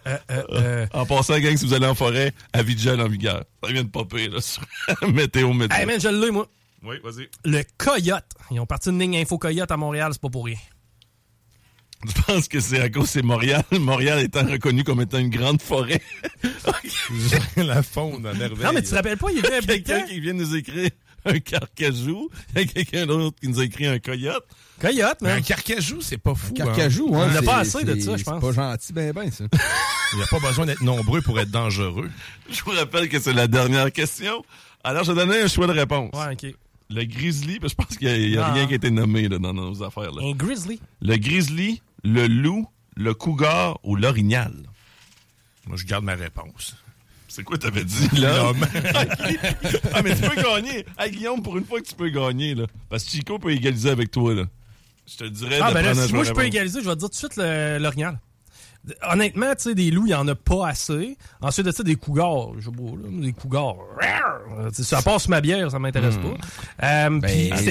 euh. 0.53 0.87
En 0.93 1.07
passant, 1.07 1.39
gang, 1.39 1.57
si 1.57 1.65
vous 1.67 1.73
allez 1.75 1.87
en 1.87 1.95
forêt, 1.95 2.33
avis 2.53 2.75
de 2.75 2.81
gel 2.81 3.01
en 3.01 3.09
vigueur. 3.09 3.45
Ça 3.63 3.73
vient 3.73 3.83
de 3.85 3.89
popper, 3.89 4.29
là, 4.29 4.41
sur 4.43 4.63
météo, 5.09 5.53
météo. 5.55 5.79
Hey 5.79 5.87
man, 5.87 5.99
je 6.01 6.09
l'ai, 6.09 6.31
moi. 6.31 6.47
Oui, 6.83 6.97
vas-y. 7.03 7.29
Le 7.45 7.63
Coyote. 7.79 8.27
Ils 8.51 8.61
ont 8.61 8.67
parti 8.67 8.91
une 8.91 8.99
ligne 8.99 9.17
Info 9.17 9.39
Coyote 9.39 9.71
à 9.71 9.77
Montréal, 9.79 10.11
c'est 10.13 10.21
pas 10.21 10.29
pour 10.29 10.45
rien. 10.45 10.59
Je 12.07 12.23
pense 12.23 12.49
que 12.49 12.61
c'est 12.61 12.81
à 12.81 12.89
cause 12.89 13.09
c'est 13.09 13.23
Montréal. 13.23 13.63
Montréal 13.73 14.21
étant 14.21 14.45
reconnu 14.47 14.85
comme 14.85 15.01
étant 15.01 15.19
une 15.19 15.31
grande 15.31 15.61
forêt. 15.63 16.01
la 17.57 17.83
faune 17.83 18.15
en 18.27 18.35
merveille. 18.35 18.65
Non, 18.65 18.73
mais 18.73 18.83
tu 18.83 18.91
te 18.91 18.95
rappelles 18.95 19.17
pas, 19.19 19.29
il 19.31 19.37
y 19.43 19.47
avait 19.47 19.57
un 19.57 19.61
Quelqu'un 19.61 19.95
quelqu'un 20.01 20.07
qui 20.07 20.21
vient 20.21 20.33
nous 20.35 20.55
écrire 20.57 20.91
un 21.27 21.39
carcajou. 21.39 22.29
Il 22.55 22.61
y 22.61 22.65
a 22.65 22.67
quelqu'un 22.67 23.07
d'autre 23.07 23.37
qui 23.41 23.49
nous 23.49 23.61
a 23.61 23.65
écrit 23.65 23.87
un 23.87 23.99
coyote. 23.99 24.45
Coyote, 24.79 25.19
Mais 25.23 25.31
un 25.31 25.35
man. 25.37 25.43
carcajou, 25.43 26.01
c'est 26.03 26.19
pas 26.19 26.35
fou. 26.35 26.49
hein. 26.51 26.55
Carcajou, 26.65 27.09
hein. 27.15 27.29
On 27.31 27.33
n'a 27.33 27.43
pas 27.43 27.59
assez 27.59 27.83
de 27.85 27.99
ça, 27.99 28.17
je 28.17 28.25
pense. 28.25 28.35
C'est 28.43 28.47
pas 28.47 28.53
gentil, 28.71 28.93
ben, 28.93 29.13
ben, 29.13 29.31
ça. 29.31 29.45
Il 30.13 30.17
n'y 30.19 30.23
a 30.23 30.27
pas 30.27 30.41
besoin 30.41 30.67
d'être 30.67 30.83
nombreux 30.83 31.23
pour 31.23 31.39
être 31.41 31.51
dangereux. 31.51 32.11
Je 32.51 32.63
vous 32.63 32.73
rappelle 32.73 33.09
que 33.09 33.19
c'est 33.21 33.33
la 33.33 33.47
dernière 33.47 33.91
question. 33.93 34.45
Alors, 34.83 35.05
je 35.05 35.13
vais 35.13 35.25
donner 35.27 35.41
un 35.41 35.49
choix 35.49 35.67
de 35.67 35.73
réponse. 35.73 36.11
Ouais, 36.13 36.33
ok. 36.35 36.55
Le 36.91 37.05
grizzly, 37.05 37.59
parce 37.59 37.73
que 37.73 37.83
je 37.83 37.87
pense 37.89 37.97
qu'il 37.97 38.31
n'y 38.31 38.37
a, 38.37 38.47
Ah. 38.47 38.53
rien 38.53 38.67
qui 38.67 38.75
a 38.75 38.77
été 38.77 38.91
nommé 38.91 39.27
là, 39.29 39.39
dans 39.39 39.55
nos 39.55 39.83
affaires. 39.83 40.13
Là. 40.13 40.23
Un 40.23 40.33
grizzly. 40.33 40.79
Le 41.01 41.17
grizzly, 41.17 41.81
le 42.05 42.27
loup, 42.27 42.69
le 42.97 43.15
cougar 43.15 43.79
ou 43.83 43.97
l'orignal? 43.97 44.55
Moi, 45.67 45.77
je 45.77 45.85
garde 45.85 46.05
ma 46.05 46.15
réponse. 46.15 46.77
C'est 47.27 47.43
quoi 47.43 47.59
t'avais 47.59 47.85
dit 47.85 48.09
là? 48.21 48.53
ah, 49.93 50.03
mais 50.03 50.15
tu 50.15 50.23
peux 50.23 50.41
gagner. 50.41 50.85
Hey, 50.97 51.11
Guillaume, 51.11 51.43
pour 51.43 51.59
une 51.59 51.65
fois 51.65 51.81
que 51.81 51.87
tu 51.87 51.95
peux 51.95 52.11
gagner, 52.11 52.55
là. 52.55 52.67
Parce 52.89 53.03
que 53.05 53.11
Chico 53.11 53.39
peut 53.41 53.51
égaliser 53.51 53.91
avec 53.91 54.11
toi, 54.13 54.35
là. 54.35 54.45
Je 55.07 55.17
te 55.17 55.25
dirais 55.25 55.59
Ah, 55.61 55.71
de 55.71 55.75
ben 55.75 55.83
là, 55.83 55.95
si 55.95 56.15
moi 56.15 56.25
je 56.25 56.33
peux 56.33 56.45
égaliser, 56.45 56.81
je 56.81 56.89
vais 56.89 56.95
te 56.95 57.01
dire 57.01 57.11
tout 57.11 57.27
de 57.27 57.33
suite 57.33 57.37
l'orignal. 57.37 58.21
Honnêtement, 59.11 59.55
tu 59.55 59.63
sais, 59.63 59.75
des 59.75 59.91
loups, 59.91 60.07
il 60.07 60.11
y 60.11 60.15
en 60.15 60.27
a 60.29 60.35
pas 60.35 60.69
assez. 60.69 61.17
Ensuite 61.41 61.67
de 61.67 61.73
ça, 61.73 61.83
des 61.83 61.97
cougars. 61.97 62.51
Je 62.59 62.71
pas, 62.71 62.97
là, 62.97 63.09
des 63.11 63.33
cougars. 63.33 63.77
Euh, 64.59 64.71
Ça 64.73 65.03
passe 65.03 65.29
ma 65.29 65.41
bière, 65.41 65.71
ça 65.71 65.79
m'intéresse 65.79 66.17
Hmm. 66.17 66.23
pas. 66.23 66.87
Euh, 66.87 67.21
puis 67.21 67.51
attends 67.53 67.61
c'est- 67.63 67.71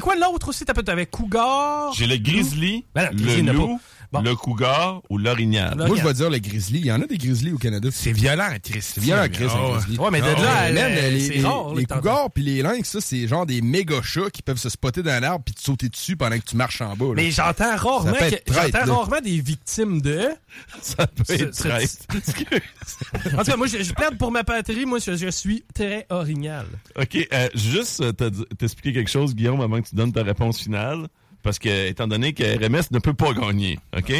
quoi 0.00 0.14
l'autre 0.16 0.48
aussi? 0.48 0.64
T'as 0.64 0.74
peut-être 0.74 0.88
avec 0.88 1.10
cougar. 1.10 1.92
J'ai 1.92 2.06
le 2.06 2.16
grizzly, 2.16 2.84
Ben, 2.94 3.10
le 3.12 3.18
a 3.50 3.78
le 4.12 4.34
cougar 4.34 5.02
ou 5.08 5.18
l'orignal. 5.18 5.76
Moi, 5.76 5.96
je 5.96 6.02
vais 6.02 6.12
dire 6.14 6.30
le 6.30 6.38
grizzly. 6.38 6.80
Il 6.80 6.86
y 6.86 6.92
en 6.92 7.00
a 7.00 7.06
des 7.06 7.18
grizzlies 7.18 7.52
au 7.52 7.58
Canada. 7.58 7.88
C'est 7.92 8.12
violent, 8.12 8.48
Chris. 8.62 8.80
C'est 8.82 9.00
violent, 9.00 9.26
Chris, 9.32 9.46
Ah 9.50 9.70
grizzly. 9.72 9.98
Ouais, 9.98 10.10
mais 10.10 10.20
de 10.20 10.26
là 10.26 10.56
à- 10.56 10.72
man, 10.72 10.92
les, 10.94 11.20
c'est 11.20 11.34
les- 11.34 11.42
rare, 11.44 11.68
là, 11.68 11.74
les 11.80 11.86
cougars 11.86 12.30
puis 12.32 12.42
les 12.42 12.62
lynx, 12.62 12.88
ça, 12.88 13.00
c'est 13.00 13.28
genre 13.28 13.46
des 13.46 13.60
méga 13.62 14.02
chats 14.02 14.30
qui 14.32 14.42
peuvent 14.42 14.58
se 14.58 14.68
spotter 14.68 15.02
dans 15.02 15.20
l'arbre 15.22 15.44
puis 15.44 15.54
te 15.54 15.60
sauter 15.62 15.88
dessus 15.88 16.16
pendant 16.16 16.38
que 16.38 16.44
tu 16.44 16.56
marches 16.56 16.80
en 16.80 16.96
bas. 16.96 17.06
là. 17.06 17.12
Mais 17.16 17.30
j'entends 17.30 17.76
rarement, 17.76 18.12
j'entends 18.48 18.94
rarement 18.96 19.20
des 19.20 19.40
victimes 19.40 20.00
de. 20.02 20.28
Ça 20.82 21.06
peut 21.06 21.24
être. 21.32 21.50
En 23.34 23.38
tout 23.44 23.50
cas, 23.50 23.56
moi, 23.56 23.66
je, 23.66 23.82
je 23.82 23.92
plaide 23.92 24.18
pour 24.18 24.30
ma 24.30 24.44
patrie. 24.44 24.84
Moi, 24.86 24.98
je, 24.98 25.16
je 25.16 25.28
suis 25.28 25.64
très 25.74 26.06
orignal. 26.10 26.66
OK, 26.98 27.16
euh, 27.32 27.48
juste 27.54 28.00
euh, 28.00 28.12
te- 28.12 28.28
t'expliquer 28.54 28.92
quelque 28.92 29.10
chose, 29.10 29.34
Guillaume, 29.34 29.60
avant 29.60 29.80
que 29.80 29.88
tu 29.88 29.94
donnes 29.94 30.12
ta 30.12 30.22
réponse 30.22 30.58
finale. 30.60 31.06
Parce 31.42 31.58
que, 31.58 31.88
étant 31.88 32.06
donné 32.06 32.32
que 32.32 32.42
RMS 32.42 32.84
ne 32.90 32.98
peut 32.98 33.14
pas 33.14 33.32
gagner, 33.32 33.78
OK? 33.96 34.12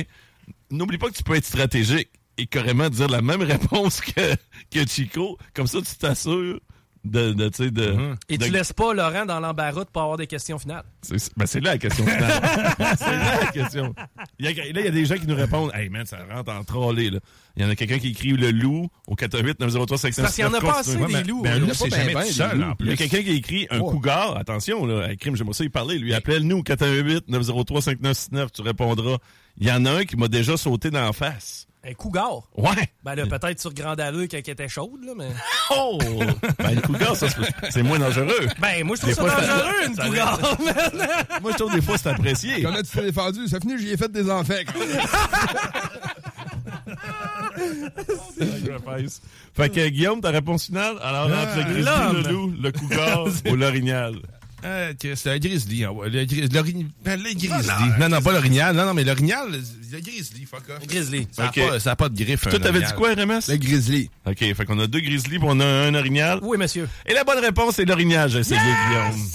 N'oublie 0.70 0.98
pas 0.98 1.08
que 1.08 1.14
tu 1.14 1.22
peux 1.22 1.34
être 1.34 1.44
stratégique 1.44 2.08
et 2.38 2.46
carrément 2.46 2.88
dire 2.88 3.08
la 3.08 3.22
même 3.22 3.42
réponse 3.54 4.00
que, 4.00 4.34
que 4.70 4.86
Chico. 4.88 5.38
Comme 5.54 5.66
ça, 5.66 5.80
tu 5.82 5.94
t'assures 5.96 6.60
de, 7.04 7.32
de, 7.32 7.48
de... 7.70 8.14
Et 8.28 8.36
de- 8.36 8.44
tu 8.44 8.50
laisses 8.50 8.72
pas 8.74 8.92
Laurent 8.92 9.24
dans 9.24 9.40
l'embarras 9.40 9.84
pour 9.86 10.02
avoir 10.02 10.16
des 10.18 10.26
questions 10.26 10.58
finales. 10.58 10.84
C'est 11.02 11.16
ben, 11.36 11.46
c'est 11.46 11.60
là 11.60 11.72
la 11.72 11.78
question 11.78 12.04
finale. 12.04 12.42
c'est 12.98 13.06
là 13.10 13.40
la 13.40 13.46
question. 13.52 13.94
Il 14.38 14.44
y 14.44 14.48
a- 14.48 14.52
là, 14.72 14.80
il 14.80 14.84
y 14.84 14.88
a 14.88 14.90
des 14.90 15.06
gens 15.06 15.16
qui 15.16 15.26
nous 15.26 15.34
répondent 15.36 15.70
Hey 15.74 15.88
man, 15.88 16.04
ça 16.04 16.18
rentre 16.30 16.52
en 16.52 16.62
trollé. 16.62 17.10
Il 17.56 17.62
y 17.62 17.64
en 17.64 17.70
a 17.70 17.74
quelqu'un 17.74 17.98
qui 17.98 18.08
écrit 18.10 18.32
le 18.32 18.50
loup 18.50 18.88
au 19.08 19.14
418 19.16 19.60
903 19.60 19.98
C'est 19.98 20.14
parce 20.20 20.34
qu'il 20.34 20.44
y 20.44 20.46
en 20.46 20.52
a 20.54 20.60
pas 20.60 20.80
assez, 20.80 20.96
des 20.96 21.22
loups. 21.24 21.42
Ben, 21.42 21.56
Il 21.56 21.60
y 21.60 21.62
en 21.62 21.66
loup, 21.66 21.70
a 21.70 21.74
c'est 21.74 21.88
pas 21.88 21.96
jamais 21.96 22.14
ben, 22.14 22.22
tout 22.22 22.32
seul. 22.32 22.66
Il 22.80 22.86
y 22.86 22.92
a 22.92 22.96
quelqu'un 22.96 23.22
qui 23.22 23.30
écrit 23.32 23.66
un 23.70 23.80
Ouais. 23.80 23.90
cougar. 23.90 24.36
Attention, 24.36 24.84
là, 24.86 25.16
crime, 25.16 25.36
j'aimerais 25.36 25.54
ça 25.54 25.64
y 25.64 25.68
parler. 25.70 25.98
Lui, 25.98 26.12
appelle-nous 26.14 26.58
au 26.58 26.62
418 26.62 27.28
903 27.28 27.82
5969 27.82 28.52
tu 28.52 28.62
répondras. 28.62 29.16
Il 29.56 29.66
y 29.66 29.72
en 29.72 29.84
a 29.86 29.90
un 29.92 30.04
qui 30.04 30.16
m'a 30.16 30.28
déjà 30.28 30.56
sauté 30.56 30.90
dans 30.90 31.04
la 31.04 31.12
face. 31.12 31.66
Un 31.82 31.94
cougar. 31.94 32.42
Ouais. 32.58 32.90
Ben 33.02 33.14
là, 33.14 33.24
peut-être 33.26 33.58
sur 33.58 33.72
Grande 33.72 34.00
Allure 34.00 34.24
quand 34.30 34.36
elle 34.36 34.50
était 34.50 34.68
chaude, 34.68 35.02
là, 35.04 35.12
mais. 35.16 35.28
Oh! 35.70 35.98
ben, 36.58 36.74
le 36.74 36.80
cougar, 36.82 37.16
ça, 37.16 37.28
c'est- 37.30 37.70
c'est 37.70 37.82
moins 37.82 37.98
dangereux. 37.98 38.48
Ben, 38.60 38.84
moi, 38.84 38.96
je 38.96 39.02
trouve 39.02 39.14
Des 39.14 39.14
ça 39.14 39.22
fois, 39.22 39.30
dangereux, 39.40 39.72
une 39.86 39.94
ça- 39.94 40.06
cougar, 40.06 40.40
man. 40.60 41.08
Moi, 41.42 41.52
je 41.52 41.56
trouve 41.56 41.72
des 41.74 41.80
fois, 41.80 41.96
c'est 41.96 42.08
apprécié. 42.10 42.62
Comment 42.62 42.82
tu 42.82 42.90
t'es 42.90 43.02
défendu? 43.02 43.48
Ça 43.48 43.60
finit, 43.60 43.78
j'y 43.78 43.90
ai 43.92 43.96
fait 43.96 44.10
des 44.12 44.28
enfants. 44.30 44.52
Sacrifice. 48.38 49.22
Fait 49.54 49.68
que 49.70 49.88
Guillaume, 49.88 50.20
ta 50.20 50.30
réponse 50.30 50.66
finale? 50.66 50.96
Alors, 51.02 51.26
entre 51.26 51.56
le 51.56 51.62
grizzly, 51.72 52.22
le 52.24 52.30
loup, 52.32 52.54
le 52.60 52.72
cougar 52.72 53.24
ou 53.50 53.56
l'orignal? 53.56 54.14
Euh, 54.64 54.92
c'est 55.14 55.30
un 55.30 55.38
grizzly. 55.38 55.84
hein, 55.84 55.90
ouais, 55.90 56.08
Le, 56.10 56.24
gris- 56.24 56.48
ben, 57.04 57.20
le 57.22 57.32
grizzly. 57.34 57.50
Non, 57.98 58.08
non, 58.08 58.20
pas 58.20 58.32
l'orignal. 58.32 58.74
Non, 58.76 58.86
non, 58.86 58.94
mais 58.94 59.04
l'orignal, 59.04 59.48
le 59.50 60.00
grizzly, 60.00 60.44
fuck 60.46 60.62
off. 60.68 60.86
Grizzly. 60.86 61.26
Ça 61.32 61.44
n'a 61.44 61.52
pas, 61.52 61.80
ça 61.80 61.90
a 61.92 61.96
pas 61.96 62.08
de 62.08 62.16
griffe. 62.16 62.42
Toi, 62.42 62.58
t'avais 62.58 62.80
dit 62.80 62.92
quoi, 62.94 63.14
RMS? 63.14 63.40
Le 63.48 63.56
grizzly. 63.56 64.10
OK, 64.26 64.38
fait 64.38 64.64
qu'on 64.66 64.78
a 64.78 64.86
deux 64.86 65.00
grizzlies, 65.00 65.38
puis 65.38 65.48
on 65.50 65.60
a 65.60 65.64
un 65.66 65.94
orignal. 65.94 66.38
Oui, 66.42 66.58
monsieur. 66.58 66.88
Et 67.06 67.14
la 67.14 67.24
bonne 67.24 67.38
réponse, 67.38 67.76
c'est 67.76 67.84
l'orignal, 67.84 68.28
j'ai 68.30 68.40
essayé, 68.40 68.60
Guillaume. 68.88 69.26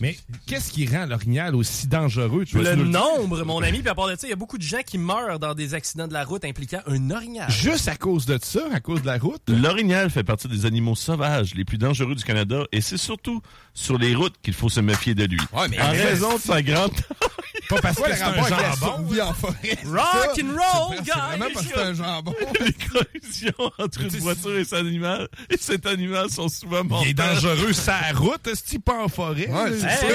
Mais 0.00 0.16
qu'est-ce 0.46 0.70
qui 0.72 0.86
rend 0.86 1.06
l'orignal 1.06 1.54
aussi 1.56 1.86
dangereux? 1.88 2.44
Tu 2.44 2.58
Le 2.58 2.74
nombre, 2.76 3.42
mon 3.44 3.62
ami, 3.62 3.80
puis 3.80 3.88
à 3.88 3.94
part 3.94 4.08
de 4.08 4.16
ça, 4.16 4.26
il 4.26 4.30
y 4.30 4.32
a 4.32 4.36
beaucoup 4.36 4.58
de 4.58 4.62
gens 4.62 4.82
qui 4.86 4.98
meurent 4.98 5.38
dans 5.38 5.54
des 5.54 5.74
accidents 5.74 6.06
de 6.08 6.12
la 6.12 6.24
route 6.24 6.44
impliquant 6.44 6.80
un 6.86 7.10
orignal. 7.10 7.50
Juste 7.50 7.88
à 7.88 7.96
cause 7.96 8.26
de 8.26 8.38
ça, 8.42 8.60
à 8.72 8.80
cause 8.80 9.02
de 9.02 9.06
la 9.06 9.18
route? 9.18 9.42
L'orignal 9.48 10.10
fait 10.10 10.24
partie 10.24 10.48
des 10.48 10.66
animaux 10.66 10.94
sauvages 10.94 11.54
les 11.54 11.64
plus 11.64 11.78
dangereux 11.78 12.14
du 12.14 12.22
Canada 12.24 12.64
et 12.72 12.80
c'est 12.80 12.96
surtout 12.96 13.42
sur 13.74 13.98
les 13.98 14.14
routes 14.14 14.34
qu'il 14.42 14.54
faut 14.54 14.68
se 14.68 14.80
méfier 14.80 15.14
de 15.14 15.24
lui. 15.24 15.40
Ouais, 15.52 15.68
mais 15.68 15.80
en 15.80 15.90
reste- 15.90 16.04
raison 16.04 16.36
de 16.36 16.40
sa 16.40 16.62
grande 16.62 16.92
Pas 17.68 17.80
parce 17.82 17.96
que 17.96 18.14
c'est 18.14 18.22
un 18.22 18.34
jambon. 18.34 18.96
survie 18.96 19.20
en 19.20 19.32
forêt? 19.34 19.78
Rock 19.84 20.40
and 20.42 20.56
roll, 20.56 20.96
guys! 21.02 21.04
C'est 21.12 21.18
vraiment 21.38 21.46
parce 21.54 21.66
que 21.66 21.72
c'est 21.74 21.80
un 21.82 21.94
jambon. 21.94 22.34
les 22.60 22.72
collisions 22.72 23.72
entre 23.78 24.00
une 24.02 24.08
voiture 24.20 24.56
et 24.56 24.64
cet 24.64 24.78
animal 24.78 25.28
et 25.50 25.56
cet 25.58 25.86
animal 25.86 26.30
sont 26.30 26.48
souvent 26.48 26.84
mortels. 26.84 27.08
Il 27.08 27.10
est 27.10 27.14
dangereux 27.14 27.72
la 27.86 28.18
route, 28.18 28.46
est-ce 28.46 28.78
pas 28.78 29.02
en 29.04 29.08
forêt? 29.08 29.48
Ouais, 29.48 29.72
c'est 29.72 29.80
ça. 29.80 30.06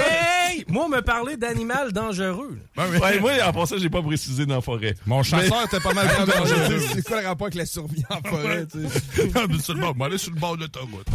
Hey! 0.51 0.65
Moi, 0.67 0.85
on 0.85 0.89
me 0.89 1.01
parlait 1.01 1.37
d'animal 1.37 1.91
dangereux. 1.91 2.57
moi, 2.75 3.31
en 3.45 3.53
passant, 3.53 3.77
j'ai 3.77 3.89
pas 3.89 4.01
précisé 4.01 4.45
dans 4.45 4.55
la 4.55 4.61
forêt. 4.61 4.95
Mon 5.05 5.23
chasseur 5.23 5.63
était 5.65 5.79
pas 5.79 5.93
mal 5.93 6.07
dangereux. 6.27 6.79
je 6.79 6.93
C'est 6.95 7.05
quoi 7.07 7.21
le 7.21 7.27
rapport 7.27 7.47
avec 7.47 7.55
la 7.55 7.65
survie 7.65 8.03
en 8.09 8.21
forêt? 8.27 8.65
tu 8.71 8.79
sais? 8.87 9.27
Non, 9.35 9.41
mais 9.49 9.59
sur 9.59 9.73
le 9.73 9.81
bord, 9.81 9.95
moi, 9.95 10.07
aller 10.07 10.17
sur 10.17 10.31
le 10.33 10.39
bord 10.39 10.55
de 10.55 10.61
l'autoroute. 10.61 11.07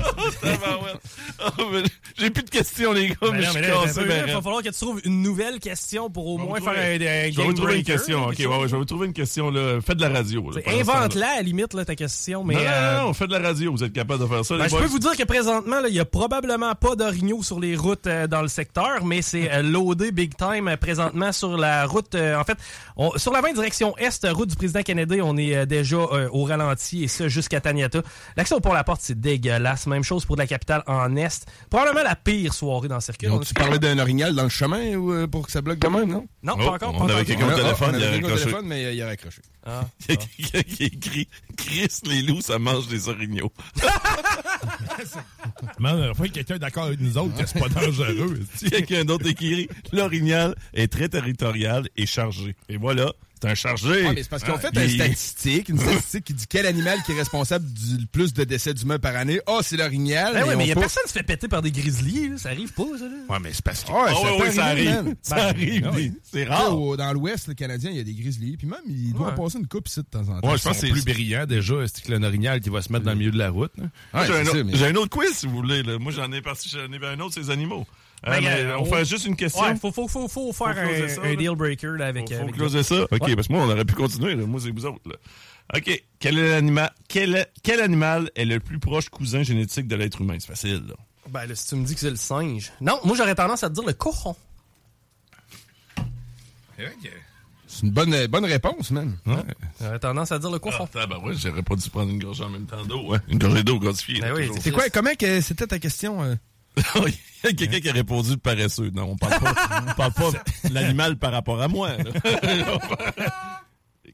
Oh, 1.58 1.62
mais 1.72 1.82
J'ai 2.16 2.30
plus 2.30 2.42
de 2.42 2.50
questions, 2.50 2.92
les 2.92 3.08
gars, 3.08 3.16
mais, 3.22 3.30
Ben 3.30 3.42
je 3.42 3.50
suis 3.50 3.60
mais 3.60 3.66
cassé. 3.68 3.98
attends, 4.00 4.08
ben, 4.08 4.24
il 4.26 4.32
va 4.34 4.42
falloir 4.42 4.62
que 4.62 4.68
tu 4.68 4.74
trouves 4.74 5.00
une 5.04 5.22
nouvelle 5.22 5.60
question 5.60 6.10
pour 6.10 6.27
au 6.34 6.38
Je 6.38 6.42
vais 6.42 6.48
moins 6.48 6.60
faire 6.60 6.72
un, 6.72 7.30
Je 7.30 7.36
vais 7.36 7.44
vous 7.44 7.52
trouver 7.52 7.76
une 7.78 7.84
question. 7.84 8.26
Ok, 8.26 8.38
ouais, 8.38 8.46
je 8.62 8.66
vais 8.72 8.76
vous 8.76 8.84
trouver 8.84 9.06
une 9.06 9.12
question. 9.12 9.50
Là. 9.50 9.80
Faites 9.80 9.96
de 9.96 10.02
la 10.02 10.08
radio. 10.10 10.50
Invente-la 10.66 11.28
à 11.30 11.36
la 11.36 11.42
limite, 11.42 11.74
là, 11.74 11.84
ta 11.84 11.94
question. 11.94 12.44
Mais, 12.44 12.54
non, 12.54 12.60
non, 12.60 12.66
euh, 12.68 13.00
non, 13.02 13.08
on 13.08 13.12
fait 13.14 13.26
de 13.26 13.32
la 13.32 13.40
radio. 13.48 13.72
Vous 13.72 13.84
êtes 13.84 13.92
capable 13.92 14.22
de 14.22 14.26
faire 14.28 14.44
ça, 14.44 14.56
ben, 14.56 14.62
les 14.64 14.68
je 14.68 14.74
boys? 14.74 14.82
peux 14.82 14.88
vous 14.88 14.98
dire 14.98 15.16
que 15.16 15.24
présentement, 15.24 15.80
là, 15.80 15.88
il 15.88 15.94
y 15.94 16.00
a 16.00 16.04
probablement 16.04 16.74
pas 16.74 16.94
d'orignaux 16.96 17.42
sur 17.42 17.60
les 17.60 17.76
routes 17.76 18.06
euh, 18.06 18.26
dans 18.26 18.42
le 18.42 18.48
secteur, 18.48 19.04
mais 19.04 19.22
c'est 19.22 19.50
euh, 19.52 19.62
loadé 19.68 20.12
big 20.12 20.34
time 20.36 20.68
euh, 20.68 20.76
présentement 20.76 21.32
sur 21.32 21.56
la 21.56 21.86
route. 21.86 22.14
euh, 22.14 22.36
en 22.38 22.44
fait, 22.44 22.58
on- 22.96 23.16
sur 23.16 23.32
la 23.32 23.40
20 23.40 23.52
direction 23.54 23.96
est, 23.98 24.26
route 24.28 24.48
du 24.50 24.56
président 24.56 24.82
Kennedy, 24.82 25.20
on 25.22 25.36
est 25.36 25.54
euh, 25.56 25.66
déjà 25.66 25.96
euh, 25.96 26.28
au 26.32 26.44
ralenti 26.44 27.04
et 27.04 27.08
ça 27.08 27.28
jusqu'à 27.28 27.60
Taniata. 27.60 28.02
L'accès 28.36 28.54
au 28.54 28.60
pont 28.60 28.72
La 28.72 28.84
Porte, 28.84 29.00
c'est 29.02 29.18
dégueulasse. 29.20 29.86
Même 29.86 30.04
chose 30.04 30.24
pour 30.24 30.36
la 30.36 30.46
capitale 30.46 30.82
en 30.86 31.14
est. 31.16 31.46
Probablement 31.70 32.02
la 32.02 32.16
pire 32.16 32.52
soirée 32.54 32.88
dans 32.88 32.96
le 32.96 33.00
circuit. 33.00 33.28
Ont-tu 33.28 33.54
parlé 33.54 33.78
d'un 33.78 33.98
orignal 33.98 34.34
dans 34.34 34.42
le 34.44 34.48
chemin 34.48 34.94
ou, 34.96 35.12
euh, 35.12 35.26
pour 35.26 35.46
que 35.46 35.52
ça 35.52 35.60
bloque 35.60 35.78
de 35.78 35.88
même, 35.88 36.10
non? 36.10 36.17
Non, 36.42 36.54
Oh, 36.54 36.64
pas 36.64 36.70
encore. 36.72 36.94
on 36.94 36.98
pas 36.98 37.04
avait 37.04 37.12
encore. 37.14 37.24
quelqu'un 37.26 37.46
au 37.46 37.50
Ah, 37.50 37.54
téléphone, 37.54 37.90
on 37.94 37.98
il 37.98 38.02
a 38.04 38.06
avait 38.06 38.14
quelqu'un 38.20 38.26
au 38.26 38.30
raccroché. 38.30 38.44
téléphone, 38.44 38.66
mais 38.66 38.84
euh, 38.84 38.92
il 38.92 39.02
a 39.02 39.06
raccroché. 39.06 39.42
Ah, 39.66 39.84
Il 40.08 40.14
y 40.14 40.16
a 40.16 40.16
quelqu'un 40.16 40.62
qui 40.62 40.84
écrit 40.84 41.28
Chris, 41.56 41.88
les 42.06 42.22
loups, 42.22 42.40
ça 42.40 42.58
mange 42.58 42.86
des 42.88 43.08
orignaux. 43.08 43.52
Mais 45.78 45.90
on 45.90 46.10
aurait 46.10 46.28
quelqu'un 46.30 46.58
d'accord 46.58 46.84
avec 46.84 47.00
nous 47.00 47.16
autres 47.18 47.36
que 47.36 47.46
c'est 47.46 47.58
pas 47.60 47.68
dangereux. 47.68 48.40
Il 48.62 48.68
y 48.68 48.74
a 48.74 48.82
quelqu'un 48.82 49.04
d'autre 49.04 49.28
qui 49.30 49.52
écrit 49.52 49.68
L'orignal 49.92 50.54
est 50.74 50.88
très 50.92 51.08
territorial 51.08 51.88
et 51.96 52.06
chargé. 52.06 52.56
Et 52.68 52.76
voilà, 52.76 53.12
c'est 53.40 53.48
un 53.48 53.54
chargé. 53.54 54.06
Ah, 54.06 54.12
mais 54.14 54.22
c'est 54.22 54.28
parce 54.28 54.44
qu'on 54.44 54.58
fait 54.58 54.70
Il- 54.74 54.82
une 54.82 54.88
statistique, 54.90 55.68
une 55.68 55.78
statistique 55.80 56.24
qui 56.24 56.34
dit 56.34 56.46
quel 56.48 56.66
animal 56.66 56.98
qui 57.04 57.12
est 57.12 57.18
responsable 57.18 57.64
du 57.72 58.06
plus 58.06 58.32
de 58.32 58.44
décès 58.44 58.74
d'humains 58.74 58.98
par 58.98 59.14
année. 59.16 59.40
Ah, 59.46 59.58
c'est 59.62 59.76
l'orignal. 59.76 60.34
Ben 60.34 60.44
oui, 60.48 60.54
mais 60.56 60.64
il 60.64 60.68
y 60.68 60.72
a 60.72 60.76
on 60.76 60.80
personne 60.80 61.02
qui 61.04 61.08
se 61.12 61.18
fait 61.18 61.22
péter 61.22 61.48
par 61.48 61.62
des 61.62 61.70
grizzlies. 61.70 62.30
là. 62.30 62.36
Ça 62.38 62.50
arrive 62.50 62.72
pas, 62.72 62.84
ça. 62.98 63.04
là. 63.04 63.10
Ouais, 63.28 63.38
mais 63.42 63.52
c'est 63.52 63.64
parce 63.64 63.84
que. 63.84 63.90
Ah, 63.92 64.06
Ah 64.08 64.12
ouais, 64.22 64.36
peut 64.38 64.42
ouais, 64.44 64.52
ça 64.52 64.64
arrive. 64.66 65.14
Ça 65.22 65.36
Ben, 65.36 65.42
arrive. 65.46 65.86
ah 65.86 65.92
oui. 65.94 66.10
des- 66.10 66.16
C'est 66.30 66.44
rare. 66.44 66.78
au- 66.80 66.96
Dans 66.96 67.12
l'Ouest, 67.12 67.48
le 67.48 67.54
Canadien, 67.54 67.90
il 67.90 67.96
y 67.96 68.00
a 68.00 68.04
des 68.04 68.14
grizzlies. 68.14 68.56
Puis 68.56 68.66
même, 68.66 68.78
il 68.86 69.12
doit 69.12 69.28
Ouais. 69.28 69.34
passer 69.34 69.58
une 69.58 69.66
coupe 69.68 69.88
ici 69.88 70.00
de 70.00 70.06
temps 70.06 70.20
en 70.28 70.40
temps. 70.40 70.50
Ouais, 70.50 70.58
Je 70.58 70.62
pense 70.64 70.80
que 70.80 70.86
c'est 70.86 70.92
plus 70.92 71.04
brillant 71.04 71.46
déjà, 71.46 71.74
c'est 71.86 72.02
que 72.04 72.12
le 72.12 72.24
orignal 72.26 72.60
qui 72.60 72.70
va 72.70 72.82
se 72.82 72.92
mettre 72.92 73.04
dans 73.04 73.12
le 73.12 73.18
milieu 73.18 73.30
de 73.30 73.38
la 73.38 73.50
route. 73.50 73.72
Ouais, 73.78 74.26
j'ai, 74.26 74.32
un 74.34 74.42
autre, 74.42 74.52
ça, 74.56 74.64
mais- 74.64 74.76
j'ai 74.76 74.86
un 74.86 74.94
autre 74.96 75.10
quiz, 75.16 75.30
si 75.34 75.46
vous 75.46 75.56
voulez. 75.56 75.82
Moi, 75.98 76.12
j'en 76.12 76.30
ai 76.32 76.42
parti, 76.42 76.68
j'en 76.68 76.92
ai 76.92 77.06
un 77.06 77.20
autre, 77.20 77.34
c'est 77.34 77.40
les 77.40 77.50
animaux. 77.50 77.86
Euh, 78.26 78.30
Ben, 78.32 78.40
mais 78.42 78.60
euh, 78.64 78.78
on 78.78 78.84
fait 78.84 79.04
juste 79.04 79.26
une 79.26 79.36
question. 79.36 79.62
Ouais, 79.62 79.76
faut, 79.76 79.92
faut, 79.92 80.08
faut, 80.08 80.26
faut 80.28 80.52
faire 80.52 80.74
Faut 80.74 81.04
un, 81.04 81.08
ça, 81.08 81.20
un 81.22 81.34
deal 81.34 81.54
breaker 81.54 81.96
là, 81.98 82.06
avec. 82.08 82.28
Faut, 82.28 82.34
faut 82.36 82.42
avec 82.42 82.54
closer 82.56 82.82
ça. 82.82 83.02
OK, 83.04 83.22
Ouais. 83.22 83.36
parce 83.36 83.46
que 83.48 83.52
moi, 83.52 83.62
on 83.62 83.70
aurait 83.70 83.84
pu 83.84 83.94
continuer. 83.94 84.34
là. 84.34 84.44
Moi, 84.46 84.60
c'est 84.62 84.70
vous 84.70 84.86
autres. 84.86 85.08
là. 85.08 85.14
OK. 85.76 86.02
Quel, 86.18 86.38
est 86.38 86.62
quel, 87.08 87.46
quel 87.62 87.80
animal 87.80 88.30
est 88.34 88.44
le 88.44 88.58
plus 88.58 88.78
proche 88.80 89.08
cousin 89.08 89.42
génétique 89.42 89.86
de 89.86 89.94
l'être 89.96 90.20
humain? 90.20 90.36
C'est 90.40 90.48
facile, 90.48 90.82
là. 90.88 90.94
Ben 91.30 91.44
là, 91.46 91.54
si 91.54 91.68
tu 91.68 91.76
me 91.76 91.84
dis 91.84 91.94
que 91.94 92.00
c'est 92.00 92.10
le 92.10 92.16
singe. 92.16 92.72
Non, 92.80 92.98
moi 93.04 93.14
j'aurais 93.16 93.34
tendance 93.34 93.62
à 93.62 93.68
te 93.68 93.74
dire 93.74 93.84
le 93.84 93.92
cochon. 93.92 94.34
C'est 97.66 97.82
une 97.82 97.90
bonne, 97.90 98.26
bonne 98.28 98.44
réponse, 98.46 98.90
man. 98.90 99.16
J'aurais 99.80 99.98
tendance 99.98 100.32
à 100.32 100.38
dire 100.38 100.50
le 100.50 100.58
cochon. 100.58 100.88
Ah, 100.94 101.06
ben 101.06 101.18
ouais, 101.18 101.34
j'aurais 101.36 101.62
pas 101.62 101.76
dû 101.76 101.90
prendre 101.90 102.10
une 102.10 102.18
gorgée 102.18 102.44
en 102.44 102.48
même 102.48 102.64
temps 102.66 102.82
d'eau. 102.84 103.12
Hein? 103.14 103.20
Une 103.28 103.38
gorgée 103.38 103.62
d'eau 103.62 103.78
gasifiée. 103.78 104.20
Ben 104.20 104.32
oui. 104.34 104.48
C'est 104.60 104.70
quoi, 104.70 104.88
comment 104.88 105.14
que 105.18 105.40
c'était 105.42 105.66
ta 105.66 105.78
question? 105.78 106.22
euh? 106.22 106.34
Il 107.44 107.44
y 107.44 107.46
a 107.48 107.52
quelqu'un 107.52 107.80
qui 107.80 107.88
a 107.88 107.92
répondu 107.92 108.30
de 108.30 108.34
paresseux. 108.36 108.90
Non, 108.94 109.10
on 109.10 109.16
parle 109.16 109.38
pas, 109.40 109.54
on 109.88 109.94
parle 109.94 110.12
pas 110.12 110.30
de 110.68 110.74
l'animal 110.74 111.16
par 111.18 111.32
rapport 111.32 111.60
à 111.62 111.68
moi. 111.68 111.90
là. 111.96 112.04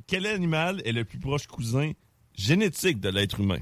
Quel 0.06 0.26
animal 0.26 0.82
est 0.84 0.92
le 0.92 1.04
plus 1.04 1.18
proche 1.18 1.46
cousin 1.46 1.92
génétique 2.36 3.00
de 3.00 3.08
l'être 3.08 3.40
humain? 3.40 3.58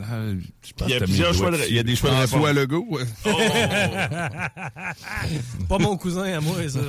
Euh, 0.00 0.40
je 0.66 0.72
pense 0.72 0.88
Il 0.88 0.92
y 0.92 0.94
a 0.94 1.00
que 1.00 1.04
t'as 1.04 1.06
mis 1.06 1.12
plusieurs 1.12 1.32
le 1.32 1.36
choix 1.38 1.50
de- 1.52 1.58
il 1.68 1.74
y 1.74 1.78
a 1.78 1.82
des 1.82 1.94
choix 1.96 2.10
de 2.10 2.14
François 2.26 2.48
réponse. 2.48 2.62
Legault. 2.62 2.86
ouais. 2.90 3.04
Pas 5.68 5.78
mon 5.78 5.96
cousin 5.96 6.24
à 6.24 6.40
moi, 6.40 6.56
ça. 6.68 6.80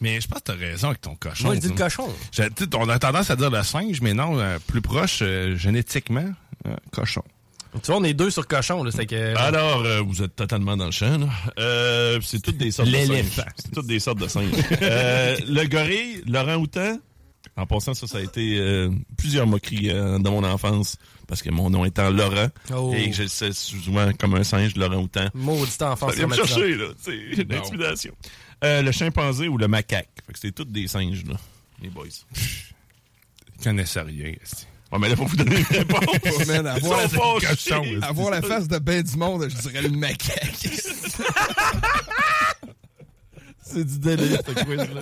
Mais 0.00 0.20
je 0.20 0.28
pense 0.28 0.38
que 0.40 0.44
t'as 0.44 0.54
raison 0.56 0.88
avec 0.88 1.00
ton 1.00 1.14
cochon. 1.16 1.44
Moi, 1.46 1.54
je 1.56 1.60
dis 1.60 1.68
le 1.68 1.74
cochon. 1.74 2.08
J'ai- 2.32 2.50
tu 2.50 2.64
sais, 2.64 2.70
On 2.76 2.88
a 2.88 2.98
tendance 2.98 3.30
à 3.30 3.36
dire 3.36 3.50
le 3.50 3.62
singe, 3.62 4.00
mais 4.02 4.14
non, 4.14 4.38
euh, 4.38 4.58
plus 4.66 4.82
proche 4.82 5.18
euh, 5.22 5.56
génétiquement, 5.56 6.32
euh, 6.66 6.76
cochon. 6.92 7.22
Tu 7.82 7.86
vois, 7.90 7.96
on 8.00 8.04
est 8.04 8.14
deux 8.14 8.30
sur 8.30 8.46
cochon, 8.46 8.82
là. 8.84 8.90
C'est 8.90 9.06
que. 9.06 9.36
Alors, 9.36 9.82
euh, 9.84 10.00
vous 10.00 10.22
êtes 10.22 10.34
totalement 10.36 10.76
dans 10.76 10.86
le 10.86 10.90
champ. 10.92 11.18
là. 11.18 11.28
Euh, 11.58 12.20
c'est 12.22 12.40
toutes 12.42 12.56
des 12.58 12.70
sortes 12.70 12.88
de 12.88 12.92
L'éléphant. 12.92 13.42
singes. 13.42 13.52
C'est 13.56 13.72
toutes 13.72 13.86
des 13.86 14.00
sortes 14.00 14.18
de 14.20 14.28
singes. 14.28 14.50
Euh, 14.82 15.36
le 15.48 15.64
gorille, 15.68 16.22
l'orang-outan, 16.26 16.98
En 17.56 17.66
passant, 17.66 17.94
ça, 17.94 18.06
ça 18.06 18.18
a 18.18 18.20
été 18.22 18.58
euh, 18.58 18.90
plusieurs 19.16 19.46
moqueries 19.46 19.90
euh, 19.90 20.18
dans 20.18 20.32
mon 20.32 20.44
enfance, 20.44 20.96
parce 21.28 21.42
que 21.42 21.50
mon 21.50 21.70
nom 21.70 21.84
étant 21.84 22.10
Laurent, 22.10 22.48
Oh. 22.74 22.92
et 22.96 23.10
que 23.10 23.16
je 23.16 23.26
sais 23.26 23.52
souvent 23.52 24.10
comme 24.18 24.34
un 24.34 24.44
singe, 24.44 24.74
Laurent 24.76 24.96
Houtan. 25.02 25.26
Maudite 25.34 25.80
enfance 25.82 26.10
Ça 26.10 26.16
vient 26.16 26.26
me 26.26 26.34
chercher, 26.34 26.74
là. 26.76 26.86
C'est 27.00 27.16
une 27.16 27.52
intimidation. 27.54 28.12
Euh, 28.64 28.82
le 28.82 28.90
chimpanzé 28.92 29.48
ou 29.48 29.56
le 29.58 29.68
macaque? 29.68 30.08
Fait 30.26 30.32
que 30.32 30.38
c'est 30.38 30.52
tous 30.52 30.64
des 30.64 30.86
singes, 30.88 31.24
là, 31.24 31.36
les 31.82 31.88
boys. 31.90 32.06
Ils 33.58 33.64
connaissent 33.64 33.96
rien. 33.98 34.32
Ouais, 34.92 34.98
mais 35.00 35.08
là, 35.08 35.16
faut 35.16 35.24
vous 35.26 35.36
donner 35.36 35.56
une 35.58 35.64
réponse. 35.76 36.46
Man, 36.46 36.72
Ils 36.76 36.86
avoir, 36.86 37.00
la, 37.00 38.06
avoir 38.06 38.30
la 38.30 38.42
face 38.42 38.68
de 38.68 38.78
ben 38.78 39.02
du 39.02 39.16
monde, 39.16 39.48
je 39.48 39.56
dirais 39.68 39.82
le 39.82 39.90
macaque. 39.90 40.68
C'est 43.62 43.84
du 43.84 43.98
délire, 43.98 44.40
ce 44.46 44.52
quiz-là. 44.64 45.00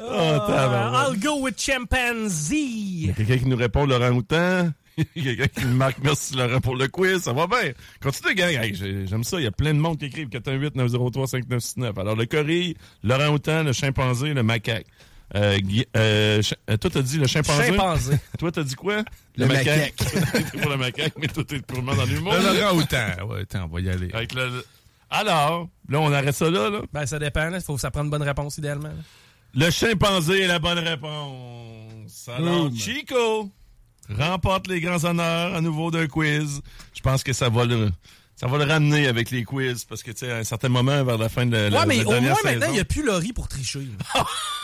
Oh. 0.00 1.12
I'll 1.12 1.16
go 1.20 1.38
with 1.40 1.56
chimpanzee. 1.56 3.02
Il 3.02 3.06
y 3.06 3.10
a 3.10 3.12
quelqu'un 3.14 3.38
qui 3.38 3.46
nous 3.46 3.56
répond 3.56 3.86
Laurent 3.86 4.10
Houtan. 4.10 4.70
Il 5.14 5.24
y 5.24 5.28
a 5.30 5.36
quelqu'un 5.36 5.60
qui 5.60 5.66
nous 5.68 5.76
marque 5.76 5.98
merci 6.02 6.34
Laurent 6.34 6.60
pour 6.60 6.74
le 6.74 6.88
quiz. 6.88 7.22
Ça 7.22 7.32
va 7.32 7.46
bien. 7.46 7.72
Continue, 8.02 8.34
gang. 8.34 8.50
Hey, 8.60 8.74
j'ai- 8.74 9.06
J'aime 9.06 9.22
ça. 9.22 9.38
Il 9.38 9.44
y 9.44 9.46
a 9.46 9.52
plein 9.52 9.72
de 9.72 9.78
monde 9.78 9.98
qui 9.98 10.06
écrivent 10.06 10.28
418-903-5969. 10.30 11.96
Alors, 12.00 12.16
le 12.16 12.26
corille, 12.26 12.74
Laurent 13.04 13.28
Houtan, 13.32 13.62
le 13.62 13.72
chimpanzé, 13.72 14.34
le 14.34 14.42
macaque. 14.42 14.86
Euh, 15.34 15.58
euh, 15.96 16.42
euh, 16.70 16.76
toi, 16.76 16.90
t'as 16.90 17.02
dit 17.02 17.18
le 17.18 17.26
chimpanzé? 17.26 17.66
Chimpanzé. 17.66 18.18
Toi, 18.38 18.52
t'as 18.52 18.62
dit 18.62 18.74
quoi? 18.74 19.02
Le 19.36 19.46
macaque. 19.46 19.94
T'es 19.96 20.58
pour 20.60 20.70
le 20.70 20.76
macaque, 20.76 21.14
mais 21.20 21.26
toi, 21.28 21.42
t'es 21.44 21.58
purement 21.60 21.94
dans 21.94 22.04
l'humour. 22.04 22.34
Le 22.34 22.60
Laurent 22.60 22.76
Houtan. 22.76 23.26
Ouais, 23.26 23.40
attends, 23.40 23.64
on 23.64 23.74
va 23.74 23.80
y 23.80 23.88
aller. 23.90 24.10
Avec 24.12 24.32
le- 24.34 24.48
le- 24.48 24.64
Alors, 25.10 25.68
là, 25.88 26.00
on 26.00 26.12
arrête 26.12 26.34
ça 26.36 26.48
là, 26.50 26.70
là. 26.70 26.82
Ben, 26.92 27.06
ça 27.06 27.18
dépend. 27.18 27.50
Il 27.52 27.60
faut 27.62 27.74
que 27.74 27.80
ça 27.80 27.90
prenne 27.90 28.04
une 28.04 28.10
bonne 28.10 28.22
réponse, 28.22 28.58
idéalement. 28.58 28.88
là. 28.88 28.94
Le 29.66 29.70
chimpanzé 29.70 30.42
est 30.42 30.46
la 30.46 30.58
bonne 30.58 30.78
réponse. 30.78 32.28
Alors, 32.28 32.68
Boom. 32.68 32.76
Chico 32.78 33.50
remporte 34.18 34.68
les 34.68 34.80
grands 34.80 35.02
honneurs 35.04 35.54
à 35.54 35.60
nouveau 35.60 35.90
d'un 35.90 36.06
quiz. 36.06 36.60
Je 36.94 37.00
pense 37.00 37.22
que 37.24 37.32
ça 37.32 37.48
va 37.48 37.64
le, 37.64 37.90
ça 38.36 38.46
va 38.46 38.58
le 38.58 38.64
ramener 38.64 39.06
avec 39.08 39.30
les 39.30 39.44
quiz 39.44 39.84
parce 39.84 40.02
que, 40.02 40.10
tu 40.10 40.18
sais, 40.18 40.30
à 40.32 40.36
un 40.36 40.44
certain 40.44 40.68
moment, 40.68 41.02
vers 41.04 41.18
la 41.18 41.28
fin 41.28 41.46
de 41.46 41.52
la, 41.52 41.70
la- 41.70 41.80
Ouais, 41.80 41.86
mais 41.86 41.96
la 42.04 42.08
au 42.08 42.20
moins, 42.20 42.34
maintenant, 42.44 42.66
il 42.68 42.74
n'y 42.74 42.80
a 42.80 42.84
plus 42.84 43.04
Laurie 43.04 43.32
pour 43.32 43.48
tricher. 43.48 43.80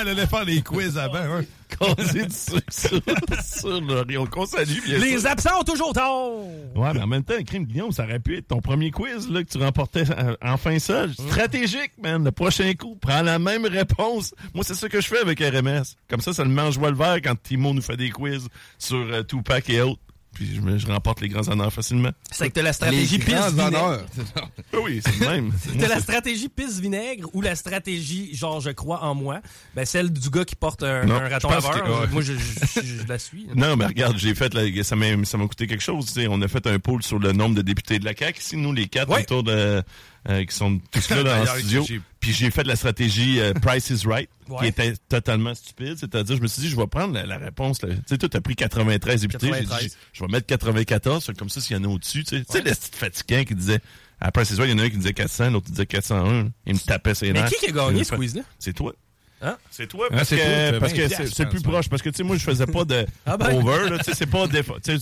Elle 0.00 0.08
allait 0.08 0.26
faire 0.26 0.44
les 0.44 0.62
quiz 0.62 0.96
avant. 0.98 1.18
Hein? 1.18 1.44
causer 1.78 2.24
du 2.26 2.34
sucre 2.34 2.60
sur, 2.70 3.00
sur 3.44 3.80
Laurie. 3.80 4.18
On 4.18 4.26
qu'on 4.26 4.44
salue, 4.44 4.80
bien 4.84 4.98
Les 4.98 5.18
sûr. 5.20 5.30
absents 5.30 5.60
ont 5.60 5.64
toujours 5.64 5.92
tort. 5.92 6.44
Ouais, 6.74 6.92
mais 6.94 7.00
en 7.00 7.06
même 7.06 7.22
temps, 7.22 7.34
crime 7.46 7.64
Guillaume, 7.64 7.92
ça 7.92 8.04
aurait 8.04 8.18
pu 8.18 8.38
être 8.38 8.48
ton 8.48 8.60
premier 8.60 8.90
quiz 8.90 9.30
là, 9.30 9.42
que 9.44 9.48
tu 9.48 9.58
remportais 9.58 10.04
euh, 10.10 10.34
enfin 10.42 10.78
seul. 10.78 11.12
Stratégique, 11.14 11.92
man. 12.02 12.24
Le 12.24 12.32
prochain 12.32 12.72
coup, 12.74 12.96
prends 13.00 13.22
la 13.22 13.38
même 13.38 13.66
réponse. 13.66 14.34
Moi, 14.52 14.64
c'est 14.66 14.74
ça 14.74 14.88
que 14.88 15.00
je 15.00 15.06
fais 15.06 15.20
avec 15.20 15.38
RMS. 15.40 15.82
Comme 16.08 16.20
ça, 16.20 16.32
ça 16.32 16.42
le 16.44 16.50
mange 16.50 16.78
le 16.78 16.92
vert 16.92 17.18
quand 17.22 17.40
Timo 17.40 17.72
nous 17.72 17.82
fait 17.82 17.96
des 17.96 18.10
quiz 18.10 18.48
sur 18.78 18.98
euh, 18.98 19.22
Tupac 19.22 19.70
et 19.70 19.80
autres. 19.80 20.00
Puis 20.32 20.54
je, 20.54 20.60
me- 20.60 20.78
je 20.78 20.86
remporte 20.86 21.20
les 21.20 21.28
grands 21.28 21.46
honneurs 21.48 21.72
facilement. 21.72 22.10
C'est 22.30 22.48
que 22.48 22.54
t'as 22.54 22.62
la 22.62 22.72
stratégie 22.72 23.18
Les 23.18 23.24
pisse 23.24 23.34
grands 23.34 23.50
vinaigre. 23.50 23.66
honneurs. 23.84 24.06
Ah 24.72 24.76
oui, 24.82 25.00
c'est 25.04 25.18
le 25.20 25.26
même. 25.28 25.52
T'as 25.78 25.88
la 25.88 26.00
stratégie 26.00 26.48
pisse 26.48 26.78
vinaigre 26.80 27.28
ou 27.34 27.40
la 27.40 27.56
stratégie 27.56 28.34
genre 28.34 28.60
je 28.60 28.70
crois 28.70 29.02
en 29.02 29.14
moi? 29.14 29.40
Ben 29.74 29.84
celle 29.84 30.10
du 30.12 30.30
gars 30.30 30.44
qui 30.44 30.54
porte 30.56 30.82
un, 30.84 31.04
Non, 31.04 31.16
un 31.16 31.28
raton 31.28 31.50
laveur. 31.50 31.82
que- 31.82 31.90
ouais. 31.90 32.06
Moi 32.12 32.22
je, 32.22 32.34
je- 32.34 32.80
je 33.02 33.06
la 33.08 33.18
suis. 33.18 33.48
Non, 33.56 33.76
mais 33.76 33.86
regarde, 33.86 34.16
j'ai 34.18 34.34
fait, 34.34 34.54
la- 34.54 34.84
ça 34.84 34.94
m'a 34.96 35.06
ça 35.24 35.36
m'a 35.36 35.46
coûté 35.48 35.66
quelque 35.66 35.82
chose. 35.82 36.14
On 36.28 36.40
a 36.42 36.48
fait 36.48 36.66
un 36.68 36.78
poll 36.78 37.02
sur 37.02 37.18
le 37.18 37.32
nombre 37.32 37.56
de 37.56 37.62
députés 37.62 37.98
de 37.98 38.04
la 38.04 38.14
CAQ. 38.16 38.40
Ici, 38.40 38.56
nous, 38.56 38.72
les 38.72 38.86
quatre, 38.86 39.10
Ouais. 39.10 39.22
autour 39.22 39.42
de, 39.42 39.82
euh, 40.28 40.44
qui 40.44 40.54
sont 40.54 40.80
tous 40.92 41.10
là 41.10 41.22
dans 41.24 41.40
le 41.40 41.46
studio. 41.60 41.84
j'ai- 41.86 42.00
Puis 42.20 42.32
j'ai 42.34 42.50
fait 42.50 42.64
la 42.64 42.76
stratégie 42.76 43.40
euh, 43.40 43.52
Price 43.62 43.88
is 43.90 44.06
Right, 44.06 44.28
Ouais. 44.48 44.58
qui 44.60 44.66
était 44.66 44.92
totalement 45.08 45.54
stupide. 45.54 45.96
C'est-à-dire, 45.98 46.36
je 46.36 46.42
me 46.42 46.46
suis 46.48 46.62
dit, 46.62 46.68
je 46.68 46.76
vais 46.76 46.86
prendre 46.86 47.14
la, 47.14 47.24
la 47.24 47.38
réponse. 47.38 47.78
Tu 47.78 47.86
sais, 48.06 48.18
toi, 48.18 48.28
t'as 48.28 48.40
pris 48.40 48.56
93 48.56 49.20
députés. 49.22 49.46
J'ai 49.46 49.52
93. 49.52 49.84
dit, 49.88 49.96
je 50.12 50.24
vais 50.24 50.30
mettre 50.30 50.46
94. 50.46 51.24
fait 51.24 51.32
Comme 51.38 51.48
ça, 51.48 51.60
s'il 51.60 51.76
y 51.76 51.80
en 51.80 51.84
a 51.84 51.88
au-dessus. 51.88 52.24
Tu 52.24 52.42
sais, 52.48 52.58
le 52.60 52.70
petit 52.70 52.90
fatigant 52.92 53.44
qui 53.44 53.54
disait, 53.54 53.80
à 54.20 54.30
Price 54.32 54.50
is 54.50 54.56
Right, 54.56 54.68
il 54.70 54.72
y 54.76 54.80
en 54.80 54.82
a 54.82 54.86
un 54.86 54.90
qui 54.90 54.96
disait 54.98 55.12
400, 55.14 55.50
l'autre 55.50 55.66
qui 55.66 55.72
disait 55.72 55.86
401. 55.86 56.50
Il 56.66 56.74
me 56.74 56.78
tapait 56.78 57.14
ses 57.14 57.32
Mais 57.32 57.40
nerfs. 57.40 57.48
qui 57.50 57.56
qui 57.64 57.70
a 57.70 57.72
gagné 57.72 58.04
ce 58.04 58.14
quiz-là? 58.14 58.42
C'est 58.58 58.72
toi. 58.74 58.92
Hein? 59.42 59.56
C'est 59.70 59.86
toi, 59.86 60.06
Ah, 60.10 60.16
parce 60.16 60.28
que, 60.30 60.70
toi, 60.70 60.80
parce 60.80 60.92
que 60.92 61.08
c'est 61.08 61.44
je 61.44 61.48
plus 61.48 61.62
proche. 61.62 61.88
Parce 61.88 62.02
que, 62.02 62.10
tu 62.10 62.16
sais, 62.18 62.22
moi, 62.22 62.36
je 62.36 62.44
faisais 62.44 62.66
pas 62.66 62.84
de 62.84 63.06
Ah 63.26 63.36
ben. 63.38 63.54
over, 63.56 63.88
là. 63.90 63.98
Tu 63.98 64.04
sais, 64.04 64.12
c'est 64.14 64.26
pas 64.26 64.46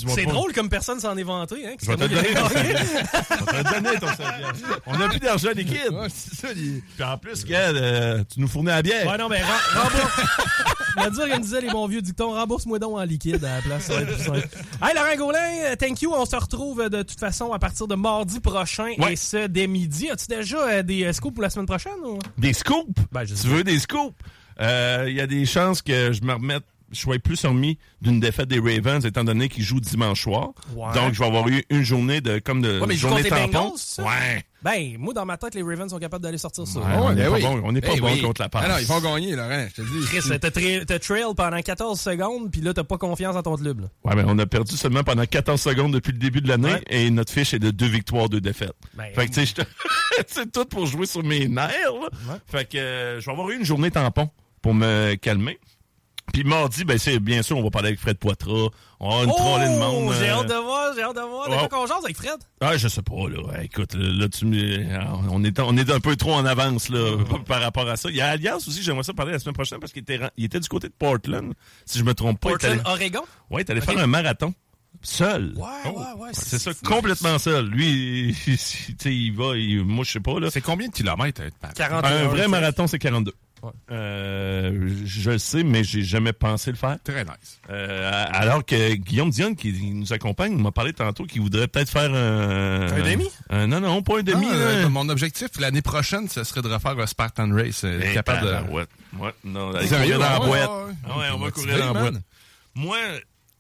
vas 0.07 0.12
C'est 0.14 0.24
pas- 0.24 0.30
drôle 0.32 0.53
comme 0.53 0.68
personne 0.68 1.01
s'en 1.01 1.16
est 1.16 1.22
vanté. 1.24 1.57
Hein, 1.66 1.74
Je 1.82 1.86
vais 1.86 1.97
te 1.97 2.05
donner 2.05 2.34
ton. 2.34 2.49
Je 2.49 3.53
vais 3.57 3.64
te 3.64 3.74
donner 3.74 3.99
ton 3.99 4.07
salaire. 4.09 4.53
On 4.86 5.01
a 5.01 5.09
plus 5.09 5.18
d'argent 5.18 5.51
liquide. 5.55 5.91
Ouais, 5.93 6.09
ça, 6.09 6.49
Puis 6.55 6.82
en 7.05 7.18
plus, 7.18 7.43
regarde, 7.45 7.76
euh, 7.76 8.22
tu 8.32 8.41
nous 8.41 8.49
fournis 8.49 8.70
à 8.70 8.76
la 8.76 8.82
bière. 8.82 9.07
Ouais, 9.07 9.18
non, 9.18 9.28
mais 9.28 9.43
rem- 9.43 9.82
rembourse. 9.82 10.20
On 10.97 11.03
va 11.03 11.11
dire, 11.11 11.28
comme 11.32 11.43
disaient 11.43 11.61
les 11.61 11.70
bons 11.70 11.86
vieux 11.86 12.03
dictons, 12.03 12.32
rembourse-moi 12.32 12.80
donc 12.80 12.99
en 12.99 13.05
liquide 13.05 13.45
à 13.45 13.57
la 13.57 13.62
place. 13.62 13.84
Ça 13.84 13.95
va 13.95 14.01
être 14.03 14.14
plus 14.16 14.24
simple. 14.24 14.49
Hey, 14.82 14.95
Laurent 14.97 15.16
Gaulin, 15.16 15.39
euh, 15.66 15.76
thank 15.76 16.03
you. 16.03 16.12
On 16.12 16.24
se 16.24 16.34
retrouve 16.34 16.80
euh, 16.80 16.89
de 16.89 17.03
toute 17.03 17.20
façon 17.20 17.53
à 17.53 17.59
partir 17.61 17.86
de 17.86 17.95
mardi 17.95 18.41
prochain 18.41 18.93
Ouais. 18.99 19.12
et 19.12 19.16
ce 19.16 19.47
dès 19.47 19.68
midi. 19.68 20.11
As-tu 20.11 20.26
déjà 20.26 20.82
des 20.82 21.12
scoops 21.12 21.34
pour 21.34 21.43
la 21.43 21.51
semaine 21.51 21.66
prochaine? 21.66 21.93
Ou? 22.05 22.18
Des 22.36 22.53
scoops? 22.53 22.89
Ben, 23.12 23.24
je 23.24 23.34
sais 23.36 23.43
tu 23.43 23.49
veux 23.49 23.62
des 23.62 23.78
scoops? 23.78 24.12
Euh, 24.61 25.06
Il 25.09 25.14
y 25.16 25.20
a 25.20 25.26
des 25.26 25.46
chances 25.46 25.82
que 25.82 26.12
je 26.12 26.22
me 26.22 26.32
remette, 26.34 26.64
je 26.90 26.98
sois 27.00 27.18
plus 27.18 27.44
remis 27.44 27.78
d'une 28.00 28.18
défaite 28.18 28.48
des 28.48 28.59
Ravens, 28.61 29.04
étant 29.04 29.24
donné 29.24 29.48
qu'ils 29.48 29.62
jouent 29.64 29.80
dimanche 29.80 30.22
soir. 30.22 30.50
Ouais. 30.74 30.92
Donc, 30.94 31.12
je 31.12 31.18
vais 31.18 31.26
avoir 31.26 31.46
eu 31.48 31.62
une 31.70 31.82
journée 31.82 32.20
de, 32.20 32.38
comme 32.38 32.62
de, 32.62 32.80
Ouais, 32.80 32.86
mais 32.86 32.96
journée 32.96 33.22
tampon. 33.24 33.46
Bengals? 33.52 33.72
Ouais. 34.06 34.44
Ben, 34.61 34.96
moi, 34.98 35.14
dans 35.14 35.24
ma 35.24 35.36
tête, 35.36 35.54
les 35.54 35.62
Ravens 35.62 35.88
sont 35.90 36.00
capables 36.00 36.24
d'aller 36.24 36.38
sortir 36.38 36.66
ça. 36.66 36.80
Ouais, 36.80 36.86
on 36.96 37.11
n'est 37.12 37.22
ben 37.22 37.30
pas 37.30 37.36
oui. 37.36 37.42
bon, 37.42 37.61
on 37.64 37.70
n'est 37.72 37.80
pas 37.80 37.94
bon 37.94 38.06
oui. 38.12 38.20
contre 38.22 38.40
la 38.40 38.48
passe. 38.48 38.64
Ah 38.66 38.68
non, 38.70 38.78
ils 38.80 38.86
vont 38.86 39.00
gagner, 39.00 39.36
Laurent, 39.36 39.66
je 39.68 39.82
te 39.82 39.82
dis. 39.82 40.04
Chris, 40.06 40.28
t'as 40.40 40.48
tra- 40.48 40.84
t'as 40.84 40.98
trail 40.98 41.22
pendant 41.36 41.61
14 41.62 42.00
secondes, 42.00 42.50
puis 42.50 42.61
là, 42.61 42.74
t'as 42.74 42.82
pas 42.82 42.98
confiance 42.98 43.36
en 43.36 43.42
ton 43.42 43.54
club. 43.56 43.82
Là. 43.82 43.86
Ouais, 44.04 44.16
mais 44.16 44.24
on 44.26 44.36
a 44.40 44.46
perdu 44.46 44.76
seulement 44.76 45.04
pendant 45.04 45.24
14 45.26 45.61
secondes 45.61 45.92
depuis 45.92 46.11
le 46.11 46.18
début 46.18 46.40
de 46.40 46.48
l'année 46.48 46.72
Ouais. 46.72 46.82
et 46.88 47.09
notre 47.11 47.32
fiche 47.32 47.54
est 47.54 47.61
de 47.61 47.70
deux 47.70 47.86
victoires, 47.86 48.28
deux 48.28 48.40
défaites. 48.40 48.72
Ben, 48.94 49.04
fait 49.14 49.28
que, 49.28 49.34
tu 49.34 49.46
sais, 49.46 49.54
c'est 50.26 50.50
tout 50.50 50.64
pour 50.64 50.86
jouer 50.86 51.06
sur 51.06 51.22
mes 51.22 51.46
nerfs, 51.46 51.70
là. 52.26 52.38
Fait 52.48 52.68
que 52.68 52.78
euh, 52.78 53.20
je 53.20 53.26
vais 53.26 53.32
avoir 53.32 53.50
eu 53.50 53.56
une 53.59 53.64
journée 53.64 53.92
tampon 53.92 54.28
pour 54.68 54.74
me 54.74 55.14
calmer. 55.14 55.58
Puis 56.30 56.44
mardi, 56.44 56.84
ben 56.84 56.98
c'est 56.98 57.20
bien 57.20 57.40
sûr, 57.40 57.56
on 57.56 57.62
va 57.62 57.70
parler 57.70 57.88
avec 57.88 58.00
Fred 58.00 58.18
Poitras. 58.18 58.68
On 59.00 59.16
va 59.16 59.24
une 59.24 59.30
trollée 59.30 59.64
de 59.64 59.78
monde. 59.78 60.08
Oh, 60.10 60.12
J'ai 60.20 60.28
euh, 60.28 60.34
hâte 60.34 60.46
de 60.48 60.54
voir, 60.62 60.92
j'ai 60.94 61.02
hâte 61.02 61.16
de 61.16 61.20
voir. 61.22 61.48
De 61.48 61.54
oh. 61.64 61.68
qu'on 61.68 61.86
jase 61.86 62.04
avec 62.04 62.18
Fred? 62.18 62.36
Ah, 62.60 62.76
je 62.76 62.86
sais 62.86 63.00
pas, 63.00 63.14
là. 63.30 63.62
Écoute, 63.62 63.94
là, 63.94 64.10
là, 64.12 64.28
tu 64.28 64.44
me- 64.44 65.30
on 65.30 65.42
est, 65.42 65.58
on 65.58 65.74
est 65.78 65.90
un 65.90 66.00
peu 66.00 66.16
trop 66.16 66.34
en 66.34 66.44
avance, 66.44 66.90
là, 66.90 67.16
par 67.46 67.62
rapport 67.62 67.88
à 67.88 67.96
ça. 67.96 68.10
Il 68.10 68.16
y 68.16 68.20
a 68.20 68.28
Alliance 68.28 68.68
aussi, 68.68 68.82
j'aimerais 68.82 69.04
ça 69.04 69.14
parler 69.14 69.32
la 69.32 69.38
semaine 69.38 69.54
prochaine 69.54 69.78
parce 69.80 69.90
qu'il 69.94 70.02
était, 70.02 70.20
il 70.36 70.44
était 70.44 70.60
du 70.60 70.68
côté 70.68 70.88
de 70.88 70.92
Portland, 70.98 71.54
si 71.86 71.98
je 71.98 72.04
me 72.04 72.12
trompe 72.12 72.38
pas. 72.40 72.50
Il 72.50 72.52
est 72.52 72.58
Portland, 72.58 72.80
allé- 72.84 72.90
Oregon? 73.04 73.22
Ouais, 73.50 73.64
t'allais 73.64 73.80
Ok. 73.80 73.86
faire 73.90 73.98
un 73.98 74.06
marathon. 74.06 74.52
Seul. 75.00 75.54
Ouais, 75.56 75.90
ouais, 75.92 76.02
ouais. 76.18 76.30
C'est 76.32 76.58
ça, 76.58 76.72
complètement 76.84 77.38
seul. 77.38 77.66
Lui, 77.68 78.36
il, 78.46 78.56
tu 78.56 78.56
sais, 78.58 79.14
il 79.14 79.30
va, 79.32 79.56
il- 79.56 79.82
moi, 79.84 80.04
je 80.04 80.10
sais 80.12 80.20
pas, 80.20 80.38
là. 80.40 80.50
C'est 80.50 80.60
combien 80.60 80.88
de 80.88 80.92
kilomètres? 80.92 81.40
euh, 81.40 81.50
par- 81.58 81.72
41, 81.72 82.10
Un 82.10 82.28
vrai 82.28 82.42
c'est- 82.42 82.48
marathon, 82.48 82.86
c'est 82.86 82.98
42. 82.98 83.32
Ouais. 83.62 83.70
Euh, 83.90 84.88
je 85.04 85.30
le 85.32 85.38
sais, 85.38 85.64
mais 85.64 85.82
j'ai 85.82 86.02
jamais 86.02 86.32
pensé 86.32 86.70
le 86.70 86.76
faire. 86.76 86.96
Très 87.02 87.24
nice. 87.24 87.61
Euh, 87.70 88.24
alors 88.30 88.64
que 88.64 88.94
Guillaume 88.94 89.30
Dion, 89.30 89.54
qui 89.54 89.72
nous 89.92 90.12
accompagne, 90.12 90.56
m'a 90.56 90.70
parlé 90.70 90.92
tantôt 90.92 91.24
qu'il 91.24 91.40
voudrait 91.42 91.66
peut-être 91.66 91.90
faire 91.90 92.12
un... 92.14 92.86
Un 92.92 93.02
demi? 93.11 93.28
un- 93.50 93.66
non, 93.66 93.80
non, 93.80 94.00
pas 94.02 94.18
un 94.20 94.22
demi. 94.22 94.46
Là. 94.46 94.52
euh, 94.54 94.88
mon 94.88 95.09
objectif 95.09 95.48
l'année 95.59 95.82
prochaine, 95.82 96.28
ce 96.28 96.44
serait 96.44 96.62
de 96.62 96.68
refaire 96.68 96.98
un 96.98 97.06
Spartan 97.06 97.50
Race. 97.52 97.84
Eh, 97.84 98.14
capable 98.14 98.46
de... 98.46 98.72
Ouais, 99.18 99.32
non, 99.42 99.72
courir 99.72 100.18
dans 100.18 100.28
la 100.30 100.40
ouais, 100.40 100.46
boîte. 100.46 100.70
ouais, 100.70 100.84
ouais. 100.84 100.94
Ah 101.09 101.18
ouais, 101.18 101.24
on 101.34 101.38
va 101.38 101.50
courir 101.50 101.78
dans 101.78 101.86
la 101.86 101.92
man. 101.92 102.11
boîte. 102.12 102.22
Moi, 102.74 102.96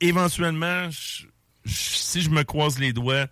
éventuellement, 0.00 0.90
je- 0.90 1.24
je- 1.64 1.72
si 1.72 2.22
je 2.22 2.30
me 2.30 2.44
croise 2.44 2.78
les 2.78 2.92
doigts, 2.92 3.26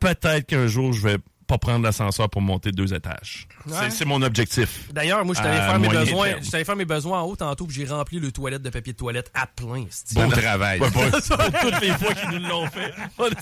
peut-être 0.00 0.46
qu'un 0.46 0.66
jour, 0.66 0.92
je 0.92 1.00
vais 1.06 1.18
pas 1.52 1.58
prendre 1.58 1.84
l'ascenseur 1.84 2.30
pour 2.30 2.40
monter 2.40 2.72
deux 2.72 2.94
étages. 2.94 3.46
Ouais. 3.66 3.90
C'est- 3.90 4.04
mon 4.06 4.22
objectif. 4.22 4.88
D'ailleurs, 4.92 5.24
moi, 5.24 5.34
je 5.36 5.42
t'allais 5.42 5.58
À 5.58 5.68
faire 5.68 5.78
mes 5.78 5.88
besoins. 5.88 6.28
Je 6.42 6.50
faire 6.64 6.76
mes 6.76 6.84
besoins 6.84 7.20
en 7.20 7.26
haut 7.26 7.36
tantôt, 7.36 7.66
puis 7.66 7.76
j'ai 7.76 7.84
rempli 7.86 8.18
le 8.18 8.32
toilette 8.32 8.62
de 8.62 8.70
papier 8.70 8.92
de 8.94 8.98
toilette 8.98 9.30
à 9.34 9.46
plein. 9.46 9.84
Bon 10.14 10.28
travail. 10.28 10.80
Ouais, 10.80 10.90
pour, 10.90 11.02
pour 11.02 11.10
toutes 11.60 11.80
les 11.80 11.90
fois 11.92 12.14
qu'ils 12.14 12.30
nous 12.40 12.48
l'ont 12.48 12.66
fait. 12.68 12.92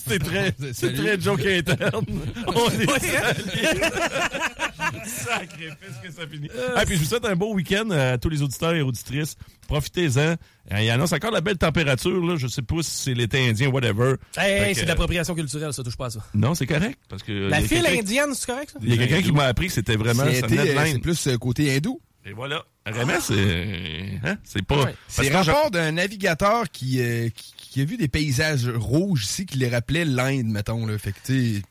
C'est 0.06 0.18
très, 0.18 0.52
très 0.52 1.20
joke 1.20 1.44
interne. 1.46 2.04
On 2.46 2.66
est. 2.68 2.86
Sacrifice 5.06 5.96
que 6.02 6.10
ça 6.10 6.26
finit. 6.26 6.48
Ah, 6.76 6.84
puis 6.84 6.96
je 6.96 7.00
vous 7.00 7.06
souhaite 7.06 7.24
un 7.24 7.36
beau 7.36 7.54
week-end 7.54 7.90
à 7.90 8.18
tous 8.18 8.28
les 8.28 8.42
auditeurs 8.42 8.74
et 8.74 8.82
auditrices. 8.82 9.36
Profitez-en. 9.68 10.36
Euh, 10.72 10.80
Il 10.80 10.90
annonce 10.90 11.12
encore 11.12 11.30
la 11.30 11.40
belle 11.40 11.58
température. 11.58 12.24
Là. 12.24 12.36
Je 12.36 12.46
sais 12.46 12.62
pas 12.62 12.82
si 12.82 12.90
c'est 12.90 13.14
l'été 13.14 13.48
indien, 13.48 13.68
whatever. 13.68 14.14
Hey, 14.36 14.72
que, 14.72 14.78
c'est 14.78 14.82
de 14.84 14.88
l'appropriation 14.88 15.34
culturelle, 15.34 15.72
ça 15.72 15.82
touche 15.82 15.96
pas 15.96 16.06
à 16.06 16.10
ça. 16.10 16.20
Non, 16.34 16.54
c'est 16.54 16.66
correct. 16.66 16.98
Parce 17.08 17.22
que 17.22 17.48
La 17.48 17.60
file 17.60 17.86
indienne, 17.86 18.34
c'est 18.34 18.46
correct, 18.46 18.70
ça? 18.72 18.78
Il 18.82 18.90
y 18.90 18.94
a 18.94 19.06
quelqu'un 19.06 19.22
qui 19.22 19.32
m'a 19.32 19.44
appris 19.44 19.66
que 19.68 19.72
c'était 19.72 19.96
vraiment 19.96 20.24
C'est 20.24 20.44
euh, 20.44 20.98
plus 20.98 21.26
euh, 21.28 21.36
côté 21.36 21.74
hindou. 21.74 22.00
Et 22.26 22.32
voilà. 22.32 22.64
RMS, 22.86 23.20
c'est 23.20 24.20
hein, 24.24 24.36
c'est 24.42 24.64
pas. 24.64 24.84
Ouais. 24.84 24.94
C'est 25.08 25.32
rapport 25.32 25.70
d'un 25.70 25.92
navigateur 25.92 26.70
qui, 26.70 27.00
euh, 27.00 27.28
qui, 27.28 27.54
qui 27.56 27.80
a 27.80 27.84
vu 27.84 27.96
des 27.96 28.08
paysages 28.08 28.68
rouges 28.68 29.24
ici 29.24 29.46
qui 29.46 29.58
les 29.58 29.68
rappelaient 29.68 30.04
l'Inde, 30.04 30.46
mettons. 30.46 30.86
Là. 30.86 30.98
Fait 30.98 31.12
que, 31.12 31.18
tu 31.24 31.54
sais, 31.56 31.62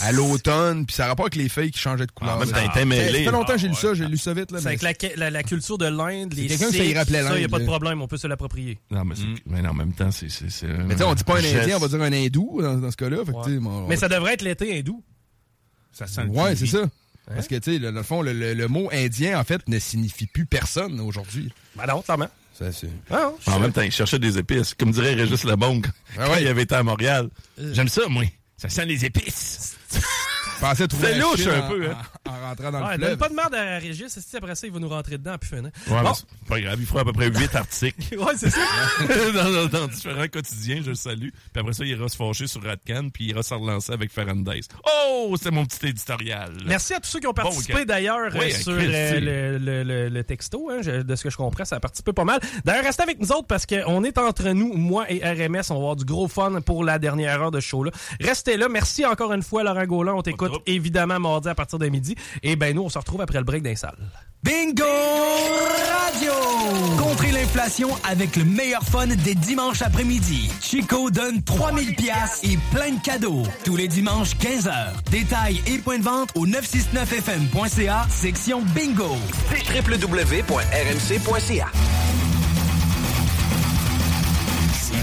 à 0.00 0.12
l'automne, 0.12 0.86
puis 0.86 0.94
ça 0.94 1.04
a 1.04 1.08
rapport 1.08 1.24
avec 1.26 1.36
les 1.36 1.48
feuilles 1.48 1.70
qui 1.70 1.78
changeaient 1.78 2.06
de 2.06 2.12
couleur. 2.12 2.36
En 2.36 2.38
même 2.38 2.48
temps, 2.48 2.54
Ça- 2.56 2.64
il 2.64 2.70
était 2.70 2.84
mêlé. 2.84 3.18
Ça 3.18 3.24
fait 3.24 3.36
longtemps 3.36 3.52
que 3.54 3.58
j'ai 3.58 3.68
lu 3.68 3.74
Ah, 3.76 3.80
ça, 3.80 3.94
j'ai 3.94 4.06
lu 4.06 4.16
ça 4.18 4.32
vite. 4.34 4.50
Là, 4.52 4.58
C'est 4.58 4.64
mais 4.64 4.88
avec 4.88 5.02
la, 5.02 5.08
la- 5.16 5.30
la 5.30 5.42
culture 5.42 5.78
de 5.78 5.86
l'Inde, 5.86 6.34
les 6.34 6.46
quelqu'un 6.46 6.70
qui 6.70 6.94
rappelait 6.94 7.22
ça, 7.22 7.30
il 7.30 7.38
n'y 7.38 7.38
a 7.38 7.40
l'Inde, 7.42 7.50
pas 7.50 7.58
de 7.58 7.64
problème, 7.64 8.02
on 8.02 8.08
peut 8.08 8.16
se 8.16 8.26
l'approprier. 8.26 8.78
Non, 8.90 9.04
mais, 9.04 9.14
mais 9.46 9.66
en 9.68 9.74
même 9.74 9.92
temps, 9.92 10.10
c'est. 10.10 10.28
c'est 10.30 10.66
Mais 10.66 10.94
tu 10.94 10.98
sais, 10.98 11.04
on 11.04 11.14
dit 11.14 11.24
pas 11.24 11.38
un 11.38 11.40
geste. 11.40 11.56
Indien, 11.56 11.76
on 11.76 11.80
va 11.80 11.88
dire 11.88 12.02
un 12.02 12.12
hindou 12.12 12.62
dans, 12.62 12.76
dans 12.78 12.90
ce 12.90 12.96
cas-là. 12.96 13.18
On- 13.32 13.86
Mais 13.88 13.96
ça 13.96 14.08
devrait 14.08 14.34
être 14.34 14.42
l'été 14.42 14.78
hindou. 14.78 15.02
Ça 15.92 16.06
sent 16.06 16.22
Ouais, 16.28 16.54
c'est 16.56 16.66
ça. 16.66 16.82
Parce 17.26 17.48
que, 17.48 17.56
tu 17.56 17.72
sais, 17.72 17.78
le- 17.80 17.90
dans 17.90 17.98
le 17.98 18.02
fond, 18.04 18.22
le, 18.22 18.32
le- 18.32 18.54
le 18.54 18.68
mot 18.68 18.88
indien, 18.92 19.40
en 19.40 19.42
fait, 19.44 19.66
ne 19.68 19.78
signifie 19.80 20.26
plus 20.26 20.46
personne 20.46 21.00
aujourd'hui. 21.00 21.50
Ben 21.74 21.86
non, 21.86 22.00
clairement. 22.02 22.28
Ça, 22.56 22.70
c'est... 22.72 22.88
Ah, 23.10 23.32
non, 23.46 23.52
En 23.54 23.58
même 23.60 23.72
temps, 23.72 23.82
il 23.82 23.90
cherchait 23.90 24.18
des 24.18 24.38
épices. 24.38 24.74
Comme 24.74 24.90
dirait 24.92 25.12
Régis 25.14 25.44
Lebon 25.44 25.82
quand 25.82 25.90
Ah 26.18 26.30
ouais. 26.30 26.42
il 26.42 26.46
avait 26.48 26.62
été 26.62 26.74
à 26.74 26.82
Montréal. 26.82 27.28
Euh. 27.58 27.74
J'aime 27.74 27.88
ça, 27.88 28.02
moi. 28.08 28.24
Ça 28.56 28.68
sent 28.68 28.86
les 28.86 29.04
épices. 29.04 29.76
Pensais 30.60 30.88
trouver 30.88 31.08
C'est 31.12 31.18
louche 31.18 31.46
un 31.46 31.62
peu, 31.68 31.86
hein. 31.90 31.96
En, 32.26 32.30
en 32.30 32.48
rentrant 32.48 32.70
dans 32.72 32.82
Ouais, 32.86 32.92
le 32.92 32.98
donne 32.98 33.06
fleuve. 33.08 33.18
pas 33.18 33.28
de 33.28 33.34
merde 33.34 33.54
à 33.54 33.78
Régis, 33.78 34.18
si 34.18 34.36
après 34.36 34.54
ça, 34.54 34.66
il 34.66 34.72
va 34.72 34.78
nous 34.78 34.88
rentrer 34.88 35.18
dedans 35.18 35.36
puis 35.38 35.48
finir. 35.50 35.70
Ouais, 35.88 36.02
Bon. 36.02 36.14
c'est 36.14 36.26
pas 36.48 36.60
grave. 36.60 36.76
Il 36.80 36.86
fera 36.86 37.00
à 37.00 37.04
peu 37.04 37.12
près 37.12 37.28
8 37.28 37.54
articles. 37.54 38.16
Ouais, 38.18 38.32
c'est 38.36 38.50
ça. 38.50 38.60
dans, 39.34 39.50
dans- 39.50 39.66
dans 39.66 39.86
différents 39.88 40.26
quotidiens, 40.28 40.80
je 40.82 40.90
le 40.90 40.94
salue. 40.94 41.28
Puis 41.52 41.60
après 41.60 41.72
ça, 41.72 41.84
il 41.84 41.90
ira 41.90 42.08
se 42.08 42.16
fâcher 42.16 42.46
sur 42.46 42.62
Radcan, 42.62 43.08
puis 43.12 43.24
il 43.24 43.30
ira 43.30 43.42
se 43.42 43.52
relancer 43.54 43.92
avec 43.92 44.10
Ferrandaise. 44.10 44.68
Oh, 45.08 45.34
c'est 45.40 45.50
mon 45.50 45.64
petit 45.66 45.86
éditorial. 45.88 46.52
Merci 46.66 46.94
à 46.94 47.00
tous 47.00 47.08
ceux 47.08 47.20
qui 47.20 47.26
ont 47.26 47.30
Bon 47.32 47.42
participé 47.42 47.84
d'ailleurs 47.84 48.32
Oui, 48.34 48.52
euh, 48.52 48.56
sur 48.56 48.72
euh, 48.72 49.20
le, 49.20 49.58
le- 49.58 49.82
le- 49.82 50.08
le 50.08 50.24
texto. 50.24 50.70
hein, 50.70 50.78
je- 50.82 51.02
de 51.02 51.16
ce 51.16 51.22
que 51.22 51.30
je 51.30 51.36
comprends, 51.36 51.64
ça 51.64 51.76
a 51.76 51.80
participé 51.80 52.12
pas 52.12 52.24
mal. 52.24 52.40
D'ailleurs, 52.64 52.84
restez 52.84 53.02
avec 53.02 53.20
nous 53.20 53.30
autres 53.32 53.46
parce 53.46 53.66
qu'on 53.66 54.02
est 54.04 54.18
entre 54.18 54.48
nous, 54.50 54.72
moi 54.74 55.04
et 55.10 55.18
RMS. 55.22 55.62
On 55.70 55.74
va 55.74 55.80
avoir 55.80 55.96
du 55.96 56.04
gros 56.04 56.28
fun 56.28 56.60
pour 56.62 56.82
la 56.84 56.98
dernière 56.98 57.42
heure 57.42 57.50
de 57.50 57.60
ce 57.60 57.66
show-là. 57.66 57.90
Restez 58.20 58.56
là. 58.56 58.68
Merci 58.68 59.04
encore 59.04 59.32
une 59.32 59.42
fois, 59.42 59.62
Laurent 59.62 59.84
Gaulin. 59.84 60.14
On 60.14 60.22
t'écoute 60.22 60.45
évidemment 60.66 61.20
mardi 61.20 61.48
à 61.48 61.54
partir 61.54 61.78
de 61.78 61.88
midi. 61.88 62.14
Et 62.42 62.56
ben 62.56 62.74
nous, 62.74 62.82
on 62.82 62.88
se 62.88 62.98
retrouve 62.98 63.20
après 63.20 63.38
le 63.38 63.44
break 63.44 63.62
d'un 63.62 63.76
salle. 63.76 63.96
Bingo 64.42 64.84
Radio! 64.84 66.32
Contrez 66.98 67.32
l'inflation 67.32 67.88
avec 68.08 68.36
le 68.36 68.44
meilleur 68.44 68.82
fun 68.82 69.08
des 69.08 69.34
dimanches 69.34 69.82
après-midi. 69.82 70.50
Chico 70.60 71.10
donne 71.10 71.42
3000 71.42 71.96
pièces 71.96 72.40
et 72.44 72.56
plein 72.72 72.92
de 72.92 73.00
cadeaux. 73.02 73.42
Tous 73.64 73.74
les 73.76 73.88
dimanches 73.88 74.36
15h. 74.36 75.10
Détails 75.10 75.60
et 75.66 75.78
points 75.78 75.98
de 75.98 76.04
vente 76.04 76.30
au 76.36 76.46
969fm.ca, 76.46 78.06
section 78.08 78.62
Bingo. 78.74 79.16
www.rmc.ca. 79.74 81.66
C'est 84.72 85.02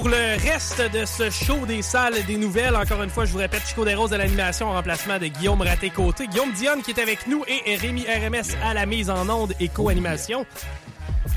pour 0.00 0.08
le 0.08 0.50
reste 0.50 0.80
de 0.94 1.04
ce 1.04 1.28
show 1.28 1.66
des 1.66 1.82
salles 1.82 2.24
des 2.24 2.38
nouvelles. 2.38 2.74
Encore 2.74 3.02
une 3.02 3.10
fois, 3.10 3.26
je 3.26 3.32
vous 3.32 3.38
répète, 3.38 3.60
Chico 3.66 3.84
Desroses 3.84 4.14
à 4.14 4.16
l'animation 4.16 4.68
en 4.68 4.72
remplacement 4.72 5.18
de 5.18 5.26
Guillaume 5.26 5.60
Raté-Côté. 5.60 6.26
Guillaume 6.26 6.52
Dionne 6.52 6.80
qui 6.80 6.92
est 6.92 7.00
avec 7.00 7.26
nous 7.26 7.44
et 7.46 7.76
Rémi 7.76 8.06
RMS 8.06 8.56
à 8.64 8.72
la 8.72 8.86
mise 8.86 9.10
en 9.10 9.28
onde 9.28 9.52
et 9.60 9.68
co-animation. 9.68 10.46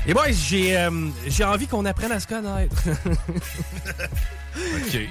Et 0.06 0.14
moi, 0.14 0.30
j'ai 0.30 0.78
euh, 0.78 0.90
j'ai 1.26 1.44
envie 1.44 1.66
qu'on 1.66 1.84
apprenne 1.84 2.12
à 2.12 2.20
se 2.20 2.26
connaître. 2.26 2.76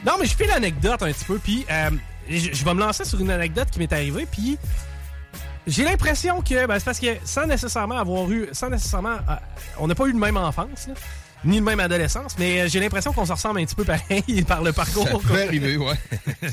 Non, 0.05 0.13
mais 0.17 0.25
je 0.25 0.35
fais 0.35 0.47
l'anecdote 0.47 1.03
un 1.03 1.11
petit 1.11 1.25
peu, 1.25 1.37
puis 1.37 1.65
euh, 1.69 1.89
je 2.29 2.53
je 2.53 2.63
vais 2.63 2.73
me 2.73 2.79
lancer 2.79 3.03
sur 3.03 3.19
une 3.19 3.29
anecdote 3.29 3.67
qui 3.69 3.77
m'est 3.77 3.91
arrivée, 3.91 4.25
puis 4.25 4.57
j'ai 5.67 5.83
l'impression 5.83 6.41
que 6.41 6.65
ben, 6.65 6.79
c'est 6.79 6.85
parce 6.85 6.99
que 6.99 7.17
sans 7.25 7.45
nécessairement 7.45 7.97
avoir 7.97 8.31
eu, 8.31 8.47
sans 8.53 8.69
nécessairement, 8.69 9.17
euh, 9.29 9.35
on 9.77 9.87
n'a 9.87 9.95
pas 9.95 10.05
eu 10.05 10.13
le 10.13 10.17
même 10.17 10.37
enfance, 10.37 10.87
là, 10.87 10.93
ni 11.45 11.57
le 11.57 11.63
même 11.63 11.79
adolescence, 11.79 12.35
mais 12.39 12.61
euh, 12.61 12.67
j'ai 12.67 12.79
l'impression 12.79 13.13
qu'on 13.13 13.25
se 13.25 13.33
ressemble 13.33 13.59
un 13.59 13.65
petit 13.65 13.75
peu 13.75 13.83
pareil 13.83 14.43
par 14.47 14.61
le 14.61 14.73
parcours. 14.73 15.07
Ça 15.07 15.17
peut 15.27 15.41
arriver, 15.41 15.77
ouais. 15.77 15.97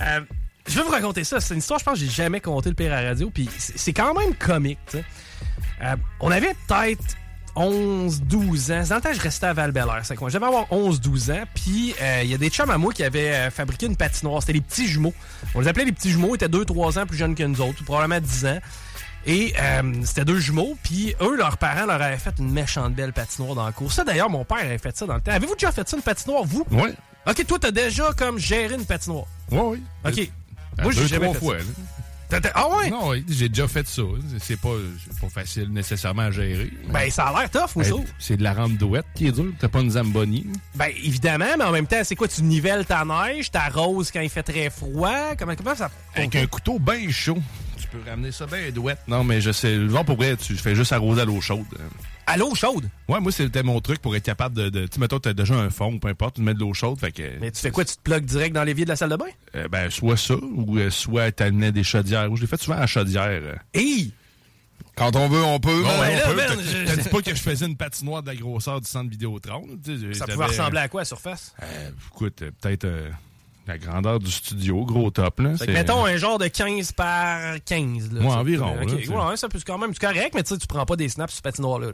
Euh, 0.00 0.20
je 0.66 0.76
vais 0.76 0.82
vous 0.82 0.90
raconter 0.90 1.24
ça. 1.24 1.40
C'est 1.40 1.54
une 1.54 1.60
histoire, 1.60 1.78
je 1.78 1.84
pense, 1.84 1.94
que 1.94 2.00
j'ai 2.00 2.10
jamais 2.10 2.40
compté 2.40 2.68
le 2.68 2.74
pire 2.74 2.92
à 2.92 3.02
la 3.02 3.08
radio. 3.08 3.30
Puis 3.30 3.48
c'est 3.58 3.92
quand 3.92 4.14
même 4.14 4.34
comique, 4.34 4.78
tu 4.90 4.98
sais. 4.98 5.04
Euh, 5.82 5.96
on 6.20 6.30
avait 6.30 6.54
peut-être 6.68 7.16
11, 7.56 8.22
12 8.22 8.70
ans. 8.72 8.80
C'est 8.82 8.90
dans 8.90 8.96
le 8.96 9.00
temps 9.00 9.08
que 9.08 9.16
je 9.16 9.22
restais 9.22 9.46
à 9.46 9.52
val 9.52 9.72
c'est 10.02 10.16
quoi? 10.16 10.28
J'avais 10.28 10.46
avoir 10.46 10.70
11, 10.70 11.00
12 11.00 11.30
ans. 11.30 11.44
Puis 11.54 11.94
euh, 12.00 12.20
il 12.22 12.30
y 12.30 12.34
a 12.34 12.38
des 12.38 12.50
chums 12.50 12.70
à 12.70 12.78
moi 12.78 12.92
qui 12.92 13.02
avaient 13.02 13.50
fabriqué 13.50 13.86
une 13.86 13.96
patinoire. 13.96 14.42
C'était 14.42 14.52
les 14.52 14.60
petits 14.60 14.86
jumeaux. 14.86 15.14
On 15.54 15.60
les 15.60 15.68
appelait 15.68 15.86
les 15.86 15.92
petits 15.92 16.10
jumeaux. 16.10 16.32
Ils 16.32 16.36
étaient 16.36 16.48
2, 16.48 16.64
3 16.64 16.98
ans 16.98 17.06
plus 17.06 17.16
jeunes 17.16 17.34
que 17.34 17.42
nous 17.42 17.60
autres, 17.60 17.82
probablement 17.84 18.20
10 18.20 18.46
ans. 18.46 18.58
Et 19.26 19.52
euh, 19.60 19.82
c'était 20.04 20.24
deux 20.24 20.38
jumeaux, 20.38 20.76
puis 20.82 21.14
eux, 21.20 21.36
leurs 21.36 21.58
parents 21.58 21.86
leur 21.86 22.00
avaient 22.00 22.16
fait 22.16 22.34
une 22.38 22.50
méchante 22.50 22.94
belle 22.94 23.12
patinoire 23.12 23.54
dans 23.54 23.66
le 23.66 23.72
cours. 23.72 23.92
Ça, 23.92 24.02
d'ailleurs, 24.04 24.30
mon 24.30 24.44
père 24.44 24.58
avait 24.58 24.78
fait 24.78 24.96
ça 24.96 25.06
dans 25.06 25.14
le 25.16 25.20
temps. 25.20 25.32
Avez-vous 25.32 25.54
déjà 25.54 25.70
fait 25.72 25.86
ça, 25.88 25.96
une 25.96 26.02
patinoire, 26.02 26.44
vous? 26.44 26.64
Oui. 26.70 26.90
OK, 27.28 27.46
toi, 27.46 27.58
t'as 27.58 27.70
déjà 27.70 28.12
comme 28.16 28.38
géré 28.38 28.74
une 28.74 28.86
patinoire. 28.86 29.26
Oui, 29.50 29.60
oui. 29.62 29.82
OK. 30.06 30.30
À 30.78 30.82
Moi, 30.84 30.92
j'ai 30.92 31.06
jamais 31.06 31.32
trois 31.34 31.54
fait 31.56 31.64
fois. 31.64 31.74
ça. 32.30 32.40
là. 32.40 32.50
Ah 32.54 32.68
ouais? 32.76 32.90
Non, 32.90 33.08
oui, 33.08 33.24
j'ai 33.28 33.48
déjà 33.48 33.66
fait 33.66 33.86
ça. 33.88 34.02
C'est 34.38 34.58
pas, 34.58 34.68
pas 35.20 35.28
facile 35.28 35.68
nécessairement 35.72 36.22
à 36.22 36.30
gérer. 36.30 36.70
Ben, 36.88 37.10
ça 37.10 37.24
a 37.26 37.40
l'air 37.40 37.50
tough, 37.50 37.82
trouve. 37.84 38.04
C'est 38.20 38.36
de 38.36 38.42
la 38.44 38.54
rampe 38.54 38.76
douette 38.78 39.04
qui 39.16 39.26
est 39.26 39.32
dure. 39.32 39.52
T'as 39.58 39.68
pas 39.68 39.80
une 39.80 39.90
Zamboni. 39.90 40.46
Ben, 40.76 40.90
évidemment, 41.02 41.56
mais 41.58 41.64
en 41.64 41.72
même 41.72 41.88
temps, 41.88 42.00
c'est 42.04 42.14
quoi? 42.14 42.28
Tu 42.28 42.42
nivelles 42.42 42.86
ta 42.86 43.04
neige, 43.04 43.50
t'arroses 43.50 44.12
quand 44.12 44.20
il 44.20 44.30
fait 44.30 44.44
très 44.44 44.70
froid? 44.70 45.34
Comment, 45.36 45.56
comment 45.56 45.74
ça... 45.74 45.90
Avec 46.14 46.36
un 46.36 46.46
couteau 46.46 46.78
bien 46.78 47.10
chaud. 47.10 47.38
Tu 47.90 47.96
peux 47.96 48.08
ramener 48.10 48.30
ça 48.32 48.46
bien 48.46 48.70
douette. 48.72 48.98
Non, 49.08 49.24
mais 49.24 49.40
je 49.40 49.50
sais. 49.52 49.88
Genre, 49.88 50.04
pour 50.04 50.16
vrai, 50.16 50.36
tu 50.36 50.54
fais 50.56 50.74
juste 50.74 50.92
arroser 50.92 51.22
à 51.22 51.24
l'eau 51.24 51.40
chaude. 51.40 51.66
À 52.26 52.36
l'eau 52.36 52.54
chaude? 52.54 52.88
Ouais, 53.08 53.18
moi, 53.20 53.32
c'était 53.32 53.62
mon 53.64 53.80
truc 53.80 54.00
pour 54.00 54.14
être 54.14 54.22
capable 54.24 54.54
de. 54.54 54.68
de 54.68 54.86
tu 54.86 54.94
sais, 54.94 55.00
mettons, 55.00 55.18
t'as 55.18 55.32
déjà 55.32 55.54
un 55.54 55.70
fond, 55.70 55.98
peu 55.98 56.08
importe, 56.08 56.36
tu 56.36 56.42
mets 56.42 56.54
de 56.54 56.60
l'eau 56.60 56.72
chaude. 56.74 56.98
Fait 57.00 57.10
que. 57.10 57.22
Mais 57.40 57.50
tu 57.50 57.60
fais 57.60 57.70
quoi? 57.72 57.84
Tu 57.84 57.96
te 57.96 58.00
plugues 58.02 58.24
direct 58.24 58.54
dans 58.54 58.62
l'évier 58.62 58.84
de 58.84 58.90
la 58.90 58.96
salle 58.96 59.10
de 59.10 59.16
bain? 59.16 59.24
Euh, 59.56 59.66
ben, 59.68 59.90
soit 59.90 60.16
ça, 60.16 60.34
ou 60.36 60.78
euh, 60.78 60.90
soit 60.90 61.32
t'amenais 61.32 61.72
des 61.72 61.82
chaudières. 61.82 62.28
Moi, 62.28 62.36
je 62.36 62.42
l'ai 62.42 62.46
fait 62.46 62.60
souvent 62.60 62.76
à 62.76 62.80
la 62.80 62.86
chaudière. 62.86 63.26
euh. 63.26 63.54
Hey! 63.74 64.12
Quand 64.96 65.16
on 65.16 65.28
veut, 65.28 65.42
on 65.42 65.58
peut. 65.58 65.82
Bon, 65.82 66.00
ouais, 66.00 66.16
là, 66.16 66.22
on 66.26 66.30
peut. 66.34 66.36
T'as- 66.46 66.94
je- 66.94 67.00
dit 67.00 67.08
pas 67.08 67.22
que 67.22 67.34
je 67.34 67.40
faisais 67.40 67.66
une 67.66 67.76
patinoire 67.76 68.22
de 68.22 68.28
la 68.28 68.36
grosseur 68.36 68.80
du 68.80 68.86
centre 68.88 69.10
Vidéotron. 69.10 69.66
Ça 70.12 70.26
pouvait 70.26 70.44
ressembler 70.46 70.78
à 70.80 70.88
quoi, 70.88 71.00
à 71.00 71.04
surface? 71.04 71.54
Euh, 71.62 71.90
écoute, 72.14 72.44
peut-être 72.60 72.84
euh, 72.84 73.10
la 73.66 73.78
grandeur 73.78 74.18
du 74.18 74.30
studio, 74.30 74.84
gros 74.84 75.10
top. 75.10 75.40
Là, 75.40 75.56
Fait 75.56 75.66
que 75.66 75.72
mettons 75.72 76.04
un 76.04 76.16
genre 76.16 76.38
de 76.38 76.48
15 76.48 76.92
par 76.92 77.56
15. 77.64 78.12
Là, 78.12 78.20
Ouais, 78.20 78.28
Ça- 78.30 78.38
environ, 78.38 78.72
Ok, 78.82 78.90
là, 78.90 78.96
c'est- 79.04 79.08
ouais, 79.08 79.36
ça 79.36 79.48
peut 79.48 79.60
quand 79.64 79.78
même 79.78 79.92
c'est 79.92 80.00
correct, 80.06 80.32
mais 80.34 80.42
tu 80.42 80.54
sais, 80.54 80.58
tu 80.58 80.66
prends 80.66 80.84
pas 80.86 80.96
des 80.96 81.08
snaps 81.08 81.30
sur 81.32 81.38
ce 81.38 81.42
patinoire-là. 81.42 81.88
là. 81.88 81.92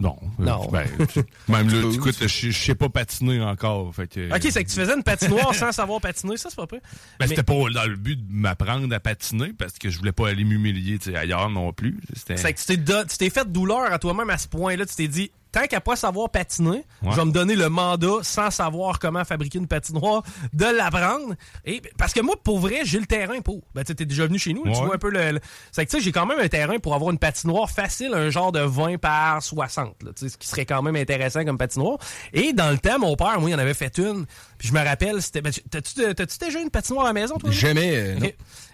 Non. 0.00 0.16
euh, 0.40 0.44
Non. 0.44 0.66
ben, 0.72 0.84
tu- 1.12 1.20
même 1.48 1.68
là, 1.68 1.88
écoute, 1.94 2.16
je 2.26 2.50
sais 2.50 2.74
pas 2.74 2.88
patiner 2.88 3.40
encore. 3.40 3.94
Fait 3.94 4.08
que, 4.08 4.34
Ok, 4.34 4.48
c'est 4.50 4.64
que 4.64 4.68
tu 4.68 4.74
faisais 4.74 4.94
une 4.94 5.04
patinoire 5.04 5.54
sans 5.54 5.70
savoir 5.70 6.00
patiner, 6.00 6.36
ça, 6.36 6.48
c'est 6.50 6.56
pas 6.56 6.66
peu. 6.66 6.80
Ben, 7.20 7.28
c'était 7.28 7.44
pas 7.44 7.54
dans 7.72 7.84
le 7.88 7.94
but 7.96 8.16
de 8.16 8.32
m'apprendre 8.32 8.92
à 8.92 8.98
patiner 8.98 9.52
parce 9.56 9.74
que 9.78 9.90
je 9.90 9.98
voulais 9.98 10.10
pas 10.10 10.28
aller 10.30 10.42
m'humilier 10.44 10.98
ailleurs 11.14 11.50
non 11.50 11.72
plus. 11.72 12.00
C'est 12.16 12.34
que 12.52 12.58
tu 12.58 12.66
t'es 12.66 12.76
do- 12.78 13.04
tu 13.08 13.16
t'es 13.16 13.30
fait 13.30 13.50
douleur 13.52 13.92
à 13.92 13.98
toi-même 14.00 14.30
à 14.30 14.38
ce 14.38 14.48
point-là. 14.48 14.86
Tu 14.86 14.96
t'es 14.96 15.08
dit, 15.08 15.30
tant 15.52 15.66
qu'à 15.66 15.80
pas 15.80 15.96
savoir 15.96 16.30
patiner, 16.30 16.84
Ouais. 17.02 17.10
je 17.10 17.16
vais 17.16 17.24
me 17.26 17.30
donner 17.32 17.54
le 17.54 17.68
mandat 17.68 18.22
sans 18.22 18.50
savoir 18.50 18.98
comment 18.98 19.24
fabriquer 19.24 19.58
une 19.58 19.68
patinoire, 19.68 20.22
de 20.52 20.64
l'apprendre. 20.64 21.34
Et 21.64 21.82
parce 21.98 22.12
que 22.14 22.20
moi, 22.20 22.34
pour 22.42 22.58
vrai, 22.58 22.80
j'ai 22.84 22.98
le 22.98 23.06
terrain 23.06 23.40
pour. 23.42 23.60
Ben, 23.74 23.84
tu 23.84 23.88
sais, 23.88 23.94
t'es 23.94 24.04
déjà 24.06 24.26
venu 24.26 24.38
chez 24.38 24.52
nous, 24.54 24.62
tu 24.64 24.70
vois 24.72 24.94
un 24.94 24.98
peu 24.98 25.10
le. 25.10 25.32
le- 25.32 25.40
C'est 25.70 25.84
que 25.84 25.90
tu 25.90 25.98
sais, 25.98 26.02
j'ai 26.02 26.10
quand 26.12 26.26
même 26.26 26.38
un 26.40 26.48
terrain 26.48 26.78
pour 26.78 26.94
avoir 26.94 27.10
une 27.10 27.18
patinoire 27.18 27.70
facile, 27.70 28.14
un 28.14 28.30
genre 28.30 28.50
de 28.52 28.60
20 28.60 28.98
par 28.98 29.42
60, 29.42 30.02
là, 30.02 30.10
tu 30.16 30.24
sais, 30.24 30.28
ce 30.30 30.36
qui 30.38 30.48
serait 30.48 30.64
quand 30.66 30.82
même 30.82 30.96
intéressant 30.96 31.44
comme 31.44 31.58
patinoire. 31.58 31.98
Et 32.32 32.52
dans 32.52 32.70
le 32.70 32.78
temps, 32.78 32.98
mon 32.98 33.14
père, 33.16 33.40
moi, 33.40 33.50
il 33.50 33.54
en 33.54 33.58
avait 33.58 33.74
fait 33.74 33.98
une. 33.98 34.26
Puis 34.58 34.68
je 34.68 34.72
me 34.72 34.82
rappelle, 34.84 35.20
c'était. 35.20 35.42
ben, 35.42 35.52
T'as-tu 35.70 36.14
t'as-tu 36.14 36.38
déjà 36.38 36.60
une 36.60 36.70
patinoire 36.70 37.04
à 37.04 37.08
la 37.08 37.12
maison, 37.14 37.36
toi? 37.38 37.50
Jamais, 37.50 37.94
euh. 37.94 38.18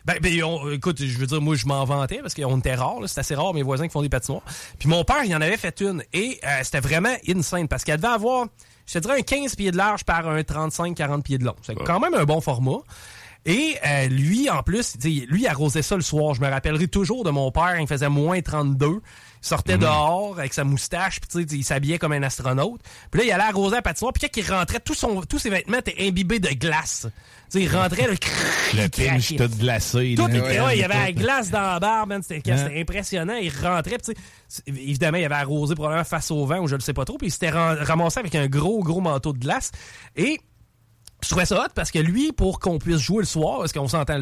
Ben, 0.09 0.17
ben, 0.23 0.73
écoute, 0.73 1.05
je 1.05 1.19
veux 1.19 1.27
dire, 1.27 1.43
moi, 1.43 1.55
je 1.55 1.67
m'en 1.67 1.85
vantais 1.85 2.21
parce 2.23 2.33
qu'on 2.33 2.59
était 2.59 2.75
rares. 2.75 2.99
là. 2.99 3.07
C'est 3.07 3.21
assez 3.21 3.35
rare, 3.35 3.53
mes 3.53 3.63
voisins 3.63 3.87
qui 3.87 3.93
font 3.93 4.01
des 4.01 4.09
patinoires. 4.09 4.43
Puis 4.79 4.89
mon 4.89 5.05
père, 5.05 5.23
il 5.23 5.37
en 5.37 5.41
avait 5.43 5.59
fait 5.59 5.83
une. 5.83 6.03
Et 6.15 6.41
euh, 6.45 6.61
c'était 6.63 6.81
vraiment 6.81 7.15
insane 7.29 7.69
parce 7.69 7.85
qu'elle 7.85 7.99
devait 7.99 8.09
avoir, 8.09 8.47
je 8.87 8.95
te 8.95 8.99
dirais, 9.01 9.19
un 9.19 9.23
15 9.23 9.55
pieds 9.57 9.71
de 9.71 9.77
large 9.77 10.05
par 10.05 10.27
un 10.27 10.41
35-40 10.41 11.21
pieds 11.21 11.37
de 11.37 11.45
long. 11.45 11.55
C'est 11.61 11.75
quand 11.75 12.01
même 12.01 12.15
un 12.15 12.25
bon 12.25 12.41
format. 12.41 12.79
Et 13.45 13.77
euh, 13.87 14.07
lui, 14.09 14.49
en 14.49 14.63
plus, 14.63 14.97
lui, 15.05 15.43
il 15.43 15.47
arrosait 15.47 15.83
ça 15.83 15.95
le 15.95 16.01
soir. 16.01 16.33
Je 16.33 16.41
me 16.41 16.49
rappellerai 16.49 16.89
toujours 16.89 17.23
de 17.23 17.31
mon 17.31 17.53
père. 17.53 17.79
Il 17.79 17.87
faisait 17.87 18.09
moins 18.09 18.41
32. 18.41 19.03
Il 19.43 19.47
sortait 19.47 19.79
dehors 19.79 20.35
avec 20.39 20.53
sa 20.53 20.65
moustache, 20.65 21.21
puis 21.21 21.29
tu 21.45 21.49
sais, 21.49 21.57
il 21.57 21.65
s'habillait 21.65 21.99
comme 21.99 22.13
un 22.13 22.23
astronaute. 22.23 22.81
Puis 23.11 23.21
là, 23.21 23.27
il 23.27 23.33
allait 23.33 23.45
arroser 23.45 23.77
la 23.77 23.83
patinoire. 23.83 24.13
Puis 24.13 24.29
quand 24.29 24.41
il 24.41 24.53
rentrait, 24.53 24.81
tout 24.81 24.95
son, 24.95 25.23
tous 25.23 25.39
ses 25.39 25.51
vêtements 25.51 25.79
étaient 25.79 25.95
imbibés 26.01 26.41
de 26.41 26.49
glace. 26.49 27.07
Tu 27.51 27.61
sais, 27.61 27.63
il 27.65 27.75
rentrait, 27.75 28.07
Le 28.09 28.15
il 28.15 28.91
pinch 28.91 29.29
craquait. 29.29 29.37
tout 29.49 29.57
glacé. 29.59 30.15
Tout 30.17 30.29
était, 30.29 30.61
ouais, 30.61 30.77
il 30.77 30.81
y 30.81 30.85
avait 30.85 30.95
la 30.95 31.13
glace 31.13 31.51
dans 31.51 31.63
la 31.63 31.81
barbe, 31.81 32.09
man. 32.11 32.23
C'était 32.23 32.51
Hein? 32.53 32.69
impressionnant. 32.77 33.37
Il 33.37 33.51
rentrait, 33.51 33.99
puis 33.99 34.13
tu 34.15 34.21
sais, 34.49 34.63
c'est- 34.67 34.69
évidemment, 34.69 35.19
il 35.19 35.25
avait 35.25 35.35
arrosé 35.37 35.75
probablement 35.75 36.05
face 36.05 36.31
au 36.31 36.45
vent 36.45 36.59
ou 36.59 36.69
je 36.69 36.75
ne 36.75 36.81
sais 36.81 36.93
pas 36.93 37.05
trop, 37.05 37.17
puis 37.17 37.29
il 37.29 37.31
s'était 37.31 37.51
ram- 37.51 37.79
ramassé 37.81 38.19
avec 38.21 38.35
un 38.35 38.49
gros, 38.49 38.83
gros 38.83 39.01
manteau 39.01 39.33
de 39.33 39.39
glace. 39.39 39.71
Et 40.17 40.41
je 41.23 41.29
trouvais 41.31 41.47
ça 41.47 41.65
hot 41.65 41.69
parce 41.75 41.91
que 41.91 41.99
lui, 41.99 42.33
pour 42.33 42.61
qu'on 42.61 42.79
puisse 42.79 42.99
jouer 42.99 43.19
le 43.21 43.25
soir, 43.27 43.59
parce 43.59 43.73
qu'on 43.73 43.89
s'entend 43.89 44.19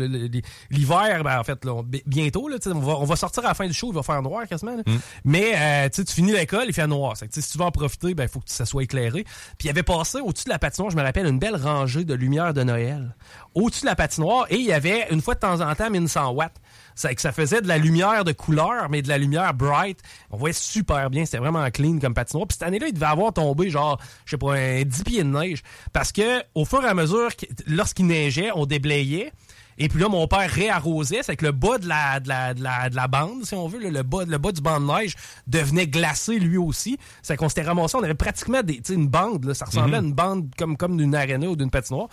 l'hiver, 0.70 1.22
ben, 1.24 1.38
en 1.38 1.44
fait, 1.44 1.64
là, 1.64 1.74
on- 1.74 1.84
bientôt, 2.06 2.48
là, 2.48 2.56
on, 2.66 2.78
va, 2.80 2.94
on 2.98 3.04
va 3.04 3.16
sortir 3.16 3.44
à 3.44 3.48
la 3.48 3.54
fin 3.54 3.66
du 3.66 3.72
show, 3.74 3.88
il 3.90 3.94
va 3.94 4.02
faire 4.02 4.22
noir 4.22 4.46
quasiment. 4.48 4.76
là. 4.76 4.82
Mais 5.24 5.52
euh, 5.56 5.88
tu 5.90 6.04
finis 6.12 6.32
l'école, 6.32 6.64
il 6.68 6.72
fait 6.72 6.86
noir. 6.86 7.14
Que, 7.18 7.26
si 7.40 7.52
tu 7.52 7.58
veux 7.58 7.64
en 7.64 7.70
profiter, 7.70 8.14
il 8.16 8.28
faut 8.28 8.40
que 8.40 8.50
ça 8.50 8.64
soit 8.64 8.82
éclairé. 8.84 9.24
Puis 9.58 9.66
il 9.66 9.70
avait 9.70 9.82
passé 9.82 10.18
au-dessus 10.20 10.44
de 10.44 10.50
la 10.50 10.58
patinoire, 10.58 10.90
je 10.90 10.96
me 10.96 11.02
rappelle, 11.02 11.26
une 11.26 11.38
belle 11.38 11.56
rangée 11.56 12.04
de 12.04 12.14
lumière 12.14 12.54
de 12.54 12.62
Noël. 12.62 13.14
Au-dessus 13.54 13.82
de 13.82 13.86
la 13.86 13.96
patinoire, 13.96 14.46
et 14.50 14.56
il 14.56 14.64
y 14.66 14.72
avait 14.72 15.06
une 15.10 15.20
fois 15.20 15.34
de 15.34 15.40
temps 15.40 15.60
en 15.60 15.74
temps 15.74 15.90
1100 15.90 16.30
watts. 16.30 16.56
C'est 16.96 17.14
que 17.14 17.20
ça 17.20 17.30
faisait 17.30 17.60
de 17.60 17.68
la 17.68 17.78
lumière 17.78 18.24
de 18.24 18.32
couleur, 18.32 18.88
mais 18.88 19.02
de 19.02 19.08
la 19.08 19.18
lumière 19.18 19.52
bright. 19.54 20.00
On 20.30 20.38
voyait 20.38 20.54
super 20.54 21.10
bien. 21.10 21.26
C'était 21.26 21.38
vraiment 21.38 21.70
clean 21.70 21.98
comme 22.00 22.14
patinoire. 22.14 22.48
Puis 22.48 22.56
cette 22.58 22.66
année-là, 22.66 22.88
il 22.88 22.94
devait 22.94 23.06
avoir 23.06 23.32
tombé 23.32 23.70
genre, 23.70 24.00
je 24.24 24.32
sais 24.32 24.38
pas, 24.38 24.54
un 24.54 24.82
10 24.82 25.04
pieds 25.04 25.22
de 25.22 25.28
neige. 25.28 25.62
Parce 25.92 26.10
que 26.10 26.42
au 26.54 26.64
fur 26.64 26.82
et 26.82 26.88
à 26.88 26.94
mesure, 26.94 27.28
lorsqu'il 27.66 28.06
neigeait, 28.06 28.50
on 28.54 28.64
déblayait. 28.66 29.32
Et 29.78 29.88
puis 29.88 30.00
là, 30.00 30.08
mon 30.08 30.26
père 30.26 30.50
réarrosait. 30.50 31.22
C'est 31.22 31.36
que 31.36 31.44
le 31.44 31.52
bas 31.52 31.76
de 31.76 31.86
la, 31.86 32.18
de 32.20 32.28
la, 32.28 32.54
de 32.54 32.62
la, 32.62 32.88
de 32.88 32.96
la 32.96 33.08
bande, 33.08 33.44
si 33.44 33.54
on 33.54 33.68
veut, 33.68 33.78
là, 33.78 33.90
le, 33.90 34.02
bas, 34.02 34.24
le 34.24 34.38
bas 34.38 34.52
du 34.52 34.62
banc 34.62 34.80
de 34.80 34.86
neige 34.86 35.16
devenait 35.46 35.86
glacé 35.86 36.38
lui 36.38 36.56
aussi. 36.56 36.98
C'est 37.22 37.36
qu'on 37.36 37.50
s'était 37.50 37.62
ramassé. 37.62 37.96
On 37.96 38.02
avait 38.02 38.14
pratiquement 38.14 38.62
des, 38.62 38.76
tu 38.76 38.84
sais, 38.84 38.94
une 38.94 39.08
bande. 39.08 39.44
Là, 39.44 39.52
ça 39.52 39.66
ressemblait 39.66 39.98
à 39.98 40.00
une 40.00 40.14
bande 40.14 40.48
comme, 40.56 40.78
comme 40.78 40.96
d'une 40.96 41.14
aréna 41.14 41.48
ou 41.48 41.56
d'une 41.56 41.70
patinoire. 41.70 42.08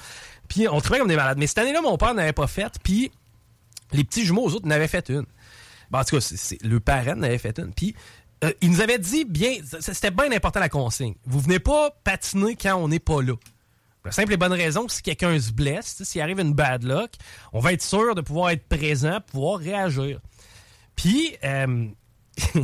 Puis 0.49 0.67
on 0.67 0.81
trouvait 0.81 0.99
comme 0.99 1.07
des 1.07 1.15
malades. 1.15 1.37
Mais 1.37 1.47
cette 1.47 1.59
année-là, 1.59 1.81
mon 1.81 1.97
père 1.97 2.13
n'avait 2.13 2.33
pas 2.33 2.47
fait. 2.47 2.73
Puis 2.83 3.11
les 3.93 4.03
petits 4.03 4.25
jumeaux, 4.25 4.43
aux 4.43 4.53
autres, 4.53 4.67
n'avaient 4.67 4.87
fait 4.87 5.09
une. 5.09 5.25
Ben, 5.91 5.99
en 5.99 6.03
tout 6.03 6.17
cas, 6.17 6.55
le 6.63 6.79
parent 6.79 7.15
n'avait 7.15 7.37
fait 7.37 7.57
une. 7.59 7.73
Puis, 7.73 7.95
euh, 8.43 8.51
il 8.61 8.71
nous 8.71 8.81
avait 8.81 8.99
dit 8.99 9.25
bien, 9.25 9.55
c'était 9.79 10.11
bien 10.11 10.31
important 10.31 10.59
la 10.59 10.69
consigne. 10.69 11.15
Vous 11.25 11.39
venez 11.39 11.59
pas 11.59 11.91
patiner 12.03 12.55
quand 12.55 12.75
on 12.75 12.87
n'est 12.87 12.99
pas 12.99 13.21
là. 13.21 13.35
La 14.05 14.11
simple 14.11 14.33
et 14.33 14.37
bonne 14.37 14.51
raison, 14.51 14.87
si 14.89 15.01
quelqu'un 15.01 15.39
se 15.39 15.51
blesse, 15.53 16.03
s'il 16.03 16.19
arrive 16.19 16.39
une 16.39 16.53
bad 16.53 16.83
luck, 16.83 17.11
on 17.53 17.59
va 17.59 17.71
être 17.71 17.81
sûr 17.81 18.15
de 18.15 18.21
pouvoir 18.21 18.49
être 18.49 18.67
présent, 18.67 19.19
pouvoir 19.21 19.59
réagir. 19.59 20.19
Puis, 20.97 21.37
euh, 21.45 21.87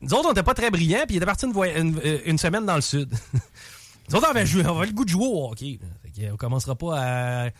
nous 0.00 0.14
autres, 0.14 0.26
on 0.26 0.28
n'était 0.28 0.44
pas 0.44 0.54
très 0.54 0.70
brillants, 0.70 1.04
puis 1.04 1.14
il 1.14 1.16
était 1.16 1.26
parti 1.26 1.46
une, 1.46 2.00
euh, 2.04 2.36
semaine 2.36 2.64
dans 2.64 2.76
le 2.76 2.80
sud. 2.80 3.12
nous 4.08 4.16
autres, 4.16 4.28
on 4.28 4.36
avait, 4.36 4.68
on 4.68 4.76
avait 4.76 4.86
le 4.86 4.92
goût 4.92 5.04
de 5.04 5.10
jouer 5.10 5.26
au 5.26 5.50
hockey. 5.50 5.80
on 6.30 6.36
commencera 6.36 6.76
pas 6.76 6.94
à... 6.96 7.50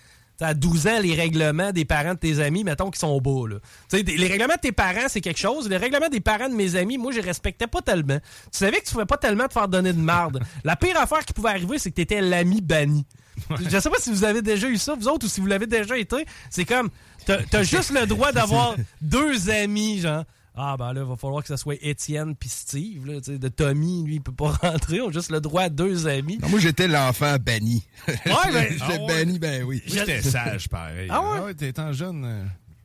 À 0.41 0.55
12 0.55 0.87
ans, 0.87 1.01
les 1.01 1.15
règlements 1.15 1.73
des 1.73 1.85
parents 1.85 2.15
de 2.15 2.19
tes 2.19 2.41
amis, 2.41 2.63
mettons, 2.63 2.91
qui 2.91 2.99
sont 2.99 3.19
beaux. 3.21 3.47
Là. 3.47 3.57
T'sais, 3.89 4.03
les 4.03 4.27
règlements 4.27 4.55
de 4.55 4.61
tes 4.61 4.73
parents, 4.73 5.09
c'est 5.09 5.21
quelque 5.21 5.39
chose. 5.39 5.69
Les 5.69 5.79
règlements 5.79 6.09
des 6.09 6.21
parents 6.21 6.49
de 6.49 6.55
mes 6.55 6.77
amis, 6.77 6.99
moi, 6.99 7.13
je 7.13 7.17
les 7.21 7.25
respectais 7.25 7.67
pas 7.67 7.81
tellement. 7.81 8.19
Tu 8.53 8.59
savais 8.59 8.79
que 8.81 8.85
tu 8.85 8.93
pouvais 8.93 9.07
pas 9.07 9.17
tellement 9.17 9.49
te 9.49 9.55
faire 9.55 9.69
donner 9.69 9.93
de 9.93 10.01
marde. 10.01 10.41
La 10.65 10.77
pire 10.77 11.01
affaire 11.01 11.25
qui 11.25 11.33
pouvait 11.33 11.51
arriver, 11.51 11.79
c'est 11.79 11.91
que 11.91 11.97
t'étais 11.97 12.21
l'ami 12.21 12.61
banni. 12.61 13.07
Je 13.51 13.79
sais 13.79 13.91
pas 13.91 13.99
si 13.99 14.11
vous 14.11 14.25
avez 14.25 14.43
déjà 14.43 14.69
eu 14.69 14.77
ça, 14.77 14.95
vous 14.95 15.09
autres, 15.09 15.27
ou 15.27 15.29
si 15.29 15.41
vous 15.41 15.47
l'avez 15.47 15.67
déjà 15.67 15.97
été. 15.97 16.27
C'est 16.51 16.65
comme, 16.65 16.91
t'as 17.25 17.39
t'as 17.43 17.63
juste 17.65 17.91
le 17.91 18.07
droit 18.07 18.33
d'avoir 18.33 18.77
deux 19.01 19.51
amis, 19.51 20.01
genre. 20.01 20.25
Ah, 20.59 20.77
ben 20.79 20.95
là, 20.95 21.03
il 21.03 21.07
va 21.07 21.17
falloir 21.17 21.43
que 21.43 21.49
ce 21.49 21.57
soit 21.57 21.77
Étienne 21.83 22.35
puis 22.35 22.49
Steve, 22.49 23.07
là, 23.07 23.21
tu 23.21 23.33
sais, 23.33 23.39
de 23.39 23.49
Tommy, 23.49 24.05
lui, 24.05 24.15
il 24.15 24.21
peut 24.23 24.33
pas 24.33 24.53
rentrer. 24.63 25.03
On 25.03 25.09
a 25.09 25.13
juste 25.13 25.31
le 25.31 25.41
droit 25.41 25.65
à 25.65 25.69
deux 25.69 26.07
amis. 26.07 26.39
Non, 26.39 26.49
moi, 26.49 26.61
j'étais 26.61 26.89
l'enfant 26.89 27.37
banni. 27.39 27.87
Ouais, 28.09 28.15
ben, 28.25 28.67
J'étais 28.71 28.83
ah 28.83 28.91
ouais. 29.03 29.07
banni, 29.07 29.39
ben 29.39 29.65
oui. 29.65 29.83
J'étais 29.87 30.23
sage, 30.23 30.69
pareil. 30.69 31.09
Ah 31.11 31.43
ouais? 31.45 31.55
Étant 31.61 31.93
jeune, 31.93 32.25
euh, 32.25 32.45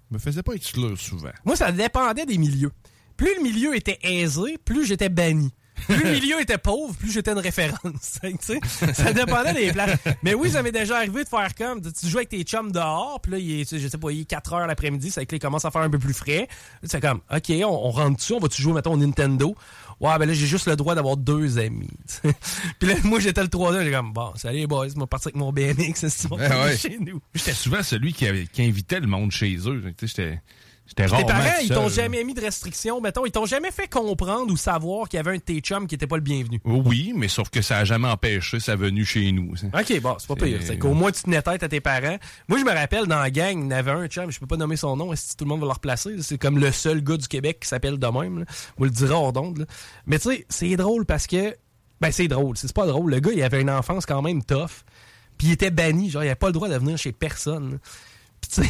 je 0.10 0.16
me 0.16 0.20
faisais 0.20 0.44
pas 0.44 0.54
exclure 0.54 1.00
souvent. 1.00 1.32
Moi, 1.46 1.56
ça 1.56 1.72
dépendait 1.72 2.26
des 2.26 2.38
milieux. 2.38 2.72
Plus 3.16 3.34
le 3.38 3.44
milieu 3.44 3.76
était 3.76 4.00
aisé, 4.04 4.58
plus 4.66 4.86
j'étais 4.86 5.10
banni. 5.10 5.54
Plus 5.88 6.04
le 6.04 6.12
milieu 6.12 6.42
était 6.42 6.58
pauvre, 6.58 6.94
plus 6.96 7.12
j'étais 7.12 7.32
une 7.32 7.40
référence. 7.40 7.80
ça 8.94 9.14
dépendait 9.14 9.54
des 9.54 9.72
places. 9.72 10.00
Mais 10.24 10.34
oui, 10.34 10.52
ça 10.52 10.64
m'est 10.64 10.72
déjà 10.72 10.98
arrivé 10.98 11.24
de 11.24 11.30
faire 11.30 11.54
comme, 11.56 11.82
tu 11.82 12.08
joues 12.08 12.18
avec 12.18 12.30
tes 12.30 12.44
chums 12.44 12.72
dehors, 12.72 13.20
puis 13.22 13.32
là, 13.34 13.38
il 13.40 13.62
est, 13.62 13.78
je 13.78 13.88
sais 13.88 13.98
pas, 13.98 14.12
il 14.12 14.22
est 14.22 14.26
4 14.26 14.54
heures 14.54 14.68
l'après-midi, 14.68 15.12
c'est 15.12 15.26
que 15.26 15.34
là, 15.34 15.38
il 15.38 15.40
commence 15.40 15.66
à 15.66 15.72
faire 15.72 15.82
un 15.82 15.90
peu 15.90 16.00
plus 16.00 16.14
frais. 16.14 16.48
C'est 16.84 17.02
comme, 17.02 17.22
OK, 17.34 17.50
on, 17.50 17.66
on 17.66 17.92
rentre 17.92 18.18
dessus, 18.18 18.34
on 18.34 18.40
va-tu 18.40 18.62
jouer, 18.62 18.74
mettons, 18.74 18.94
au 18.94 18.98
Nintendo? 18.98 19.56
Ouais, 20.00 20.18
ben 20.18 20.26
là, 20.26 20.34
j'ai 20.34 20.48
juste 20.48 20.66
le 20.68 20.76
droit 20.76 20.96
d'avoir 20.96 21.16
deux 21.16 21.60
amis. 21.60 21.88
puis 22.80 22.90
là, 22.90 22.96
moi, 23.04 23.20
j'étais 23.20 23.42
le 23.44 23.50
troisième, 23.50 23.84
j'ai 23.84 23.92
comme, 23.92 24.14
bon, 24.14 24.32
salut 24.36 24.58
les 24.60 24.68
boys, 24.68 24.88
moi, 24.96 25.06
partir 25.08 25.28
avec 25.28 25.36
mon 25.36 25.52
BMX, 25.54 25.94
c'est 26.08 26.28
bon, 26.28 26.38
Ben 26.38 26.64
ouais. 26.66 26.76
chez 26.78 26.98
nous. 27.00 27.22
J'étais 27.36 27.54
souvent 27.54 27.84
celui 27.84 28.12
qui, 28.14 28.26
avait- 28.26 28.48
qui 28.48 28.64
invitait 28.64 29.00
le 29.00 29.08
monde 29.08 29.32
chez 29.32 29.56
eux. 29.68 29.84
J'étais 30.02 30.42
Tes 30.96 31.06
parents, 31.06 31.44
ils 31.62 31.70
t'ont 31.70 31.88
jamais 31.90 32.24
mis 32.24 32.34
de 32.34 32.42
restrictions, 32.42 33.00
mettons, 33.00 33.26
ils 33.26 33.32
t'ont 33.32 33.46
jamais 33.46 33.72
fait 33.72 33.88
comprendre 33.88 34.52
ou 34.52 34.58
savoir 34.58 35.08
qu'il 35.08 35.18
y 35.18 35.20
avait 35.22 35.32
un 35.32 35.36
de 35.36 35.42
tes 35.42 35.60
chums 35.60 35.88
qui 35.88 35.96
était 35.96 36.08
pas 36.08 36.18
le 36.18 36.22
bienvenu. 36.22 36.60
Oui, 36.66 37.14
mais 37.16 37.28
sauf 37.28 37.50
que 37.50 37.62
ça 37.62 37.78
a 37.78 37.86
jamais 37.86 38.08
empêché 38.10 38.60
sa 38.60 38.76
venue 38.76 39.06
chez 39.06 39.32
nous. 39.32 39.56
ça. 39.56 39.68
OK, 39.68 40.02
bon, 40.02 40.16
c'est 40.20 40.28
pas 40.28 40.36
pire. 40.36 40.60
C'est 40.64 40.78
qu'au 40.78 40.94
moins, 40.94 41.12
tu 41.12 41.24
tenais 41.24 41.42
tête 41.42 41.64
à 41.64 41.70
tes 41.70 41.80
parents. 41.80 42.18
Moi, 42.48 42.60
je 42.60 42.66
me 42.66 42.72
rappelle, 42.72 43.06
dans 43.08 43.20
la 43.20 43.32
gang, 43.32 43.58
il 43.58 43.64
y 43.64 43.68
en 43.68 43.72
avait 43.72 43.92
un 43.92 44.08
chum, 44.08 44.30
je 44.32 44.40
peux 44.40 44.48
pas 44.48 44.58
nommer 44.58 44.76
son 44.76 44.96
nom, 44.98 45.16
si 45.16 45.36
tout 45.38 45.46
le 45.46 45.50
monde 45.50 45.62
va 45.62 45.68
le 45.68 45.72
replacer? 45.74 46.22
C'est 46.22 46.38
comme 46.38 46.58
le 46.60 46.72
seul 46.72 47.02
gars 47.04 47.18
du 47.18 47.28
Québec 47.28 47.60
qui 47.62 47.68
s'appelle 47.68 47.98
de 47.98 48.08
même. 48.08 48.40
là. 48.40 48.46
On 48.78 48.84
le 48.84 48.90
dira 48.90 49.16
hors 49.16 49.34
d'onde. 49.34 49.68
Mais 50.06 50.20
tu 50.20 50.30
sais, 50.30 50.46
c'est 50.50 50.76
drôle 50.76 51.06
parce 51.06 51.28
que... 51.28 51.56
Ben, 52.02 52.12
c'est 52.12 52.28
drôle. 52.28 52.58
C'est 52.58 52.74
pas 52.74 52.88
drôle. 52.88 53.12
Le 53.12 53.20
gars, 53.20 53.32
il 53.34 53.44
avait 53.44 53.62
une 53.62 53.70
enfance 53.70 54.06
quand 54.06 54.22
même 54.22 54.44
tough. 54.44 54.84
Puis 55.38 55.48
il 55.48 55.52
était 55.54 55.72
banni. 55.72 56.10
Genre, 56.10 56.24
il 56.24 56.28
avait 56.28 56.36
pas 56.36 56.48
le 56.48 56.54
droit 56.54 56.68
de 56.68 56.76
venir 56.76 56.98
chez 56.98 57.12
personne. 57.12 57.74
là. 57.74 57.78
Tu 58.50 58.64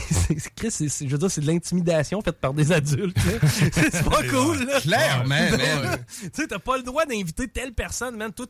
sais, 0.69 1.05
je 1.05 1.11
veux 1.11 1.17
dire, 1.17 1.31
c'est 1.31 1.41
de 1.41 1.47
l'intimidation 1.47 2.21
faite 2.21 2.39
par 2.39 2.53
des 2.53 2.71
adultes. 2.71 3.17
c'est 3.47 4.03
pas 4.03 4.23
cool, 4.29 4.65
là. 4.65 4.79
Clairement, 4.81 5.27
man. 5.27 6.05
tu 6.21 6.29
sais, 6.33 6.47
t'as 6.47 6.59
pas 6.59 6.77
le 6.77 6.83
droit 6.83 7.05
d'inviter 7.05 7.47
telle 7.47 7.73
personne, 7.73 8.17
man. 8.17 8.31
Toi, 8.31 8.45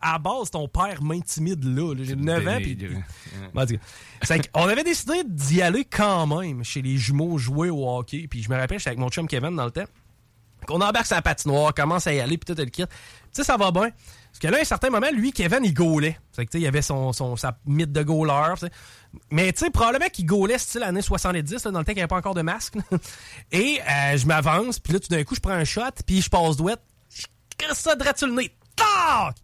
à 0.00 0.12
la 0.12 0.18
base, 0.18 0.50
ton 0.50 0.68
père 0.68 1.02
m'intimide 1.02 1.64
là. 1.64 1.94
là. 1.94 2.04
J'ai 2.04 2.16
9 2.16 2.48
ans, 2.48 2.58
puis... 2.58 2.78
qu'on 4.52 4.68
avait 4.68 4.84
décidé 4.84 5.22
d'y 5.26 5.60
aller 5.62 5.84
quand 5.84 6.26
même 6.26 6.64
chez 6.64 6.80
les 6.80 6.96
jumeaux 6.96 7.38
jouer 7.38 7.68
au 7.68 7.88
hockey. 7.88 8.26
Puis 8.30 8.42
je 8.42 8.50
me 8.50 8.56
rappelle, 8.56 8.78
j'étais 8.78 8.90
avec 8.90 9.00
mon 9.00 9.10
chum 9.10 9.26
Kevin 9.26 9.54
dans 9.54 9.66
le 9.66 9.72
temps. 9.72 9.84
Qu'on 10.66 10.80
embarque 10.80 11.10
la 11.10 11.22
patinoire, 11.22 11.74
commence 11.74 12.06
à 12.06 12.14
y 12.14 12.20
aller, 12.20 12.38
puis 12.38 12.54
tout 12.54 12.60
le 12.60 12.68
kit. 12.68 12.84
Tu 12.84 12.88
sais, 13.32 13.44
ça 13.44 13.56
va 13.56 13.72
bien. 13.72 13.90
Que 14.42 14.48
là, 14.48 14.58
à 14.58 14.60
un 14.62 14.64
certain 14.64 14.90
moment, 14.90 15.06
lui, 15.12 15.32
Kevin, 15.32 15.60
il 15.62 15.72
gaulait. 15.72 16.18
C'est 16.32 16.44
que, 16.46 16.58
il 16.58 16.66
avait 16.66 16.82
son, 16.82 17.12
son, 17.12 17.36
sa 17.36 17.56
mythe 17.64 17.92
de 17.92 18.02
gauleur. 18.02 18.54
tu 18.54 18.66
sais. 18.66 18.72
Mais, 19.30 19.52
tu 19.52 19.60
sais, 19.60 19.70
probablement 19.70 20.08
qu'il 20.08 20.26
gaulait 20.26 20.58
style 20.58 20.82
années 20.82 21.00
70, 21.00 21.64
là, 21.64 21.70
dans 21.70 21.78
le 21.78 21.84
temps 21.84 21.92
qu'il 21.92 21.98
n'y 21.98 22.00
avait 22.00 22.08
pas 22.08 22.16
encore 22.16 22.34
de 22.34 22.42
masque. 22.42 22.74
Et 23.52 23.78
euh, 23.80 24.16
je 24.16 24.26
m'avance, 24.26 24.80
puis 24.80 24.94
là, 24.94 24.98
tout 24.98 25.06
d'un 25.06 25.22
coup, 25.22 25.36
je 25.36 25.40
prends 25.40 25.52
un 25.52 25.62
shot, 25.62 25.82
puis 26.04 26.20
je 26.20 26.28
passe 26.28 26.56
douette. 26.56 26.80
Je 27.08 27.24
ça 27.72 27.94
droit 27.94 28.12
sur 28.16 28.26
le 28.26 28.34
nez. 28.34 28.52
Tac! 28.74 29.36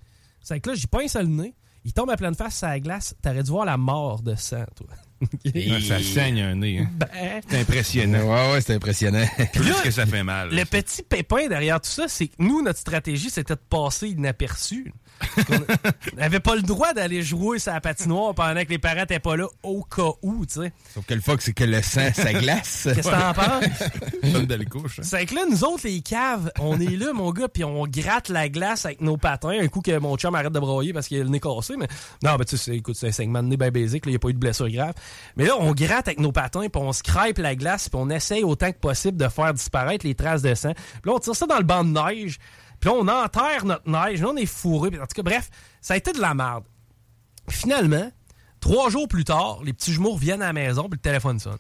C'est 0.43 0.59
que 0.59 0.71
là, 0.71 0.75
j'y 0.75 0.89
pince 0.89 1.15
le 1.15 1.27
nez. 1.27 1.55
Il 1.85 1.93
tombe 1.93 2.11
à 2.11 2.17
pleine 2.17 2.35
face 2.35 2.59
sur 2.59 2.67
la 2.67 2.81
glace. 2.81 3.15
T'aurais 3.23 3.45
dû 3.45 3.53
voir 3.53 3.67
la 3.67 3.77
mort 3.77 4.21
de 4.21 4.35
sang, 4.35 4.65
toi. 4.75 4.89
Ah, 5.47 5.81
Ça 5.81 6.03
saigne 6.03 6.41
un 6.43 6.55
nez. 6.55 6.79
Hein. 6.81 6.91
Ben, 6.95 7.09
C'est 7.49 7.61
impressionnant. 7.61 8.23
Ouais, 8.23 8.53
ouais, 8.53 8.61
c'est 8.61 8.75
impressionnant. 8.75 9.27
Plus 9.53 9.69
là, 9.69 9.81
que 9.83 9.91
ça 9.91 10.07
fait 10.07 10.23
mal. 10.23 10.51
Le 10.51 10.65
petit 10.65 11.03
pépin 11.03 11.49
derrière 11.49 11.81
tout 11.81 11.91
ça, 11.91 12.07
c'est 12.09 12.29
que 12.29 12.35
nous, 12.39 12.63
notre 12.63 12.79
stratégie, 12.79 13.31
c'était 13.31 13.55
de 13.55 13.61
passer 13.69 14.09
inaperçu. 14.09 14.93
On 16.15 16.17
n'avait 16.17 16.41
pas 16.41 16.57
le 16.57 16.63
droit 16.63 16.93
d'aller 16.93 17.23
jouer 17.23 17.59
sur 17.59 17.73
la 17.73 17.81
patinoire 17.81 18.35
pendant 18.35 18.63
que 18.65 18.69
les 18.71 18.79
parents 18.79 19.01
n'étaient 19.01 19.19
pas 19.19 19.37
là 19.37 19.47
au 19.63 19.83
cas 19.83 20.11
où, 20.23 20.45
tu 20.47 20.61
sais. 20.63 20.73
Sauf 20.95 21.05
que 21.07 21.15
le 21.15 21.21
fuck, 21.21 21.41
c'est 21.43 21.53
que 21.53 21.65
le 21.65 21.83
sang, 21.83 22.09
ça 22.15 22.33
glace. 22.33 22.89
Qu'est-ce 22.95 23.09
que 23.09 23.15
t'en 23.15 23.35
penses? 23.35 24.47
Belle 24.47 24.69
couche. 24.69 25.01
hein. 25.01 25.03
C'est 25.05 25.27
que 25.27 25.35
là, 25.35 25.43
nous 25.51 25.65
autres, 25.65 25.83
les 25.85 26.01
caves, 26.01 26.51
on 26.61 26.81
est 26.81 26.97
là, 26.97 27.13
mon 27.13 27.31
gars, 27.33 27.49
puis 27.49 27.65
on 27.65 27.85
gratte 27.87 28.29
la 28.29 28.49
glace 28.49 28.85
avec 28.87 29.01
nos 29.01 29.17
patins. 29.17 29.59
Un 29.61 29.69
coup 29.69 29.81
que 29.81 29.97
mon 29.99 30.17
chum 30.17 30.35
arrête 30.35 30.53
de 30.53 30.61
broyer 30.61 30.93
parce 30.93 31.09
qu'il 31.09 31.21
a 31.21 31.25
le 31.25 31.31
nez 31.31 31.41
cassé. 31.41 31.77
Mais 31.77 31.89
non, 32.23 32.37
ben 32.37 32.45
tu 32.45 32.57
sais, 32.57 32.77
écoute, 32.77 32.97
c'est 32.97 33.09
un 33.09 33.13
segment 33.13 33.43
de 33.43 33.49
nez 33.49 33.57
bien 33.57 33.71
basique. 33.71 34.05
Il 34.07 34.11
n'y 34.11 34.17
a 34.17 34.19
pas 34.19 34.29
eu 34.29 34.35
de 34.35 34.39
blessure 34.39 34.69
grave. 34.71 34.95
Mais 35.37 35.45
là, 35.47 35.53
on 35.59 35.73
gratte 35.73 36.09
avec 36.09 36.21
nos 36.21 36.33
patins, 36.33 36.69
puis 36.69 36.83
on 36.83 36.93
scrape 36.93 37.39
la 37.39 37.55
glace, 37.55 37.89
puis 37.89 38.01
on 38.01 38.09
essaye 38.11 38.45
autant 38.45 38.71
que 38.73 38.79
possible 38.79 39.17
de 39.17 39.29
faire 39.29 39.53
disparaître 39.55 40.07
les 40.07 40.15
traces 40.15 40.43
de 40.43 40.55
sang. 40.55 40.73
Puis 40.75 41.03
là, 41.11 41.13
on 41.15 41.19
tire 41.19 41.35
ça 41.37 41.47
dans 41.47 41.59
le 41.59 41.65
banc 41.65 41.85
de 41.85 41.91
neige. 41.91 42.39
Puis 42.81 42.91
là, 42.91 42.97
on 42.97 43.09
enterre 43.09 43.65
notre 43.65 43.89
neige. 43.89 44.21
Là, 44.23 44.29
on 44.31 44.37
est 44.37 44.47
fourré. 44.47 44.89
En 44.99 45.07
tout 45.07 45.15
cas, 45.17 45.23
bref, 45.23 45.51
ça 45.81 45.95
a 45.95 45.97
été 45.97 46.13
de 46.13 46.21
la 46.21 46.35
merde. 46.35 46.65
Finalement, 47.49 48.11
trois 48.61 48.91
jours 48.91 49.09
plus 49.09 49.25
tard, 49.25 49.61
les 49.65 49.73
petits 49.73 49.93
jumeaux 49.93 50.13
reviennent 50.13 50.43
à 50.43 50.47
la 50.47 50.53
maison, 50.53 50.83
puis 50.83 50.99
le 50.99 51.03
téléphone 51.03 51.39
sonne. 51.39 51.59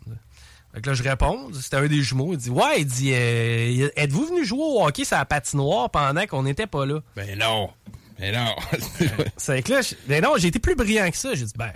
Fait 0.75 0.81
que 0.83 0.91
là, 0.91 0.95
je 0.95 1.03
réponds. 1.03 1.49
C'était 1.55 1.77
un 1.79 1.87
des 1.87 2.03
jumeaux. 2.03 2.33
Il 2.33 2.37
dit 2.39 2.51
Ouais, 2.51 2.81
il 2.83 2.87
dit 2.87 3.11
euh, 3.15 3.89
Êtes-vous 3.97 4.27
venu 4.27 4.45
jouer 4.45 4.63
au 4.63 4.85
hockey 4.87 5.05
sur 5.05 5.17
la 5.17 5.25
patinoire 5.25 5.91
pendant 5.91 6.27
qu'on 6.27 6.43
n'était 6.43 6.67
pas 6.67 6.85
là? 6.85 7.01
Ben 7.17 7.39
non. 7.39 7.71
Ben 8.19 8.35
non. 8.35 8.55
C'est 9.39 9.63
que 9.63 9.73
là, 9.73 9.81
je- 9.81 9.95
ben 10.07 10.23
non, 10.23 10.35
j'ai 10.37 10.49
été 10.49 10.59
plus 10.59 10.75
brillant 10.75 11.11
que 11.11 11.17
ça. 11.17 11.35
J'ai 11.35 11.47
dit 11.47 11.53
Ben, 11.57 11.73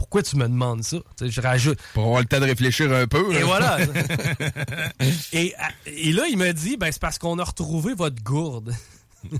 pourquoi 0.00 0.22
tu 0.22 0.36
me 0.36 0.48
demandes 0.48 0.82
ça? 0.82 0.96
Je 1.20 1.40
rajoute. 1.42 1.78
Pour 1.92 2.04
avoir 2.04 2.20
le 2.20 2.26
temps 2.26 2.40
de 2.40 2.46
réfléchir 2.46 2.90
un 2.90 3.06
peu. 3.06 3.30
Et 3.34 3.40
là. 3.40 3.44
voilà. 3.44 3.78
et, 5.34 5.54
et 5.84 6.12
là, 6.12 6.22
il 6.26 6.38
me 6.38 6.52
dit, 6.52 6.78
ben, 6.78 6.90
c'est 6.90 7.02
parce 7.02 7.18
qu'on 7.18 7.38
a 7.38 7.44
retrouvé 7.44 7.92
votre 7.92 8.22
gourde. 8.22 8.74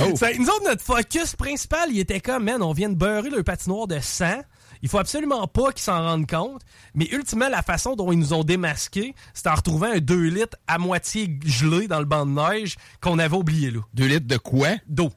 Oh. 0.00 0.14
Ça- 0.16 0.32
nous 0.34 0.46
autres, 0.46 0.64
notre 0.64 0.82
focus 0.82 1.34
principal, 1.34 1.88
il 1.90 1.98
était 1.98 2.20
comme, 2.20 2.44
man, 2.44 2.62
on 2.62 2.72
vient 2.72 2.88
de 2.88 2.94
beurrer 2.94 3.28
le 3.28 3.42
patinoire 3.42 3.88
de 3.88 3.98
sang. 3.98 4.40
Il 4.82 4.88
faut 4.88 4.98
absolument 4.98 5.48
pas 5.48 5.72
qu'ils 5.72 5.82
s'en 5.82 6.00
rendent 6.00 6.30
compte. 6.30 6.62
Mais 6.94 7.08
ultimement, 7.10 7.48
la 7.48 7.62
façon 7.62 7.96
dont 7.96 8.12
ils 8.12 8.18
nous 8.18 8.32
ont 8.32 8.44
démasqués, 8.44 9.14
c'est 9.34 9.48
en 9.48 9.54
retrouvant 9.56 9.90
un 9.92 9.98
2 9.98 10.28
litres 10.28 10.56
à 10.68 10.78
moitié 10.78 11.36
gelé 11.44 11.88
dans 11.88 11.98
le 11.98 12.04
banc 12.04 12.24
de 12.24 12.30
neige 12.30 12.76
qu'on 13.00 13.18
avait 13.18 13.36
oublié 13.36 13.72
là. 13.72 13.80
2 13.94 14.06
litres 14.06 14.28
de 14.28 14.36
quoi? 14.36 14.68
D'eau. 14.86 15.10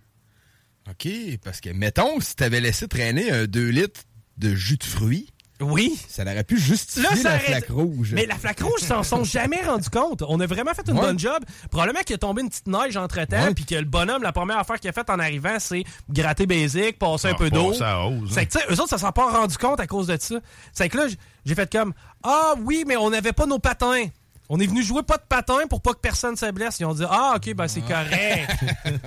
OK, 0.89 1.07
parce 1.43 1.61
que, 1.61 1.69
mettons, 1.69 2.19
si 2.19 2.35
t'avais 2.35 2.59
laissé 2.59 2.87
traîner 2.87 3.29
un 3.31 3.45
2 3.45 3.69
litres 3.69 4.01
de 4.37 4.53
jus 4.55 4.77
de 4.77 4.83
fruits, 4.83 5.29
Oui. 5.61 5.97
ça 6.09 6.23
aurait 6.23 6.43
pu 6.43 6.57
justifier 6.59 7.03
Là, 7.03 7.15
ça 7.15 7.29
la 7.29 7.35
aurait- 7.35 7.45
flaque 7.45 7.69
rouge. 7.69 8.11
Mais 8.13 8.25
la 8.25 8.35
flaque 8.35 8.59
rouge, 8.61 8.79
ils 8.81 8.85
s'en 8.87 9.03
sont 9.03 9.23
jamais 9.23 9.61
rendus 9.61 9.89
compte. 9.89 10.23
On 10.27 10.39
a 10.39 10.45
vraiment 10.45 10.73
fait 10.73 10.87
une 10.87 10.95
Ouais. 10.95 11.01
bonne 11.01 11.19
job. 11.19 11.43
Probablement 11.71 12.01
qu'il 12.01 12.15
a 12.15 12.17
tombé 12.17 12.41
une 12.41 12.49
petite 12.49 12.67
neige 12.67 12.97
entre-temps, 12.97 13.53
puis 13.55 13.65
que 13.65 13.75
le 13.75 13.85
bonhomme, 13.85 14.23
la 14.23 14.31
première 14.33 14.57
affaire 14.57 14.79
qu'il 14.79 14.89
a 14.89 14.93
faite 14.93 15.09
en 15.09 15.19
arrivant, 15.19 15.57
c'est 15.59 15.83
gratter 16.09 16.45
basic, 16.47 16.97
passer 16.99 17.27
un 17.29 17.31
Ah, 17.33 17.37
peu 17.37 17.49
d'eau. 17.49 17.67
hausse, 17.67 17.81
hein. 17.81 18.19
C'est 18.29 18.45
que, 18.47 18.53
tu 18.53 18.59
sais, 18.59 18.65
eux 18.73 18.79
autres, 18.79 18.89
ça 18.89 18.97
s'en 18.97 19.11
pas 19.11 19.29
rendu 19.31 19.57
compte 19.57 19.79
à 19.79 19.87
cause 19.87 20.07
de 20.07 20.17
ça. 20.19 20.35
C'est 20.73 20.89
que 20.89 20.97
là, 20.97 21.07
j'ai 21.45 21.55
fait 21.55 21.71
comme, 21.71 21.93
ah 22.23 22.55
oui, 22.61 22.83
mais 22.87 22.97
on 22.97 23.09
n'avait 23.11 23.33
pas 23.33 23.45
nos 23.45 23.59
patins. 23.59 24.05
On 24.49 24.59
est 24.59 24.67
venu 24.67 24.83
jouer 24.83 25.03
pas 25.03 25.17
de 25.17 25.23
patins 25.27 25.65
pour 25.69 25.81
pas 25.81 25.93
que 25.93 25.99
personne 25.99 26.35
se 26.35 26.51
blesse. 26.51 26.79
Ils 26.79 26.85
ont 26.85 26.93
dit, 26.93 27.05
ah, 27.09 27.33
ok, 27.37 27.53
ben 27.55 27.67
c'est 27.67 27.81
correct. 27.81 28.51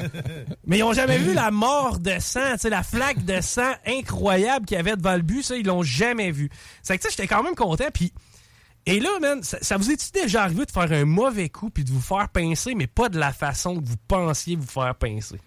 Mais 0.67 0.79
ils 0.79 0.83
ont 0.83 0.93
jamais 0.95 1.19
vu 1.19 1.35
la 1.35 1.51
mort 1.51 1.99
de 1.99 2.19
sang, 2.21 2.53
tu 2.55 2.61
sais, 2.61 2.71
la 2.71 2.83
flaque 2.83 3.25
de 3.25 3.41
sang 3.41 3.73
incroyable 3.87 4.67
qu'il 4.67 4.77
y 4.77 4.81
avait 4.81 4.97
devant 4.97 5.15
le 5.15 5.23
but. 5.23 5.43
Ça, 5.43 5.57
ils 5.57 5.67
l'ont 5.67 5.83
jamais 5.83 6.31
vu. 6.31 6.51
C'est 6.83 6.97
que, 6.97 7.03
tu 7.03 7.09
sais, 7.11 7.17
j'étais 7.17 7.29
quand 7.29 7.43
même 7.43 7.55
content. 7.55 7.85
Puis, 7.93 8.13
et 8.87 8.99
là, 8.99 9.11
man, 9.21 9.43
ça, 9.43 9.59
ça 9.61 9.77
vous 9.77 9.91
est-tu 9.91 10.11
déjà 10.13 10.45
arrivé 10.45 10.65
de 10.65 10.71
faire 10.71 10.91
un 10.91 11.05
mauvais 11.05 11.49
coup 11.51 11.71
puis 11.71 11.85
de 11.85 11.91
vous 11.91 12.01
faire 12.01 12.29
pincer, 12.31 12.75
mais 12.75 12.87
pas 12.87 13.09
de 13.09 13.19
la 13.19 13.33
façon 13.33 13.79
que 13.81 13.85
vous 13.87 13.97
pensiez 14.09 14.57
vous 14.57 14.67
faire 14.67 14.95
pincer? 14.95 15.39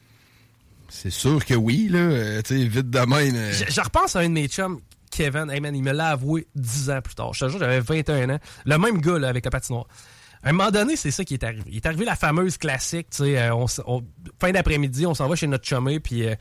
C'est 0.87 1.11
sûr 1.11 1.43
que 1.45 1.53
oui, 1.55 1.87
là. 1.89 1.99
euh, 1.99 2.41
tu 2.43 2.57
sais, 2.57 2.67
vite 2.67 2.89
de 2.89 2.99
même. 2.99 3.35
euh, 3.35 3.51
Je, 3.53 3.71
je 3.73 3.81
repense 3.81 4.15
à 4.15 4.19
un 4.19 4.23
de 4.29 4.33
mes 4.33 4.47
chums, 4.47 4.79
Kevin. 5.09 5.49
Hey 5.49 5.59
man, 5.59 5.75
il 5.75 5.83
me 5.83 5.91
l'a 5.91 6.09
avoué 6.09 6.47
10 6.55 6.89
ans 6.91 7.01
plus 7.01 7.15
tard. 7.15 7.33
Je 7.33 7.45
te 7.45 7.49
jure, 7.49 7.59
j'avais 7.59 7.79
21 7.79 8.29
ans. 8.29 8.39
Le 8.65 8.77
même 8.77 9.01
gars, 9.01 9.19
là, 9.19 9.29
avec 9.29 9.45
la 9.45 9.51
patinoire. 9.51 9.87
À 10.41 10.49
un 10.49 10.51
moment 10.53 10.71
donné, 10.71 10.95
c'est 10.95 11.11
ça 11.11 11.25
qui 11.25 11.33
est 11.33 11.43
arrivé. 11.43 11.63
Il 11.67 11.75
est 11.75 11.85
arrivé 11.85 12.05
la 12.05 12.15
fameuse 12.15 12.57
classique, 12.57 13.09
tu 13.09 13.23
sais, 13.23 13.37
euh, 13.37 13.67
fin 14.39 14.51
d'après-midi, 14.51 15.05
on 15.05 15.13
s'en 15.13 15.27
va 15.27 15.35
chez 15.35 15.47
notre 15.47 15.65
chumé, 15.65 15.99
puis 15.99 16.25
euh, 16.25 16.35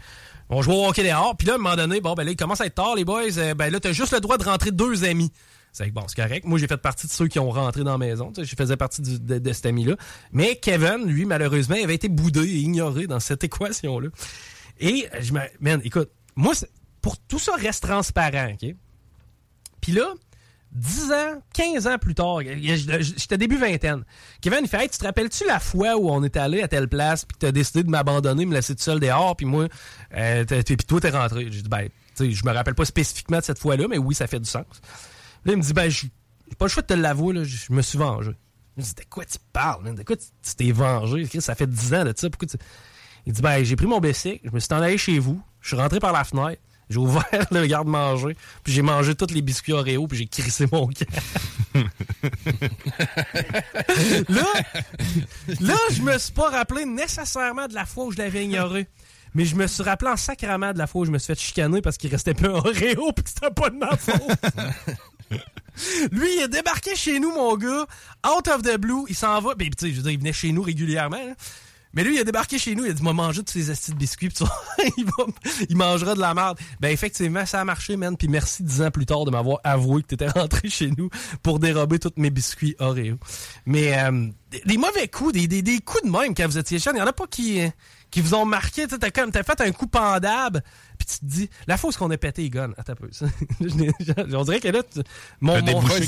on 0.49 0.63
joue 0.63 0.71
au 0.71 0.89
hockey 0.89 1.03
dehors. 1.03 1.37
Puis 1.37 1.49
là, 1.49 1.55
à 1.55 1.57
un 1.57 1.59
moment 1.59 1.75
donné, 1.75 2.01
bon, 2.01 2.15
ben 2.15 2.23
là, 2.23 2.31
il 2.31 2.37
commence 2.37 2.61
à 2.61 2.67
être 2.67 2.77
tard, 2.77 2.95
les 2.95 3.05
boys. 3.05 3.39
euh, 3.39 3.55
ben 3.55 3.71
là, 3.71 3.81
t'as 3.81 3.93
juste 3.93 4.13
le 4.13 4.21
droit 4.21 4.39
de 4.39 4.45
rentrer 4.45 4.71
deux 4.71 5.05
amis. 5.05 5.33
C'est 5.73 5.91
bon, 5.91 6.05
c'est 6.07 6.21
correct. 6.21 6.47
Moi, 6.47 6.59
j'ai 6.59 6.67
fait 6.67 6.77
partie 6.77 7.07
de 7.07 7.13
ceux 7.13 7.27
qui 7.27 7.39
ont 7.39 7.51
rentré 7.51 7.85
dans 7.85 7.93
la 7.93 7.99
maison. 7.99 8.33
Je 8.37 8.55
faisais 8.57 8.77
partie 8.77 9.03
de, 9.03 9.53
cet 9.53 9.67
ami-là. 9.67 9.97
Mais 10.33 10.57
Kevin, 10.57 11.05
lui, 11.05 11.25
malheureusement, 11.25 11.77
avait 11.83 11.95
été 11.95 12.09
boudé 12.09 12.41
et 12.41 12.59
ignoré 12.59 13.07
dans 13.07 13.21
cette 13.21 13.45
équation-là. 13.45 14.09
Et 14.81 15.09
je 15.21 15.33
me. 15.33 15.41
Man, 15.61 15.81
écoute, 15.85 16.11
moi, 16.37 16.55
pour 17.01 17.19
tout 17.19 17.39
ça 17.39 17.53
reste 17.57 17.83
transparent, 17.85 18.53
OK? 18.53 18.75
Puis 19.81 19.93
là, 19.93 20.15
10 20.73 21.13
ans, 21.13 21.43
15 21.55 21.87
ans 21.87 21.99
plus 21.99 22.15
tard, 22.15 22.41
j'étais 22.43 23.39
début 23.39 23.57
vingtaine. 23.57 24.05
Kevin, 24.41 24.61
il 24.63 24.69
fait 24.69 24.89
tu 24.89 24.99
te 24.99 25.05
rappelles-tu 25.05 25.47
la 25.47 25.61
fois 25.61 25.97
où 25.97 26.11
on 26.11 26.23
est 26.23 26.37
allé 26.37 26.63
à 26.63 26.69
telle 26.69 26.89
place, 26.89 27.25
puis 27.25 27.37
t'as 27.39 27.53
décidé 27.53 27.83
de 27.83 27.91
m'abandonner, 27.91 28.45
me 28.45 28.55
laisser 28.55 28.75
tout 28.75 28.83
seul 28.83 29.01
dehors, 29.01 29.35
puis 29.37 29.47
moi, 29.47 29.69
euh, 30.15 30.45
puis 30.45 30.77
toi, 30.77 31.01
t'es 31.01 31.11
rentré? 31.11 31.49
J'ai 31.51 31.63
dit 31.63 31.69
Ben, 31.69 31.89
tu 32.17 32.33
je 32.33 32.45
me 32.45 32.53
rappelle 32.53 32.75
pas 32.75 32.85
spécifiquement 32.85 33.39
de 33.39 33.45
cette 33.45 33.59
fois-là, 33.59 33.87
mais 33.89 33.99
oui, 33.99 34.15
ça 34.15 34.27
fait 34.27 34.41
du 34.41 34.49
sens. 34.49 34.67
Là, 35.45 35.53
il 35.53 35.57
me 35.57 35.63
dit 35.63 35.73
Ben, 35.73 35.91
j'ai 35.91 36.11
pas 36.59 36.67
le 36.67 36.71
choix 36.71 36.83
de 36.83 36.89
te 36.89 36.95
l'avouer, 36.95 37.45
je 37.45 37.73
me 37.73 37.81
suis 37.81 37.99
vengé. 37.99 38.33
Je 38.77 38.83
me 38.83 38.87
dis 38.87 38.95
De 38.95 39.05
quoi 39.09 39.25
tu 39.25 39.39
parles? 39.53 39.95
De 39.95 40.03
quoi 40.03 40.17
tu 40.17 40.55
t'es 40.57 40.71
vengé? 40.71 41.27
Ça 41.41 41.55
fait 41.55 41.67
10 41.69 41.95
ans 41.95 42.05
de 42.05 42.13
ça. 42.15 42.29
Pourquoi 42.29 42.49
tu. 42.49 42.57
Il 43.27 43.33
dit 43.33 43.41
Ben, 43.41 43.65
j'ai 43.65 43.77
pris 43.77 43.87
mon 43.87 44.01
bicycle, 44.01 44.41
je 44.45 44.51
me 44.51 44.61
suis 44.61 44.73
en 44.75 44.83
allé 44.83 44.99
chez 44.99 45.19
vous, 45.19 45.41
je 45.61 45.69
suis 45.69 45.77
rentré 45.77 45.99
par 45.99 46.13
la 46.13 46.25
fenêtre. 46.25 46.61
J'ai 46.91 46.99
ouvert 46.99 47.25
le 47.51 47.67
garde-manger, 47.67 48.37
puis 48.65 48.73
j'ai 48.73 48.83
mangé 48.83 49.15
tous 49.15 49.33
les 49.33 49.43
biscuits 49.43 49.73
Oreo, 49.73 50.07
puis 50.07 50.19
j'ai 50.19 50.27
crissé 50.27 50.67
mon 50.73 50.87
camp. 50.87 51.05
là, 54.29 54.47
là, 55.61 55.77
je 55.93 56.03
me 56.03 56.19
suis 56.19 56.33
pas 56.33 56.51
rappelé 56.51 56.85
nécessairement 56.85 57.69
de 57.69 57.75
la 57.75 57.85
fois 57.85 58.05
où 58.07 58.13
je 58.13 58.19
l'avais 58.19 58.45
ignoré. 58.45 58.87
Mais 59.35 59.45
je 59.45 59.55
me 59.57 59.67
suis 59.67 59.83
rappelé 59.83 60.11
en 60.11 60.17
sacrament 60.17 60.73
de 60.73 60.79
la 60.79 60.87
fois 60.87 61.03
où 61.03 61.05
je 61.05 61.11
me 61.11 61.19
suis 61.19 61.27
fait 61.35 61.39
chicaner 61.39 61.83
parce 61.83 61.99
qu'il 61.99 62.11
restait 62.11 62.33
plus 62.35 62.49
un 62.49 62.53
Oreo 62.55 63.13
puis 63.13 63.25
que 63.25 63.29
c'était 63.31 63.51
pas 63.51 63.69
de 63.69 63.77
ma 63.77 63.97
faute. 63.97 64.17
Lui, 66.11 66.37
il 66.37 66.43
est 66.43 66.49
débarqué 66.49 66.97
chez 66.97 67.21
nous, 67.21 67.31
mon 67.33 67.57
gars, 67.57 67.87
out 68.27 68.49
of 68.49 68.63
the 68.63 68.77
blue, 68.79 69.05
il 69.09 69.15
s'en 69.15 69.41
va. 69.41 69.55
Ben, 69.55 69.69
tu 69.69 69.87
sais, 69.87 69.93
je 69.93 69.97
veux 69.97 70.03
dire, 70.03 70.13
il 70.13 70.19
venait 70.19 70.33
chez 70.33 70.51
nous 70.51 70.63
régulièrement. 70.63 71.19
là. 71.19 71.35
Mais 71.99 72.05
lui, 72.05 72.15
il 72.15 72.21
a 72.21 72.25
débarqué 72.25 72.59
chez 72.61 72.77
nous, 72.77 72.85
il 72.85 72.91
a 72.93 72.95
dit, 72.95 73.03
m'a 73.03 73.13
mangé 73.13 73.43
tous 73.43 73.55
ces 73.55 73.71
astis 73.71 73.91
de 73.91 73.97
biscuits, 73.97 74.29
pis 74.29 74.45
il, 74.97 75.05
va- 75.05 75.27
il 75.69 75.77
mangera 75.77 76.15
de 76.15 76.21
la 76.21 76.33
merde. 76.33 76.57
Ben, 76.79 76.93
effectivement, 76.93 77.45
ça 77.45 77.61
a 77.61 77.65
marché, 77.65 77.97
man. 77.97 78.17
Puis 78.17 78.29
merci 78.29 78.63
dix 78.63 78.81
ans 78.83 78.93
plus 78.93 79.05
tard 79.05 79.25
de 79.25 79.33
m'avoir 79.33 79.59
avoué 79.65 80.03
que 80.03 80.07
t'étais 80.07 80.29
rentré 80.39 80.69
chez 80.71 80.93
nous 80.97 81.11
pour 81.43 81.59
dérober 81.59 81.99
tous 81.99 82.13
mes 82.17 82.31
biscuits 82.31 82.77
Oreo. 82.79 83.17
Mais, 83.67 83.99
euh, 83.99 84.29
des, 84.53 84.61
des 84.65 84.77
mauvais 84.79 85.09
coups, 85.09 85.33
des, 85.33 85.49
des, 85.49 85.61
des 85.63 85.81
coups 85.81 86.05
de 86.05 86.09
même 86.11 86.37
quand 86.37 86.47
vous 86.47 86.57
étiez 86.59 86.79
jeune, 86.79 86.95
il 86.95 87.01
y 87.01 87.03
en 87.03 87.07
a 87.07 87.13
pas 87.13 87.27
qui, 87.27 87.61
euh, 87.63 87.69
qui 88.13 88.21
vous 88.21 88.35
ont 88.35 88.45
marqué. 88.45 88.85
Tu 88.87 88.91
sais, 88.91 88.99
t'as 89.01 89.11
comme, 89.11 89.33
t'as 89.33 89.43
fait 89.43 89.61
un 89.61 89.73
coup 89.73 89.89
pendable, 89.89 90.63
puis 90.99 91.07
tu 91.09 91.19
te 91.19 91.25
dis, 91.25 91.51
la 91.67 91.75
où 91.83 91.91
qu'on 91.91 92.11
a 92.13 92.17
pété 92.17 92.43
les 92.43 92.51
guns, 92.51 92.71
attends 92.79 92.93
un 92.93 92.95
peu, 92.95 93.11
On 94.37 94.45
dirait 94.45 94.61
que 94.61 94.69
là, 94.69 94.83
tu- 94.85 95.01
mon, 95.41 95.57
mon- 95.57 95.63
débouché 95.63 96.07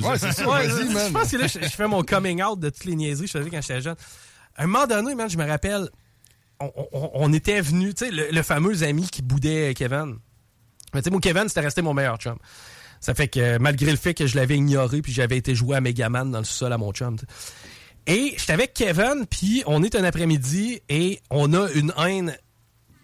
Vas-y. 0.00 0.44
Ouais. 0.46 0.46
Ouais. 0.46 0.68
Je 1.08 1.12
pense 1.12 1.30
que 1.32 1.36
là, 1.36 1.46
je, 1.48 1.58
je 1.60 1.66
fais 1.68 1.88
mon 1.88 2.02
coming 2.04 2.42
out 2.42 2.60
de 2.60 2.70
toutes 2.70 2.84
les 2.84 2.94
niaiseries 2.94 3.26
que 3.26 3.32
je 3.32 3.38
faisais 3.38 3.50
quand 3.50 3.60
j'étais 3.60 3.80
jeune. 3.82 3.96
Un 4.56 4.66
moment 4.66 4.86
donné, 4.86 5.14
man, 5.14 5.28
je 5.28 5.38
me 5.38 5.46
rappelle, 5.46 5.88
on, 6.60 7.32
était 7.32 7.60
venu, 7.60 7.94
tu 7.94 8.06
sais, 8.06 8.10
le, 8.10 8.42
fameux 8.42 8.82
ami 8.82 9.08
qui 9.08 9.22
boudait 9.22 9.74
Kevin. 9.74 10.18
Mais 10.94 11.00
tu 11.00 11.04
sais, 11.04 11.10
moi, 11.10 11.20
Kevin, 11.20 11.48
c'était 11.48 11.60
resté 11.60 11.82
mon 11.82 11.94
meilleur 11.94 12.18
chum. 12.18 12.36
Ça 13.00 13.14
fait 13.14 13.28
que 13.28 13.58
malgré 13.58 13.90
le 13.90 13.96
fait 13.96 14.14
que 14.14 14.26
je 14.26 14.36
l'avais 14.36 14.56
ignoré 14.56 15.02
puis 15.02 15.12
j'avais 15.12 15.36
été 15.36 15.56
jouer 15.56 15.76
à 15.76 15.80
Megaman 15.80 16.30
dans 16.30 16.38
le 16.38 16.44
sous-sol 16.44 16.72
à 16.72 16.78
mon 16.78 16.92
chum. 16.92 17.16
Et 18.06 18.34
j'étais 18.36 18.52
avec 18.52 18.74
Kevin, 18.74 19.26
puis 19.28 19.64
on 19.66 19.82
est 19.82 19.96
un 19.96 20.04
après-midi 20.04 20.82
et 20.88 21.20
on 21.30 21.52
a 21.52 21.68
une 21.72 21.92
haine 21.98 22.36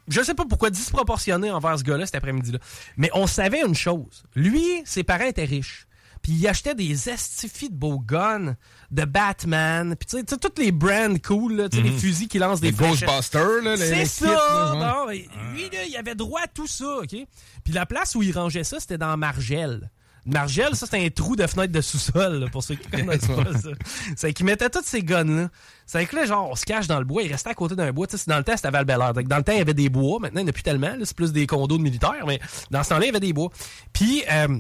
je 0.09 0.23
sais 0.23 0.35
pas 0.35 0.45
pourquoi 0.47 0.71
disproportionnée 0.71 1.51
envers 1.51 1.79
ce 1.79 1.85
gars-là 1.85 2.07
cet 2.07 2.15
après-midi-là. 2.15 2.59
Mais 2.97 3.11
on 3.13 3.27
savait 3.27 3.61
une 3.61 3.75
chose. 3.75 4.25
Lui, 4.35 4.65
ses 4.85 5.05
parents 5.05 5.27
étaient 5.27 5.45
riches. 5.45 5.87
Puis 6.29 6.37
il 6.37 6.47
achetait 6.47 6.75
des 6.75 7.09
estifis 7.09 7.71
de 7.71 7.75
beaux 7.75 8.01
guns, 8.01 8.55
de 8.91 9.05
Batman, 9.07 9.97
puis 9.97 10.07
tu 10.07 10.19
sais, 10.19 10.37
toutes 10.37 10.59
les 10.59 10.73
brands 10.73 11.15
cool, 11.27 11.55
là, 11.57 11.69
tu 11.71 11.79
sais, 11.79 11.83
Mhm. 11.83 11.89
les 11.91 11.97
fusils 11.99 12.29
qui 12.29 12.39
lancent 12.39 12.61
des 12.61 12.71
Les. 12.71 12.77
Ghostbusters, 12.77 13.63
là, 13.63 13.77
les- 13.77 13.79
C'est 13.79 13.95
les 13.95 14.05
ça! 14.05 14.27
là, 14.27 14.75
bon, 15.07 15.11
lui, 15.11 15.63
là, 15.73 15.85
il 15.89 15.97
avait 15.99 16.15
droit 16.15 16.43
à 16.43 16.47
tout 16.47 16.67
ça, 16.67 16.99
OK? 16.99 17.17
Puis 17.65 17.73
la 17.73 17.87
place 17.87 18.15
où 18.15 18.23
il 18.23 18.37
rangeait 18.37 18.63
ça, 18.63 18.79
c'était 18.79 18.99
dans 18.99 19.17
Margelle. 19.17 19.91
Margelle, 20.27 20.77
ça, 20.77 20.85
c'était 20.85 21.03
un 21.03 21.09
trou 21.09 21.35
de 21.35 21.47
fenêtre 21.47 21.73
de 21.73 21.81
sous-sol, 21.81 22.41
là, 22.41 22.49
pour 22.53 22.63
ceux 22.63 22.75
qui 22.75 22.89
connaissent 22.91 23.27
pas 23.27 23.59
ça. 23.59 23.71
C'est 24.15 24.35
qu'il 24.35 24.45
mettait 24.45 24.69
tous 24.69 24.85
ces 24.85 25.01
guns-là. 25.03 25.49
C'est 25.87 26.05
que 26.05 26.15
là, 26.15 26.27
genre, 26.27 26.51
on 26.51 26.55
se 26.57 26.67
cache 26.67 26.87
dans 26.89 26.99
le 26.99 27.07
bois, 27.07 27.23
il 27.23 27.33
restait 27.33 27.49
à 27.49 27.55
côté 27.55 27.75
d'un 27.75 27.91
bois. 27.93 28.07
Dans 28.27 28.37
le 28.37 28.45
temps, 28.45 28.55
c'était 28.55 28.71
val 28.71 28.85
Dans 28.85 29.15
le 29.15 29.43
temps, 29.43 29.53
il 29.53 29.59
y 29.59 29.63
avait 29.63 29.73
des 29.73 29.89
bois. 29.89 30.19
Maintenant, 30.21 30.41
il 30.43 30.45
n'y 30.45 30.49
en 30.49 30.51
a 30.51 30.53
plus 30.53 30.63
tellement. 30.63 30.95
C'est 31.05 31.17
plus 31.17 31.33
des 31.33 31.47
condos 31.47 31.79
de 31.79 31.83
militaires, 31.83 32.27
mais 32.27 32.39
dans 32.71 32.83
ce 32.83 32.91
temps-là, 32.91 33.05
il 33.05 33.07
y 33.07 33.11
avait 33.11 33.21
des 33.21 33.33
bois. 33.33 33.49
Puis, 33.95 34.23
euh, 34.31 34.59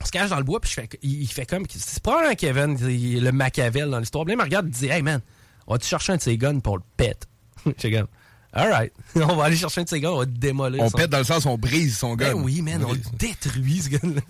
on 0.00 0.06
se 0.06 0.10
cache 0.10 0.30
dans 0.30 0.38
le 0.38 0.44
bois, 0.44 0.60
puis 0.60 0.70
je 0.70 0.74
fais, 0.74 0.88
il, 1.02 1.22
il 1.22 1.26
fait 1.26 1.46
comme. 1.46 1.64
C'est 1.68 2.02
probablement 2.02 2.34
Kevin, 2.34 2.78
il 2.88 3.22
le 3.24 3.32
Machiavel 3.32 3.90
dans 3.90 3.98
l'histoire. 3.98 4.24
Puis 4.24 4.34
il 4.34 4.38
me 4.38 4.42
regarde 4.42 4.66
et 4.68 4.70
dit 4.70 4.86
Hey 4.86 5.02
man, 5.02 5.20
on 5.66 5.74
va-tu 5.74 5.86
chercher 5.88 6.12
un 6.12 6.16
de 6.16 6.22
ces 6.22 6.38
guns 6.38 6.60
pour 6.60 6.76
le 6.76 6.82
pète 6.96 7.26
J'ai 7.78 7.92
comme 7.92 8.06
Alright, 8.52 8.92
on 9.16 9.36
va 9.36 9.44
aller 9.44 9.56
chercher 9.56 9.82
un 9.82 9.84
de 9.84 9.88
ces 9.88 10.00
guns, 10.00 10.10
on 10.10 10.18
va 10.18 10.24
le 10.24 10.30
démolir. 10.30 10.82
On 10.82 10.88
son- 10.88 10.96
pète 10.96 11.10
dans 11.10 11.18
le 11.18 11.24
sens, 11.24 11.44
on 11.46 11.58
brise 11.58 11.98
son 11.98 12.14
ben 12.14 12.34
gun. 12.34 12.42
oui, 12.42 12.62
man, 12.62 12.82
on 12.84 12.92
le 12.92 13.00
détruit, 13.18 13.82
ce 13.82 13.88
gars-là. 13.90 14.20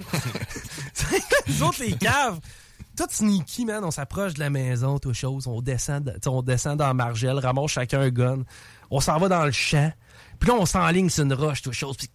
Nous 1.46 1.62
autres, 1.62 1.80
les 1.84 1.92
caves, 1.92 2.40
tout 2.96 3.06
sneaky, 3.08 3.64
man, 3.64 3.84
on 3.84 3.92
s'approche 3.92 4.34
de 4.34 4.40
la 4.40 4.50
maison, 4.50 4.98
tout 4.98 5.14
chose, 5.14 5.46
on 5.46 5.62
descend, 5.62 6.12
on 6.26 6.42
descend 6.42 6.78
dans 6.78 6.92
Margelle, 6.94 7.38
ramasse 7.38 7.70
chacun 7.70 8.00
un 8.00 8.10
gun, 8.10 8.38
on 8.90 9.00
s'en 9.00 9.18
va 9.18 9.28
dans 9.28 9.44
le 9.44 9.52
champ, 9.52 9.92
puis 10.40 10.48
là, 10.48 10.56
on 10.56 10.66
s'enligne 10.66 11.10
sur 11.10 11.24
une 11.24 11.32
roche, 11.34 11.62
tout 11.62 11.72
chose, 11.72 11.96
puis 11.96 12.08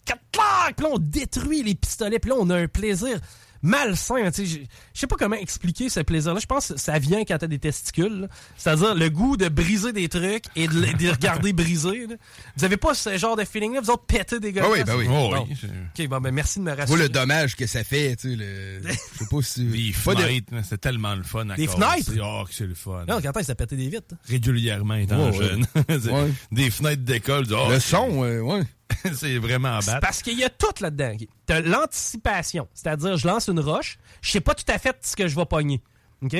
puis 0.76 0.84
là, 0.86 0.90
on 0.92 0.98
détruit 0.98 1.62
les 1.62 1.74
pistolets, 1.74 2.18
puis 2.18 2.30
là, 2.30 2.36
on 2.38 2.48
a 2.50 2.56
un 2.56 2.68
plaisir 2.68 3.18
malsain, 3.64 4.30
tu 4.30 4.46
sais, 4.46 4.62
je 4.94 5.00
sais 5.00 5.06
pas 5.08 5.16
comment 5.18 5.34
expliquer 5.36 5.88
ce 5.88 6.00
plaisir-là, 6.00 6.38
je 6.40 6.46
pense 6.46 6.68
que 6.68 6.78
ça 6.78 6.98
vient 6.98 7.24
quand 7.24 7.38
t'as 7.38 7.46
des 7.48 7.58
testicules, 7.58 8.28
c'est-à-dire 8.56 8.94
le 8.94 9.08
goût 9.10 9.36
de 9.36 9.48
briser 9.48 9.92
des 9.92 10.08
trucs 10.08 10.44
et 10.54 10.68
de, 10.68 10.78
les- 10.78 10.92
de 10.92 10.98
les 11.02 11.10
regarder 11.10 11.52
briser, 11.54 12.06
là. 12.06 12.14
Vous 12.56 12.64
avez 12.64 12.76
pas 12.76 12.94
ce 12.94 13.16
genre 13.18 13.36
de 13.36 13.44
feeling-là, 13.44 13.80
vous 13.80 13.90
autres 13.90 14.04
pétez 14.06 14.38
des 14.38 14.52
gars 14.52 14.62
Ah 14.66 14.70
oui, 14.70 14.84
ben 14.84 14.96
oui. 14.96 15.06
Oh, 15.08 15.30
Bon. 15.34 15.46
oui. 15.48 15.56
Ok, 15.98 16.08
bon, 16.08 16.20
ben 16.20 16.30
merci 16.30 16.58
de 16.60 16.64
me 16.64 16.72
rassurer. 16.76 16.98
le 17.02 17.08
dommage 17.08 17.56
que 17.56 17.66
ça 17.66 17.82
fait, 17.82 18.14
tu 18.16 18.30
sais. 18.30 18.36
le- 18.36 18.80
Je 18.82 19.18
sais 19.18 19.26
pas 19.30 19.42
si. 19.42 19.64
Les 19.64 19.88
de- 19.88 19.92
fenêtres, 19.96 20.54
là, 20.54 20.62
c'est 20.62 20.80
tellement 20.80 21.14
le 21.14 21.22
fun. 21.22 21.46
Des 21.56 21.66
fenêtres? 21.66 22.12
Oh, 22.22 22.44
que 22.46 22.54
c'est 22.54 22.66
le 22.66 22.74
fun. 22.74 23.04
Non, 23.08 23.20
quand 23.22 23.32
que 23.32 23.42
ça 23.42 23.54
pété 23.54 23.76
des 23.76 23.88
vitres? 23.88 24.12
hein? 24.12 24.18
Régulièrement 24.28 24.94
étant 24.94 25.30
Ouais, 25.30 25.38
ouais. 25.38 25.48
jeune. 25.48 25.66
Ouais. 26.14 26.30
Des 26.52 26.70
fenêtres 26.70 27.02
d'école. 27.02 27.46
oh, 27.52 27.68
Le 27.70 27.80
c'est- 27.80 27.90
son, 27.90 28.22
euh, 28.24 28.40
ouais. 28.40 28.62
c'est 29.14 29.38
vraiment 29.38 29.78
bad. 29.78 30.00
parce 30.00 30.22
qu'il 30.22 30.38
y 30.38 30.44
a 30.44 30.50
tout 30.50 30.66
là-dedans. 30.80 31.16
T'as 31.46 31.60
l'anticipation. 31.60 32.68
C'est-à-dire, 32.74 33.16
je 33.16 33.26
lance 33.26 33.48
une 33.48 33.60
roche, 33.60 33.98
je 34.20 34.30
sais 34.30 34.40
pas 34.40 34.54
tout 34.54 34.64
à 34.68 34.78
fait 34.78 34.96
ce 35.02 35.16
que 35.16 35.28
je 35.28 35.36
vais 35.36 35.46
pogner. 35.46 35.82
OK? 36.22 36.36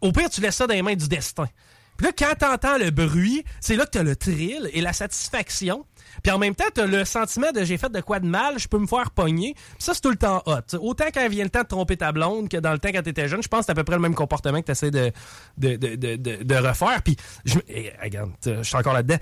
Au 0.00 0.10
pire, 0.10 0.28
tu 0.28 0.40
laisses 0.40 0.56
ça 0.56 0.66
dans 0.66 0.74
les 0.74 0.82
mains 0.82 0.96
du 0.96 1.06
destin. 1.06 1.48
Puis 1.96 2.06
là, 2.06 2.12
quand 2.16 2.34
t'entends 2.36 2.78
le 2.78 2.90
bruit, 2.90 3.44
c'est 3.60 3.76
là 3.76 3.84
que 3.84 3.90
t'as 3.90 4.02
le 4.02 4.16
thrill 4.16 4.68
et 4.72 4.80
la 4.80 4.92
satisfaction. 4.92 5.86
Puis 6.22 6.32
en 6.32 6.38
même 6.38 6.54
temps, 6.54 6.64
t'as 6.74 6.86
le 6.86 7.04
sentiment 7.04 7.52
de 7.52 7.64
j'ai 7.64 7.78
fait 7.78 7.90
de 7.90 8.00
quoi 8.00 8.18
de 8.18 8.26
mal, 8.26 8.58
je 8.58 8.66
peux 8.66 8.78
me 8.78 8.86
faire 8.86 9.10
pogner. 9.12 9.54
Puis 9.54 9.76
ça, 9.78 9.94
c'est 9.94 10.00
tout 10.00 10.10
le 10.10 10.16
temps 10.16 10.42
hot. 10.46 10.62
T'sais, 10.66 10.78
autant 10.78 11.06
quand 11.14 11.28
vient 11.28 11.44
le 11.44 11.50
temps 11.50 11.62
de 11.62 11.68
tromper 11.68 11.96
ta 11.96 12.10
blonde 12.12 12.48
que 12.48 12.56
dans 12.56 12.72
le 12.72 12.78
temps 12.78 12.90
quand 12.92 13.02
t'étais 13.02 13.28
jeune, 13.28 13.42
je 13.42 13.48
pense 13.48 13.60
que 13.60 13.66
c'est 13.66 13.72
à 13.72 13.74
peu 13.74 13.84
près 13.84 13.96
le 13.96 14.02
même 14.02 14.14
comportement 14.14 14.60
que 14.60 14.66
t'essaies 14.66 14.90
de, 14.90 15.12
de, 15.58 15.76
de, 15.76 16.16
de, 16.16 16.54
refaire. 16.56 17.02
Puis, 17.02 17.16
je, 17.44 17.58
eh, 17.68 17.92
regarde, 18.02 18.32
je 18.44 18.62
suis 18.62 18.76
encore 18.76 18.94
là-dedans. 18.94 19.18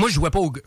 Moi, 0.00 0.08
je 0.08 0.14
jouais 0.14 0.30
pas 0.30 0.38
au 0.40 0.50
golf. 0.50 0.64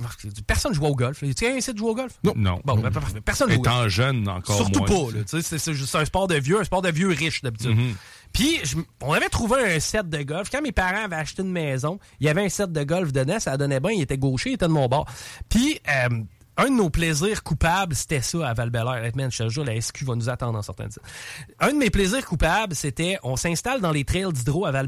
Personne 0.47 0.73
jouait 0.73 0.87
au 0.87 0.95
golf. 0.95 1.19
Tu 1.19 1.33
sais, 1.33 1.57
essayer 1.57 1.73
de 1.73 1.77
jouer 1.77 1.89
au 1.89 1.95
golf? 1.95 2.13
Non. 2.23 2.33
Non. 2.35 2.61
Bon, 2.63 2.77
ben, 2.77 2.91
personne 3.25 3.49
jouait. 3.49 3.59
Étant 3.59 3.87
jeune, 3.89 4.27
encore 4.27 4.55
Surtout 4.55 4.79
moins. 4.79 4.87
pas, 4.87 5.17
là. 5.17 5.23
Tu 5.23 5.41
sais, 5.41 5.57
c'est- 5.57 5.73
juste 5.73 5.95
un 5.95 6.05
sport 6.05 6.27
de 6.27 6.35
vieux, 6.35 6.59
un 6.59 6.63
sport 6.63 6.81
de 6.81 6.89
vieux 6.91 7.09
riche, 7.09 7.41
d'habitude. 7.41 7.75
Mhm. 7.75 7.95
Puis, 8.31 8.59
je- 8.63 8.77
on 9.01 9.13
avait 9.13 9.29
trouvé 9.29 9.75
un 9.75 9.79
set 9.79 10.09
de 10.09 10.23
golf. 10.23 10.49
Quand 10.49 10.61
mes 10.61 10.71
parents 10.71 11.03
avaient 11.05 11.15
acheté 11.15 11.41
une 11.41 11.51
maison, 11.51 11.99
il 12.19 12.25
y 12.27 12.29
avait 12.29 12.45
un 12.45 12.49
set 12.49 12.71
de 12.71 12.83
golf 12.83 13.11
dedans, 13.11 13.39
ça 13.39 13.57
donnait 13.57 13.79
bien, 13.79 13.91
il 13.91 14.01
était 14.01 14.17
gaucher, 14.17 14.51
il 14.51 14.53
était 14.53 14.67
de 14.67 14.71
mon 14.71 14.87
bord. 14.87 15.05
Puis, 15.49 15.79
euh, 15.87 16.09
un 16.57 16.65
de 16.65 16.75
nos 16.75 16.89
plaisirs 16.89 17.43
coupables, 17.43 17.95
c'était 17.95 18.21
ça 18.21 18.47
à 18.47 18.53
val 18.53 18.71
Man, 19.15 19.31
je 19.31 19.43
te 19.43 19.49
jure, 19.49 19.65
la 19.65 19.75
SQ 19.75 20.03
va 20.05 20.15
nous 20.15 20.29
attendre 20.29 20.57
en 20.57 20.61
sortant 20.61 20.85
de 20.87 20.91
ça. 20.91 21.01
Un 21.59 21.73
de 21.73 21.77
mes 21.77 21.89
plaisirs 21.89 22.25
coupables, 22.25 22.75
c'était 22.75 23.17
on 23.23 23.35
s'installe 23.35 23.81
dans 23.81 23.91
les 23.91 24.03
trails 24.03 24.31
d'hydro 24.31 24.65
à 24.65 24.71
val 24.71 24.87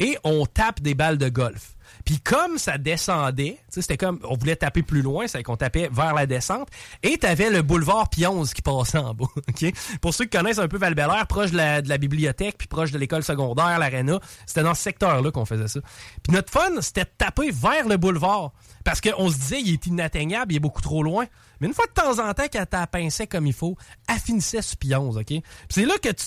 et 0.00 0.18
on 0.24 0.46
tape 0.46 0.80
des 0.80 0.94
balles 0.94 1.18
de 1.18 1.28
golf. 1.28 1.73
Puis 2.04 2.20
comme 2.20 2.58
ça 2.58 2.76
descendait, 2.76 3.58
tu 3.68 3.74
sais, 3.74 3.80
c'était 3.82 3.96
comme 3.96 4.20
on 4.24 4.36
voulait 4.36 4.56
taper 4.56 4.82
plus 4.82 5.00
loin, 5.00 5.26
c'est 5.26 5.42
qu'on 5.42 5.56
tapait 5.56 5.88
vers 5.90 6.12
la 6.12 6.26
descente, 6.26 6.68
et 7.02 7.16
t'avais 7.16 7.48
le 7.50 7.62
boulevard 7.62 8.10
Pionze 8.10 8.52
qui 8.52 8.60
passait 8.60 8.98
en 8.98 9.14
bas. 9.14 9.24
ok? 9.48 9.72
Pour 10.02 10.12
ceux 10.12 10.24
qui 10.26 10.36
connaissent 10.36 10.58
un 10.58 10.68
peu 10.68 10.76
val 10.76 10.94
proche 11.28 11.50
de 11.50 11.56
la, 11.56 11.80
de 11.80 11.88
la 11.88 11.96
bibliothèque, 11.98 12.56
puis 12.58 12.68
proche 12.68 12.90
de 12.90 12.98
l'école 12.98 13.22
secondaire, 13.22 13.78
l'aréna, 13.78 14.20
c'était 14.46 14.62
dans 14.62 14.74
ce 14.74 14.82
secteur-là 14.82 15.30
qu'on 15.30 15.46
faisait 15.46 15.68
ça. 15.68 15.80
Puis 16.22 16.32
notre 16.32 16.52
fun, 16.52 16.80
c'était 16.80 17.04
de 17.04 17.10
taper 17.16 17.50
vers 17.50 17.88
le 17.88 17.96
boulevard. 17.96 18.52
Parce 18.84 19.00
qu'on 19.00 19.30
se 19.30 19.36
disait, 19.36 19.60
il 19.62 19.72
est 19.72 19.86
inatteignable, 19.86 20.52
il 20.52 20.56
est 20.56 20.60
beaucoup 20.60 20.82
trop 20.82 21.02
loin. 21.02 21.24
Mais 21.60 21.68
une 21.68 21.72
fois 21.74 21.86
de 21.86 21.92
temps 21.92 22.18
en 22.22 22.34
temps, 22.34 22.44
quand 22.52 22.66
t'as 22.68 22.86
pincé 22.86 23.26
comme 23.26 23.46
il 23.46 23.54
faut, 23.54 23.78
elle 24.08 24.18
finissait 24.18 24.60
sur 24.60 24.76
Pionze, 24.76 25.16
OK? 25.16 25.24
Puis 25.26 25.42
c'est 25.70 25.86
là 25.86 25.94
que 26.02 26.10
tu... 26.10 26.24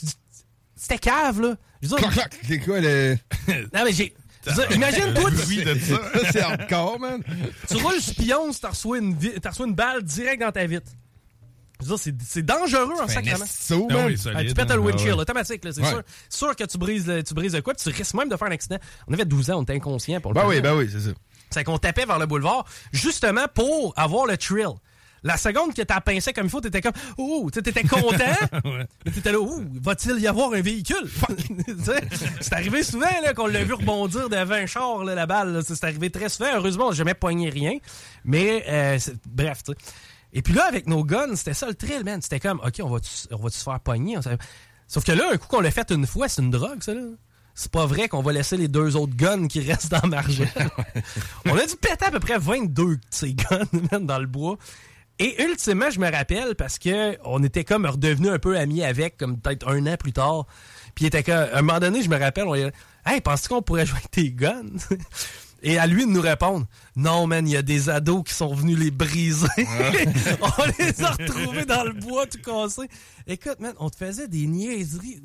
C'était 0.75 0.97
cave, 0.97 1.41
là. 1.41 1.55
Je 1.81 1.87
veux 1.87 1.97
dire- 1.97 2.09
Cloc, 2.09 2.29
cloc. 2.29 2.39
C'est 2.47 2.59
quoi 2.59 2.79
le. 2.79 3.17
non, 3.47 3.83
mais 3.83 3.91
j'ai. 3.91 4.13
Imagine-toi, 4.71 5.29
Le 5.29 5.45
tu- 5.45 5.63
de 5.63 5.79
ça. 5.79 6.01
C'est 6.31 6.41
hardcore, 6.41 6.99
man. 6.99 7.21
tu 7.69 7.77
roules 7.77 8.01
sur 8.01 8.15
Pionze, 8.15 8.59
t'as 8.59 8.69
reçu 8.69 8.87
une, 8.97 9.15
reçu 9.45 9.63
une 9.63 9.73
balle 9.75 10.03
direct 10.03 10.41
dans 10.41 10.51
ta 10.51 10.65
vitre. 10.65 10.91
C'est, 11.97 12.43
dangereux 12.43 12.95
en 12.99 13.07
saut, 13.07 13.87
man. 13.87 13.97
Ah 13.99 14.05
oui, 14.07 14.17
solide, 14.17 14.47
tu 14.47 14.53
pètes 14.55 14.71
le 14.71 14.79
windshield, 14.79 15.11
Ah 15.11 15.15
ouais. 15.15 15.21
automatique, 15.21 15.63
là, 15.63 15.71
c'est 15.71 15.81
Ouais. 15.81 15.89
sûr. 15.89 16.01
sûr 16.27 16.55
que 16.55 16.63
tu 16.63 16.77
brises, 16.79 17.05
le, 17.07 17.21
tu 17.23 17.35
brises 17.35 17.51
de 17.51 17.59
quoi, 17.59 17.75
puis 17.75 17.83
tu 17.91 17.95
risques 17.95 18.15
même 18.15 18.29
de 18.29 18.35
faire 18.35 18.47
un 18.47 18.51
accident. 18.51 18.77
On 19.07 19.13
avait 19.13 19.25
12 19.25 19.51
ans, 19.51 19.59
on 19.59 19.63
était 19.63 19.75
inconscient 19.75 20.19
pour 20.19 20.33
le 20.33 20.39
Ben 20.41 20.47
oui, 20.47 20.59
ben 20.59 20.75
oui, 20.75 20.89
c'est 20.91 20.99
ça. 21.01 21.11
C'est 21.51 21.63
qu'on 21.63 21.77
tapait 21.77 22.05
vers 22.05 22.17
le 22.17 22.25
boulevard, 22.25 22.65
justement 22.91 23.45
pour 23.53 23.93
avoir 23.95 24.25
le 24.25 24.37
thrill. 24.37 24.69
La 25.23 25.37
seconde 25.37 25.73
que 25.73 25.81
t'as 25.81 25.99
pincé 26.01 26.33
comme 26.33 26.45
il 26.45 26.49
faut, 26.49 26.61
t'étais 26.61 26.81
comme, 26.81 26.93
ouh, 27.17 27.49
tu 27.51 27.55
sais, 27.55 27.63
t'étais 27.63 27.87
content. 27.87 28.61
Mais 29.05 29.11
t'étais 29.11 29.31
là, 29.31 29.39
ouh, 29.39 29.65
va-t-il 29.81 30.19
y 30.19 30.27
avoir 30.27 30.53
un 30.53 30.61
véhicule? 30.61 31.09
C'est 32.41 32.53
arrivé 32.53 32.83
souvent, 32.83 33.07
là, 33.23 33.33
qu'on 33.33 33.47
l'a 33.47 33.63
vu 33.63 33.73
rebondir 33.73 34.29
devant 34.29 34.55
un 34.55 34.65
char, 34.65 35.03
là, 35.03 35.15
la 35.15 35.25
balle. 35.25 35.53
là. 35.53 35.61
C'est 35.63 35.83
arrivé 35.83 36.09
très 36.09 36.29
souvent. 36.29 36.49
Heureusement, 36.53 36.87
on 36.87 36.89
n'a 36.89 36.95
jamais 36.95 37.13
pogné 37.13 37.49
rien. 37.49 37.77
Mais, 38.25 38.63
euh, 38.67 38.99
bref, 39.25 39.63
tu 39.63 39.71
sais. 39.71 39.77
Et 40.33 40.41
puis 40.41 40.53
là, 40.53 40.65
avec 40.65 40.87
nos 40.87 41.03
guns, 41.03 41.35
c'était 41.35 41.53
ça 41.53 41.67
le 41.67 41.73
thrill, 41.73 42.03
man. 42.03 42.21
C'était 42.21 42.39
comme, 42.39 42.59
OK, 42.59 42.79
on 42.83 42.89
va-tu 42.89 43.09
on 43.31 43.37
va 43.37 43.49
se 43.49 43.63
faire 43.63 43.79
pogner? 43.79 44.17
Sauf 44.87 45.03
que 45.03 45.11
là, 45.11 45.31
un 45.31 45.37
coup 45.37 45.47
qu'on 45.47 45.61
l'a 45.61 45.71
fait 45.71 45.89
une 45.91 46.05
fois, 46.05 46.27
c'est 46.27 46.41
une 46.41 46.51
drogue, 46.51 46.81
ça, 46.81 46.93
là. 46.93 47.01
C'est 47.59 47.71
pas 47.71 47.87
vrai 47.87 48.07
qu'on 48.07 48.21
va 48.21 48.33
laisser 48.33 48.55
les 48.55 48.67
deux 48.67 48.95
autres 48.95 49.15
guns 49.15 49.47
qui 49.47 49.61
restent 49.61 49.89
dans 49.89 50.01
la 50.03 50.07
margelle. 50.09 50.47
on 51.45 51.57
a 51.57 51.65
dû 51.65 51.75
péter 51.75 52.05
à 52.05 52.11
peu 52.11 52.19
près 52.19 52.37
22 52.37 52.97
de 52.97 53.01
ces 53.09 53.33
guns, 53.33 53.65
man, 53.91 54.05
dans 54.05 54.19
le 54.19 54.27
bois. 54.27 54.59
Et 55.19 55.43
ultimement, 55.43 55.89
je 55.89 55.99
me 55.99 56.11
rappelle 56.11 56.55
parce 56.55 56.77
que 56.77 57.17
on 57.23 57.43
était 57.43 57.63
comme 57.63 57.85
redevenus 57.85 58.31
un 58.31 58.39
peu 58.39 58.57
amis 58.57 58.83
avec, 58.83 59.17
comme 59.17 59.39
peut-être 59.39 59.67
un 59.67 59.85
an 59.87 59.97
plus 59.97 60.13
tard. 60.13 60.45
Puis 60.93 61.05
il 61.05 61.07
était 61.07 61.23
comme, 61.23 61.35
à 61.35 61.57
un 61.57 61.61
moment 61.61 61.79
donné, 61.79 62.03
je 62.03 62.09
me 62.09 62.17
rappelle, 62.17 62.45
on 62.45 62.55
est 62.55 62.71
Hey, 63.05 63.21
penses-tu 63.21 63.49
qu'on 63.49 63.61
pourrait 63.61 63.85
jouer 63.87 63.97
avec 63.97 64.11
tes 64.11 64.31
guns? 64.31 64.63
Et 65.63 65.79
à 65.79 65.87
lui 65.87 66.05
de 66.05 66.11
nous 66.11 66.21
répondre 66.21 66.67
Non, 66.97 67.27
man, 67.27 67.47
il 67.47 67.51
y 67.51 67.57
a 67.57 67.61
des 67.61 67.89
ados 67.89 68.23
qui 68.25 68.33
sont 68.33 68.53
venus 68.53 68.77
les 68.77 68.89
briser. 68.91 69.47
on 69.57 70.63
les 70.79 71.03
a 71.03 71.11
retrouvés 71.11 71.65
dans 71.65 71.83
le 71.83 71.93
bois 71.93 72.25
tout 72.25 72.39
cassé. 72.39 72.81
Écoute, 73.27 73.59
man, 73.59 73.73
on 73.79 73.89
te 73.89 73.97
faisait 73.97 74.27
des 74.27 74.47
niaiseries. 74.47 75.19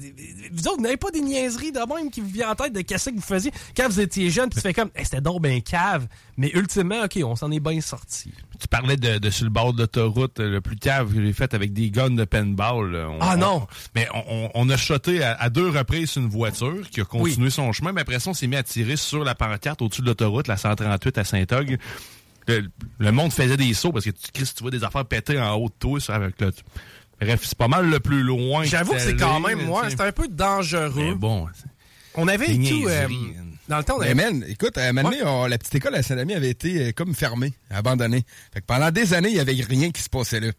Vous 0.53 0.66
autres, 0.69 0.77
vous 0.77 0.82
n'avez 0.82 0.97
pas 0.97 1.11
des 1.11 1.20
niaiseries 1.20 1.73
de 1.73 1.78
même 1.78 2.11
qui 2.11 2.20
vous 2.20 2.28
vient 2.28 2.51
en 2.51 2.55
tête 2.55 2.73
de 2.73 2.81
qu'est-ce 2.82 3.11
que 3.11 3.15
vous 3.15 3.20
faisiez 3.23 3.53
quand 3.77 3.89
vous 3.89 4.01
étiez 4.01 4.28
jeune, 4.31 4.49
puis 4.51 4.57
tu 4.57 4.61
fais 4.61 4.74
comme 4.74 4.90
Hey, 4.94 5.05
c'était 5.05 5.20
donc 5.20 5.40
ben 5.40 5.62
cave. 5.62 6.07
Mais 6.36 6.51
ultimement, 6.55 7.03
OK, 7.05 7.19
on 7.24 7.36
s'en 7.36 7.51
est 7.53 7.61
bien 7.61 7.81
sorti. 7.81 8.32
Tu 8.61 8.69
parlais 8.69 8.97
de, 8.97 9.19
de 9.19 9.31
sur 9.31 9.44
le 9.44 9.51
bord 9.51 9.73
de 9.73 9.78
l'autoroute, 9.82 10.40
euh, 10.40 10.51
le 10.51 10.61
plus 10.61 10.77
cave 10.77 11.15
que 11.15 11.23
j'ai 11.24 11.32
fait 11.32 11.55
avec 11.55 11.73
des 11.73 11.90
guns 11.90 12.11
de 12.11 12.24
paintball. 12.24 12.94
On- 12.97 13.19
Ah, 13.20 13.36
non! 13.36 13.62
on- 13.62 13.66
mais 13.94 14.09
on, 14.55 14.69
a 14.69 14.77
shoté 14.77 15.23
à, 15.23 15.35
à 15.40 15.49
deux 15.49 15.69
reprises 15.69 16.16
une 16.16 16.28
voiture 16.28 16.89
qui 16.90 17.01
a 17.01 17.05
continué 17.05 17.51
son 17.51 17.73
chemin, 17.73 17.93
mais 17.93 18.01
après 18.03 18.19
ça, 18.19 18.31
on 18.31 18.35
s'est 18.35 18.47
mis 18.47 18.57
à 18.57 18.62
tirer 18.62 18.97
sur 18.97 19.24
la 19.24 19.35
pancarte 19.35 19.81
au-dessus 19.81 20.03
de 20.03 20.07
l'autoroute, 20.07 20.49
la 20.49 20.57
138 20.57 21.19
à 21.19 21.24
Le, 22.48 22.68
le 22.98 23.12
monde 23.12 23.32
faisait 23.32 23.56
des 23.56 23.72
sauts 23.74 23.93
parce 23.93 24.05
que 24.05 24.10
tu, 24.10 24.30
Chris, 24.32 24.51
tu 24.56 24.62
vois 24.62 24.70
des 24.72 24.82
affaires 24.82 25.05
péter 25.05 25.39
en 25.40 25.55
haut 25.55 25.68
de 25.68 25.74
toi 25.78 26.01
ça, 26.01 26.14
avec 26.16 26.40
le. 26.40 26.51
Bref, 27.20 27.40
c'est 27.44 27.56
pas 27.56 27.68
mal 27.68 27.89
le 27.89 28.01
plus 28.01 28.22
loin. 28.24 28.64
J'avoue 28.64 28.94
que 28.94 28.98
c'est 28.98 29.14
quand 29.16 29.39
même, 29.39 29.64
moi, 29.64 29.84
c'est 29.89 30.01
un 30.01 30.10
peu 30.10 30.26
dangereux. 30.26 30.90
Mais 30.97 31.14
bon, 31.14 31.47
On 32.16 32.26
avait 32.26 32.47
tout. 32.47 32.51
euh, 32.52 32.56
niaiseries, 32.56 33.34
dans 33.68 33.78
le 33.78 33.84
temps, 33.84 33.94
on 33.97 34.01
Mais 34.01 34.06
avait. 34.06 34.14
man, 34.32 34.44
écoute, 34.48 34.76
à 34.76 34.89
un 34.89 34.93
moment 34.93 35.10
donné, 35.10 35.22
on- 35.24 35.47
la 35.47 35.56
petite 35.56 35.76
école 35.76 35.94
à 35.94 36.02
Saint-Ami 36.02 36.34
avait 36.34 36.51
été 36.51 36.89
euh, 36.89 36.93
comme 36.93 37.14
fermée, 37.14 37.52
abandonnée. 37.70 38.24
Fait 38.52 38.60
que 38.60 38.66
pendant 38.66 38.90
des 38.90 39.14
années, 39.14 39.28
il 39.30 39.36
y 39.36 39.40
avait 39.40 39.52
rien 39.52 39.93
qui 39.93 40.02
se 40.02 40.10
passait 40.10 40.40
là. 40.40 40.51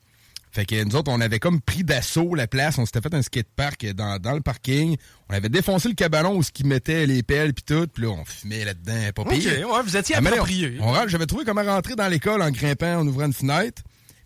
Fait 0.53 0.65
que 0.65 0.83
nous 0.83 0.95
autres, 0.95 1.11
on 1.11 1.19
avait 1.19 1.39
comme 1.39 1.59
pris 1.61 1.83
d'assaut 1.83 2.35
la 2.35 2.45
place. 2.45 2.77
On 2.77 2.85
s'était 2.85 3.01
fait 3.01 3.13
un 3.15 3.23
skatepark 3.23 3.85
dans, 3.93 4.19
dans 4.19 4.33
le 4.33 4.41
parking. 4.41 4.95
On 5.29 5.33
avait 5.33 5.49
défoncé 5.49 5.87
le 5.89 5.95
cabanon 5.95 6.35
où 6.35 6.43
ce 6.43 6.51
qui 6.51 6.63
mettait 6.63 7.07
les 7.07 7.23
pelles 7.23 7.53
puis 7.55 7.63
tout. 7.63 7.87
Puis 7.91 8.03
là, 8.03 8.09
on 8.09 8.23
fumait 8.23 8.63
là-dedans. 8.63 9.11
Pas 9.15 9.21
Ok, 9.23 9.29
pire. 9.31 9.67
ouais, 9.69 9.81
vous 9.83 9.97
étiez 9.97 10.15
approprié. 10.15 10.77
J'avais 11.07 11.25
trouvé 11.25 11.43
comment 11.43 11.63
rentrer 11.63 11.95
dans 11.95 12.07
l'école 12.07 12.41
en 12.43 12.51
grimpant, 12.51 12.99
en 12.99 13.07
ouvrant 13.07 13.25
une 13.25 13.33
fenêtre. 13.33 13.81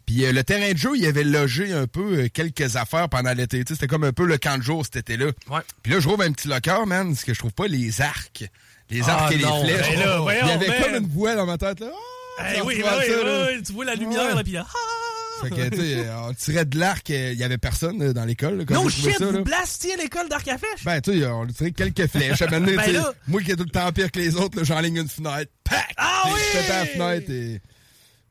Puis 0.06 0.26
euh, 0.26 0.32
le 0.34 0.44
terrain 0.44 0.72
de 0.74 0.78
jeu, 0.78 0.92
il 0.98 1.06
avait 1.06 1.24
logé 1.24 1.72
un 1.74 1.86
peu 1.88 2.20
euh, 2.20 2.28
quelques 2.34 2.76
affaires 2.78 3.08
pendant 3.10 3.34
l'été. 3.34 3.64
C'était 3.68 3.88
comme 3.88 4.04
un 4.06 4.14
peu 4.14 4.26
le 4.26 4.38
camp 4.38 4.58
de 4.58 4.64
jour 4.64 4.84
cet 4.86 4.98
été-là. 4.98 5.32
Puis 5.84 5.92
là, 5.94 6.00
je 6.00 6.08
trouve 6.08 6.22
un 6.22 6.32
petit 6.32 6.48
locker, 6.50 6.86
man, 6.88 7.14
ce 7.16 7.24
que 7.26 7.34
je 7.34 7.40
trouve 7.40 7.52
pas 7.54 7.68
les 7.68 8.02
arcs. 8.02 8.46
Les 8.90 9.02
Ah, 9.08 9.24
arcs 9.24 9.34
et 9.34 9.38
non, 9.38 9.64
les 9.64 9.74
flèches. 9.76 9.96
ben 9.98 10.00
là, 10.06 10.20
voyons, 10.20 10.42
il 10.44 10.48
y 10.48 10.52
avait 10.52 10.68
man. 10.68 10.78
comme 10.84 10.96
une 11.04 11.10
voix 11.10 11.36
dans 11.36 11.46
ma 11.46 11.58
tête. 11.58 11.80
Là. 11.82 11.88
Ah, 12.40 12.44
Eh 12.54 12.58
ça 12.58 12.66
oui, 12.66 12.82
ben 12.82 12.90
oui, 13.00 13.06
oui, 13.58 13.64
tu 13.64 13.74
vois 13.74 13.84
la 13.86 13.96
lumière, 13.96 14.28
Ouais. 14.28 14.36
là, 14.36 14.44
puis 14.44 14.54
là, 14.54 14.66
Fait 15.42 15.50
que, 15.50 15.70
tu 15.70 15.78
sais, 15.78 16.06
on 16.28 16.34
tirait 16.34 16.66
de 16.66 16.80
l'arc, 16.80 17.10
euh, 17.10 17.32
il 17.34 17.40
y 17.40 17.44
avait 17.44 17.58
personne 17.58 18.02
euh, 18.02 18.14
dans 18.14 18.26
l'école. 18.26 18.58
là, 18.58 18.66
quand 18.66 18.76
No 18.76 18.90
j'ai 18.90 18.98
trouvé 19.12 19.14
shit, 19.14 19.24
vous 19.24 19.44
blastiez 19.44 19.96
l'école 19.98 20.30
d'arc 20.30 20.48
à 20.48 20.58
flèche? 20.58 20.84
Ben, 20.84 21.02
tu 21.02 21.20
sais, 21.20 21.26
on 21.28 21.46
tirait 21.48 21.72
quelques 21.72 22.08
flèches. 22.08 22.42
À 22.42 22.48
Ben 22.60 22.92
là- 22.94 23.14
moi 23.28 23.42
qui 23.42 23.52
est 23.52 23.56
tout 23.56 23.64
le 23.64 23.70
temps 23.70 23.92
pire 23.92 24.12
que 24.12 24.20
les 24.20 24.36
autres, 24.36 24.64
j'enligne 24.64 24.98
une 24.98 25.08
fenêtre. 25.10 25.52
Pac! 25.64 25.94
Ah 25.98 26.24
oui! 26.26 26.40
Je 26.54 26.70
la 26.70 26.86
fenêtre 26.86 27.30
et... 27.32 27.62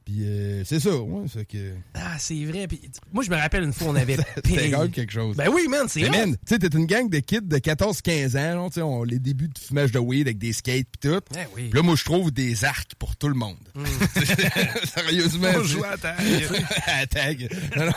Puis 0.07 0.21
euh, 0.23 0.63
c'est 0.65 0.79
ça, 0.79 0.95
ouais, 0.97 1.25
c'est 1.33 1.45
que... 1.45 1.73
Ah, 1.95 2.15
c'est 2.17 2.45
vrai. 2.45 2.69
Puis, 2.69 2.81
moi, 3.13 3.25
je 3.25 3.31
me 3.31 3.35
rappelle 3.35 3.65
une 3.65 3.73
fois, 3.73 3.89
on 3.89 3.97
avait 3.97 4.17
C'était 4.37 4.71
quelque 4.93 5.13
chose. 5.13 5.37
Ben 5.37 5.49
oui, 5.53 5.67
man, 5.69 5.87
c'est 5.89 6.03
Mais 6.03 6.09
hot. 6.09 6.13
man, 6.13 6.37
tu 6.47 6.55
sais, 6.55 6.59
t'es 6.61 6.69
une 6.79 6.87
gang 6.87 7.11
de 7.11 7.19
kids 7.19 7.41
de 7.43 7.57
14-15 7.59 8.39
ans, 8.57 8.69
tu 8.71 8.75
sais, 8.75 8.83
on- 8.83 9.03
les 9.03 9.19
débuts 9.19 9.49
de 9.49 9.59
fumage 9.59 9.91
de 9.91 9.99
weed 9.99 10.29
avec 10.29 10.39
des 10.39 10.53
skates 10.53 10.87
pis 10.93 11.09
tout. 11.09 11.21
Eh 11.35 11.39
oui. 11.57 11.65
Mm. 11.65 11.71
Puis 11.71 11.77
là, 11.79 11.83
moi, 11.83 11.97
je 11.97 12.05
trouve 12.05 12.31
des 12.31 12.65
arcs 12.65 12.93
pour 13.01 13.17
tout 13.17 13.27
le 13.29 13.35
monde. 13.35 13.57
Sérieusement. 14.95 15.49
On 15.57 15.63
joue 15.65 15.85
à 15.85 15.97
tag. 15.97 16.17
à 16.87 17.07
tag. 17.09 17.49
Non, 17.77 17.87
non. 17.87 17.93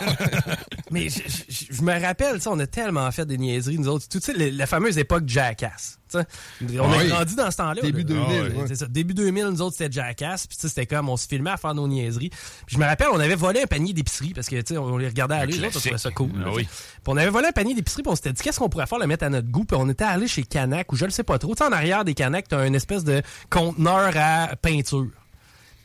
Mais 0.92 1.10
je, 1.10 1.20
je- 1.48 1.66
je 1.76 1.82
me 1.84 1.92
rappelle, 2.02 2.38
tu 2.38 2.42
sais, 2.42 2.50
on 2.50 2.58
a 2.60 2.66
tellement 2.68 3.12
fait 3.12 3.28
des 3.28 3.38
niaiseries, 3.38 3.78
nous 3.78 3.88
autres. 3.88 4.08
Tu 4.10 4.20
sais, 4.20 4.34
la 4.34 4.66
fameuse 4.66 4.98
époque 4.98 5.26
Jackass. 5.28 5.99
Sais. 6.18 6.80
On 6.80 6.92
a 6.92 7.06
grandi 7.06 7.36
dans 7.36 7.52
ce 7.52 7.58
temps-là. 7.58 7.82
Début 7.82 8.04
là. 8.04 8.26
2000, 8.28 8.56
Ah 8.72 8.76
ça. 8.76 8.88
Début 8.88 9.14
2000, 9.14 9.46
nous 9.46 9.62
autres, 9.62 9.78
c'était 9.78 9.92
Jackass. 9.92 10.48
Puis 10.48 10.58
tu 10.58 10.62
sais, 10.62 10.70
c'était 10.70 10.86
comme, 10.86 11.10
on 11.10 11.18
se 11.18 11.28
filmait 11.28 11.52
à 11.52 11.58
faire 11.58 11.74
nos 11.74 11.88
niaiseries. 11.88 12.30
Puis 12.30 12.76
je 12.76 12.78
me 12.78 12.86
rappelle, 12.86 13.08
on 13.12 13.20
avait 13.20 13.36
volé 13.36 13.62
un 13.62 13.68
panier 13.68 13.94
d'épicerie 13.94 14.34
parce 14.34 14.48
que, 14.48 14.78
on 14.78 14.98
les 14.98 15.08
regardait 15.08 15.36
aller. 15.36 15.58
autres, 15.58 15.78
on 15.78 15.80
trouvait 15.80 15.98
ça 15.98 16.12
cool. 16.12 16.30
Ah 16.36 16.46
là, 16.46 16.52
oui. 16.54 16.64
Puis 16.66 17.04
on 17.08 17.18
avait 17.18 17.30
volé 17.30 17.48
un 17.48 17.52
panier 17.52 17.74
d'épicerie, 17.74 18.04
puis 18.04 18.12
on 18.12 18.16
s'était 18.16 18.34
dit, 18.34 18.42
qu'est-ce 18.42 18.60
qu'on 18.60 18.70
pourrait 18.70 18.88
faire, 18.88 19.00
le 19.00 19.08
mettre 19.08 19.26
à 19.26 19.30
notre 19.30 19.50
goût? 19.50 19.66
Puis 19.66 19.78
on 19.80 19.90
était 19.90 20.04
allé 20.04 20.28
chez 20.28 20.44
Canac, 20.44 20.92
ou 20.92 20.96
je 20.96 21.06
le 21.06 21.12
sais 21.12 21.24
pas 21.24 21.38
trop. 21.38 21.56
Tu 21.56 21.64
en 21.64 21.72
arrière 21.72 22.06
des 22.06 22.14
Canac, 22.14 22.48
t'as 22.48 22.66
une 22.68 22.76
espèce 22.76 23.04
de 23.04 23.22
conteneur 23.50 24.12
à 24.16 24.56
peinture. 24.62 25.08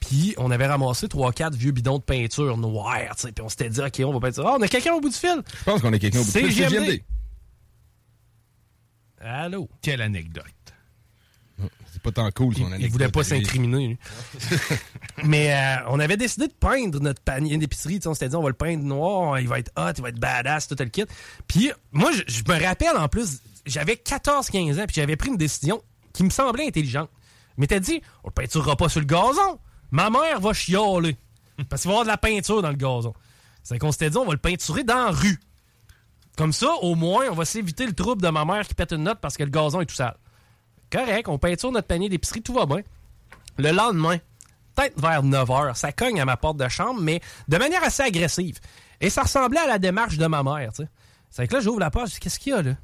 Puis 0.01 0.35
on 0.37 0.51
avait 0.51 0.67
ramassé 0.67 1.07
3-4 1.07 1.55
vieux 1.55 1.73
bidons 1.73 1.99
de 1.99 2.03
peinture 2.03 2.59
noire, 2.59 3.17
tu 3.17 3.23
sais. 3.23 3.33
Puis 3.33 3.43
on 3.45 3.49
s'était 3.49 3.71
dit, 3.71 3.81
OK, 3.81 4.03
on 4.05 4.13
va 4.13 4.21
peinture. 4.21 4.47
Ah, 4.47 4.57
on 4.59 4.63
a 4.63 4.69
quelqu'un 4.69 4.93
au 4.93 5.01
bout 5.01 5.09
du 5.09 5.17
fil. 5.17 5.43
Je 5.59 5.65
pense 5.65 5.81
qu'on 5.81 5.93
a 5.93 5.99
quelqu'un 5.99 6.21
au 6.21 6.25
bout 6.25 6.29
de 6.29 6.33
C'est 6.33 6.45
fil. 6.45 6.53
C'est 6.53 6.69
GMD. 6.69 7.03
Allô? 9.25 9.69
Quelle 9.83 10.03
anecdote. 10.03 10.45
C'est 11.93 12.03
pas 12.03 12.11
tant 12.11 12.31
cool, 12.33 12.55
son 12.55 12.63
Il 12.63 12.67
anecdote. 12.67 12.91
voulait 12.91 13.09
pas 13.09 13.23
s'incriminer. 13.25 13.89
lui. 13.89 13.99
Mais 15.25 15.55
euh, 15.55 15.77
on 15.89 16.01
avait 16.01 16.17
décidé 16.17 16.49
de 16.49 16.53
peindre 16.53 17.01
notre 17.01 17.23
panier 17.23 17.57
d'épicerie. 17.57 18.01
On 18.05 18.13
s'était 18.13 18.29
dit, 18.29 18.37
on 18.37 18.43
va 18.43 18.49
le 18.49 18.55
peindre 18.55 18.83
noir, 18.83 19.39
il 19.39 19.47
va 19.49 19.61
être 19.61 19.71
hot, 19.79 19.93
il 19.97 20.03
va 20.03 20.09
être 20.09 20.19
badass, 20.19 20.67
tout 20.69 20.77
le 20.79 20.87
kit. 20.87 21.05
Puis 21.47 21.71
moi, 21.93 22.11
je, 22.13 22.23
je 22.27 22.43
me 22.53 22.61
rappelle 22.63 22.97
en 22.97 23.09
plus, 23.09 23.41
j'avais 23.65 23.95
14-15 23.95 24.81
ans, 24.83 24.85
puis 24.87 24.95
j'avais 24.97 25.17
pris 25.17 25.31
une 25.31 25.37
décision 25.37 25.81
qui 26.13 26.25
me 26.25 26.31
semblait 26.31 26.67
intelligente. 26.67 27.09
Je 27.57 27.61
m'étais 27.61 27.81
dit, 27.81 28.03
on 28.25 28.29
le 28.29 28.33
peinturera 28.35 28.77
pas 28.77 28.89
sur 28.89 29.01
le 29.01 29.07
gazon. 29.07 29.61
Ma 29.93 30.11
mère 30.11 30.41
va 30.41 30.53
chialer. 30.53 31.17
Parce 31.69 31.83
qu'il 31.83 31.89
va 31.89 31.99
y 31.99 32.01
avoir 32.01 32.05
de 32.05 32.09
la 32.11 32.17
peinture 32.19 32.61
dans 32.63 32.71
le 32.71 32.77
gazon. 32.77 33.15
C'est 33.63 33.79
qu'on 33.79 33.93
s'était 33.93 34.11
dit, 34.11 34.19
on 34.19 34.27
va 34.27 34.33
le 34.33 34.39
peinturer 34.39 34.83
dans 34.83 34.97
la 35.07 35.11
rue. 35.13 35.39
Comme 36.37 36.53
ça, 36.53 36.69
au 36.83 36.95
moins, 36.95 37.27
on 37.31 37.35
va 37.35 37.45
s'éviter 37.45 37.87
le 37.87 37.93
trouble 37.93 38.23
de 38.23 38.29
ma 38.29 38.45
mère 38.45 38.67
qui 38.67 38.75
pète 38.75 38.93
une 38.93 39.05
note 39.05 39.19
parce 39.21 39.37
que 39.37 39.45
le 39.45 39.51
gazon 39.51 39.81
est 39.81 39.87
tout 39.87 39.95
sale. 39.95 40.17
Correct, 40.91 41.29
on 41.29 41.39
peinture 41.39 41.73
notre 41.73 41.87
panier 41.87 42.09
d'épicerie, 42.09 42.43
tout 42.43 42.53
va 42.53 42.67
bien. 42.67 42.83
Le 43.57 43.71
lendemain, 43.71 44.19
peut-être 44.75 45.01
vers 45.01 45.23
9 45.23 45.49
h. 45.49 45.75
Ça 45.75 45.93
cogne 45.93 46.21
à 46.21 46.25
ma 46.25 46.37
porte 46.37 46.57
de 46.57 46.69
chambre, 46.69 47.01
mais 47.01 47.21
de 47.49 47.57
manière 47.57 47.83
assez 47.85 48.03
agressive. 48.03 48.59
Et 49.01 49.11
ça 49.11 49.23
ressemblait 49.23 49.61
à 49.61 49.67
la 49.67 49.79
démarche 49.79 50.19
de 50.19 50.27
ma 50.27 50.43
mère, 50.43 50.73
tu 50.73 50.83
sais. 50.83 50.89
C'est 51.31 51.49
que 51.49 51.55
là, 51.55 51.61
j'ouvre 51.61 51.81
la 51.81 51.91
porte, 51.91 52.09
je 52.09 52.15
dis, 52.15 52.21
qu'est-ce 52.21 52.39
qu'il 52.39 52.53
y 52.53 52.57
a, 52.57 52.63
là? 52.63 52.75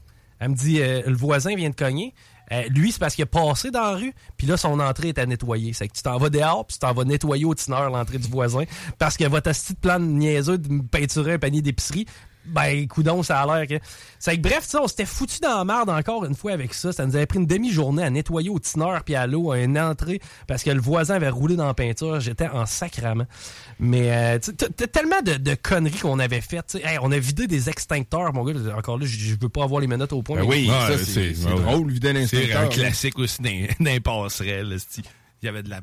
Elle 0.40 0.50
me 0.50 0.54
dit, 0.54 0.80
euh, 0.80 1.02
le 1.06 1.14
voisin 1.14 1.54
vient 1.54 1.70
de 1.70 1.74
cogner. 1.74 2.14
Euh, 2.52 2.64
lui, 2.70 2.90
c'est 2.90 2.98
parce 2.98 3.14
qu'il 3.14 3.22
a 3.22 3.26
passé 3.26 3.70
dans 3.70 3.82
la 3.82 3.94
rue, 3.94 4.12
puis 4.36 4.46
là, 4.46 4.56
son 4.56 4.80
entrée 4.80 5.10
est 5.10 5.18
à 5.18 5.26
nettoyer. 5.26 5.72
C'est 5.72 5.86
que 5.86 5.92
tu 5.92 6.02
t'en 6.02 6.18
vas 6.18 6.30
dehors, 6.30 6.66
puis 6.66 6.74
tu 6.74 6.80
t'en 6.80 6.92
vas 6.92 7.04
nettoyer 7.04 7.44
au 7.44 7.54
tineur 7.54 7.90
l'entrée 7.90 8.18
du 8.18 8.28
voisin, 8.28 8.64
parce 8.98 9.16
que 9.16 9.24
votre 9.24 9.52
plan 9.80 10.00
de 10.00 10.04
niaiseux 10.06 10.58
de 10.58 10.68
me 10.68 10.82
peinturer 10.82 11.34
un 11.34 11.38
panier 11.38 11.62
d'épicerie, 11.62 12.06
ben, 12.46 12.86
coudon, 12.88 13.22
ça 13.22 13.40
a 13.42 13.46
l'air 13.58 13.66
que. 13.66 13.84
C'est 14.18 14.36
que 14.36 14.40
bref, 14.42 14.64
tu 14.64 14.70
sais, 14.70 14.78
on 14.78 14.88
s'était 14.88 15.04
foutu 15.06 15.38
dans 15.40 15.58
la 15.58 15.64
merde 15.64 15.90
encore 15.90 16.24
une 16.24 16.34
fois 16.34 16.52
avec 16.52 16.74
ça. 16.74 16.92
Ça 16.92 17.06
nous 17.06 17.14
avait 17.16 17.26
pris 17.26 17.38
une 17.38 17.46
demi-journée 17.46 18.02
à 18.02 18.10
nettoyer 18.10 18.50
au 18.50 18.58
tineur 18.58 19.02
puis 19.04 19.14
à 19.14 19.26
l'eau, 19.26 19.52
à 19.52 19.58
une 19.60 19.78
entrée, 19.78 20.20
parce 20.46 20.62
que 20.62 20.70
le 20.70 20.80
voisin 20.80 21.14
avait 21.16 21.28
roulé 21.28 21.56
dans 21.56 21.66
la 21.66 21.74
peinture. 21.74 22.18
J'étais 22.20 22.48
en 22.48 22.66
sacrament. 22.66 23.26
Mais, 23.78 24.12
euh, 24.12 24.38
tu 24.38 24.46
sais, 24.50 24.52
t'as- 24.56 24.68
t'as 24.68 24.86
tellement 24.86 25.22
de, 25.22 25.34
de 25.34 25.54
conneries 25.54 25.98
qu'on 26.00 26.18
avait 26.18 26.40
faites. 26.40 26.76
Hey, 26.82 26.98
on 27.02 27.12
a 27.12 27.18
vidé 27.18 27.46
des 27.46 27.68
extincteurs, 27.68 28.32
mon 28.32 28.44
gars. 28.44 28.54
Encore 28.76 28.98
là, 28.98 29.06
je 29.06 29.34
veux 29.40 29.48
pas 29.48 29.64
avoir 29.64 29.80
les 29.80 29.86
menottes 29.86 30.12
au 30.12 30.22
point. 30.22 30.36
Ben 30.36 30.42
mais- 30.42 30.48
oui, 30.48 30.70
c'est- 30.96 31.34
c'est 31.34 31.48
drôle, 31.50 31.90
vider 31.92 32.10
un 32.10 32.14
C'est 32.14 32.22
instincteur, 32.36 32.60
un 32.62 32.66
classique 32.68 33.18
aussi 33.18 33.42
d'un 33.80 34.00
passerelle. 34.00 34.76
Il 35.42 35.46
y 35.46 35.48
avait 35.48 35.62
de 35.62 35.70
la 35.70 35.80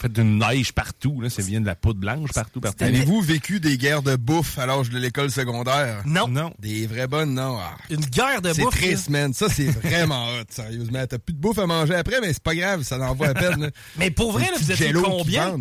fait 0.00 0.12
d'une 0.12 0.38
neige 0.38 0.72
partout. 0.72 1.20
Là. 1.20 1.30
Ça 1.30 1.42
vient 1.42 1.60
de 1.60 1.66
la 1.66 1.74
poudre 1.74 2.00
blanche 2.00 2.30
partout. 2.32 2.60
partout. 2.60 2.84
Avez-vous 2.84 3.20
vécu 3.20 3.60
des 3.60 3.76
guerres 3.78 4.02
de 4.02 4.16
bouffe 4.16 4.58
à 4.58 4.66
l'âge 4.66 4.90
de 4.90 4.98
l'école 4.98 5.30
secondaire? 5.30 6.02
Non. 6.06 6.28
Non. 6.28 6.52
Des 6.58 6.86
vraies 6.86 7.06
bonnes, 7.08 7.34
non. 7.34 7.58
Ah, 7.60 7.76
Une 7.90 8.04
guerre 8.04 8.42
de 8.42 8.52
C'est 8.52 8.62
bouffe. 8.62 8.76
triste, 8.76 9.10
man. 9.10 9.32
Ça, 9.34 9.48
c'est 9.48 9.66
vraiment 9.66 10.26
hot, 10.40 10.44
sérieusement. 10.50 11.04
T'as 11.06 11.18
plus 11.18 11.34
de 11.34 11.38
bouffe 11.40 11.58
à 11.58 11.66
manger 11.66 11.94
après, 11.94 12.20
mais 12.20 12.32
c'est 12.32 12.42
pas 12.42 12.54
grave, 12.54 12.82
ça 12.82 12.98
en 12.98 13.14
vaut 13.14 13.24
à 13.24 13.34
peine. 13.34 13.60
là. 13.60 13.70
Mais 13.98 14.10
pour 14.10 14.32
vrai, 14.32 14.46
là, 14.46 14.52
vous 14.60 14.72
qui 14.74 14.92
combien? 14.92 15.56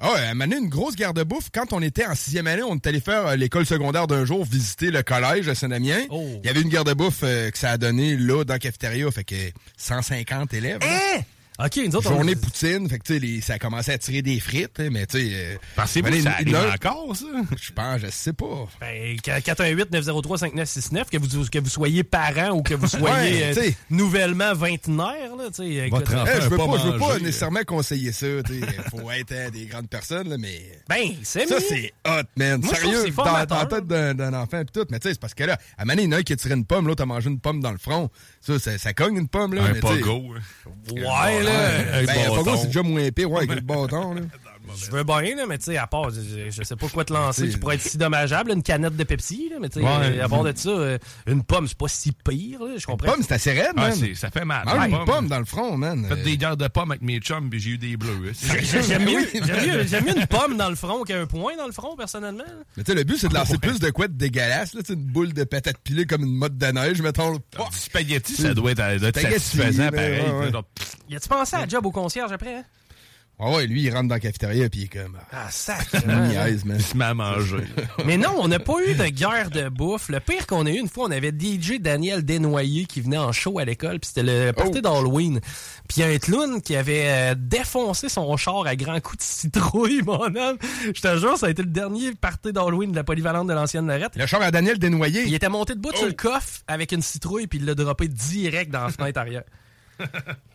Ah 0.00 0.12
ouais, 0.12 0.18
elle 0.28 0.34
m'a 0.34 0.46
donné 0.46 0.60
une 0.60 0.68
grosse 0.68 0.96
guerre 0.96 1.14
de 1.14 1.22
bouffe. 1.22 1.50
Quand 1.54 1.72
on 1.72 1.80
était 1.80 2.04
en 2.04 2.16
sixième 2.16 2.48
année, 2.48 2.64
on 2.64 2.74
est 2.74 2.86
allé 2.86 2.98
faire 3.00 3.26
euh, 3.28 3.36
l'école 3.36 3.64
secondaire 3.64 4.08
d'un 4.08 4.24
jour, 4.24 4.44
visiter 4.44 4.90
le 4.90 5.02
collège 5.04 5.48
à 5.48 5.54
Saint-Damien. 5.54 6.00
Oh. 6.10 6.40
Il 6.42 6.46
y 6.46 6.50
avait 6.50 6.62
une 6.62 6.68
guerre 6.68 6.82
de 6.84 6.94
bouffe 6.94 7.20
euh, 7.22 7.48
que 7.50 7.56
ça 7.56 7.70
a 7.70 7.78
donné 7.78 8.16
là, 8.16 8.44
dans 8.44 8.54
la 8.54 8.58
cafétéria. 8.58 9.08
Fait 9.12 9.22
que 9.22 9.34
150 9.78 10.52
élèves. 10.52 10.80
Hein? 10.82 11.20
OK, 11.56 11.76
nous 11.86 11.94
autres, 11.96 12.10
on- 12.10 12.14
Journée 12.16 12.34
poutine, 12.34 12.88
fait 12.88 12.98
que 12.98 13.04
tu 13.04 13.12
sais, 13.14 13.18
les- 13.20 13.40
ça 13.40 13.54
a 13.54 13.58
commencé 13.60 13.92
à 13.92 13.98
tirer 13.98 14.22
des 14.22 14.40
frites, 14.40 14.80
hein, 14.80 14.88
mais 14.90 15.06
tu 15.06 15.18
sais. 15.18 15.28
euh, 15.32 15.56
Pensez-vous 15.76 16.08
que 16.10 16.20
ça 16.20 16.40
une- 16.40 16.52
arrive 16.54 16.72
encore, 16.74 17.14
ça? 17.14 17.26
Je 17.60 17.70
pense, 17.72 18.00
je 18.00 18.08
sais 18.10 18.32
pas. 18.32 18.66
Ben, 18.80 19.16
418-903-5969, 19.22 21.04
que 21.10 21.18
vous, 21.18 21.44
que 21.48 21.58
vous 21.60 21.68
soyez 21.70 22.02
parent 22.04 22.50
ou 22.50 22.62
que 22.62 22.74
vous 22.74 22.88
soyez 22.88 23.04
Ouais, 23.54 23.54
euh, 23.56 23.70
nouvellement 23.90 24.52
vingtenaire. 24.54 25.36
Là, 25.36 25.44
tu 25.54 25.62
sais, 25.62 25.86
écoute, 25.86 26.00
Votre 26.00 26.14
euh, 26.14 26.22
enfant 26.22 26.32
Eh, 26.36 26.40
je 26.40 26.48
veux 26.48 26.56
pas 26.56 26.66
pas, 26.66 26.78
je 26.78 26.88
veux 26.88 26.98
pas 26.98 27.18
nécessairement 27.18 27.62
conseiller 27.66 28.12
ça. 28.12 28.26
tu 28.44 28.60
sais. 28.60 28.66
faut 28.90 29.10
être 29.10 29.32
euh, 29.32 29.50
des 29.50 29.66
grandes 29.66 29.88
personnes, 29.88 30.28
là, 30.30 30.36
mais. 30.38 30.60
Ben, 30.88 31.10
c'est 31.22 31.46
Ça, 31.46 31.58
c'est 31.60 31.92
hot, 32.06 32.22
man. 32.36 32.60
Moi, 32.62 32.74
Sérieux, 32.74 33.10
dans, 33.16 33.24
dans 33.46 33.56
la 33.58 33.66
tête 33.66 33.86
d'un 33.86 34.34
enfant 34.34 34.64
pis 34.64 34.72
tout. 34.72 34.86
Mais 34.90 34.98
tu 34.98 35.08
sais, 35.08 35.14
c'est 35.14 35.20
parce 35.20 35.34
que 35.34 35.44
là, 35.44 35.54
à 35.78 35.82
un 35.82 35.84
moment 35.84 35.92
donné, 35.94 36.02
il 36.02 36.10
y 36.10 36.14
en 36.14 36.16
a 36.16 36.20
un 36.20 36.22
qui 36.22 36.32
a 36.32 36.36
tiré 36.36 36.54
une 36.54 36.64
pomme, 36.64 36.86
l'autre 36.88 37.02
a 37.02 37.06
mangé 37.06 37.28
une 37.30 37.38
pomme 37.40 37.60
dans 37.60 37.72
le 37.72 37.78
front. 37.78 38.10
Ça, 38.46 38.58
ça, 38.58 38.76
ça 38.76 38.92
cogne 38.92 39.16
une 39.16 39.28
pomme, 39.28 39.54
là. 39.54 39.64
Un 39.64 39.74
pogo. 39.74 40.34
Ouais, 40.34 41.00
Ouais, 41.00 41.42
là. 41.42 41.98
Un 41.98 42.04
ben, 42.04 42.06
bâton. 42.06 42.34
pogo, 42.36 42.56
c'est 42.58 42.66
déjà 42.66 42.82
moins 42.82 43.10
pire, 43.10 43.30
ouais, 43.30 43.44
avec 43.44 43.54
le 43.54 43.60
bâton, 43.62 44.14
là. 44.14 44.20
Je 44.76 44.90
veux 44.90 45.04
bien, 45.04 45.36
là, 45.36 45.44
mais 45.48 45.58
tu 45.58 45.64
sais, 45.64 45.76
à 45.76 45.86
part, 45.86 46.10
je, 46.10 46.50
je 46.50 46.62
sais 46.62 46.76
pas 46.76 46.88
quoi 46.88 47.04
te 47.04 47.12
lancer 47.12 47.48
qui 47.48 47.56
pourrait 47.56 47.76
être 47.76 47.82
si 47.82 47.96
dommageable. 47.98 48.50
Une 48.52 48.62
canette 48.62 48.96
de 48.96 49.04
Pepsi, 49.04 49.48
là, 49.50 49.56
mais 49.60 49.68
tu 49.68 49.80
sais, 49.80 49.86
Ouais. 49.86 50.20
à 50.20 50.28
part 50.28 50.42
de 50.44 50.52
ça, 50.56 50.68
euh, 50.68 50.98
une 51.26 51.42
pomme, 51.42 51.68
c'est 51.68 51.76
pas 51.78 51.88
si 51.88 52.12
pire, 52.12 52.60
là, 52.62 52.74
je 52.78 52.86
comprends. 52.86 53.12
Pomme, 53.12 53.22
c'est 53.22 53.34
assez 53.34 53.52
raide, 53.52 53.72
Ah, 53.76 53.88
man. 53.88 53.94
c'est- 53.94 54.14
ça 54.14 54.30
fait 54.30 54.44
mal. 54.44 54.64
Mange 54.64 54.86
Une 54.88 54.94
une 54.94 55.04
pomme 55.04 55.28
dans 55.28 55.38
le 55.38 55.44
front, 55.44 55.76
man. 55.76 56.06
Fait 56.08 56.22
des 56.22 56.36
guerres 56.36 56.56
de 56.56 56.68
pommes 56.68 56.90
avec 56.92 57.02
mes 57.02 57.18
chums, 57.18 57.48
puis 57.50 57.60
j'ai 57.60 57.70
eu 57.70 57.78
des 57.78 57.96
bleus. 57.96 58.10
hein. 58.30 58.54
J'aime 58.88 59.04
mieux, 59.04 59.20
mieux- 59.20 60.16
une 60.20 60.26
pomme 60.26 60.56
dans 60.56 60.68
le 60.70 60.76
front 60.76 61.02
qu'un 61.04 61.26
point 61.26 61.56
dans 61.56 61.66
le 61.66 61.72
front, 61.72 61.96
personnellement. 61.96 62.44
Mais 62.76 62.84
tu 62.84 62.92
sais, 62.92 62.96
le 62.96 63.04
but, 63.04 63.18
c'est 63.18 63.28
de 63.28 63.34
lancer 63.34 63.58
plus 63.58 63.78
de 63.80 63.90
quoi 63.90 64.08
de 64.08 64.14
dégueulasse, 64.14 64.74
là. 64.74 64.82
Tu 64.82 64.92
une 64.94 65.04
boule 65.04 65.32
de 65.32 65.44
patate 65.44 65.78
pilée 65.78 66.06
comme 66.06 66.22
une 66.24 66.34
motte 66.36 66.56
de 66.56 66.66
neige, 66.66 67.00
mettons. 67.02 67.34
Du 67.34 67.40
spaghetti, 67.72 68.34
ça 68.34 68.54
doit 68.54 68.72
être, 68.72 68.78
ça 68.78 68.98
doit 68.98 69.08
être 69.08 69.18
Spaghetti, 69.18 69.40
satisfaisant, 69.40 69.90
pareil. 69.90 70.22
Y 71.08 71.16
a-tu 71.16 71.28
pensé 71.28 71.56
à 71.56 71.66
job 71.68 71.86
au 71.86 71.90
concierge 71.90 72.32
après? 72.32 72.62
Ah 73.40 73.50
ouais, 73.50 73.66
lui, 73.66 73.82
il 73.82 73.90
rentre 73.90 74.08
dans 74.08 74.14
la 74.14 74.20
cafétéria, 74.20 74.68
puis 74.70 74.82
il 74.82 74.84
est 74.84 74.88
comme. 74.88 75.18
Ah, 75.32 75.46
Ah, 75.46 75.50
sac. 75.50 75.88
niaise, 76.06 76.64
man. 76.64 76.76
Il 76.78 76.84
se 76.84 76.96
met 76.96 77.04
à 77.04 77.14
manger. 77.14 77.64
Mais 78.06 78.16
non, 78.16 78.30
on 78.38 78.46
n'a 78.46 78.60
pas 78.60 78.74
eu 78.86 78.94
de 78.94 79.06
guerre 79.08 79.50
de 79.50 79.68
bouffe. 79.68 80.08
Le 80.08 80.20
pire 80.20 80.46
qu'on 80.46 80.64
a 80.66 80.70
eu, 80.70 80.78
une 80.78 80.88
fois, 80.88 81.08
on 81.08 81.10
avait 81.10 81.32
DJ 81.36 81.80
Daniel 81.80 82.24
Desnoyers 82.24 82.84
qui 82.84 83.00
venait 83.00 83.18
en 83.18 83.32
show 83.32 83.58
à 83.58 83.64
l'école, 83.64 83.98
puis 83.98 84.06
c'était 84.14 84.22
le 84.22 84.52
party 84.52 84.78
Oh. 84.78 84.80
d'Halloween. 84.82 85.40
Puis 85.88 85.96
il 85.96 86.00
y 86.00 86.02
a 86.04 86.06
un 86.08 86.18
clown 86.18 86.62
qui 86.62 86.76
avait 86.76 87.06
euh, 87.06 87.34
défoncé 87.36 88.08
son 88.08 88.36
char 88.36 88.66
à 88.66 88.76
grands 88.76 89.00
coups 89.00 89.18
de 89.18 89.22
citrouille, 89.24 90.02
mon 90.06 90.22
homme. 90.36 90.56
Je 90.94 91.00
te 91.00 91.16
jure, 91.18 91.36
ça 91.36 91.46
a 91.46 91.50
été 91.50 91.62
le 91.62 91.68
dernier 91.70 92.14
party 92.14 92.52
d'Halloween 92.52 92.92
de 92.92 92.96
la 92.96 93.04
polyvalente 93.04 93.48
de 93.48 93.52
l'ancienne 93.52 93.88
Lorette. 93.88 94.14
Le 94.14 94.26
char 94.26 94.42
à 94.42 94.52
Daniel 94.52 94.78
Desnoyers. 94.78 95.24
Il 95.26 95.34
était 95.34 95.48
monté 95.48 95.74
debout 95.74 95.90
Oh. 95.92 95.96
sur 95.98 96.06
le 96.06 96.12
coffre 96.12 96.60
avec 96.68 96.92
une 96.92 97.02
citrouille, 97.02 97.48
puis 97.48 97.58
il 97.58 97.64
l'a 97.64 97.74
droppé 97.74 98.06
direct 98.06 98.70
dans 98.70 98.84
la 98.84 98.90
fenêtre 98.90 99.18
arrière. 99.18 99.42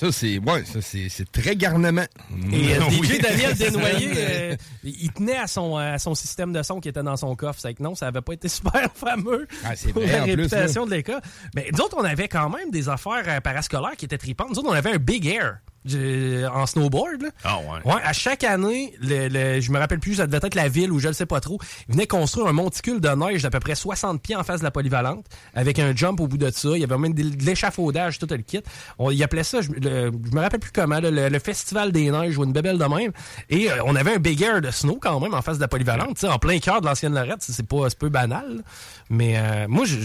Ça, 0.00 0.10
c'est. 0.12 0.38
Ouais, 0.38 0.64
ça, 0.64 0.80
c'est 0.80 1.10
c'est 1.10 1.30
très 1.30 1.54
garnement. 1.56 2.06
Et 2.50 2.74
euh, 2.74 2.80
Oui. 3.00 3.06
DJ 3.06 3.20
Daniel 3.20 3.54
Desnoyers, 3.54 4.12
euh, 4.16 4.56
il 4.82 5.12
tenait 5.12 5.36
à 5.36 5.46
son, 5.46 5.76
à 5.76 5.98
son 5.98 6.14
système 6.14 6.54
de 6.54 6.62
son 6.62 6.80
qui 6.80 6.88
était 6.88 7.02
dans 7.02 7.18
son 7.18 7.36
coffre. 7.36 7.60
C'est 7.60 7.74
que 7.74 7.82
non, 7.82 7.94
ça 7.94 8.06
avait 8.06 8.22
pas 8.22 8.32
été 8.32 8.48
super 8.48 8.88
fameux 8.94 9.46
Ah, 9.62 9.72
pour 9.92 10.02
vrai, 10.02 10.12
la 10.12 10.22
plus, 10.22 10.34
réputation 10.36 10.86
de 10.86 10.92
l'école. 10.92 11.20
Mais 11.54 11.68
nous 11.70 11.80
autres, 11.80 11.98
on 11.98 12.04
avait 12.04 12.28
quand 12.28 12.48
même 12.48 12.70
des 12.70 12.88
affaires 12.88 13.24
euh, 13.26 13.40
parascolaires 13.42 13.94
qui 13.98 14.06
étaient 14.06 14.16
tripantes. 14.16 14.48
Nous 14.48 14.60
autres, 14.60 14.70
on 14.70 14.72
avait 14.72 14.92
un 14.94 14.98
Big 14.98 15.26
Air 15.26 15.58
euh, 15.79 15.79
en 15.86 16.66
snowboard. 16.66 17.22
là. 17.22 17.28
Ah 17.44 17.58
ouais. 17.58 17.92
Ouais, 17.92 18.00
à 18.04 18.12
chaque 18.12 18.44
année, 18.44 18.94
le, 19.00 19.28
le- 19.28 19.60
je 19.60 19.70
me 19.72 19.78
rappelle 19.78 19.98
plus, 20.00 20.16
ça 20.16 20.26
devait 20.26 20.46
être 20.46 20.54
la 20.54 20.68
ville 20.68 20.92
ou 20.92 20.98
je 20.98 21.08
ne 21.08 21.12
sais 21.12 21.26
pas 21.26 21.40
trop, 21.40 21.58
ils 21.88 21.92
venaient 21.94 22.06
construire 22.06 22.46
un 22.48 22.52
monticule 22.52 23.00
de 23.00 23.08
neige 23.08 23.42
d'à 23.42 23.50
peu 23.50 23.60
près 23.60 23.74
60 23.74 24.20
pieds 24.22 24.36
en 24.36 24.42
face 24.44 24.60
de 24.60 24.64
la 24.64 24.70
polyvalente, 24.70 25.24
avec 25.54 25.78
un 25.78 25.94
jump 25.96 26.20
au 26.20 26.26
bout 26.28 26.38
de 26.38 26.50
ça. 26.50 26.70
Il 26.74 26.80
y 26.80 26.84
avait 26.84 26.98
même 26.98 27.14
de, 27.14 27.22
l'échafaudage, 27.44 28.18
tout 28.18 28.26
le 28.30 28.36
kit. 28.38 28.60
On, 28.98 29.10
ils 29.10 29.22
appelaient 29.22 29.42
ça, 29.44 29.60
je, 29.62 29.70
le- 29.72 30.10
je 30.30 30.34
me 30.34 30.40
rappelle 30.40 30.60
plus 30.60 30.72
comment, 30.72 31.00
le, 31.00 31.10
le 31.28 31.38
festival 31.38 31.92
des 31.92 32.10
neiges 32.10 32.36
ou 32.38 32.44
une 32.44 32.52
bébelle 32.52 32.78
de 32.78 32.84
même. 32.84 33.12
Et 33.48 33.70
euh, 33.70 33.82
on 33.86 33.96
avait 33.96 34.14
un 34.14 34.18
big 34.18 34.42
air 34.42 34.60
de 34.60 34.70
snow 34.70 34.98
quand 35.00 35.18
même 35.20 35.34
en 35.34 35.42
face 35.42 35.56
de 35.56 35.62
la 35.62 35.68
polyvalente, 35.68 36.22
en 36.24 36.38
plein 36.38 36.58
cœur 36.58 36.80
de 36.80 36.86
l'ancienne 36.86 37.14
Lorette. 37.14 37.40
C'est 37.40 37.66
pas, 37.66 37.88
c'est 37.88 37.98
peu 37.98 38.08
banal. 38.10 38.62
Mais 39.08 39.38
euh, 39.38 39.66
moi, 39.68 39.84
je- 39.86 39.96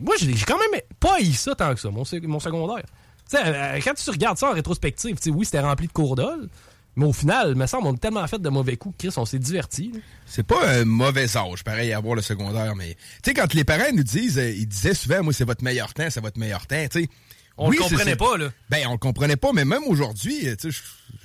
moi, 0.00 0.14
j'ai 0.18 0.32
quand 0.46 0.58
même 0.58 0.80
pas 1.00 1.16
haï 1.16 1.32
ça 1.32 1.54
tant 1.54 1.74
que 1.74 1.80
ça, 1.80 1.90
mon 1.90 2.04
secondaire. 2.04 2.84
Euh, 3.32 3.80
quand 3.82 3.94
tu 3.94 4.10
regardes 4.10 4.38
ça 4.38 4.50
en 4.50 4.52
rétrospective, 4.52 5.16
oui, 5.28 5.44
c'était 5.44 5.60
rempli 5.60 5.86
de 5.86 5.92
cours 5.92 6.14
d'ol, 6.14 6.48
mais 6.96 7.06
au 7.06 7.12
final, 7.12 7.50
il 7.50 7.56
me 7.56 7.66
semble, 7.66 7.88
on 7.88 7.94
a 7.94 7.96
tellement 7.96 8.26
fait 8.26 8.40
de 8.40 8.48
mauvais 8.48 8.76
coups, 8.76 8.94
Chris, 8.98 9.14
on 9.16 9.24
s'est 9.24 9.38
divertis. 9.38 9.90
là. 9.92 10.00
C'est 10.26 10.46
pas 10.46 10.68
un 10.68 10.84
mauvais 10.84 11.36
âge, 11.36 11.64
pareil, 11.64 11.92
à 11.92 11.96
avoir 11.96 12.14
le 12.14 12.22
secondaire, 12.22 12.76
mais. 12.76 12.96
Tu 13.22 13.30
sais, 13.30 13.34
quand 13.34 13.52
les 13.54 13.64
parents 13.64 13.92
nous 13.92 14.04
disent, 14.04 14.38
euh, 14.38 14.50
ils 14.50 14.68
disaient 14.68 14.94
souvent, 14.94 15.22
moi, 15.22 15.32
c'est 15.32 15.44
votre 15.44 15.64
meilleur 15.64 15.92
temps, 15.94 16.08
c'est 16.10 16.20
votre 16.20 16.38
meilleur 16.38 16.66
temps, 16.66 16.86
tu 16.90 17.02
sais. 17.02 17.08
On 17.56 17.70
le 17.70 17.76
comprenait 17.78 18.16
pas, 18.16 18.36
là. 18.36 18.50
Ben, 18.68 18.84
on 18.88 18.92
le 18.92 18.98
comprenait 18.98 19.36
pas, 19.36 19.52
mais 19.52 19.64
même 19.64 19.84
aujourd'hui, 19.86 20.48
euh, 20.48 20.56
tu 20.60 20.72
sais, 20.72 20.78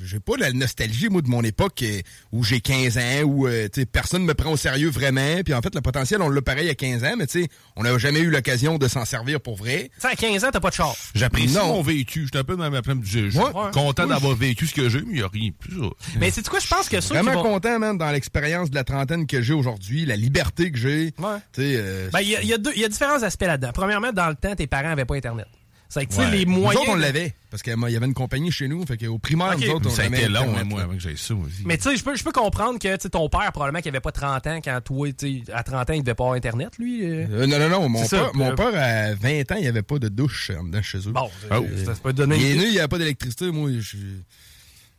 j'ai 0.03 0.19
pas 0.19 0.37
la 0.37 0.51
nostalgie, 0.51 1.09
moi, 1.09 1.21
de 1.23 1.27
mon 1.27 1.41
époque 1.43 1.81
euh, 1.81 2.01
où 2.31 2.43
j'ai 2.43 2.61
15 2.61 2.97
ans, 2.99 3.21
où, 3.25 3.47
euh, 3.47 3.67
tu 3.73 3.81
sais, 3.81 3.85
personne 3.87 4.23
me 4.23 4.33
prend 4.35 4.51
au 4.51 4.57
sérieux 4.57 4.89
vraiment. 4.91 5.41
Puis 5.43 5.53
en 5.55 5.61
fait, 5.61 5.73
le 5.73 5.81
potentiel, 5.81 6.21
on 6.21 6.29
l'a 6.29 6.41
pareil 6.43 6.69
à 6.69 6.75
15 6.75 7.03
ans, 7.03 7.15
mais 7.17 7.25
tu 7.25 7.41
sais, 7.41 7.47
on 7.75 7.81
n'a 7.83 7.97
jamais 7.97 8.19
eu 8.19 8.29
l'occasion 8.29 8.77
de 8.77 8.87
s'en 8.87 9.05
servir 9.05 9.41
pour 9.41 9.55
vrai. 9.55 9.89
Tu 9.95 10.01
sais, 10.01 10.07
à 10.07 10.15
15 10.15 10.45
ans, 10.45 10.49
t'as 10.53 10.59
pas 10.59 10.69
de 10.69 10.75
char. 10.75 10.95
J'apprécie 11.15 11.55
Non. 11.55 11.67
mon 11.67 11.81
vécu. 11.81 12.25
J'étais 12.25 12.37
un 12.37 12.43
peu 12.43 12.55
dans 12.55 12.69
ma 12.69 12.81
pleine. 12.83 13.01
Je 13.03 13.25
je 13.25 13.29
suis 13.31 13.39
Ouais. 13.39 13.51
content 13.73 14.03
Oui. 14.03 14.09
d'avoir 14.09 14.35
vécu 14.35 14.67
ce 14.67 14.73
que 14.75 14.87
j'ai, 14.87 14.99
mais 15.01 15.07
il 15.09 15.15
n'y 15.15 15.21
a 15.23 15.27
rien 15.27 15.49
plus. 15.57 15.79
ça. 15.79 15.85
Mais 16.19 16.29
c'est 16.31 16.47
quoi, 16.47 16.59
je 16.59 16.67
pense 16.67 16.87
que 16.89 17.01
ça. 17.01 17.15
Vraiment 17.15 17.41
vont- 17.41 17.53
content, 17.53 17.79
man, 17.79 17.97
dans 17.97 18.11
l'expérience 18.11 18.69
de 18.69 18.75
la 18.75 18.83
trentaine 18.83 19.25
que 19.25 19.41
j'ai 19.41 19.53
aujourd'hui, 19.53 20.05
la 20.05 20.15
liberté 20.15 20.71
que 20.71 20.77
j'ai. 20.77 21.05
Ouais. 21.17 21.37
Tu 21.53 21.61
sais, 21.61 21.73
euh, 21.77 22.09
Ben, 22.13 22.19
il 22.21 22.29
y, 22.29 22.35
a- 22.35 22.41
il 22.43 22.47
y 22.47 22.53
a 22.53 22.57
deux- 22.59 22.71
il 22.75 22.81
y 22.81 22.85
a 22.85 22.89
différents 22.89 23.23
aspects 23.23 23.41
là-dedans. 23.45 23.71
Premièrement, 23.73 24.11
dans 24.13 24.27
le 24.29 24.35
temps, 24.35 24.55
tes 24.55 24.67
parents 24.67 24.91
avaient 24.91 25.05
pas 25.05 25.15
Internet. 25.15 25.47
C'est 25.91 26.05
que, 26.05 26.11
tu 26.11 26.17
sais, 26.17 26.21
Ouais. 26.21 26.31
les 26.37 26.45
Nous 26.45 26.51
moyens. 26.59 26.83
autres, 26.83 26.91
on 26.91 26.95
l'avait. 26.95 27.33
Parce 27.49 27.63
qu'il 27.63 27.73
y 27.75 27.95
avait 27.95 28.05
une 28.05 28.13
compagnie 28.13 28.51
chez 28.51 28.67
nous. 28.67 28.85
Fait 28.85 28.95
qu'au 28.95 29.17
primaire, 29.17 29.55
Ok. 29.55 29.65
nous 29.65 29.71
autres, 29.71 29.87
on 29.89 29.89
Ça 29.89 30.03
a 30.03 30.05
été 30.05 30.27
long, 30.27 30.55
hein, 30.55 30.63
moi, 30.63 30.83
avant 30.83 30.93
que 30.93 30.99
j'aille 30.99 31.17
ça 31.17 31.33
aussi. 31.33 31.63
Mais 31.65 31.77
tu 31.77 31.83
sais, 31.89 31.95
je 31.97 32.03
peux, 32.03 32.15
je 32.15 32.23
peux 32.23 32.31
comprendre 32.31 32.77
que 32.77 32.95
tu 32.95 33.01
sais, 33.01 33.09
ton 33.09 33.27
père, 33.27 33.51
probablement, 33.51 33.81
qui 33.81 33.89
avait 33.89 33.99
pas 33.99 34.11
30 34.11 34.45
ans 34.45 34.59
quand 34.63 34.79
toi, 34.85 35.11
tu 35.13 35.43
sais, 35.45 35.51
à 35.51 35.63
30 35.63 35.89
ans, 35.89 35.93
il 35.93 36.03
devait 36.03 36.13
pas 36.13 36.25
avoir 36.25 36.35
Internet, 36.37 36.77
lui. 36.77 37.03
euh. 37.03 37.25
Euh, 37.31 37.47
non, 37.47 37.57
non, 37.57 37.69
non. 37.69 37.89
Mon 37.89 38.03
C'est 38.03 38.09
ça, 38.09 38.17
père, 38.25 38.35
mon 38.35 38.51
euh, 38.51 38.55
père, 38.55 38.67
à 38.75 39.15
20 39.15 39.51
ans, 39.51 39.55
il 39.55 39.61
n'y 39.63 39.67
avait 39.67 39.81
pas 39.81 39.97
de 39.97 40.09
douche 40.09 40.51
en 40.51 40.63
dedans 40.63 40.81
chez 40.83 40.99
eux. 40.99 41.11
Bon, 41.11 41.27
Oh. 41.49 41.65
ça, 41.83 41.95
ça 41.95 41.99
peut 42.03 42.13
donner 42.13 42.37
Il 42.37 42.45
est 42.45 42.55
né, 42.55 42.65
il 42.67 42.71
n'y 42.73 42.79
avait 42.79 42.87
pas 42.87 42.99
d'électricité. 42.99 43.49
Moi, 43.51 43.71
je 43.79 43.97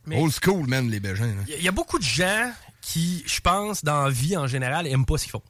Mais- 0.07 0.19
old 0.21 0.33
school, 0.43 0.67
man, 0.67 0.89
les 0.89 0.99
Bégins. 0.99 1.29
Il 1.47 1.61
y, 1.61 1.65
y 1.65 1.67
a 1.69 1.71
beaucoup 1.71 1.99
de 1.99 2.03
gens 2.03 2.51
qui, 2.81 3.23
je 3.27 3.39
pense, 3.39 3.83
dans 3.85 4.03
la 4.05 4.09
vie 4.09 4.35
en 4.35 4.47
général, 4.47 4.87
aiment 4.87 5.05
pas 5.05 5.17
ce 5.17 5.23
qu'ils 5.23 5.31
font. 5.31 5.43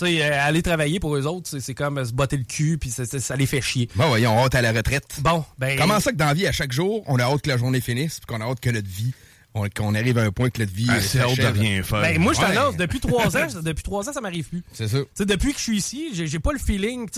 Tu 0.00 0.06
sais, 0.06 0.22
euh, 0.22 0.40
aller 0.42 0.62
travailler 0.62 0.98
pour 0.98 1.14
eux 1.14 1.26
autres, 1.26 1.58
c'est- 1.60 1.74
comme 1.74 1.98
euh, 1.98 2.04
se 2.04 2.12
botter 2.12 2.36
le 2.38 2.44
cul, 2.44 2.78
puis 2.78 2.90
ça, 2.90 3.04
ça- 3.04 3.20
ça 3.20 3.36
les 3.36 3.46
fait 3.46 3.60
chier. 3.60 3.88
Bon, 3.96 4.08
voyons, 4.08 4.32
on 4.36 4.44
hâte 4.46 4.54
à 4.54 4.62
la 4.62 4.72
retraite. 4.72 5.06
Bon, 5.20 5.44
ben. 5.58 5.78
Comment 5.78 6.00
ça 6.00 6.10
que 6.10 6.16
dans 6.16 6.26
la 6.26 6.34
vie, 6.34 6.46
à 6.46 6.52
chaque 6.52 6.72
jour, 6.72 7.02
on 7.06 7.18
a 7.18 7.22
hâte 7.24 7.42
que 7.42 7.48
la 7.50 7.56
journée 7.58 7.80
finisse, 7.80 8.18
puis 8.20 8.26
qu'on 8.26 8.40
a 8.40 8.48
hâte 8.50 8.60
que 8.60 8.70
notre 8.70 8.88
vie, 8.88 9.12
on- 9.54 9.68
qu'on 9.68 9.94
arrive 9.94 10.16
à 10.18 10.22
un 10.22 10.30
point 10.32 10.48
que 10.50 10.60
notre 10.60 10.72
vie. 10.72 10.86
Ah, 10.88 11.00
c'est 11.00 11.20
hâte 11.20 11.30
de 11.30 11.34
s'achève. 11.36 11.58
rien 11.58 11.82
faire. 11.82 12.00
Ben, 12.00 12.18
moi, 12.20 12.32
je 12.32 12.40
Ouais. 12.40 12.46
t'annonce, 12.54 12.76
depuis 12.76 13.00
trois 13.00 13.36
ans, 13.36 13.46
depuis 13.62 13.82
trois 13.82 14.08
ans, 14.08 14.12
ça 14.12 14.20
m'arrive 14.20 14.48
plus. 14.48 14.62
C'est 14.72 14.88
ça. 14.88 14.98
Tu 14.98 15.06
sais, 15.14 15.26
depuis 15.26 15.52
que 15.52 15.58
je 15.58 15.64
suis 15.64 15.76
ici, 15.76 16.10
j'ai 16.14 16.26
j'ai 16.26 16.38
pas 16.38 16.52
le 16.52 16.58
feeling. 16.58 17.08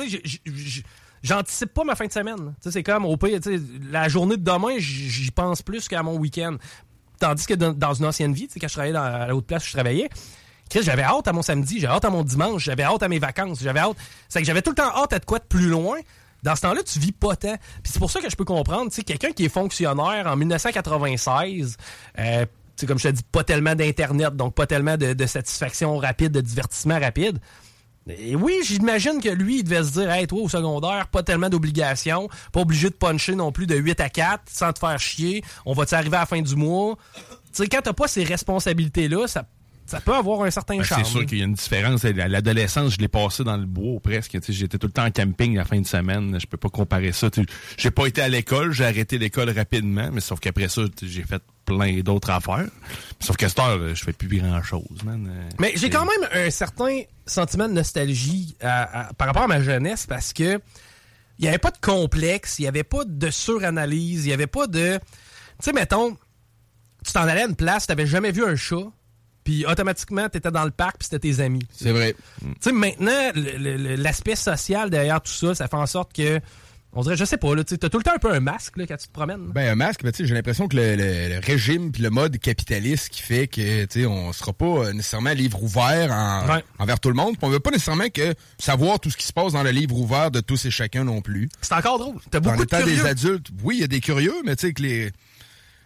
J'anticipe 1.22 1.72
pas 1.72 1.84
ma 1.84 1.94
fin 1.94 2.06
de 2.06 2.12
semaine. 2.12 2.36
Tu 2.36 2.62
sais, 2.62 2.70
c'est 2.72 2.82
comme, 2.82 3.04
au 3.04 3.16
pire, 3.16 3.38
tu 3.40 3.56
sais, 3.56 3.62
la 3.90 4.08
journée 4.08 4.36
de 4.36 4.42
demain, 4.42 4.74
j'y 4.78 5.30
pense 5.30 5.62
plus 5.62 5.86
qu'à 5.88 6.02
mon 6.02 6.16
week-end. 6.16 6.56
tandis 7.20 7.46
que 7.46 7.54
dans, 7.54 7.72
dans 7.72 7.94
une 7.94 8.06
ancienne 8.06 8.34
vie, 8.34 8.48
tu 8.48 8.54
sais, 8.54 8.58
quand 8.58 8.66
je 8.66 8.72
travaillais 8.72 8.92
dans, 8.94 9.04
à 9.04 9.28
l'autre 9.28 9.46
place 9.46 9.62
où 9.62 9.68
je 9.68 9.72
travaillais, 9.74 10.08
j'avais 10.80 11.02
hâte 11.02 11.28
à 11.28 11.32
mon 11.32 11.42
samedi, 11.42 11.80
j'avais 11.80 11.94
hâte 11.94 12.04
à 12.04 12.10
mon 12.10 12.22
dimanche, 12.22 12.64
j'avais 12.64 12.84
hâte 12.84 13.02
à 13.02 13.08
mes 13.08 13.18
vacances, 13.18 13.58
j'avais 13.60 13.80
hâte. 13.80 13.96
C'est 14.28 14.40
que 14.40 14.46
j'avais 14.46 14.62
tout 14.62 14.70
le 14.70 14.76
temps 14.76 14.96
hâte 14.96 15.12
à 15.12 15.18
de 15.18 15.24
quoi 15.24 15.38
de 15.38 15.44
plus 15.44 15.68
loin. 15.68 15.98
Dans 16.42 16.56
ce 16.56 16.62
temps-là, 16.62 16.82
tu 16.82 16.98
vis 16.98 17.12
pas 17.12 17.36
tant. 17.36 17.56
Puis 17.82 17.92
c'est 17.92 17.98
pour 17.98 18.10
ça 18.10 18.20
que 18.20 18.30
je 18.30 18.36
peux 18.36 18.44
comprendre, 18.44 18.90
tu 18.90 18.96
sais, 18.96 19.02
quelqu'un 19.02 19.32
qui 19.32 19.44
est 19.44 19.48
fonctionnaire 19.48 20.26
en 20.26 20.36
1996, 20.36 21.76
euh, 22.18 22.46
sais, 22.76 22.86
comme 22.86 22.98
je 22.98 23.08
te 23.08 23.14
dis, 23.14 23.22
pas 23.30 23.44
tellement 23.44 23.74
d'Internet, 23.74 24.36
donc 24.36 24.54
pas 24.54 24.66
tellement 24.66 24.96
de, 24.96 25.12
de 25.12 25.26
satisfaction 25.26 25.96
rapide, 25.98 26.32
de 26.32 26.40
divertissement 26.40 26.98
rapide. 26.98 27.38
Et 28.08 28.34
oui, 28.34 28.58
j'imagine 28.64 29.20
que 29.20 29.28
lui, 29.28 29.60
il 29.60 29.64
devait 29.64 29.84
se 29.84 29.92
dire, 29.92 30.10
hey, 30.10 30.26
toi, 30.26 30.40
au 30.40 30.48
secondaire, 30.48 31.06
pas 31.06 31.22
tellement 31.22 31.48
d'obligations, 31.48 32.28
pas 32.50 32.60
obligé 32.60 32.90
de 32.90 32.94
puncher 32.94 33.36
non 33.36 33.52
plus 33.52 33.68
de 33.68 33.76
8 33.76 34.00
à 34.00 34.08
4 34.08 34.42
sans 34.50 34.72
te 34.72 34.80
faire 34.80 34.98
chier. 34.98 35.44
On 35.64 35.72
va-tu 35.72 35.94
arriver 35.94 36.16
à 36.16 36.20
la 36.20 36.26
fin 36.26 36.42
du 36.42 36.56
mois? 36.56 36.96
Tu 37.16 37.30
sais, 37.52 37.68
quand 37.68 37.82
t'as 37.82 37.92
pas 37.92 38.08
ces 38.08 38.24
responsabilités-là, 38.24 39.28
ça, 39.28 39.44
ça 39.86 40.00
peut 40.00 40.14
avoir 40.14 40.42
un 40.42 40.50
certain 40.50 40.76
Ben, 40.78 40.82
charme. 40.84 41.04
c'est 41.04 41.10
sûr 41.10 41.26
qu'il 41.26 41.38
y 41.38 41.42
a 41.42 41.44
une 41.44 41.54
différence. 41.54 42.04
À 42.04 42.12
L'adolescence, 42.28 42.94
je 42.94 42.98
l'ai 42.98 43.08
passé 43.08 43.44
dans 43.44 43.56
le 43.56 43.66
bois 43.66 44.00
presque. 44.00 44.38
J'étais 44.48 44.78
tout 44.78 44.86
le 44.86 44.92
temps 44.92 45.04
en 45.04 45.10
camping 45.10 45.54
la 45.56 45.64
fin 45.64 45.80
de 45.80 45.86
semaine. 45.86 46.38
Je 46.40 46.46
peux 46.46 46.56
pas 46.56 46.68
comparer 46.70 47.12
ça. 47.12 47.28
J'ai 47.76 47.90
pas 47.90 48.06
été 48.06 48.22
à 48.22 48.28
l'école. 48.28 48.72
J'ai 48.72 48.84
arrêté 48.86 49.18
l'école 49.18 49.50
rapidement. 49.50 50.08
Mais 50.12 50.20
sauf 50.20 50.40
qu'après 50.40 50.68
ça, 50.68 50.82
j'ai 51.02 51.22
fait 51.24 51.42
plein 51.64 52.00
d'autres 52.00 52.30
affaires. 52.30 52.66
Sauf 53.20 53.36
qu'à 53.36 53.48
cette 53.48 53.58
heure, 53.58 53.94
je 53.94 54.02
fais 54.04 54.12
plus 54.12 54.38
grand-chose. 54.38 55.02
man. 55.04 55.30
Mais 55.58 55.72
j'ai 55.76 55.90
quand 55.90 56.06
même 56.06 56.28
un 56.46 56.50
certain 56.50 57.00
sentiment 57.26 57.68
de 57.68 57.74
nostalgie 57.74 58.56
à- 58.60 59.08
à- 59.08 59.12
par 59.12 59.26
rapport 59.28 59.42
à 59.42 59.48
ma 59.48 59.60
jeunesse 59.62 60.06
parce 60.06 60.32
que 60.32 60.60
il 61.38 61.42
n'y 61.42 61.48
avait 61.48 61.58
pas 61.58 61.70
de 61.70 61.78
complexe, 61.78 62.58
il 62.58 62.62
n'y 62.62 62.68
avait 62.68 62.84
pas 62.84 63.04
de 63.04 63.30
suranalyse, 63.30 64.24
il 64.24 64.28
n'y 64.28 64.32
avait 64.32 64.46
pas 64.46 64.66
de. 64.66 64.98
Tu 64.98 65.64
sais, 65.64 65.72
mettons, 65.72 66.16
tu 67.04 67.12
t'en 67.12 67.22
allais 67.22 67.42
à 67.42 67.46
une 67.46 67.56
place, 67.56 67.86
tu 67.86 67.92
n'avais 67.92 68.06
jamais 68.06 68.30
vu 68.32 68.44
un 68.44 68.54
chat, 68.56 68.84
puis 69.44 69.66
automatiquement, 69.66 70.28
tu 70.28 70.38
étais 70.38 70.50
dans 70.50 70.64
le 70.64 70.70
parc, 70.70 70.98
puis 70.98 71.08
c'était 71.10 71.28
tes 71.32 71.40
amis. 71.40 71.66
C'est 71.72 71.92
vrai. 71.92 72.14
Tu 72.40 72.48
sais, 72.60 72.72
maintenant, 72.72 73.32
l'aspect 73.96 74.36
social 74.36 74.90
derrière 74.90 75.20
tout 75.20 75.32
ça, 75.32 75.54
ça 75.54 75.68
fait 75.68 75.76
en 75.76 75.86
sorte 75.86 76.12
que. 76.12 76.40
On 76.94 77.00
dirait, 77.00 77.16
je 77.16 77.24
sais 77.24 77.38
pas, 77.38 77.54
là, 77.54 77.64
tu 77.64 77.72
as 77.72 77.88
tout 77.88 77.96
le 77.96 78.04
temps 78.04 78.12
un 78.14 78.18
peu 78.18 78.30
un 78.30 78.40
masque 78.40 78.76
là, 78.76 78.86
quand 78.86 78.98
tu 78.98 79.06
te 79.06 79.12
promènes. 79.14 79.46
Ben, 79.54 79.66
un 79.72 79.74
masque, 79.74 80.02
ben, 80.04 80.12
tu 80.12 80.18
sais, 80.18 80.26
j'ai 80.28 80.34
l'impression 80.34 80.68
que 80.68 80.76
le, 80.76 80.94
le- 80.94 81.30
le 81.30 81.38
régime 81.42 81.90
puis 81.90 82.02
le 82.02 82.10
mode 82.10 82.36
capitaliste 82.38 83.08
qui 83.08 83.22
fait 83.22 83.46
que, 83.46 83.86
tu 83.86 84.04
on 84.04 84.30
sera 84.34 84.52
pas 84.52 84.66
euh, 84.66 84.92
nécessairement 84.92 85.30
livre 85.32 85.62
ouvert 85.62 86.12
en- 86.12 86.46
Ouais. 86.54 86.62
envers 86.78 87.00
tout 87.00 87.08
le 87.08 87.14
monde. 87.14 87.38
Puis 87.38 87.46
on 87.46 87.48
veut 87.48 87.60
pas 87.60 87.70
nécessairement 87.70 88.10
que 88.12 88.34
savoir 88.58 89.00
tout 89.00 89.08
ce 89.08 89.16
qui 89.16 89.24
se 89.24 89.32
passe 89.32 89.54
dans 89.54 89.62
le 89.62 89.70
livre 89.70 89.96
ouvert 89.96 90.30
de 90.30 90.40
tous 90.40 90.66
et 90.66 90.70
chacun 90.70 91.02
non 91.04 91.22
plus. 91.22 91.48
C'est 91.62 91.72
encore 91.74 91.98
drôle. 91.98 92.16
T'as 92.30 92.40
En 92.40 92.42
beaucoup 92.42 92.56
de 92.58 92.62
étant 92.64 92.76
curieux. 92.80 92.94
des 92.96 93.06
adultes, 93.06 93.46
oui, 93.64 93.76
il 93.76 93.80
y 93.80 93.84
a 93.84 93.88
des 93.88 94.00
curieux, 94.00 94.34
mais 94.44 94.54
tu 94.56 94.66
sais 94.66 94.72
que 94.74 94.82
les, 94.82 95.12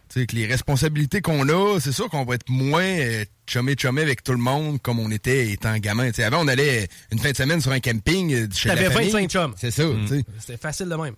tu 0.09 0.21
sais 0.21 0.27
que 0.27 0.37
les 0.37 0.47
responsabilités 0.47 1.21
qu'on 1.21 1.49
a, 1.49 1.81
c'est 1.81 1.93
sûr 1.93 2.09
qu'on 2.09 2.25
va 2.25 2.37
être 2.37 2.49
moins 2.49 2.83
euh, 2.83 3.25
chumé-chumé 3.47 4.03
avec 4.03 4.23
tout 4.23 4.33
le 4.33 4.39
monde 4.39 4.81
comme 4.81 4.99
on 4.99 5.11
était 5.11 5.51
étant 5.51 5.77
gamin. 5.79 6.11
Avant, 6.19 6.45
on 6.45 6.49
allait 6.49 6.89
une 7.13 7.19
fin 7.19 7.31
de 7.31 7.37
semaine 7.37 7.61
sur 7.61 7.73
un 7.73 7.81
camping 7.81 8.33
euh, 8.33 8.47
chez 8.53 8.69
la 8.69 8.77
T'avais 8.77 8.91
famille. 8.91 9.11
25 9.11 9.31
chums. 9.31 9.55
C'est 9.57 9.71
ça, 9.71 9.85
sais. 10.09 10.25
C'était 10.39 10.59
facile 10.59 10.89
de 10.89 10.95
même. 10.95 11.15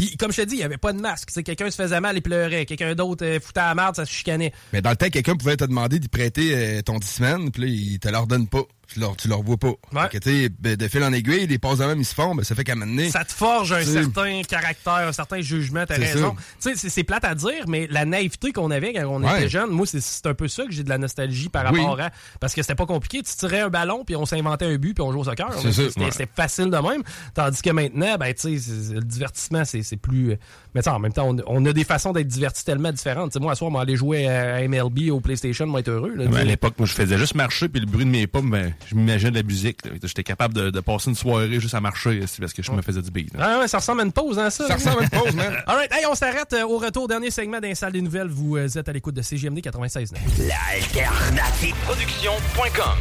Puis, 0.00 0.16
comme 0.16 0.32
je 0.32 0.40
te 0.40 0.46
dis, 0.46 0.54
il 0.54 0.58
n'y 0.58 0.64
avait 0.64 0.78
pas 0.78 0.94
de 0.94 1.00
masque. 1.00 1.28
C'est 1.30 1.42
quelqu'un 1.42 1.70
se 1.70 1.76
faisait 1.76 2.00
mal 2.00 2.16
et 2.16 2.22
pleurait. 2.22 2.64
Quelqu'un 2.64 2.94
d'autre 2.94 3.22
euh, 3.22 3.38
foutait 3.38 3.60
à 3.60 3.66
la 3.66 3.74
merde, 3.74 3.96
ça 3.96 4.06
se 4.06 4.10
chicanait. 4.10 4.50
Mais 4.72 4.80
dans 4.80 4.88
le 4.88 4.96
temps, 4.96 5.10
quelqu'un 5.10 5.36
pouvait 5.36 5.58
te 5.58 5.64
demander 5.64 5.98
d'y 5.98 6.08
prêter 6.08 6.52
euh, 6.54 6.80
ton 6.80 6.98
10 6.98 7.06
semaines, 7.06 7.50
puis 7.50 7.62
là, 7.62 7.68
il 7.68 7.98
te 7.98 8.08
leur 8.08 8.26
donne 8.26 8.48
pas. 8.48 8.62
Tu 8.92 8.98
leur, 8.98 9.16
tu 9.16 9.28
leur 9.28 9.42
vois 9.42 9.56
pas. 9.56 9.72
Fait 9.92 10.18
que, 10.18 10.18
tu 10.18 10.30
sais, 10.44 10.48
ben, 10.58 10.74
de 10.76 10.88
fil 10.88 11.02
en 11.04 11.12
aiguille, 11.12 11.46
les 11.46 11.58
passes 11.58 11.78
de 11.78 11.84
même, 11.84 12.00
ils 12.00 12.04
se 12.04 12.14
font, 12.14 12.34
ben, 12.34 12.42
ça 12.42 12.54
fait 12.56 12.64
qu'à 12.64 12.74
donné, 12.74 13.08
Ça 13.10 13.24
te 13.24 13.32
forge 13.32 13.72
un 13.72 13.84
certain 13.84 14.42
caractère, 14.42 14.94
un 15.08 15.12
certain 15.12 15.40
jugement, 15.40 15.84
t'as 15.86 15.94
raison. 15.96 16.34
ça. 16.36 16.70
Tu 16.72 16.76
sais, 16.76 16.76
c'est- 16.76 16.88
c'est 16.88 17.04
plate 17.04 17.24
à 17.24 17.34
dire, 17.34 17.66
mais 17.68 17.86
la 17.90 18.04
naïveté 18.04 18.52
qu'on 18.52 18.70
avait 18.70 18.92
quand 18.92 19.04
on 19.06 19.22
Ouais. 19.22 19.38
était 19.38 19.48
jeune, 19.48 19.70
moi, 19.70 19.86
c'est- 19.86 20.00
c'est 20.00 20.26
un 20.26 20.34
peu 20.34 20.48
ça 20.48 20.64
que 20.64 20.72
j'ai 20.72 20.82
de 20.82 20.88
la 20.88 20.98
nostalgie 20.98 21.48
par 21.48 21.70
Oui. 21.72 21.80
rapport 21.80 22.00
à. 22.00 22.10
Parce 22.40 22.52
que 22.54 22.62
c'était 22.62 22.74
pas 22.74 22.86
compliqué. 22.86 23.22
Tu 23.22 23.32
tirais 23.36 23.60
un 23.60 23.68
ballon, 23.68 24.04
puis 24.04 24.16
on 24.16 24.26
s'inventait 24.26 24.64
un 24.66 24.76
but, 24.76 24.94
puis 24.94 25.02
on 25.02 25.12
jouait 25.12 25.20
au 25.20 25.24
soccer. 25.24 25.52
C'est 25.62 25.72
ça. 25.72 25.82
C'était 25.88 26.00
Ouais. 26.04 26.10
c'était 26.10 26.28
facile 26.34 26.70
de 26.70 26.76
même. 26.78 27.02
Tandis 27.34 27.62
que 27.62 27.70
maintenant, 27.70 28.16
ben, 28.18 28.34
tu 28.34 28.58
sais, 28.58 28.72
le 28.94 29.00
divertissement, 29.02 29.64
c'est 29.64 29.82
c'est 29.82 29.96
plus. 29.96 30.36
Mais 30.74 30.82
tu 30.82 30.84
sais, 30.84 30.90
en 30.90 30.98
même 30.98 31.12
temps, 31.12 31.28
on, 31.28 31.36
on 31.46 31.64
a 31.66 31.72
des 31.72 31.84
façons 31.84 32.12
d'être 32.12 32.26
divertis 32.28 32.64
tellement 32.64 32.92
différentes. 32.92 33.30
Tu 33.30 33.34
sais, 33.34 33.40
moi, 33.40 33.52
à 33.52 33.54
soir, 33.54 33.70
m'aller 33.70 33.96
jouer 33.96 34.26
à 34.28 34.62
MLB, 34.66 35.10
au 35.10 35.20
PlayStation, 35.20 35.66
moi, 35.66 35.80
être 35.80 35.88
heureux. 35.90 36.14
là, 36.16 36.26
Ben, 36.26 36.36
à 36.38 36.44
l'époque, 36.44 36.74
moi, 36.78 36.86
je 36.86 36.94
faisais 36.94 37.18
juste 37.18 37.34
marcher, 37.34 37.68
puis 37.68 37.80
le 37.80 37.86
bruit 37.86 38.04
de 38.04 38.10
mes 38.10 38.26
pas, 38.26 38.40
ben, 38.42 38.72
je 38.86 38.94
m'imaginais 38.94 39.30
de 39.30 39.36
la 39.36 39.42
musique. 39.42 39.78
J'étais 40.02 40.22
capable 40.24 40.54
de, 40.54 40.70
de 40.70 40.80
passer 40.80 41.10
une 41.10 41.16
soirée 41.16 41.60
juste 41.60 41.74
à 41.74 41.80
marcher, 41.80 42.22
c'est 42.26 42.40
parce 42.40 42.52
que 42.52 42.62
je 42.62 42.70
me 42.72 42.82
faisais 42.82 43.02
du 43.02 43.10
beat. 43.10 43.32
là. 43.36 43.54
Ah 43.56 43.58
ouais, 43.60 43.68
ça 43.68 43.78
ressemble 43.78 44.00
à 44.00 44.04
une 44.04 44.12
pause, 44.12 44.38
hein, 44.38 44.50
ça? 44.50 44.66
Ça 44.66 44.74
ressemble 44.74 45.00
à 45.00 45.02
une 45.04 45.10
pause, 45.10 45.34
man. 45.34 45.54
All 45.66 45.76
right, 45.76 45.92
hey, 45.92 46.06
on 46.06 46.14
s'arrête 46.14 46.52
euh, 46.52 46.64
au 46.66 46.78
retour, 46.78 47.08
dernier 47.08 47.30
segment 47.30 47.60
d'un 47.60 47.74
salle 47.74 47.92
des 47.92 48.00
nouvelles. 48.02 48.28
Vous 48.28 48.56
euh, 48.56 48.66
êtes 48.66 48.88
à 48.88 48.92
l'écoute 48.92 49.14
de 49.14 49.22
CGMD 49.22 49.58
96.9. 49.58 50.14
L'alternative 50.48 51.74
production.com 51.84 52.98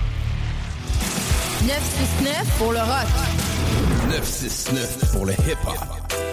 969 1.67 2.57
pour 2.57 2.71
le 2.71 2.79
rock. 2.79 3.07
969 4.09 5.11
pour 5.11 5.25
le 5.25 5.33
hip-hop. 5.33 6.28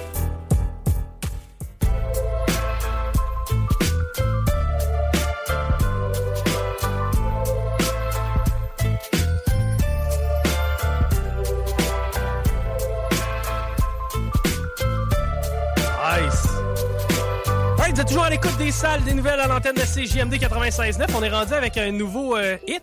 Vous 17.97 18.03
êtes 18.03 18.09
toujours 18.09 18.25
à 18.25 18.29
l'écoute 18.31 18.59
des 18.59 18.71
salles 18.71 19.03
des 19.05 19.15
nouvelles 19.15 19.41
à 19.41 19.47
l'antenne 19.47 19.75
de 19.75 19.81
CJMD 19.81 20.35
96.9. 20.35 21.07
On 21.17 21.23
est 21.23 21.31
rendu 21.31 21.55
avec 21.55 21.79
un 21.79 21.91
nouveau 21.93 22.37
euh, 22.37 22.59
hit. 22.69 22.83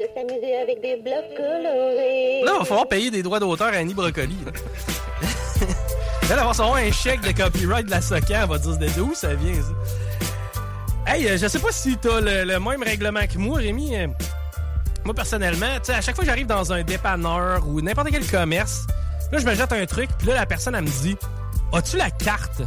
de 0.00 0.04
s'amuser 0.14 0.56
avec 0.56 0.80
des 0.80 0.96
blocs 0.96 1.36
colorés. 1.36 2.42
Là, 2.44 2.52
il 2.54 2.58
va 2.58 2.64
falloir 2.64 2.88
payer 2.88 3.12
des 3.12 3.22
droits 3.22 3.38
d'auteur 3.38 3.68
à 3.68 3.76
Annie 3.76 3.94
Brocoli. 3.94 4.36
elle 6.22 6.26
va 6.36 6.44
recevoir 6.44 6.74
un 6.76 6.90
chèque 6.90 7.20
de 7.20 7.30
copyright 7.30 7.86
de 7.86 7.90
la 7.92 8.00
SOCA. 8.00 8.42
Elle 8.42 8.48
va 8.48 8.58
dire 8.58 8.78
de 8.78 9.00
où 9.00 9.14
ça 9.14 9.34
vient, 9.34 9.54
ça? 9.54 11.12
Hey, 11.12 11.28
euh, 11.28 11.36
je 11.36 11.46
sais 11.46 11.60
pas 11.60 11.70
si 11.70 11.96
t'as 11.96 12.20
le, 12.20 12.42
le 12.42 12.58
même 12.58 12.82
règlement 12.82 13.26
que 13.32 13.38
moi, 13.38 13.58
Rémi. 13.58 13.96
Euh, 13.96 14.08
Moi, 15.04 15.14
personnellement, 15.14 15.76
tu 15.76 15.84
sais, 15.84 15.94
à 15.94 16.00
chaque 16.00 16.16
fois 16.16 16.24
que 16.24 16.30
j'arrive 16.30 16.48
dans 16.48 16.72
un 16.72 16.82
dépanneur 16.82 17.62
ou 17.68 17.80
n'importe 17.80 18.08
quel 18.10 18.26
commerce, 18.26 18.86
là, 19.32 19.38
je 19.38 19.44
me 19.46 19.54
jette 19.54 19.72
un 19.72 19.86
truc, 19.86 20.10
puis 20.18 20.28
là, 20.28 20.34
la 20.34 20.46
personne, 20.46 20.74
elle 20.74 20.84
me 20.84 21.02
dit 21.02 21.16
As-tu 21.72 21.96
la 21.96 22.10
carte? 22.10 22.62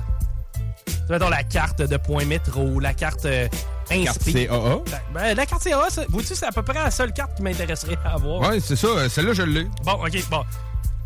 Mettons, 1.09 1.29
la 1.29 1.43
carte 1.43 1.81
de 1.81 1.97
point 1.97 2.23
métro, 2.25 2.79
la 2.79 2.93
carte 2.93 3.25
euh, 3.25 3.47
Carte 3.89 4.17
Inspi. 4.19 4.47
CAA. 4.47 4.77
Ben, 5.13 5.33
la 5.35 5.45
carte 5.45 5.63
CAA, 5.63 5.89
ça, 5.89 6.03
vois-tu, 6.07 6.35
c'est 6.35 6.45
à 6.45 6.51
peu 6.51 6.61
près 6.63 6.75
la 6.75 6.91
seule 6.91 7.11
carte 7.11 7.35
qui 7.35 7.41
m'intéresserait 7.43 7.97
à 8.05 8.13
avoir. 8.13 8.49
Ouais, 8.49 8.59
c'est 8.61 8.77
ça. 8.77 8.87
euh, 8.87 9.09
Celle-là, 9.09 9.33
je 9.33 9.41
l'ai. 9.43 9.67
Bon, 9.83 9.93
ok, 9.93 10.29
bon. 10.29 10.43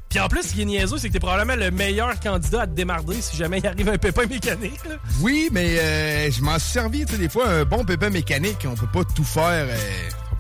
Puis 0.09 0.19
en 0.19 0.27
plus, 0.27 0.43
ce 0.43 0.53
qui 0.53 0.61
est 0.61 0.65
niaiseux, 0.65 0.97
c'est 0.99 1.07
que 1.07 1.13
t'es 1.13 1.19
probablement 1.19 1.55
le 1.55 1.71
meilleur 1.71 2.17
candidat 2.19 2.61
à 2.61 2.67
te 2.67 2.73
démarder 2.73 3.19
si 3.21 3.35
jamais 3.35 3.57
il 3.57 3.67
arrive 3.67 3.89
un 3.89 3.97
pépin 3.97 4.27
mécanique. 4.27 4.79
Là. 4.87 4.95
Oui, 5.21 5.49
mais 5.51 5.79
euh, 5.79 6.31
je 6.31 6.41
m'en 6.41 6.59
suis 6.59 6.69
servi, 6.71 7.05
tu 7.05 7.13
sais, 7.13 7.17
des 7.17 7.27
fois, 7.29 7.47
un 7.49 7.65
bon 7.65 7.83
pépin 7.83 8.11
mécanique, 8.11 8.65
on 8.69 8.75
peut 8.75 8.87
pas 8.87 9.03
tout 9.15 9.23
faire. 9.25 9.65
euh, 9.67 9.75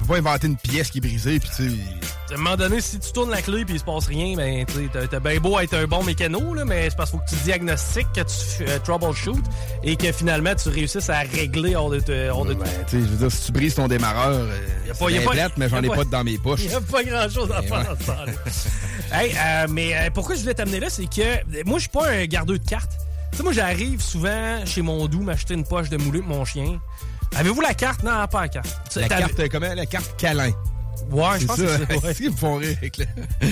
on 0.05 0.13
peut 0.13 0.21
pas 0.21 0.29
inventer 0.29 0.47
une 0.47 0.57
pièce 0.57 0.89
qui 0.91 0.99
est 0.99 1.01
brisée, 1.01 1.39
puis 1.39 1.49
tu 1.55 1.69
sais. 1.69 1.75
À 2.31 2.33
un 2.33 2.37
moment 2.37 2.55
donné, 2.55 2.81
si 2.81 2.99
tu 2.99 3.11
tournes 3.11 3.29
la 3.31 3.41
clé 3.41 3.61
et 3.61 3.65
il 3.67 3.79
se 3.79 3.83
passe 3.83 4.07
rien, 4.07 4.35
ben, 4.35 4.65
t'as- 5.09 5.19
bien 5.19 5.39
beau 5.39 5.59
être 5.59 5.73
un 5.75 5.85
bon 5.85 6.03
mécano, 6.03 6.53
là, 6.53 6.65
mais 6.65 6.89
c'est 6.89 6.95
parce 6.95 7.11
qu'il 7.11 7.19
faut 7.19 7.25
que 7.25 7.29
tu 7.29 7.35
diagnostiques, 7.43 8.07
que 8.13 8.21
tu 8.21 8.63
euh, 8.69 8.79
troubleshoot 8.79 9.43
et 9.83 9.95
que 9.95 10.11
finalement 10.11 10.53
tu 10.55 10.69
réussisses 10.69 11.09
à 11.09 11.19
régler 11.19 11.75
hors 11.75 11.89
de, 11.89 11.99
te- 11.99 12.29
hors 12.29 12.45
de 12.45 12.53
Ben, 12.53 12.65
je 12.91 12.97
veux 12.97 13.17
dire, 13.17 13.31
si 13.31 13.45
tu 13.47 13.51
brises 13.51 13.75
ton 13.75 13.87
démarreur, 13.87 14.31
euh, 14.33 14.57
Y 14.87 14.89
a 14.91 14.93
pas- 14.93 15.05
c'est 15.07 15.13
y 15.13 15.17
a 15.17 15.19
bien 15.19 15.27
pas- 15.27 15.31
plate, 15.33 15.53
mais 15.57 15.69
j'en 15.69 15.81
ai 15.83 15.87
pas 15.89 16.03
dans 16.05 16.23
mes 16.23 16.37
poches. 16.37 16.61
Il 16.63 16.69
n'y 16.69 16.75
a 16.75 16.81
pas 16.81 17.03
grand 17.03 17.29
chose 17.29 17.51
à 17.51 17.61
Mais 17.61 17.67
faire 17.67 17.95
dans 17.95 18.03
ça. 18.03 18.25
hey, 19.21 19.31
euh, 19.37 19.67
mais 19.69 19.95
euh, 19.95 20.09
pourquoi 20.13 20.35
je 20.35 20.41
voulais 20.41 20.53
t'amener 20.53 20.79
là, 20.79 20.89
c'est 20.89 21.05
que 21.09 21.63
moi, 21.65 21.77
je 21.77 21.81
suis 21.81 21.89
pas 21.89 22.09
un 22.09 22.25
gardeux 22.25 22.59
de 22.59 22.67
cartes. 22.67 22.91
Tu 23.31 23.37
sais, 23.37 23.43
moi, 23.43 23.51
j'arrive 23.53 24.01
souvent 24.01 24.65
chez 24.65 24.81
mon 24.81 25.07
doux 25.07 25.21
m'acheter 25.21 25.53
une 25.55 25.65
poche 25.65 25.89
de 25.89 25.97
moulin 25.97 26.21
pour 26.21 26.37
mon 26.37 26.45
chien. 26.45 26.79
Avez-vous 27.35 27.61
la 27.61 27.73
carte? 27.73 28.03
Non, 28.03 28.27
pas 28.27 28.41
la 28.41 28.47
carte. 28.49 28.95
La 28.95 29.07
carte, 29.07 29.49
comment? 29.49 29.73
La 29.73 29.85
carte 29.85 30.15
câlin. 30.17 30.51
Ouais, 31.11 31.39
je 31.39 31.45
pense 31.45 31.57
que 31.57 31.67
c'est 31.67 31.77
ça. 31.77 31.99
ouais. 32.05 32.13
C'est 32.13 32.23
ils 32.23 32.31
me 32.31 32.35
font 32.35 32.55
rire 32.55 32.77
avec 32.77 32.97
le... 32.97 33.05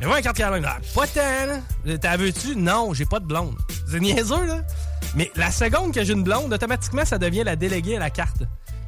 Mais 0.00 0.06
ouais, 0.06 0.22
carte 0.22 0.36
Caroline. 0.36 0.66
Ah, 0.68 0.78
pas 0.94 1.06
tant. 1.06 1.96
T'as 2.00 2.16
veux-tu? 2.16 2.56
Non, 2.56 2.92
j'ai 2.94 3.06
pas 3.06 3.20
de 3.20 3.24
blonde. 3.26 3.56
C'est 3.90 4.00
niaiseux, 4.00 4.44
là. 4.46 4.60
Mais 5.14 5.30
la 5.36 5.50
seconde 5.50 5.94
que 5.94 6.04
j'ai 6.04 6.12
une 6.12 6.22
blonde, 6.22 6.52
automatiquement, 6.52 7.04
ça 7.04 7.18
devient 7.18 7.42
la 7.44 7.56
déléguée 7.56 7.96
à 7.96 8.00
la 8.00 8.10
carte. 8.10 8.42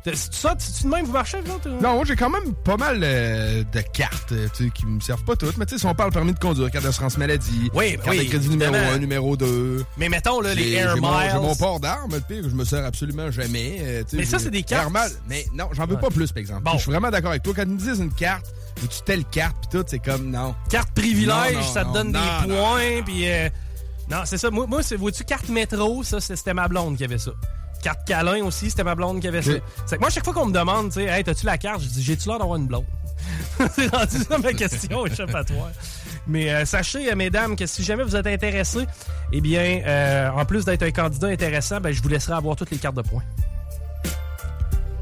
C'est 0.05 0.17
ça? 0.33 0.57
Tu 0.57 0.85
de 0.85 0.89
même, 0.89 1.05
vous 1.05 1.13
marchez, 1.13 1.39
vous 1.45 1.53
autres? 1.53 1.69
Non, 1.69 1.95
moi, 1.97 2.05
j'ai 2.07 2.17
quand 2.17 2.31
même 2.31 2.55
pas 2.65 2.77
mal 2.79 3.01
euh, 3.03 3.63
de 3.71 3.81
cartes 3.93 4.33
euh, 4.33 4.49
tu 4.57 4.65
sais, 4.65 4.71
qui 4.71 4.87
me 4.87 4.99
servent 5.01 5.25
pas 5.25 5.37
toutes. 5.37 5.57
Mais 5.59 5.67
tu 5.67 5.75
sais, 5.75 5.81
si 5.81 5.87
on 5.87 5.95
parle 5.95 6.11
permis 6.11 6.33
de 6.33 6.39
conduire, 6.39 6.71
carte 6.71 6.85
d'assurance 6.85 7.19
maladie, 7.19 7.71
Oui, 7.75 7.97
carte 7.97 8.09
oui, 8.09 8.25
de 8.25 8.31
crédit 8.31 8.49
numéro 8.49 8.73
évidemment. 8.75 8.95
1, 8.95 8.99
numéro 8.99 9.37
2. 9.37 9.85
Mais 9.99 10.09
mettons, 10.09 10.41
là, 10.41 10.55
les 10.55 10.73
Air 10.73 10.97
mon- 10.97 11.11
Miles. 11.11 11.31
J'ai 11.33 11.39
mon 11.39 11.55
port 11.55 11.81
d'armes, 11.81 12.13
le 12.15 12.21
pire, 12.21 12.45
je 12.49 12.55
me 12.55 12.65
sers 12.65 12.85
absolument 12.85 13.31
jamais. 13.31 13.77
euh, 13.81 14.03
Mais 14.15 14.25
ça, 14.25 14.39
c'est 14.39 14.51
des 14.51 14.63
cartes. 14.63 14.91
Mais 15.29 15.45
non, 15.53 15.69
j'en 15.73 15.85
veux 15.87 15.97
Ouais. 15.97 16.01
pas 16.01 16.09
plus, 16.11 16.33
par 16.33 16.41
exemple. 16.41 16.63
Bon. 16.63 16.73
Je 16.75 16.79
suis 16.79 16.91
vraiment 16.91 17.11
d'accord 17.11 17.31
avec 17.31 17.43
toi. 17.43 17.53
Quand 17.55 17.63
ils 17.65 17.69
me 17.73 17.79
disent 17.79 17.99
une 18.01 18.13
carte, 18.15 18.47
ou 18.83 18.87
tu 18.87 19.01
telle 19.05 19.25
carte, 19.27 19.57
pis 19.61 19.69
tout, 19.77 19.85
c'est 19.87 19.99
comme 19.99 20.31
non. 20.31 20.55
Carte 20.71 20.93
privilège, 20.95 21.55
Non, 21.57 21.61
non, 21.61 21.73
ça 21.75 21.85
te 21.85 21.93
donne 21.93 22.13
non, 22.13 22.21
des 22.47 22.55
points, 22.55 23.03
puis... 23.05 23.29
euh, 23.31 23.49
Non, 24.11 24.23
c'est 24.25 24.39
ça. 24.39 24.51
Moi, 24.51 24.67
moi 24.67 24.83
c'est, 24.83 24.97
vois-tu, 24.97 25.25
carte 25.25 25.51
métro, 25.51 26.03
ça, 26.03 26.21
c'était 26.21 26.55
ma 26.55 26.69
blonde 26.69 26.97
qui 26.97 27.05
avait 27.05 27.19
ça. 27.19 27.33
Carte 27.83 28.07
câlin 28.07 28.45
aussi, 28.45 28.71
c'était 28.71 28.85
ma 28.85 28.95
blonde 28.95 29.21
qui 29.21 29.29
avait 29.29 29.43
ça. 29.43 29.53
C'est 29.87 29.97
que 29.97 30.01
moi, 30.01 30.11
chaque 30.11 30.25
fois 30.25 30.35
qu'on 30.35 30.47
me 30.47 30.53
demande, 30.53 30.89
tu 30.89 31.01
sais, 31.01 31.05
hey, 31.05 31.25
t'as-tu 31.25 31.47
la 31.47 31.59
carte? 31.59 31.83
Je 31.83 31.89
dis, 31.89 32.03
j'ai-tu 32.03 32.29
l'air 32.29 32.39
d'avoir 32.39 32.59
une 32.59 32.67
blonde? 32.67 32.85
c'est 33.75 33.95
rendu 33.95 34.17
ça 34.17 34.39
ma 34.39 34.53
question 34.53 35.07
échappatoire. 35.07 35.71
Mais 36.27 36.53
euh, 36.53 36.65
sachez, 36.65 37.11
euh, 37.11 37.17
mesdames, 37.17 37.57
que 37.57 37.67
si 37.67 37.83
jamais 37.83 38.03
vous 38.03 38.17
êtes 38.17 38.27
intéressés, 38.27 38.87
eh 39.33 39.41
bien, 39.41 39.83
euh, 39.87 40.31
en 40.31 40.45
plus 40.45 40.65
d'être 40.65 40.83
un 40.83 40.91
candidat 40.91 41.29
intéressant, 41.29 41.81
ben, 41.81 41.93
je 41.93 42.03
vous 42.03 42.09
laisserai 42.09 42.35
avoir 42.35 42.57
toutes 42.57 42.71
les 42.71 42.79
cartes 42.79 42.97
de 42.97 43.03
points. 43.03 43.23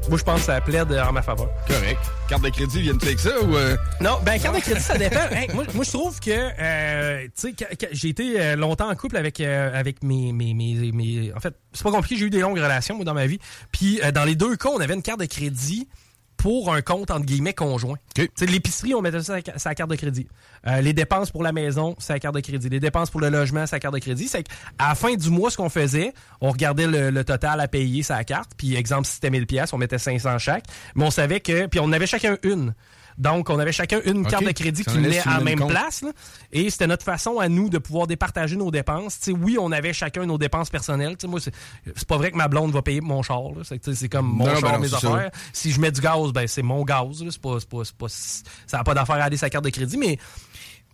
Moi, 0.09 0.17
je 0.17 0.23
pense 0.23 0.39
que 0.39 0.45
ça 0.47 0.59
plaide 0.59 0.91
en 0.91 1.11
ma 1.11 1.21
faveur. 1.21 1.49
Correct. 1.67 1.99
Carte 2.27 2.43
de 2.43 2.49
crédit, 2.49 2.81
viennent-tu 2.81 3.05
avec 3.05 3.19
ça 3.19 3.39
ou. 3.41 3.55
euh? 3.55 3.77
Non, 4.01 4.17
ben 4.23 4.39
carte 4.39 4.55
de 4.55 4.61
crédit, 4.61 4.81
ça 4.81 4.97
dépend. 4.97 5.29
Hey, 5.31 5.47
moi, 5.53 5.65
moi, 5.75 5.83
je 5.83 5.91
trouve 5.91 6.19
que 6.19 6.31
euh, 6.31 7.27
tu 7.39 7.53
sais, 7.55 7.87
j'ai 7.91 8.09
été 8.09 8.41
euh, 8.41 8.55
longtemps 8.55 8.89
en 8.89 8.95
couple 8.95 9.17
avec 9.17 9.39
euh, 9.39 9.71
avec 9.77 10.01
mes, 10.03 10.33
mes, 10.33 10.53
mes, 10.55 10.91
mes- 10.91 11.31
en 11.35 11.39
fait, 11.39 11.53
c'est 11.73 11.83
pas 11.83 11.91
compliqué, 11.91 12.15
j'ai 12.17 12.25
eu 12.25 12.29
des 12.31 12.39
longues 12.41 12.57
relations 12.57 12.95
moi 12.95 13.05
dans 13.05 13.13
ma 13.13 13.27
vie. 13.27 13.39
Puis 13.71 13.99
euh, 14.03 14.11
dans 14.11 14.23
les 14.25 14.35
deux 14.35 14.55
cas, 14.55 14.69
on 14.69 14.79
avait 14.79 14.95
une 14.95 15.03
carte 15.03 15.19
de 15.19 15.25
crédit 15.25 15.87
pour 16.39 16.73
un 16.73 16.81
compte 16.81 17.11
entre 17.11 17.25
guillemets 17.25 17.53
conjoint. 17.53 17.97
Sais, 18.15 18.45
l'épicerie, 18.45 18.95
on 18.95 19.01
mettait 19.01 19.21
ça 19.21 19.39
sur 19.57 19.69
la 19.69 19.75
carte 19.75 19.89
de 19.89 19.95
crédit. 19.97 20.25
Euh, 20.67 20.79
les 20.79 20.93
dépenses 20.93 21.31
pour 21.31 21.43
la 21.43 21.51
maison, 21.51 21.95
c'est 21.99 22.13
la 22.13 22.19
carte 22.19 22.35
de 22.35 22.39
crédit. 22.39 22.69
Les 22.69 22.79
dépenses 22.79 23.09
pour 23.09 23.19
le 23.19 23.29
logement, 23.29 23.65
c'est 23.67 23.75
la 23.75 23.79
carte 23.81 23.93
de 23.93 23.99
crédit. 23.99 24.27
C'est 24.29 24.43
qu'à 24.43 24.53
la 24.79 24.95
fin 24.95 25.13
du 25.13 25.29
mois, 25.29 25.51
ce 25.51 25.57
qu'on 25.57 25.69
faisait, 25.69 26.13
on 26.39 26.49
regardait 26.51 26.87
le, 26.87 27.09
le 27.09 27.23
total 27.25 27.59
à 27.59 27.67
payer 27.67 28.03
la 28.09 28.23
carte. 28.23 28.51
Puis 28.55 28.75
exemple, 28.75 29.05
si 29.05 29.15
c'était 29.15 29.29
1000 29.29 29.47
pièces, 29.47 29.73
on 29.73 29.77
mettait 29.77 29.97
500 29.97 30.37
chaque. 30.39 30.63
Mais 30.95 31.03
on 31.03 31.11
savait 31.11 31.41
que, 31.41 31.65
puis 31.67 31.81
on 31.81 31.91
avait 31.91 32.07
chacun 32.07 32.37
une. 32.43 32.73
Donc, 33.19 33.49
on 33.49 33.59
avait 33.59 33.71
chacun 33.73 33.99
une 34.05 34.25
carte 34.25 34.45
de 34.45 34.51
crédit 34.51 34.83
Ça 34.83 34.91
qui 34.91 34.97
en 34.97 35.01
venait 35.01 35.19
à 35.19 35.37
la 35.37 35.43
même 35.43 35.59
compte. 35.59 35.69
place. 35.69 36.01
là. 36.01 36.11
Et 36.51 36.69
c'était 36.69 36.87
notre 36.87 37.03
façon 37.03 37.37
à 37.39 37.49
nous 37.49 37.69
de 37.69 37.77
pouvoir 37.77 38.07
départager 38.07 38.55
nos 38.55 38.71
dépenses. 38.71 39.19
Oui, 39.39 39.57
on 39.59 39.71
avait 39.71 39.93
chacun 39.93 40.25
nos 40.25 40.37
dépenses 40.37 40.69
personnelles. 40.69 41.17
Tu 41.17 41.21
sais, 41.21 41.27
moi, 41.27 41.39
c'est 41.41 41.53
c'est 41.95 42.07
pas 42.07 42.17
vrai 42.17 42.31
que 42.31 42.37
ma 42.37 42.47
blonde 42.47 42.71
va 42.71 42.81
payer 42.81 43.01
mon 43.01 43.21
char. 43.21 43.41
C'est 43.63 43.93
c'est 43.93 44.09
comme 44.09 44.25
mon 44.27 44.45
Non, 44.47 44.53
char, 44.55 44.61
ben 44.63 44.71
non, 44.73 44.79
mes 44.79 44.87
c'est 44.87 44.99
ça. 44.99 45.13
affaires. 45.13 45.31
Si 45.53 45.71
je 45.71 45.79
mets 45.81 45.91
du 45.91 46.01
gaz, 46.01 46.31
ben 46.33 46.47
c'est 46.47 46.63
mon 46.63 46.83
gaz. 46.83 47.21
là. 47.23 47.29
C'est 47.31 47.41
pas, 47.41 47.57
c'est 47.59 47.69
pas, 47.69 47.83
c'est 47.83 47.95
pas- 47.95 48.07
ça 48.09 48.77
n'a 48.77 48.83
pas 48.83 48.93
d'affaire 48.93 49.15
à 49.17 49.23
aller 49.23 49.37
sa 49.37 49.49
carte 49.49 49.65
de 49.65 49.69
crédit, 49.69 49.97
mais 49.97 50.17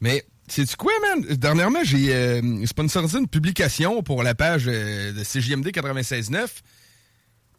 Mais, 0.02 0.26
sais-tu 0.48 0.76
quoi, 0.76 0.92
man? 1.02 1.26
Dernièrement, 1.38 1.80
j'ai 1.84 2.14
euh, 2.14 2.66
sponsorisé 2.66 3.18
une 3.20 3.28
publication 3.30 4.04
pour 4.04 4.24
la 4.24 4.36
page 4.36 4.66
euh, 4.68 5.14
de 5.14 5.24
CJMD 5.24 5.68
96.9. 5.70 6.48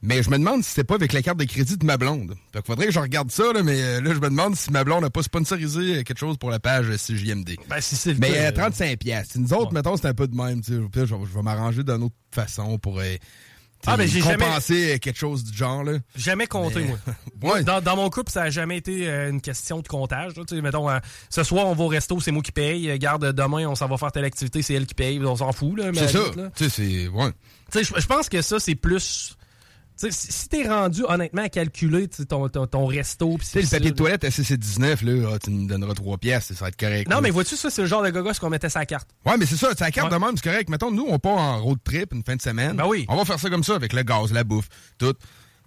Mais 0.07 0.23
je 0.23 0.31
me 0.31 0.39
demande 0.39 0.63
si 0.63 0.71
c'était 0.71 0.85
pas 0.85 0.95
avec 0.95 1.13
la 1.13 1.21
carte 1.21 1.37
de 1.39 1.45
crédit 1.45 1.77
de 1.77 1.85
ma 1.85 1.97
blonde. 1.97 2.35
Fait 2.53 2.61
qu'il 2.61 2.67
faudrait 2.67 2.87
que 2.87 2.93
je 2.93 3.01
regarde 3.01 3.31
ça, 3.31 3.53
là, 3.53 3.63
mais 3.63 3.83
euh, 3.83 4.01
là, 4.01 4.11
je 4.15 4.21
me 4.21 4.29
demande 4.31 4.55
si 4.57 4.71
ma 4.71 4.85
blonde 4.85 5.03
n'a 5.03 5.11
pas 5.11 5.23
sponsorisé 5.25 5.81
euh, 5.99 6.03
quelque 6.05 6.19
chose 6.19 6.39
pour 6.39 6.51
la 6.51 6.61
page 6.61 6.87
euh, 6.89 6.97
CJMD. 6.97 7.57
Ben, 7.69 7.81
si 7.81 7.97
c'est 7.97 8.15
Mais 8.19 8.39
euh, 8.39 8.49
euh, 8.49 8.53
35 8.53 8.99
pièces. 9.01 9.35
Nous 9.37 9.53
autres, 9.53 9.73
mettons, 9.75 9.97
c'est 9.97 10.07
un 10.07 10.15
peu 10.15 10.29
de 10.29 10.37
même. 10.37 10.63
Je, 10.67 10.75
je 11.05 11.15
vais 11.35 11.43
m'arranger 11.43 11.83
d'une 11.83 12.05
autre 12.05 12.15
façon 12.31 12.79
pour 12.79 13.01
euh, 13.01 13.17
Ah, 13.85 13.97
ben, 13.97 14.07
j'ai 14.07 14.21
jamais- 14.21 14.99
quelque 15.01 15.19
chose 15.19 15.43
du 15.45 15.57
genre. 15.57 15.83
Là. 15.83 15.99
Jamais 16.15 16.47
compté, 16.47 16.81
Mais- 16.81 16.87
moi. 16.87 16.99
Ouais. 17.55 17.65
Dans, 17.65 17.81
dans 17.83 17.97
mon 17.97 18.09
couple, 18.09 18.31
ça 18.33 18.45
a 18.45 18.51
jamais 18.51 18.79
été 18.79 19.09
euh, 19.09 19.29
une 19.31 19.41
question 19.41 19.81
de 19.81 19.89
comptage. 19.89 20.37
là. 20.37 20.45
Tu 20.49 20.55
sais, 20.57 20.63
mettons, 20.63 20.89
euh, 20.89 20.99
ce 21.31 21.43
soir, 21.43 21.67
on 21.67 21.75
va 21.75 21.85
au 21.85 21.89
resto, 21.89 22.19
c'est 22.21 22.31
moi 22.33 22.43
qui 22.43 22.53
paye. 22.53 22.89
Euh, 22.91 22.97
Garde, 22.97 23.33
demain, 23.33 23.67
on 23.67 23.75
s'en 23.75 23.89
va 23.89 23.97
faire 23.99 24.11
telle 24.13 24.25
activité, 24.25 24.63
c'est 24.63 24.75
elle 24.75 24.87
qui 24.87 24.95
paye. 24.95 25.21
On 25.25 25.37
s'en 25.37 25.53
fout, 25.53 25.77
là. 25.79 25.91
C'est 25.95 26.09
ça. 26.09 26.21
Tu 26.57 26.65
sais, 26.65 26.71
c'est. 26.71 27.09
Ouais. 27.09 27.31
Tu 27.73 27.85
sais, 27.85 27.93
je 28.01 28.07
pense 28.07 28.29
que 28.29 28.41
ça, 28.41 28.59
c'est 28.61 28.75
plus... 28.77 29.37
Tu 29.99 30.11
sais, 30.11 30.31
si 30.31 30.49
t'es 30.51 30.69
rendu, 30.69 31.05
honnêtement, 31.09 31.43
à 31.43 31.49
calculer 31.49 32.07
ton, 32.09 32.49
ton, 32.51 32.67
ton 32.67 32.85
resto... 32.87 33.39
pis 33.39 33.47
le 33.55 33.63
papier 33.71 33.91
de 33.93 33.97
toilette 33.97 34.25
à 34.25 34.29
6,19, 34.29 35.05
là, 35.05 35.31
ah, 35.35 35.39
tu 35.39 35.51
me 35.51 35.67
donneras 35.67 35.95
3 35.95 36.19
pièces, 36.19 36.53
ça 36.53 36.55
va 36.65 36.69
être 36.69 36.77
correct. 36.77 37.09
Non, 37.09 37.17
là. 37.17 37.23
mais 37.23 37.31
vois-tu, 37.31 37.57
ça, 37.57 37.71
c'est 37.71 37.81
le 37.81 37.89
genre 37.89 38.03
de 38.03 38.11
gogos 38.11 38.33
qu'on 38.39 38.51
mettait 38.51 38.69
sa 38.69 38.85
carte. 38.85 39.09
Ouais, 39.25 39.39
mais 39.39 39.47
c'est 39.47 39.57
ça, 39.57 39.69
la 39.79 39.91
carte 39.91 40.13
de 40.13 40.17
même, 40.17 40.33
c'est 40.37 40.45
correct. 40.45 40.69
Mettons, 40.69 40.91
nous, 40.91 41.07
on 41.09 41.19
part 41.19 41.39
en 41.39 41.63
road 41.63 41.79
trip 41.83 42.13
une 42.13 42.23
fin 42.23 42.37
de 42.37 42.43
semaine. 42.43 42.77
Ben 42.77 42.87
oui. 42.87 43.07
On 43.09 43.17
va 43.17 43.25
faire 43.25 43.41
ça 43.41 43.49
comme 43.49 43.65
ça, 43.65 43.75
avec 43.75 43.95
le 43.95 44.03
gaz, 44.03 44.33
la 44.33 44.45
bouffe, 44.45 44.69
tout. 44.99 45.15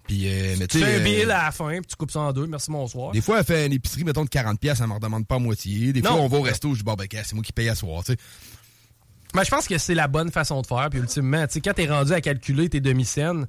Puis, 0.06 0.28
euh, 0.28 0.56
mais 0.60 0.68
Tu 0.68 0.80
fais 0.80 0.96
un 0.96 1.00
euh, 1.00 1.04
bill 1.04 1.32
à 1.32 1.46
la 1.46 1.52
fin, 1.52 1.70
puis 1.70 1.88
tu 1.88 1.96
coupes 1.96 2.12
ça 2.12 2.20
en 2.20 2.34
deux. 2.34 2.46
Merci, 2.48 2.70
bonsoir. 2.72 3.12
Des 3.12 3.22
fois, 3.22 3.40
elle 3.40 3.46
fait 3.46 3.66
une 3.66 3.74
épicerie, 3.74 4.04
mettons, 4.04 4.26
de 4.26 4.30
40 4.30 4.60
pièces, 4.60 4.80
elle 4.80 4.88
me 4.88 4.94
redemande 4.94 5.26
pas 5.26 5.36
à 5.36 5.40
moitié. 5.40 5.92
Des 5.94 6.02
Non. 6.02 6.12
fois, 6.12 6.20
on 6.22 6.28
va 6.28 6.38
au 6.38 6.42
resto, 6.42 6.72
je 6.74 6.80
dis, 6.80 6.84
bon, 6.84 6.94
ben, 6.94 7.08
c'est 7.12 7.34
moi 7.34 7.44
qui 7.44 7.54
paye 7.54 7.70
à 7.70 7.76
soir, 7.76 8.04
tu 8.04 8.14
sais. 8.14 8.18
Ben, 9.34 9.44
je 9.44 9.50
pense 9.50 9.68
que 9.68 9.78
c'est 9.78 9.94
la 9.94 10.08
bonne 10.08 10.32
façon 10.32 10.62
de 10.62 10.68
faire. 10.68 10.88
Puis 10.90 11.00
ultimement, 11.00 11.46
tu 11.46 11.54
sais, 11.54 11.62
quand 11.62 11.74
t'es 11.74 11.88
rendu 11.88 12.12
à 12.14 12.22
calculer 12.22 12.70
tes 12.70 12.80
demi-scènes, 12.80 13.46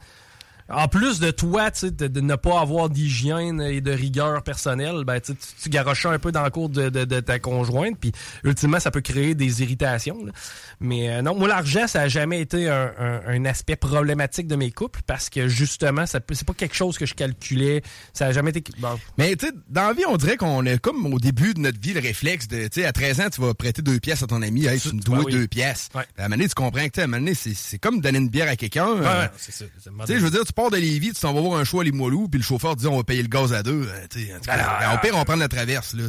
en 0.70 0.88
plus 0.88 1.20
de 1.20 1.30
toi, 1.30 1.70
tu 1.70 1.80
sais, 1.80 1.90
de, 1.90 2.06
de 2.06 2.20
ne 2.20 2.34
pas 2.36 2.60
avoir 2.60 2.88
d'hygiène 2.90 3.60
et 3.60 3.80
de 3.80 3.90
rigueur 3.92 4.42
personnelle, 4.42 5.04
ben, 5.04 5.20
tu, 5.20 5.32
tu, 5.62 5.68
garoches 5.68 6.06
un 6.06 6.18
peu 6.18 6.32
dans 6.32 6.44
le 6.44 6.50
cours 6.50 6.68
de, 6.68 6.88
de- 6.88 7.04
de 7.04 7.20
ta 7.20 7.38
conjointe, 7.38 7.96
puis 8.00 8.12
ultimement, 8.44 8.80
ça 8.80 8.90
peut 8.90 9.00
créer 9.00 9.34
des 9.34 9.62
irritations. 9.62 10.24
là. 10.24 10.32
Mais 10.80 11.10
euh, 11.10 11.22
non, 11.22 11.34
moi, 11.34 11.48
l'argent, 11.48 11.86
ça 11.86 12.02
a 12.02 12.08
jamais 12.08 12.40
été 12.40 12.68
un, 12.68 12.92
un- 12.98 13.20
un 13.26 13.44
aspect 13.44 13.76
problématique 13.76 14.46
de 14.46 14.56
mes 14.56 14.70
couples 14.70 15.00
parce 15.06 15.28
que 15.28 15.48
justement, 15.48 16.06
ça 16.06 16.20
peut- 16.20 16.34
c'est 16.34 16.46
pas 16.46 16.54
quelque 16.54 16.74
chose 16.76 16.96
que 16.98 17.06
je 17.06 17.14
calculais. 17.14 17.82
Ça 18.12 18.26
a 18.26 18.32
jamais 18.32 18.50
été. 18.50 18.62
bon, 18.78 18.98
Mais 19.18 19.34
tu 19.36 19.46
sais, 19.46 19.52
dans 19.68 19.88
la 19.88 19.92
vie, 19.92 20.04
on 20.08 20.16
dirait 20.16 20.36
qu'on 20.36 20.64
est 20.66 20.78
comme 20.78 21.12
au 21.12 21.18
début 21.18 21.54
de 21.54 21.60
notre 21.60 21.80
vie, 21.80 21.92
le 21.92 22.00
réflexe 22.00 22.48
de, 22.48 22.64
tu 22.68 22.80
sais, 22.80 22.86
à 22.86 22.92
13 22.92 23.20
ans, 23.20 23.28
tu 23.32 23.40
vas 23.40 23.54
prêter 23.54 23.82
deux 23.82 23.98
pièces 24.00 24.22
à 24.22 24.26
ton 24.26 24.40
ami, 24.42 24.66
hey, 24.66 24.80
tu 24.80 24.94
me 24.94 25.00
dois 25.00 25.18
Ben 25.18 25.24
oui. 25.26 25.32
deux 25.32 25.46
pièces. 25.48 25.88
Ouais. 25.94 26.02
À 26.16 26.20
un 26.20 26.28
moment 26.28 26.36
donné, 26.36 26.48
tu 26.48 26.54
comprends 26.54 26.80
que, 26.80 26.84
tu 26.86 26.90
sais, 26.96 27.00
à 27.02 27.04
un 27.04 27.06
moment 27.08 27.18
donné, 27.22 27.34
c'est 27.34 27.78
comme 27.78 28.00
donner 28.00 28.18
une 28.18 28.28
bière 28.28 28.48
à 28.48 28.56
quelqu'un. 28.56 28.86
Ouais, 28.94 29.06
euh, 29.06 29.22
ouais, 29.22 29.30
c'est 29.36 29.52
ça. 29.52 29.64
Tu 29.82 30.06
sais, 30.06 30.18
je 30.18 30.24
veux 30.24 30.30
dire, 30.30 30.44
tu 30.46 30.52
pars 30.62 30.70
de 30.70 30.76
Lévis, 30.76 31.12
tu 31.12 31.20
t'en 31.20 31.32
vas 31.32 31.40
voir 31.40 31.58
un 31.60 31.64
choix 31.64 31.82
à 31.82 31.84
Limoilou, 31.84 32.28
puis 32.28 32.38
le 32.38 32.44
chauffeur 32.44 32.76
dit 32.76 32.86
on 32.86 32.96
va 32.96 33.04
payer 33.04 33.22
le 33.22 33.28
gaz 33.28 33.52
à 33.52 33.62
deux. 33.62 33.86
euh, 33.88 34.04
en 34.04 34.08
tout 34.38 34.44
cas, 34.46 34.52
Alors, 34.52 34.94
au 34.94 34.98
pire, 34.98 35.10
on 35.14 35.18
va 35.18 35.24
prendre 35.24 35.40
la 35.40 35.48
traverse, 35.48 35.94
là. 35.94 36.04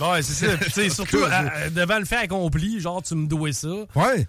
Ouais, 0.00 0.22
c'est 0.22 0.46
ça. 0.46 0.88
Surtout 0.90 1.24
à- 1.24 1.34
à- 1.36 1.70
devant 1.70 1.98
le 1.98 2.04
fait 2.04 2.16
accompli, 2.16 2.80
genre, 2.80 3.02
tu 3.02 3.14
me 3.14 3.26
dois 3.26 3.52
ça. 3.52 3.68
Ouais. 3.94 4.26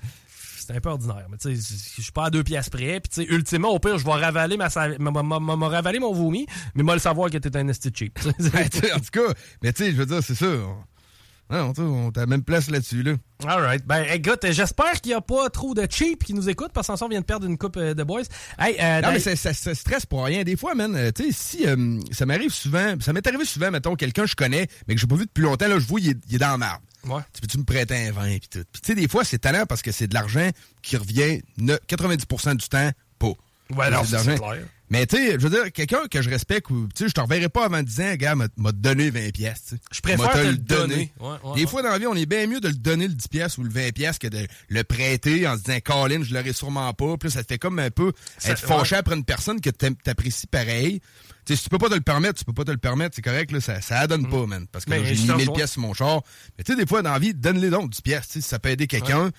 C'est 0.65 0.73
un 0.77 0.79
peu 0.79 0.89
ordinaire. 0.89 1.25
Mais 1.29 1.35
tu 1.37 1.55
sais, 1.55 1.75
je 1.97 2.01
suis 2.03 2.11
pas 2.13 2.25
à 2.27 2.29
deux 2.29 2.43
pièces 2.43 2.69
près. 2.69 3.01
Puis, 3.01 3.09
tu 3.13 3.21
sais, 3.21 3.27
ultimement, 3.29 3.69
au 3.69 3.79
pire, 3.79 3.97
je 3.97 4.05
vais 4.05 4.11
ravaler 4.13 4.55
ma, 4.55 4.69
ma- 4.97 5.11
ma- 5.23 5.39
ma- 5.39 5.55
ma- 5.57 5.67
ravaler 5.67 5.99
mon 5.99 6.13
vomi, 6.13 6.45
mais 6.75 6.83
moi, 6.83 6.93
le 6.93 7.01
savoir 7.01 7.29
que 7.29 7.37
t'es 7.37 7.57
un 7.57 7.67
esti 7.67 7.89
cheap. 7.93 8.17
Ben, 8.39 8.65
en 8.95 8.99
tout 8.99 9.11
cas, 9.11 9.33
mais 9.61 9.73
tu 9.73 9.83
sais, 9.83 9.91
je 9.91 9.97
veux 9.97 10.05
dire, 10.05 10.19
c'est 10.23 10.35
ça. 10.35 10.45
On, 11.49 11.55
non, 11.55 11.73
sais, 11.73 11.81
on 11.81 12.11
t'a 12.11 12.21
la 12.21 12.27
même 12.27 12.43
place 12.43 12.69
là-dessus, 12.69 13.03
là. 13.03 13.13
Alright. 13.45 13.85
Ben, 13.85 14.05
écoute, 14.11 14.45
j'espère 14.49 15.01
qu'il 15.01 15.11
n'y 15.11 15.15
a 15.15 15.21
pas 15.21 15.49
trop 15.49 15.73
de 15.73 15.85
cheap 15.89 16.23
qui 16.23 16.33
nous 16.33 16.49
écoutent, 16.49 16.71
parce 16.73 16.87
qu'en 16.87 16.95
on 17.01 17.09
vient 17.09 17.19
de 17.19 17.25
perdre 17.25 17.45
une 17.45 17.57
coupe 17.57 17.77
euh, 17.77 17.93
de 17.93 18.03
boys. 18.03 18.21
Hey, 18.57 18.75
euh, 18.79 19.01
Non, 19.01 19.11
mais 19.11 19.19
ça, 19.19 19.35
ça, 19.35 19.53
ça 19.53 19.75
stresse 19.75 20.05
pour 20.05 20.23
rien. 20.23 20.43
Des 20.43 20.55
fois, 20.55 20.73
man, 20.73 20.95
euh, 20.95 21.11
tu 21.11 21.25
sais, 21.25 21.31
si 21.31 21.67
euh, 21.67 21.99
ça 22.11 22.25
m'arrive 22.25 22.51
souvent, 22.51 22.95
ça 23.01 23.13
m'est 23.13 23.25
arrivé 23.27 23.45
souvent, 23.45 23.69
mettons, 23.71 23.95
quelqu'un 23.95 24.23
que 24.23 24.29
je 24.29 24.35
connais, 24.35 24.67
mais 24.87 24.95
que 24.95 25.01
j'ai 25.01 25.07
pas 25.07 25.15
vu 25.15 25.25
depuis 25.25 25.41
longtemps, 25.43 25.67
là, 25.67 25.77
je 25.79 25.85
vois, 25.87 25.99
il 25.99 26.09
est, 26.11 26.17
il 26.29 26.35
est 26.35 26.39
dans 26.39 26.57
la. 26.57 26.79
Ouais. 27.05 27.21
Tu 27.33 27.41
peux-tu 27.41 27.57
me 27.57 27.65
prêter 27.65 28.07
un 28.07 28.11
vin, 28.13 28.37
pis 28.39 28.47
tout? 28.47 28.63
Puis 28.71 28.81
tu 28.81 28.87
sais, 28.87 28.95
des 28.95 29.09
fois, 29.09 29.25
c'est 29.25 29.39
talent 29.39 29.65
parce 29.67 29.81
que 29.81 29.91
c'est 29.91 30.07
de 30.07 30.13
l'argent 30.13 30.49
qui 30.81 30.95
revient 30.95 31.41
ne- 31.57 31.75
90% 31.75 32.55
du 32.55 32.69
temps 32.69 32.89
pas. 33.19 33.27
Ouais, 33.75 33.85
c'est 34.05 34.35
clair. 34.37 34.59
Mais 34.93 35.07
tu 35.07 35.17
sais, 35.17 35.31
je 35.31 35.37
veux 35.39 35.49
dire, 35.49 35.71
quelqu'un 35.71 36.05
que 36.07 36.21
je 36.21 36.29
respecte, 36.29 36.69
ou, 36.69 36.87
tu 36.93 37.03
sais, 37.05 37.09
je 37.09 37.13
te 37.15 37.19
reverrai 37.19 37.49
pas 37.49 37.65
avant 37.65 37.81
disant, 37.81 38.13
gars, 38.13 38.35
m'a 38.35 38.47
donné 38.71 39.09
20 39.09 39.31
pièces. 39.31 39.73
Je 39.91 40.01
préfère 40.01 40.31
te 40.33 40.37
le 40.37 40.55
donner. 40.55 41.11
Ouais, 41.19 41.29
ouais, 41.29 41.55
des 41.55 41.61
ouais. 41.61 41.67
fois, 41.67 41.81
dans 41.81 41.89
la 41.89 41.97
vie, 41.97 42.05
on 42.05 42.13
est 42.13 42.27
bien 42.27 42.45
mieux 42.45 42.59
de 42.59 42.67
le 42.67 42.75
donner 42.75 43.07
le 43.07 43.15
10 43.15 43.27
pièces 43.27 43.57
ou 43.57 43.63
le 43.63 43.71
20 43.71 43.91
pièces 43.91 44.19
que 44.19 44.27
de 44.27 44.45
le 44.69 44.83
prêter 44.83 45.47
en 45.47 45.57
se 45.57 45.63
disant, 45.63 45.79
Colin, 45.83 46.21
je 46.23 46.31
l'aurais 46.31 46.53
sûrement 46.53 46.93
pas. 46.93 47.17
Puis 47.17 47.31
ça 47.31 47.41
te 47.43 47.47
fait 47.51 47.57
comme 47.57 47.79
un 47.79 47.89
peu 47.89 48.13
Ça- 48.37 48.51
être 48.51 48.59
fâché 48.59 48.95
après 48.95 49.15
une 49.15 49.25
personne 49.25 49.59
que 49.61 49.71
t'apprécies 49.71 50.45
pareil. 50.45 50.99
Tu 51.45 51.53
sais, 51.53 51.55
si 51.57 51.63
tu 51.63 51.69
peux 51.69 51.79
pas 51.79 51.89
te 51.89 51.95
le 51.95 52.01
permettre, 52.01 52.37
tu 52.37 52.45
peux 52.45 52.53
pas 52.53 52.63
te 52.63 52.69
le 52.71 52.77
permettre, 52.77 53.15
c'est 53.15 53.23
correct, 53.23 53.51
là, 53.51 53.61
ça, 53.61 53.81
ça 53.81 54.05
donne 54.05 54.29
pas, 54.29 54.45
man. 54.45 54.67
Parce 54.71 54.85
que 54.85 54.91
j'ai 55.03 55.15
mis 55.15 55.17
te 55.25 55.31
1000 55.31 55.31
rejoins. 55.31 55.55
pièces 55.55 55.71
sur 55.71 55.81
mon 55.81 55.95
char. 55.95 56.21
Mais 56.55 56.63
tu 56.63 56.71
sais, 56.71 56.77
des 56.77 56.85
fois, 56.85 57.01
dans 57.01 57.13
la 57.13 57.19
vie, 57.19 57.33
donne-les 57.33 57.71
donc 57.71 57.89
10 57.89 58.01
pièces, 58.01 58.27
si 58.29 58.43
ça 58.43 58.59
peut 58.59 58.69
aider 58.69 58.85
quelqu'un. 58.85 59.31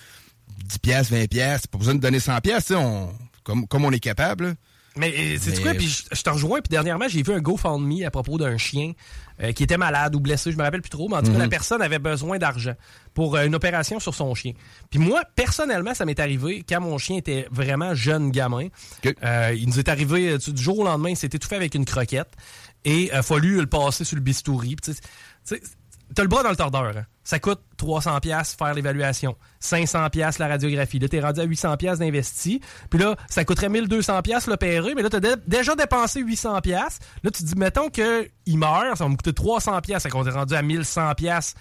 10 0.64 0.78
pièces, 0.80 1.10
20 1.12 1.28
pièces, 1.28 1.68
pas 1.68 1.78
besoin 1.78 1.94
de 1.94 2.00
donner 2.00 2.18
100 2.18 2.40
pièces, 2.40 2.64
tu 2.66 2.72
sais, 2.72 2.78
on, 2.80 3.16
comme, 3.44 3.68
comme 3.68 3.84
on 3.84 3.92
est 3.92 4.00
capable, 4.00 4.46
là. 4.48 4.54
Mais 4.96 5.12
euh, 5.16 5.36
c'est 5.40 5.60
quoi? 5.60 5.74
Puis 5.74 5.88
je, 5.88 6.02
je 6.16 6.22
te 6.22 6.30
rejoins. 6.30 6.60
Puis 6.60 6.70
dernièrement, 6.70 7.06
j'ai 7.08 7.22
vu 7.22 7.32
un 7.32 7.40
GoFundMe 7.40 8.04
à 8.04 8.10
propos 8.10 8.38
d'un 8.38 8.56
chien 8.58 8.92
euh, 9.42 9.50
qui 9.52 9.64
était 9.64 9.76
malade 9.76 10.14
ou 10.14 10.20
blessé. 10.20 10.52
Je 10.52 10.56
me 10.56 10.62
rappelle 10.62 10.82
plus 10.82 10.90
trop. 10.90 11.08
Mais 11.08 11.16
en 11.16 11.20
tout 11.22 11.26
cas, 11.28 11.32
Mhm. 11.32 11.38
la 11.40 11.48
personne 11.48 11.82
avait 11.82 11.98
besoin 11.98 12.38
d'argent 12.38 12.74
pour 13.12 13.34
euh, 13.36 13.44
une 13.46 13.54
opération 13.56 13.98
sur 13.98 14.14
son 14.14 14.34
chien. 14.34 14.52
Puis 14.90 15.00
moi, 15.00 15.22
personnellement, 15.34 15.94
ça 15.94 16.04
m'est 16.04 16.20
arrivé 16.20 16.64
quand 16.68 16.80
mon 16.80 16.96
chien 16.98 17.16
était 17.16 17.48
vraiment 17.50 17.94
jeune 17.94 18.30
gamin. 18.30 18.68
Euh, 19.04 19.54
il 19.58 19.66
nous 19.68 19.78
est 19.80 19.88
arrivé 19.88 20.30
euh, 20.30 20.38
du 20.38 20.62
jour 20.62 20.78
au 20.78 20.84
lendemain, 20.84 21.10
il 21.10 21.16
s'est 21.16 21.26
étouffé 21.26 21.56
avec 21.56 21.74
une 21.74 21.84
croquette. 21.84 22.32
Et 22.84 23.04
il 23.04 23.10
a 23.12 23.22
fallu 23.22 23.58
le 23.60 23.66
passer 23.66 24.04
sur 24.04 24.14
le 24.16 24.22
bistouri. 24.22 24.76
Sais, 25.42 25.60
T'as 26.14 26.22
le 26.22 26.28
bras 26.28 26.42
dans 26.42 26.50
le 26.50 26.56
tordeur. 26.56 26.96
hein. 26.96 27.04
Ça 27.24 27.38
coûte 27.38 27.60
300 27.78 28.20
pièces 28.20 28.54
faire 28.58 28.74
l'évaluation, 28.74 29.34
500 29.60 30.10
pièces 30.10 30.38
la 30.38 30.46
radiographie. 30.48 30.98
Là, 30.98 31.08
t'es 31.08 31.20
rendu 31.20 31.40
à 31.40 31.44
800 31.44 31.76
pièces 31.78 31.98
d'investi. 31.98 32.60
Puis 32.90 32.98
là, 32.98 33.16
ça 33.30 33.44
coûterait 33.44 33.70
1200 33.70 34.20
pièces 34.22 34.46
l'opérer, 34.46 34.94
mais 34.94 35.02
là, 35.02 35.08
t'as 35.10 35.20
dé- 35.20 35.34
déjà 35.46 35.74
dépensé 35.74 36.20
800 36.20 36.60
pièces. 36.60 36.98
Là, 37.22 37.30
tu 37.30 37.42
te 37.42 37.48
dis, 37.48 37.54
mettons 37.56 37.88
que 37.88 38.28
il 38.46 38.58
meurt, 38.58 38.96
ça 38.98 39.04
va 39.04 39.10
me 39.10 39.16
coûter 39.16 39.32
300 39.32 39.80
pièces. 39.80 40.02
Ça 40.02 40.10
qu'on 40.10 40.26
est 40.26 40.30
rendu 40.30 40.54
à 40.54 40.60
1100 40.62 41.14
pièces. 41.14 41.54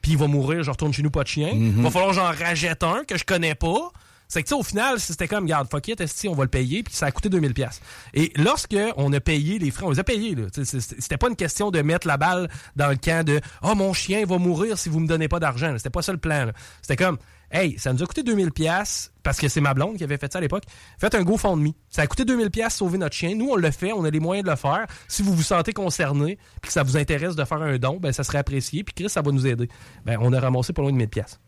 Puis 0.00 0.12
il 0.12 0.16
va 0.18 0.26
mourir, 0.26 0.62
je 0.62 0.70
retourne 0.70 0.94
chez 0.94 1.02
nous, 1.02 1.10
pas 1.10 1.22
de 1.22 1.28
chien. 1.28 1.52
Mhm. 1.54 1.82
Va 1.82 1.90
falloir 1.90 2.10
que 2.10 2.16
j'en 2.16 2.44
rachète 2.46 2.82
un 2.82 3.04
que 3.04 3.18
je 3.18 3.24
connais 3.24 3.54
pas. 3.54 3.90
C'est 4.30 4.44
que, 4.44 4.48
tu 4.48 4.54
sais, 4.54 4.60
au 4.60 4.62
final, 4.62 5.00
c'était 5.00 5.26
comme, 5.26 5.42
regarde, 5.42 5.68
fuck 5.68 5.88
it, 5.88 6.00
esti, 6.00 6.28
on 6.28 6.34
va 6.34 6.44
le 6.44 6.50
payer, 6.50 6.84
puis 6.84 6.94
ça 6.94 7.06
a 7.06 7.10
coûté 7.10 7.28
2000 7.28 7.52
pièces. 7.52 7.80
Et 8.14 8.32
lorsque 8.36 8.76
on 8.96 9.12
a 9.12 9.18
payé 9.18 9.58
les 9.58 9.72
frais, 9.72 9.84
on 9.84 9.90
les 9.90 9.98
a 9.98 10.04
payés, 10.04 10.36
là. 10.36 10.44
C'était 10.52 11.16
pas 11.16 11.28
une 11.28 11.34
question 11.34 11.72
de 11.72 11.82
mettre 11.82 12.06
la 12.06 12.16
balle 12.16 12.48
dans 12.76 12.88
le 12.88 12.94
camp 12.94 13.26
de, 13.26 13.40
oh, 13.62 13.74
mon 13.74 13.92
chien 13.92 14.24
va 14.24 14.38
mourir 14.38 14.78
si 14.78 14.88
vous 14.88 15.00
me 15.00 15.08
donnez 15.08 15.26
pas 15.26 15.40
d'argent. 15.40 15.74
C'était 15.76 15.90
pas 15.90 16.02
ça 16.02 16.12
le 16.12 16.18
plan. 16.18 16.48
C'était 16.80 17.02
comme, 17.02 17.18
Hey, 17.52 17.76
ça 17.80 17.92
nous 17.92 18.00
a 18.00 18.06
coûté 18.06 18.22
2000 18.22 18.52
pièces 18.52 19.12
parce 19.24 19.38
que 19.38 19.48
c'est 19.48 19.60
ma 19.60 19.74
blonde 19.74 19.96
qui 19.96 20.04
avait 20.04 20.18
fait 20.18 20.32
ça 20.32 20.38
à 20.38 20.40
l'époque. 20.40 20.62
Faites 21.00 21.16
un 21.16 21.24
GoFundMe. 21.24 21.72
Ça 21.88 22.02
a 22.02 22.06
coûté 22.06 22.24
2000 22.24 22.48
pièces 22.50 22.76
sauver 22.76 22.96
notre 22.96 23.16
chien. 23.16 23.34
Nous, 23.34 23.48
on 23.50 23.56
le 23.56 23.70
fait, 23.72 23.92
on 23.92 24.04
a 24.04 24.10
les 24.10 24.20
moyens 24.20 24.44
de 24.46 24.50
le 24.50 24.56
faire. 24.56 24.86
Si 25.08 25.22
vous 25.22 25.34
vous 25.34 25.42
sentez 25.42 25.72
concerné 25.72 26.38
puis 26.62 26.68
que 26.68 26.72
ça 26.72 26.84
vous 26.84 26.96
intéresse 26.96 27.34
de 27.34 27.44
faire 27.44 27.60
un 27.60 27.76
don, 27.78 27.96
ben 27.96 28.12
ça 28.12 28.22
serait 28.22 28.38
apprécié. 28.38 28.84
Puis 28.84 28.94
Chris, 28.94 29.10
ça 29.10 29.20
va 29.20 29.32
nous 29.32 29.48
aider. 29.48 29.68
Ben, 30.04 30.16
on 30.20 30.32
a 30.32 30.38
ramassé 30.38 30.72
pas 30.72 30.82
loin 30.82 30.92
de 30.92 30.96
1000 30.96 31.08
pièces. 31.08 31.40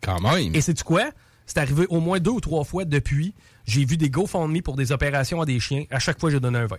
Quand 0.00 0.20
même. 0.20 0.54
Et 0.54 0.60
c'est 0.60 0.80
quoi? 0.84 1.10
C'est 1.48 1.58
arrivé 1.58 1.86
au 1.88 1.98
moins 1.98 2.20
deux 2.20 2.30
ou 2.30 2.40
trois 2.40 2.62
fois 2.62 2.84
depuis. 2.84 3.34
J'ai 3.66 3.84
vu 3.84 3.96
des 3.96 4.10
GoFundMe 4.10 4.60
pour 4.62 4.76
des 4.76 4.92
opérations 4.92 5.40
à 5.40 5.46
des 5.46 5.58
chiens. 5.58 5.84
À 5.90 5.98
chaque 5.98 6.20
fois, 6.20 6.30
j'ai 6.30 6.38
donné 6.38 6.58
un 6.58 6.66
20. 6.66 6.76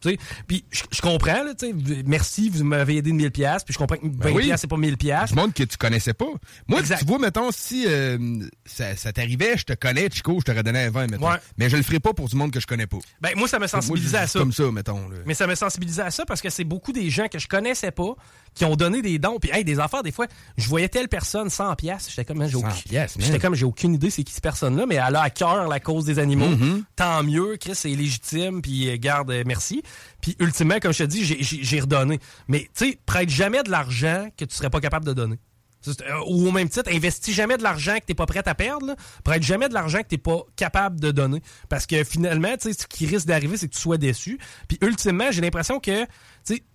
Tu 0.00 0.10
sais, 0.10 0.18
Puis 0.46 0.64
je 0.70 1.00
comprends, 1.00 1.42
là, 1.42 1.54
tu 1.58 1.66
sais, 1.66 1.74
merci, 2.06 2.50
vous 2.50 2.62
m'avez 2.62 2.98
aidé 2.98 3.10
de 3.10 3.16
1000 3.16 3.32
pièces, 3.32 3.64
puis 3.64 3.74
je 3.74 3.78
comprends 3.78 3.96
que 3.96 4.06
20 4.06 4.10
Ben 4.12 4.32
oui. 4.32 4.52
c'est 4.56 4.68
pas 4.68 4.76
1000 4.76 4.96
pièces. 4.96 5.30
Du 5.30 5.34
monde 5.34 5.52
que 5.52 5.64
tu 5.64 5.76
connaissais 5.76 6.14
pas. 6.14 6.28
Moi, 6.68 6.82
tu 6.82 7.04
vois, 7.04 7.18
mettons, 7.18 7.50
si 7.50 7.84
euh, 7.88 8.16
ça, 8.64 8.94
ça 8.94 9.12
t'arrivait, 9.12 9.56
je 9.58 9.64
te 9.64 9.72
connais, 9.72 10.08
Chico, 10.08 10.36
je 10.38 10.44
t'aurais 10.44 10.62
donné 10.62 10.84
un 10.84 10.90
20, 10.90 11.10
mettons. 11.10 11.28
Ouais. 11.28 11.38
Mais 11.56 11.68
je 11.68 11.76
le 11.76 11.82
ferai 11.82 11.98
pas 11.98 12.12
pour 12.14 12.28
du 12.28 12.36
monde 12.36 12.52
que 12.52 12.60
je 12.60 12.66
connais 12.68 12.86
pas. 12.86 12.98
Ben, 13.20 13.30
moi, 13.36 13.48
ça 13.48 13.58
m'a 13.58 13.66
sensibilisé 13.66 14.12
Moi, 14.12 14.20
à 14.20 14.26
ça. 14.28 14.38
Comme 14.38 14.52
ça, 14.52 14.70
mettons. 14.70 15.08
là. 15.08 15.16
Mais 15.26 15.34
ça 15.34 15.48
m'a 15.48 15.56
sensibilisé 15.56 16.00
à 16.00 16.12
ça 16.12 16.24
parce 16.24 16.40
que 16.42 16.50
c'est 16.50 16.62
beaucoup 16.62 16.92
des 16.92 17.10
gens 17.10 17.26
que 17.26 17.40
je 17.40 17.48
connaissais 17.48 17.90
pas 17.90 18.14
qui 18.58 18.64
ont 18.64 18.76
donné 18.76 19.00
des 19.02 19.18
dons. 19.18 19.38
Puis, 19.40 19.50
hey, 19.52 19.64
des 19.64 19.78
affaires, 19.80 20.02
des 20.02 20.12
fois, 20.12 20.26
je 20.56 20.68
voyais 20.68 20.88
telle 20.88 21.08
personne 21.08 21.48
100 21.48 21.76
pièces. 21.76 22.08
J'étais 22.10 22.24
comme, 22.24 22.44
j'ai 22.44 22.52
100 22.52 22.58
aucune, 22.58 22.82
piastres, 22.82 23.18
man. 23.18 23.26
j'étais 23.26 23.38
comme, 23.38 23.54
j'ai 23.54 23.64
aucune 23.64 23.94
idée 23.94 24.10
c'est 24.10 24.24
qui 24.24 24.32
cette 24.32 24.42
personne-là, 24.42 24.84
mais 24.86 24.96
elle 24.96 25.16
a 25.16 25.22
à 25.22 25.30
cœur 25.30 25.68
la 25.68 25.80
cause 25.80 26.04
des 26.04 26.18
animaux. 26.18 26.48
Mhm. 26.48 26.84
Tant 26.96 27.22
mieux, 27.22 27.56
Chris, 27.58 27.74
c'est 27.74 27.88
légitime, 27.88 28.60
puis 28.60 28.90
euh, 28.90 28.96
garde, 28.98 29.30
euh, 29.30 29.44
merci. 29.46 29.82
Puis, 30.20 30.36
ultimement, 30.40 30.78
comme 30.80 30.92
je 30.92 31.04
te 31.04 31.08
dis, 31.08 31.24
j'ai- 31.24 31.80
redonné. 31.80 32.18
Mais, 32.48 32.68
tu 32.76 32.90
sais, 32.90 32.98
prête 33.06 33.30
jamais 33.30 33.62
de 33.62 33.70
l'argent 33.70 34.28
que 34.36 34.44
tu 34.44 34.54
serais 34.56 34.70
pas 34.70 34.80
capable 34.80 35.04
de 35.06 35.12
donner. 35.12 35.38
Euh, 35.86 35.92
Ou 36.26 36.48
au 36.48 36.50
même 36.50 36.68
titre, 36.68 36.90
investis 36.92 37.32
jamais 37.32 37.56
de 37.56 37.62
l'argent 37.62 37.94
que 38.00 38.04
t'es 38.04 38.14
pas 38.14 38.26
prêt 38.26 38.42
à 38.44 38.54
perdre. 38.56 38.84
là. 38.88 38.96
Prête 39.22 39.44
jamais 39.44 39.68
de 39.68 39.74
l'argent 39.74 39.98
que 39.98 40.08
t'es 40.08 40.18
pas 40.18 40.40
capable 40.56 40.98
de 40.98 41.12
donner. 41.12 41.40
Parce 41.68 41.86
que 41.86 42.02
finalement, 42.02 42.52
tu 42.60 42.72
sais, 42.72 42.80
ce 42.82 42.86
qui 42.88 43.06
risque 43.06 43.26
d'arriver, 43.28 43.56
c'est 43.56 43.68
que 43.68 43.74
tu 43.74 43.80
sois 43.80 43.96
déçu. 43.96 44.38
Puis 44.66 44.76
ultimement, 44.82 45.30
j'ai 45.30 45.40
l'impression 45.40 45.78
que, 45.78 46.04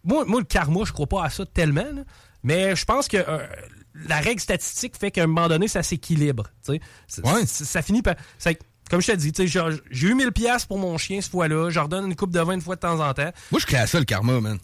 moi, 0.03 0.25
moi, 0.25 0.39
le 0.39 0.45
karma, 0.45 0.81
je 0.85 0.91
crois 0.91 1.07
pas 1.07 1.23
à 1.25 1.29
ça 1.29 1.45
tellement. 1.45 1.81
là. 1.81 2.01
mais 2.43 2.75
je 2.75 2.85
pense 2.85 3.07
que 3.07 3.17
euh, 3.17 3.45
la 4.07 4.19
règle 4.19 4.41
statistique 4.41 4.95
fait 4.97 5.11
qu'à 5.11 5.23
un 5.23 5.27
moment 5.27 5.47
donné, 5.47 5.67
ça 5.67 5.83
s'équilibre. 5.83 6.47
Ça- 7.07 7.81
finit 7.81 8.01
par... 8.01 8.15
comme 8.89 9.01
je 9.01 9.11
te 9.11 9.15
dis, 9.15 9.31
j'ai 9.91 10.07
eu 10.07 10.15
1000 10.15 10.31
pièces 10.31 10.65
pour 10.65 10.77
mon 10.79 10.97
chien 10.97 11.21
ce 11.21 11.29
fois-là. 11.29 11.69
Je 11.69 11.79
redonne 11.79 12.05
une 12.07 12.15
coupe 12.15 12.31
de 12.31 12.39
vin 12.39 12.53
une 12.53 12.61
fois 12.61 12.75
de 12.75 12.81
temps 12.81 12.99
en 12.99 13.13
temps. 13.13 13.31
Moi, 13.51 13.59
je 13.59 13.65
crée 13.65 13.77
à 13.77 13.87
ça, 13.87 13.99
le 13.99 14.05
karma, 14.05 14.39
man. 14.39 14.57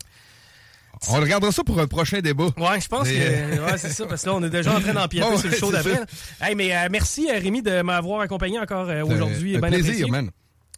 On 1.07 1.13
regardera 1.13 1.51
ça 1.51 1.63
pour 1.63 1.79
un 1.79 1.87
prochain 1.87 2.19
débat. 2.19 2.47
Ouais, 2.57 2.81
je 2.81 2.87
pense 2.89 3.07
Mais, 3.07 3.13
que 3.55 3.61
ouais, 3.71 3.77
c'est 3.77 3.91
ça, 3.91 4.05
parce 4.05 4.23
que 4.23 4.27
là, 4.27 4.35
on 4.35 4.43
est 4.43 4.49
déjà 4.49 4.75
en 4.75 4.81
train 4.81 4.93
d'empiéter 4.93 5.27
Bon, 5.29 5.37
sur 5.37 5.49
le 5.49 5.55
show 5.55 5.71
d'après. 5.71 6.01
Hey, 6.41 6.55
mais 6.55 6.75
euh, 6.75 6.89
merci, 6.91 7.29
euh, 7.29 7.39
Rémi, 7.39 7.61
de 7.61 7.81
m'avoir 7.83 8.19
accompagné 8.21 8.59
encore 8.59 8.89
euh, 8.89 9.03
aujourd'hui. 9.05 9.55
un 9.55 9.59
bien 9.59 9.69
plaisir, 9.69 9.91
apprécié. 9.91 10.11
man. 10.11 10.29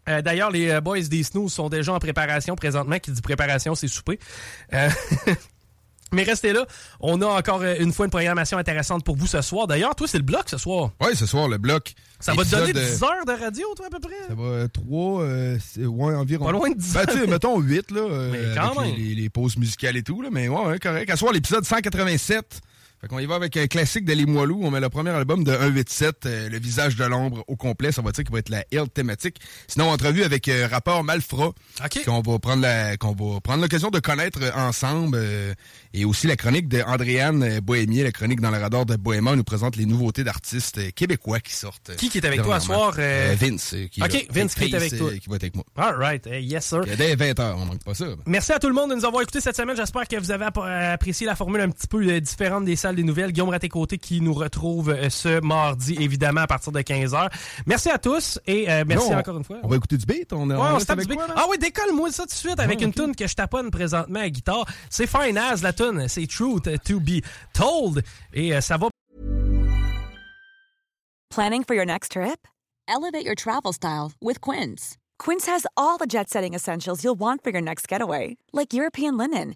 Euh, 0.10 0.22
D'ailleurs, 0.22 0.52
les 0.52 0.70
euh, 0.70 0.82
boys 0.82 1.02
des 1.02 1.24
snooze 1.24 1.54
sont 1.54 1.70
déjà 1.70 1.94
en 1.94 2.00
préparation 2.00 2.56
présentement. 2.56 3.00
Qui 3.00 3.12
dit 3.12 3.22
préparation, 3.22 3.76
c'est 3.76 3.88
souper. 3.88 4.20
Euh, 4.74 4.90
Mais 6.14 6.24
restez 6.24 6.52
là. 6.52 6.66
On 7.00 7.22
a 7.22 7.26
encore 7.26 7.62
euh, 7.62 7.76
une 7.80 7.94
fois 7.94 8.06
une 8.06 8.12
programmation 8.12 8.58
intéressante 8.58 9.06
pour 9.06 9.16
vous 9.16 9.28
ce 9.28 9.42
soir. 9.42 9.66
D'ailleurs, 9.66 9.96
toi, 9.96 10.08
c'est 10.10 10.18
le 10.18 10.26
bloc 10.26 10.44
ce 10.48 10.58
soir. 10.58 10.92
Oui, 11.00 11.16
ce 11.16 11.26
soir, 11.26 11.48
le 11.48 11.58
bloc. 11.58 11.94
Ça 12.20 12.34
va 12.34 12.44
te 12.44 12.50
donner 12.50 12.72
Épisode, 12.72 12.92
10 12.92 13.04
heures 13.04 13.26
de 13.26 13.44
radio, 13.44 13.68
toi, 13.76 13.86
à 13.88 13.90
peu 13.90 14.00
près? 14.00 14.28
Ça 14.28 14.36
va 14.36 14.68
3, 14.68 15.24
ouais, 15.24 16.16
environ. 16.16 16.46
Pas 16.46 16.52
loin 16.52 16.70
de 16.70 16.78
10 16.78 16.94
Ben, 16.94 17.06
tu 17.06 17.14
sais, 17.14 17.20
heures. 17.22 17.28
mettons 17.30 17.60
8, 17.60 17.92
là. 17.92 18.02
euh, 18.12 18.30
Mais 18.30 18.56
quand 18.56 18.78
avec 18.78 18.98
même. 18.98 19.16
Les, 19.16 19.30
pauses 19.30 19.56
musicales 19.56 19.96
et 19.96 20.04
tout, 20.04 20.22
là. 20.22 20.28
Mais 20.32 20.50
ouais, 20.50 20.66
ouais, 20.66 20.80
correct. 20.80 21.10
À 21.10 21.14
ce 21.14 21.20
soir, 21.20 21.32
l'épisode 21.32 21.64
187. 21.64 22.62
Fait 23.02 23.08
qu'on 23.08 23.18
y 23.18 23.26
va 23.26 23.34
avec 23.34 23.58
un 23.58 23.66
classique 23.66 24.06
de 24.06 24.14
Les 24.14 24.28
Moilous. 24.28 24.60
On 24.62 24.70
met 24.70 24.80
le 24.80 24.88
premier 24.90 25.10
album 25.10 25.44
de 25.44 25.52
187, 25.52 26.26
euh, 26.28 26.50
Le 26.50 26.60
visage 26.60 26.96
de 26.96 27.04
l'ombre 27.04 27.44
au 27.48 27.56
complet. 27.56 27.92
Ça 27.92 28.04
va 28.04 28.12
dire 28.12 28.24
qu'il 28.24 28.32
va 28.32 28.38
être 28.38 28.50
la 28.50 28.64
Hill 28.72 28.88
thématique. 28.94 29.38
Sinon, 29.68 29.90
entrevue 29.90 30.24
avec 30.24 30.48
euh, 30.48 30.68
rapport 30.70 31.04
Malfra. 31.04 31.50
Qu'on 32.06 32.22
va 32.22 32.38
prendre 32.38 32.62
la, 32.62 32.98
qu'on 32.98 33.14
va 33.16 33.40
prendre 33.42 33.64
l'occasion 33.64 33.90
de 33.90 34.00
connaître 34.00 34.38
euh, 34.44 34.52
ensemble. 34.56 35.18
euh, 35.20 35.54
et 35.96 36.06
aussi 36.06 36.28
la 36.28 36.36
chronique 36.36 36.68
de 36.68 36.82
Andréane 36.84 37.42
euh, 37.44 37.60
Bohémier, 37.60 38.04
la 38.04 38.12
chronique 38.12 38.40
dans 38.40 38.52
le 38.52 38.60
radar 38.60 38.86
de 38.86 38.96
Bohéma, 38.98 39.36
nous 39.36 39.44
présente 39.44 39.78
les 39.78 39.88
nouveautés 39.88 40.24
d'artistes 40.24 40.78
euh, 40.78 40.92
québécois 40.96 41.40
qui 41.40 41.54
sortent. 41.54 41.90
euh, 41.90 41.96
Qui 41.96 42.10
qui 42.10 42.20
est 42.20 42.26
avec 42.28 42.44
toi 42.44 42.60
ce 42.60 42.68
soir? 42.68 42.94
euh? 43.00 43.32
Euh, 43.32 43.36
Vince. 43.36 43.74
euh, 43.74 43.88
qui 43.88 44.04
OK, 44.04 44.14
là. 44.14 44.20
Vince 44.30 44.54
qui 44.54 44.66
est 44.66 44.76
avec 44.76 44.96
toi. 44.96 45.08
euh, 45.10 45.18
Qui 45.18 45.28
va 45.30 45.36
être 45.38 45.44
avec 45.44 45.56
moi. 45.56 45.66
All 45.76 45.96
right. 45.96 46.24
Yes, 46.32 46.66
sir. 46.68 46.82
Dès 46.86 47.16
20h, 47.16 47.56
on 47.58 47.66
manque 47.66 47.84
pas 47.84 47.96
ça. 47.96 48.06
Merci 48.28 48.52
à 48.54 48.60
tout 48.60 48.68
le 48.68 48.76
monde 48.76 48.92
de 48.92 48.96
nous 48.96 49.06
avoir 49.06 49.24
écoutés 49.24 49.42
cette 49.42 49.58
semaine. 49.58 49.76
J'espère 49.76 50.08
que 50.08 50.18
vous 50.18 50.30
avez 50.30 50.46
app- 50.46 50.58
euh, 50.60 50.94
apprécié 50.94 51.26
la 51.26 51.36
formule 51.36 51.62
un 51.62 51.70
petit 51.72 51.88
peu 51.88 51.98
euh, 52.08 52.20
différente 52.20 52.64
des 52.64 52.76
salles 52.76 52.91
des 52.96 53.04
nouvelles. 53.04 53.32
Guillaume 53.32 53.50
Raté-Côté 53.50 53.98
qui 53.98 54.22
nous 54.22 54.34
retrouve 54.34 54.90
euh, 54.90 55.10
ce 55.10 55.40
mardi, 55.42 55.96
évidemment, 56.00 56.42
à 56.42 56.48
partir 56.48 56.72
de 56.72 56.80
15h. 56.82 57.30
Merci 57.66 57.90
à 57.90 57.98
tous 57.98 58.40
et 58.48 58.70
euh, 58.72 58.84
merci 58.88 59.10
Là, 59.10 59.18
on- 59.18 59.20
encore 59.20 59.38
une 59.38 59.44
fois. 59.44 59.58
On 59.64 59.68
va 59.68 59.76
écouter 59.78 59.98
du 59.98 60.06
beat. 60.06 60.32
On, 60.34 60.50
Ouais, 60.50 60.56
on 60.58 60.76
on 60.76 60.80
se 60.80 60.86
tape 60.86 61.00
du 61.00 61.08
quoi, 61.08 61.16
beat. 61.26 61.36
là? 61.36 61.42
Ah 61.44 61.46
oui, 61.50 61.58
décolle-moi 61.58 62.12
ça 62.12 62.24
tout 62.24 62.30
de 62.30 62.34
suite 62.34 62.60
avec 62.60 62.80
Ah, 62.82 62.84
une 62.84 62.90
ok. 62.90 62.96
tune 62.96 63.16
que 63.16 63.28
je 63.28 63.34
taponne 63.36 63.72
présentement 63.72 64.20
à 64.20 64.30
guitare. 64.30 64.66
C'est 64.90 65.08
Fine 65.08 65.38
As, 65.38 65.62
la 65.62 65.74
tune. 65.74 66.08
C'est 66.08 66.28
Truth 66.28 66.70
to 66.84 67.00
be 67.00 67.22
Told. 67.54 68.04
Et 68.34 68.54
euh, 68.56 68.62
ça 68.62 68.78
va 68.78 68.88
Planning 71.30 71.64
for 71.64 71.76
your 71.76 71.86
next 71.86 72.12
trip? 72.12 72.48
Elevate 72.88 73.26
your 73.26 73.36
travel 73.36 73.72
style 73.74 74.12
with 74.22 74.42
Quince. 74.42 74.98
Quince 75.18 75.46
has 75.48 75.66
all 75.78 75.98
the 75.98 76.08
jet 76.08 76.30
setting 76.30 76.54
essentials 76.54 77.04
you'll 77.04 77.18
want 77.18 77.42
for 77.44 77.52
your 77.52 77.62
next 77.62 77.88
getaway, 77.88 78.38
like 78.54 78.74
European 78.74 79.18
linen, 79.18 79.56